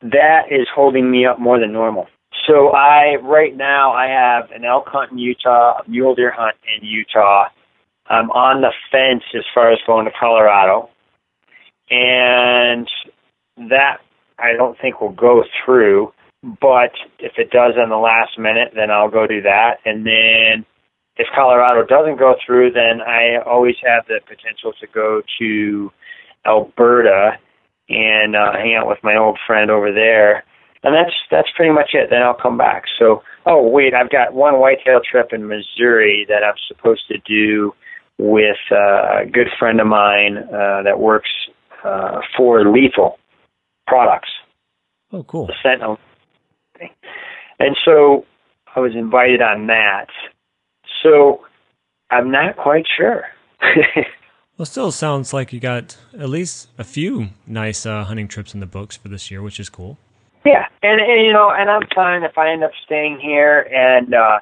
that 0.00 0.42
is 0.50 0.68
holding 0.72 1.10
me 1.10 1.26
up 1.26 1.40
more 1.40 1.58
than 1.58 1.72
normal. 1.72 2.06
So 2.46 2.68
I 2.68 3.16
right 3.22 3.56
now 3.56 3.92
I 3.92 4.06
have 4.06 4.50
an 4.52 4.64
elk 4.64 4.86
hunt 4.86 5.12
in 5.12 5.18
Utah, 5.18 5.80
a 5.84 5.90
mule 5.90 6.14
deer 6.14 6.32
hunt 6.34 6.56
in 6.76 6.86
Utah. 6.86 7.48
I'm 8.06 8.30
on 8.30 8.62
the 8.62 8.72
fence 8.90 9.24
as 9.34 9.44
far 9.54 9.72
as 9.72 9.78
going 9.86 10.06
to 10.06 10.12
Colorado, 10.18 10.88
and 11.90 12.88
that 13.56 13.98
I 14.38 14.52
don't 14.56 14.78
think 14.80 15.00
will 15.00 15.10
go 15.10 15.42
through. 15.64 16.12
But 16.42 16.92
if 17.18 17.32
it 17.36 17.50
does 17.50 17.74
on 17.76 17.90
the 17.90 17.96
last 17.96 18.38
minute, 18.38 18.72
then 18.74 18.90
I'll 18.90 19.10
go 19.10 19.26
do 19.26 19.42
that. 19.42 19.78
And 19.84 20.06
then 20.06 20.64
if 21.18 21.26
Colorado 21.34 21.84
doesn't 21.84 22.18
go 22.18 22.36
through, 22.44 22.72
then 22.72 23.00
I 23.00 23.42
always 23.44 23.74
have 23.84 24.06
the 24.06 24.20
potential 24.26 24.72
to 24.80 24.86
go 24.86 25.22
to 25.40 25.92
Alberta 26.46 27.32
and 27.88 28.36
uh, 28.36 28.52
hang 28.52 28.76
out 28.76 28.88
with 28.88 28.98
my 29.02 29.16
old 29.16 29.38
friend 29.46 29.70
over 29.70 29.92
there. 29.92 30.44
And 30.84 30.94
that's 30.94 31.14
that's 31.30 31.48
pretty 31.56 31.72
much 31.72 31.90
it. 31.92 32.08
Then 32.08 32.22
I'll 32.22 32.40
come 32.40 32.56
back. 32.56 32.84
So, 32.98 33.22
oh 33.46 33.68
wait, 33.68 33.94
I've 33.94 34.10
got 34.10 34.32
one 34.32 34.60
whitetail 34.60 35.00
trip 35.10 35.32
in 35.32 35.48
Missouri 35.48 36.24
that 36.28 36.44
I'm 36.44 36.54
supposed 36.68 37.08
to 37.08 37.18
do 37.26 37.72
with 38.16 38.56
uh, 38.70 39.22
a 39.22 39.26
good 39.26 39.48
friend 39.58 39.80
of 39.80 39.88
mine 39.88 40.38
uh, 40.38 40.82
that 40.84 41.00
works 41.00 41.30
uh, 41.84 42.20
for 42.36 42.70
Lethal 42.70 43.18
Products. 43.88 44.28
Oh, 45.12 45.24
cool. 45.24 45.46
The 45.46 45.54
Sentinel. 45.62 45.98
And 47.58 47.76
so 47.84 48.24
I 48.74 48.80
was 48.80 48.92
invited 48.94 49.42
on 49.42 49.66
that. 49.66 50.06
So 51.02 51.44
I'm 52.10 52.30
not 52.30 52.56
quite 52.56 52.86
sure. 52.96 53.24
well, 54.58 54.66
still 54.66 54.92
sounds 54.92 55.32
like 55.32 55.52
you 55.52 55.60
got 55.60 55.96
at 56.18 56.28
least 56.28 56.68
a 56.78 56.84
few 56.84 57.28
nice 57.46 57.86
uh, 57.86 58.04
hunting 58.04 58.28
trips 58.28 58.54
in 58.54 58.60
the 58.60 58.66
books 58.66 58.96
for 58.96 59.08
this 59.08 59.30
year, 59.30 59.42
which 59.42 59.60
is 59.60 59.68
cool. 59.68 59.98
Yeah, 60.44 60.66
and, 60.82 61.00
and 61.00 61.26
you 61.26 61.32
know, 61.32 61.50
and 61.50 61.68
I'm 61.68 61.82
fine 61.94 62.22
if 62.22 62.38
I 62.38 62.52
end 62.52 62.64
up 62.64 62.70
staying 62.84 63.20
here 63.20 63.68
and 63.72 64.14
uh 64.14 64.38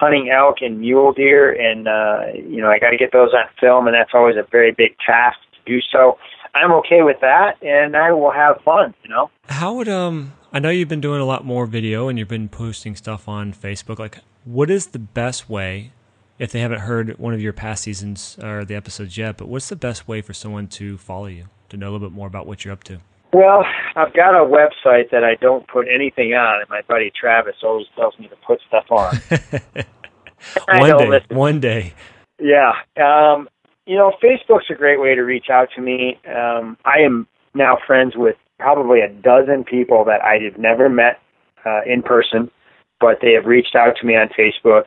hunting 0.00 0.30
elk 0.30 0.56
and 0.62 0.80
mule 0.80 1.12
deer, 1.12 1.52
and 1.52 1.86
uh, 1.86 2.20
you 2.34 2.60
know, 2.60 2.68
I 2.70 2.78
got 2.78 2.90
to 2.90 2.96
get 2.96 3.12
those 3.12 3.30
on 3.34 3.44
film, 3.60 3.86
and 3.86 3.94
that's 3.94 4.10
always 4.14 4.36
a 4.36 4.46
very 4.50 4.72
big 4.72 4.96
task 5.06 5.38
to 5.52 5.70
do 5.70 5.80
so. 5.92 6.18
I'm 6.54 6.72
okay 6.72 7.02
with 7.02 7.18
that, 7.20 7.62
and 7.62 7.94
I 7.94 8.10
will 8.12 8.32
have 8.32 8.56
fun. 8.64 8.94
You 9.04 9.10
know. 9.10 9.30
How 9.48 9.74
would 9.74 9.88
um? 9.88 10.32
I 10.52 10.58
know 10.58 10.70
you've 10.70 10.88
been 10.88 11.02
doing 11.02 11.20
a 11.20 11.24
lot 11.26 11.44
more 11.44 11.66
video, 11.66 12.08
and 12.08 12.18
you've 12.18 12.28
been 12.28 12.48
posting 12.48 12.96
stuff 12.96 13.28
on 13.28 13.52
Facebook. 13.52 13.98
Like, 13.98 14.18
what 14.44 14.70
is 14.70 14.88
the 14.88 14.98
best 14.98 15.48
way? 15.48 15.92
If 16.40 16.52
they 16.52 16.60
haven't 16.60 16.80
heard 16.80 17.18
one 17.18 17.34
of 17.34 17.42
your 17.42 17.52
past 17.52 17.82
seasons 17.84 18.38
or 18.42 18.64
the 18.64 18.74
episodes 18.74 19.18
yet, 19.18 19.36
but 19.36 19.46
what's 19.46 19.68
the 19.68 19.76
best 19.76 20.08
way 20.08 20.22
for 20.22 20.32
someone 20.32 20.68
to 20.68 20.96
follow 20.96 21.26
you 21.26 21.44
to 21.68 21.76
know 21.76 21.90
a 21.90 21.92
little 21.92 22.08
bit 22.08 22.14
more 22.14 22.26
about 22.26 22.46
what 22.46 22.64
you're 22.64 22.72
up 22.72 22.82
to? 22.84 22.98
Well, 23.30 23.62
I've 23.94 24.14
got 24.14 24.34
a 24.34 24.46
website 24.46 25.10
that 25.10 25.22
I 25.22 25.34
don't 25.34 25.68
put 25.68 25.86
anything 25.86 26.32
on, 26.32 26.60
and 26.60 26.68
my 26.70 26.80
buddy 26.88 27.12
Travis 27.14 27.56
always 27.62 27.88
tells 27.94 28.18
me 28.18 28.26
to 28.28 28.36
put 28.36 28.58
stuff 28.66 28.86
on. 28.90 29.16
one 30.78 30.98
day, 30.98 31.08
listen. 31.08 31.36
one 31.36 31.60
day. 31.60 31.92
Yeah, 32.40 32.72
um, 32.96 33.46
you 33.84 33.96
know, 33.96 34.14
Facebook's 34.22 34.70
a 34.70 34.74
great 34.74 34.98
way 34.98 35.14
to 35.14 35.20
reach 35.20 35.50
out 35.52 35.68
to 35.76 35.82
me. 35.82 36.18
Um, 36.26 36.78
I 36.86 37.00
am 37.00 37.28
now 37.54 37.76
friends 37.86 38.14
with 38.16 38.36
probably 38.58 39.00
a 39.00 39.10
dozen 39.10 39.62
people 39.62 40.06
that 40.06 40.22
I 40.24 40.38
have 40.44 40.58
never 40.58 40.88
met 40.88 41.20
uh, 41.66 41.82
in 41.84 42.02
person, 42.02 42.50
but 42.98 43.18
they 43.20 43.32
have 43.32 43.44
reached 43.44 43.76
out 43.76 43.96
to 44.00 44.06
me 44.06 44.16
on 44.16 44.30
Facebook, 44.30 44.84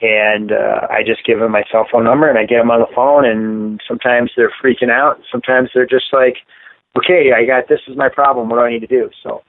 and 0.00 0.52
uh, 0.52 0.86
I 0.90 1.02
just 1.04 1.24
give 1.26 1.40
them 1.40 1.52
my 1.52 1.64
cell 1.70 1.86
phone 1.90 2.04
number, 2.04 2.28
and 2.28 2.38
I 2.38 2.46
get 2.46 2.58
them 2.58 2.70
on 2.70 2.80
the 2.80 2.94
phone, 2.94 3.24
and 3.24 3.80
sometimes 3.86 4.30
they're 4.36 4.52
freaking 4.62 4.90
out, 4.90 5.20
sometimes 5.30 5.70
they're 5.74 5.86
just 5.86 6.12
like 6.12 6.36
okay, 6.98 7.32
I 7.32 7.44
got 7.44 7.68
this 7.68 7.80
is 7.86 7.96
my 7.96 8.08
problem. 8.08 8.48
What 8.48 8.56
do 8.56 8.62
I 8.62 8.70
need 8.70 8.80
to 8.80 8.86
do? 8.86 9.10
So 9.22 9.42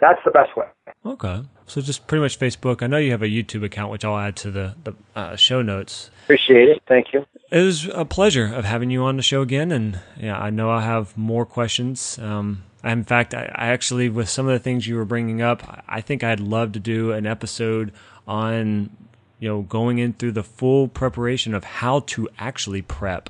that's 0.00 0.20
the 0.24 0.30
best 0.30 0.56
way. 0.56 0.66
Okay. 1.04 1.42
So 1.66 1.80
just 1.80 2.06
pretty 2.06 2.22
much 2.22 2.38
Facebook. 2.38 2.82
I 2.82 2.86
know 2.86 2.98
you 2.98 3.10
have 3.12 3.22
a 3.22 3.28
YouTube 3.28 3.64
account, 3.64 3.90
which 3.90 4.04
I'll 4.04 4.18
add 4.18 4.36
to 4.36 4.50
the, 4.50 4.74
the 4.84 4.94
uh, 5.14 5.36
show 5.36 5.62
notes. 5.62 6.10
Appreciate 6.24 6.68
it. 6.68 6.82
Thank 6.86 7.12
you. 7.12 7.24
It 7.50 7.62
was 7.62 7.86
a 7.86 8.04
pleasure 8.04 8.52
of 8.52 8.64
having 8.64 8.90
you 8.90 9.02
on 9.04 9.16
the 9.16 9.22
show 9.22 9.42
again, 9.42 9.70
and 9.70 10.00
yeah, 10.18 10.38
I 10.38 10.50
know 10.50 10.70
I 10.70 10.82
have 10.82 11.16
more 11.16 11.46
questions. 11.46 12.18
Um, 12.18 12.64
in 12.82 13.04
fact, 13.04 13.34
I, 13.34 13.50
I 13.54 13.68
actually, 13.68 14.08
with 14.08 14.28
some 14.28 14.46
of 14.46 14.52
the 14.52 14.58
things 14.58 14.86
you 14.86 14.96
were 14.96 15.04
bringing 15.04 15.40
up, 15.40 15.84
I 15.88 16.00
think 16.00 16.22
I'd 16.24 16.40
love 16.40 16.72
to 16.72 16.80
do 16.80 17.12
an 17.12 17.26
episode 17.26 17.92
on, 18.26 18.90
you 19.44 19.50
know, 19.50 19.60
going 19.60 19.98
in 19.98 20.14
through 20.14 20.32
the 20.32 20.42
full 20.42 20.88
preparation 20.88 21.52
of 21.52 21.64
how 21.64 22.00
to 22.00 22.26
actually 22.38 22.80
prep 22.80 23.28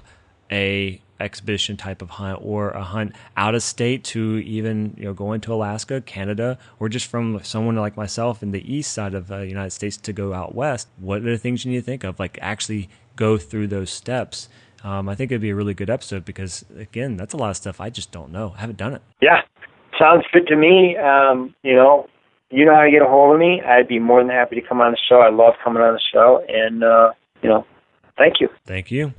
a 0.53 1.03
exhibition 1.19 1.77
type 1.77 2.01
of 2.01 2.11
hunt 2.11 2.39
or 2.41 2.71
a 2.71 2.85
hunt 2.85 3.12
out 3.37 3.57
of 3.57 3.65
state 3.65 4.05
to 4.05 4.39
even 4.47 4.95
you 4.97 5.07
know 5.07 5.12
going 5.12 5.41
to 5.41 5.53
Alaska, 5.53 6.01
Canada, 6.03 6.57
or 6.79 6.89
just 6.89 7.09
from 7.09 7.43
someone 7.43 7.75
like 7.75 7.97
myself 7.97 8.45
in 8.45 8.53
the 8.53 8.73
east 8.73 8.93
side 8.93 9.12
of 9.12 9.27
the 9.27 9.39
uh, 9.39 9.41
United 9.41 9.71
States 9.71 9.97
to 9.97 10.12
go 10.12 10.33
out 10.33 10.55
west, 10.55 10.87
what 11.01 11.19
are 11.19 11.33
the 11.33 11.37
things 11.37 11.65
you 11.65 11.73
need 11.73 11.79
to 11.79 11.85
think 11.85 12.05
of? 12.05 12.21
Like 12.21 12.39
actually 12.41 12.89
go 13.17 13.37
through 13.37 13.67
those 13.67 13.91
steps. 13.91 14.49
Um, 14.85 15.09
I 15.09 15.17
think 15.17 15.33
it'd 15.33 15.43
be 15.43 15.51
a 15.51 15.57
really 15.57 15.75
good 15.75 15.91
episode 15.91 16.25
because 16.25 16.65
again, 16.79 17.17
that's 17.17 17.35
a 17.35 17.37
lot 17.37 17.51
of 17.51 17.57
stuff 17.57 17.81
I 17.81 17.91
just 17.91 18.12
don't 18.12 18.31
know. 18.31 18.55
I 18.57 18.61
haven't 18.61 18.79
done 18.79 18.95
it. 18.95 19.03
Yeah, 19.21 19.43
sounds 19.99 20.23
good 20.33 20.47
to 20.47 20.55
me. 20.55 20.97
Um, 20.97 21.57
you 21.65 21.75
know, 21.75 22.09
you 22.55 22.65
know 22.65 22.75
how 22.75 22.83
to 22.83 22.91
get 22.91 23.03
a 23.03 23.07
hold 23.07 23.35
of 23.35 23.41
me. 23.41 23.61
I'd 23.63 23.89
be 23.89 23.99
more 23.99 24.21
than 24.21 24.31
happy 24.31 24.55
to 24.55 24.67
come 24.67 24.81
on 24.81 24.93
the 24.93 24.99
show. 25.09 25.17
I 25.17 25.31
love 25.31 25.55
coming 25.63 25.83
on 25.83 25.95
the 25.95 26.01
show, 26.13 26.45
and 26.49 26.85
uh, 26.85 27.13
you 27.43 27.49
know, 27.49 27.67
thank 28.17 28.41
you. 28.41 28.49
Thank 28.65 28.93
you. 28.93 29.13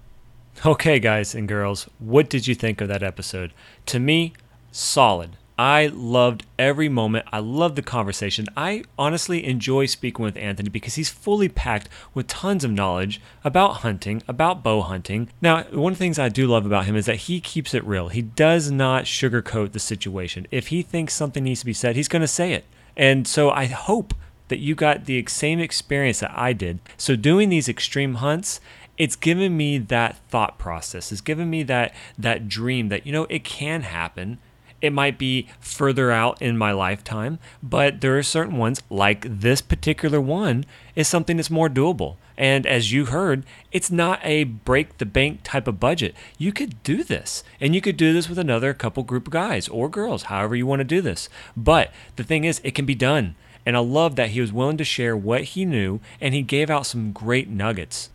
Okay, 0.66 1.00
guys 1.00 1.36
and 1.36 1.46
girls, 1.46 1.90
what 2.00 2.30
did 2.30 2.48
you 2.48 2.56
think 2.56 2.80
of 2.80 2.88
that 2.88 3.04
episode? 3.04 3.52
To 3.88 4.00
me, 4.00 4.32
solid. 4.72 5.32
I 5.58 5.88
loved 5.88 6.46
every 6.60 6.90
moment. 6.90 7.28
I 7.32 7.40
loved 7.40 7.76
the 7.76 7.82
conversation. 7.82 8.48
I 8.56 8.84
honestly 8.98 9.46
enjoy 9.46 9.86
speaking 9.86 10.24
with 10.24 10.36
Anthony 10.38 10.70
because 10.70 10.96
he's 10.96 11.10
fully 11.10 11.48
packed 11.48 11.88
with 12.14 12.28
tons 12.28 12.64
of 12.64 12.72
knowledge 12.72 13.22
about 13.44 13.78
hunting, 13.78 14.22
about 14.28 14.64
bow 14.64 14.82
hunting. 14.82 15.30
Now, 15.42 15.64
one 15.64 15.94
of 15.94 15.98
the 15.98 16.04
things 16.04 16.20
I 16.20 16.28
do 16.28 16.48
love 16.48 16.66
about 16.66 16.86
him 16.86 16.96
is 16.98 17.06
that 17.06 17.16
he 17.16 17.40
keeps 17.40 17.74
it 17.74 17.86
real. 17.86 18.10
He 18.10 18.22
does 18.22 18.70
not 18.70 19.06
sugarcoat 19.06 19.72
the 19.72 19.80
situation. 19.80 20.48
If 20.52 20.68
he 20.68 20.82
thinks 20.82 21.14
something 21.14 21.44
needs 21.44 21.62
to 21.62 21.66
be 21.66 21.74
said, 21.74 21.96
he's 21.96 22.10
going 22.10 22.22
to 22.22 22.28
say 22.28 22.52
it. 22.52 22.66
And 22.98 23.28
so 23.28 23.50
I 23.50 23.66
hope 23.66 24.14
that 24.48 24.60
you 24.60 24.76
got 24.76 25.06
the 25.06 25.26
same 25.28 25.60
experience 25.60 26.20
that 26.20 26.38
I 26.38 26.54
did. 26.54 26.80
So, 26.98 27.16
doing 27.16 27.50
these 27.50 27.68
extreme 27.68 28.16
hunts, 28.16 28.60
it's 28.98 29.16
given 29.16 29.58
me 29.58 29.78
that 29.78 30.18
thought 30.30 30.58
process. 30.58 31.12
It's 31.12 31.22
given 31.22 31.50
me 31.50 31.64
that 31.64 31.94
that 32.18 32.48
dream 32.48 32.90
that 32.90 33.06
you 33.06 33.12
know 33.12 33.26
it 33.30 33.44
can 33.44 33.82
happen. 33.82 34.40
It 34.82 34.94
might 34.94 35.18
be 35.18 35.48
further 35.60 36.12
out 36.12 36.42
in 36.42 36.58
my 36.58 36.72
lifetime, 36.72 37.40
but 37.64 38.02
there 38.02 38.18
are 38.18 38.24
certain 38.24 38.58
ones 38.58 38.82
like 38.90 39.26
this 39.28 39.62
particular 39.62 40.22
one 40.22 40.66
is 40.96 41.08
something 41.08 41.38
that's 41.38 41.50
more 41.50 41.70
doable. 41.70 42.18
And 42.38 42.66
as 42.66 42.92
you 42.92 43.06
heard, 43.06 43.46
it's 43.72 43.92
not 43.92 44.20
a 44.24 44.44
break 44.44 44.98
the 44.98 45.06
bank 45.06 45.42
type 45.44 45.68
of 45.68 45.80
budget. 45.80 46.14
You 46.38 46.52
could 46.52 46.82
do 46.84 47.04
this, 47.04 47.44
and 47.62 47.74
you 47.74 47.82
could 47.82 47.98
do 47.98 48.14
this 48.14 48.28
with 48.28 48.38
another 48.38 48.74
couple 48.74 49.04
group 49.04 49.28
of 49.28 49.34
guys 49.34 49.68
or 49.70 49.90
girls, 49.90 50.24
however 50.24 50.56
you 50.56 50.66
want 50.66 50.82
to 50.82 50.84
do 50.86 51.02
this. 51.02 51.30
But 51.56 51.92
the 52.16 52.24
thing 52.24 52.44
is, 52.44 52.62
it 52.64 52.76
can 52.76 52.86
be 52.86 52.96
done. 52.96 53.36
And 53.66 53.76
I 53.76 53.80
love 53.80 54.16
that 54.16 54.30
he 54.30 54.42
was 54.42 54.54
willing 54.54 54.78
to 54.78 54.84
share 54.84 55.18
what 55.18 55.44
he 55.44 55.66
knew 55.66 56.00
and 56.22 56.36
he 56.36 56.44
gave 56.44 56.70
out 56.70 56.86
some 56.86 57.12
great 57.12 57.50
nuggets. 57.50 58.10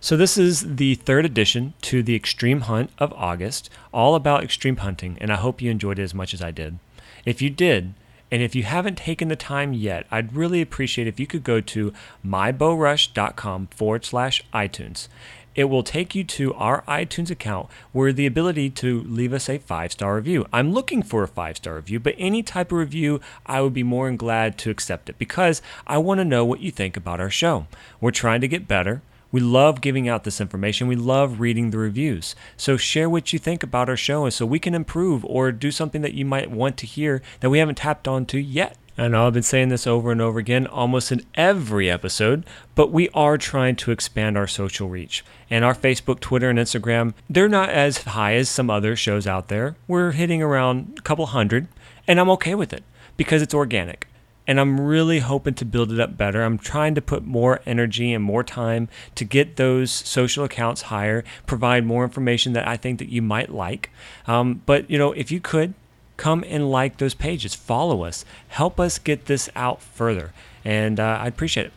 So, 0.00 0.16
this 0.16 0.38
is 0.38 0.76
the 0.76 0.94
third 0.94 1.24
edition 1.24 1.74
to 1.82 2.04
the 2.04 2.14
Extreme 2.14 2.62
Hunt 2.62 2.90
of 2.98 3.12
August, 3.14 3.68
all 3.92 4.14
about 4.14 4.44
extreme 4.44 4.76
hunting, 4.76 5.18
and 5.20 5.32
I 5.32 5.36
hope 5.36 5.60
you 5.60 5.72
enjoyed 5.72 5.98
it 5.98 6.04
as 6.04 6.14
much 6.14 6.32
as 6.32 6.40
I 6.40 6.52
did. 6.52 6.78
If 7.24 7.42
you 7.42 7.50
did, 7.50 7.94
and 8.30 8.42
if 8.42 8.54
you 8.54 8.62
haven't 8.62 8.98
taken 8.98 9.28
the 9.28 9.36
time 9.36 9.72
yet, 9.72 10.06
I'd 10.10 10.34
really 10.34 10.60
appreciate 10.60 11.06
if 11.06 11.18
you 11.18 11.26
could 11.26 11.44
go 11.44 11.60
to 11.60 11.92
mybowrush.com 12.24 13.68
forward 13.68 14.04
slash 14.04 14.42
iTunes. 14.52 15.08
It 15.54 15.64
will 15.64 15.82
take 15.82 16.14
you 16.14 16.22
to 16.22 16.54
our 16.54 16.82
iTunes 16.82 17.32
account 17.32 17.68
where 17.90 18.12
the 18.12 18.26
ability 18.26 18.70
to 18.70 19.02
leave 19.02 19.32
us 19.32 19.48
a 19.48 19.58
five 19.58 19.90
star 19.90 20.14
review. 20.14 20.46
I'm 20.52 20.72
looking 20.72 21.02
for 21.02 21.24
a 21.24 21.28
five 21.28 21.56
star 21.56 21.74
review, 21.74 21.98
but 21.98 22.14
any 22.16 22.44
type 22.44 22.70
of 22.70 22.78
review, 22.78 23.20
I 23.44 23.60
would 23.60 23.74
be 23.74 23.82
more 23.82 24.06
than 24.06 24.16
glad 24.16 24.56
to 24.58 24.70
accept 24.70 25.08
it 25.08 25.18
because 25.18 25.60
I 25.84 25.98
want 25.98 26.20
to 26.20 26.24
know 26.24 26.44
what 26.44 26.60
you 26.60 26.70
think 26.70 26.96
about 26.96 27.18
our 27.18 27.30
show. 27.30 27.66
We're 28.00 28.12
trying 28.12 28.40
to 28.42 28.48
get 28.48 28.68
better. 28.68 29.02
We 29.30 29.40
love 29.40 29.80
giving 29.80 30.08
out 30.08 30.24
this 30.24 30.40
information. 30.40 30.88
We 30.88 30.96
love 30.96 31.38
reading 31.38 31.70
the 31.70 31.78
reviews. 31.78 32.34
So 32.56 32.76
share 32.76 33.10
what 33.10 33.32
you 33.32 33.38
think 33.38 33.62
about 33.62 33.88
our 33.88 33.96
show 33.96 34.28
so 34.30 34.46
we 34.46 34.58
can 34.58 34.74
improve 34.74 35.24
or 35.24 35.52
do 35.52 35.70
something 35.70 36.00
that 36.02 36.14
you 36.14 36.24
might 36.24 36.50
want 36.50 36.76
to 36.78 36.86
hear 36.86 37.20
that 37.40 37.50
we 37.50 37.58
haven't 37.58 37.76
tapped 37.76 38.08
onto 38.08 38.38
yet. 38.38 38.76
I 39.00 39.06
know 39.06 39.28
I've 39.28 39.34
been 39.34 39.44
saying 39.44 39.68
this 39.68 39.86
over 39.86 40.10
and 40.10 40.20
over 40.20 40.40
again 40.40 40.66
almost 40.66 41.12
in 41.12 41.24
every 41.36 41.88
episode, 41.88 42.44
but 42.74 42.90
we 42.90 43.08
are 43.10 43.38
trying 43.38 43.76
to 43.76 43.92
expand 43.92 44.36
our 44.36 44.48
social 44.48 44.88
reach. 44.88 45.24
And 45.48 45.64
our 45.64 45.74
Facebook, 45.74 46.18
Twitter, 46.18 46.50
and 46.50 46.58
Instagram, 46.58 47.14
they're 47.30 47.48
not 47.48 47.68
as 47.68 47.98
high 47.98 48.34
as 48.34 48.48
some 48.48 48.68
other 48.68 48.96
shows 48.96 49.24
out 49.24 49.46
there. 49.48 49.76
We're 49.86 50.12
hitting 50.12 50.42
around 50.42 50.96
a 50.98 51.02
couple 51.02 51.26
hundred, 51.26 51.68
and 52.08 52.18
I'm 52.18 52.30
okay 52.30 52.56
with 52.56 52.72
it 52.72 52.82
because 53.16 53.40
it's 53.40 53.54
organic 53.54 54.07
and 54.48 54.58
I'm 54.58 54.80
really 54.80 55.18
hoping 55.18 55.52
to 55.54 55.64
build 55.66 55.92
it 55.92 56.00
up 56.00 56.16
better. 56.16 56.42
I'm 56.42 56.56
trying 56.58 56.94
to 56.94 57.02
put 57.02 57.24
more 57.24 57.60
energy 57.66 58.14
and 58.14 58.24
more 58.24 58.42
time 58.42 58.88
to 59.14 59.24
get 59.24 59.56
those 59.56 59.92
social 59.92 60.42
accounts 60.42 60.82
higher, 60.82 61.22
provide 61.46 61.84
more 61.84 62.02
information 62.02 62.54
that 62.54 62.66
I 62.66 62.78
think 62.78 62.98
that 62.98 63.10
you 63.10 63.20
might 63.20 63.50
like. 63.50 63.90
Um, 64.26 64.62
but 64.64 64.90
you 64.90 64.96
know, 64.96 65.12
if 65.12 65.30
you 65.30 65.38
could 65.38 65.74
come 66.16 66.42
and 66.48 66.70
like 66.70 66.96
those 66.96 67.14
pages, 67.14 67.54
follow 67.54 68.02
us, 68.02 68.24
help 68.48 68.80
us 68.80 68.98
get 68.98 69.26
this 69.26 69.50
out 69.54 69.82
further, 69.82 70.32
and 70.64 70.98
uh, 70.98 71.18
I'd 71.20 71.28
appreciate 71.28 71.66
it. 71.66 71.72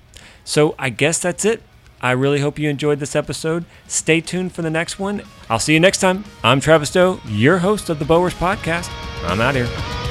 So 0.45 0.73
I 0.79 0.89
guess 0.89 1.19
that's 1.19 1.43
it. 1.43 1.61
I 2.01 2.11
really 2.11 2.39
hope 2.39 2.57
you 2.57 2.67
enjoyed 2.67 2.99
this 2.99 3.15
episode. 3.15 3.65
Stay 3.85 4.21
tuned 4.21 4.53
for 4.53 4.63
the 4.63 4.71
next 4.71 4.97
one. 4.97 5.21
I'll 5.49 5.59
see 5.59 5.73
you 5.73 5.79
next 5.79 5.99
time. 5.99 6.23
I'm 6.43 6.59
Travis 6.59 6.89
Doe, 6.89 7.19
your 7.27 7.59
host 7.59 7.89
of 7.89 7.99
the 7.99 8.05
BowRush 8.05 8.33
Podcast. 8.33 8.89
I'm 9.23 9.39
out 9.39 9.53
here. 9.53 10.10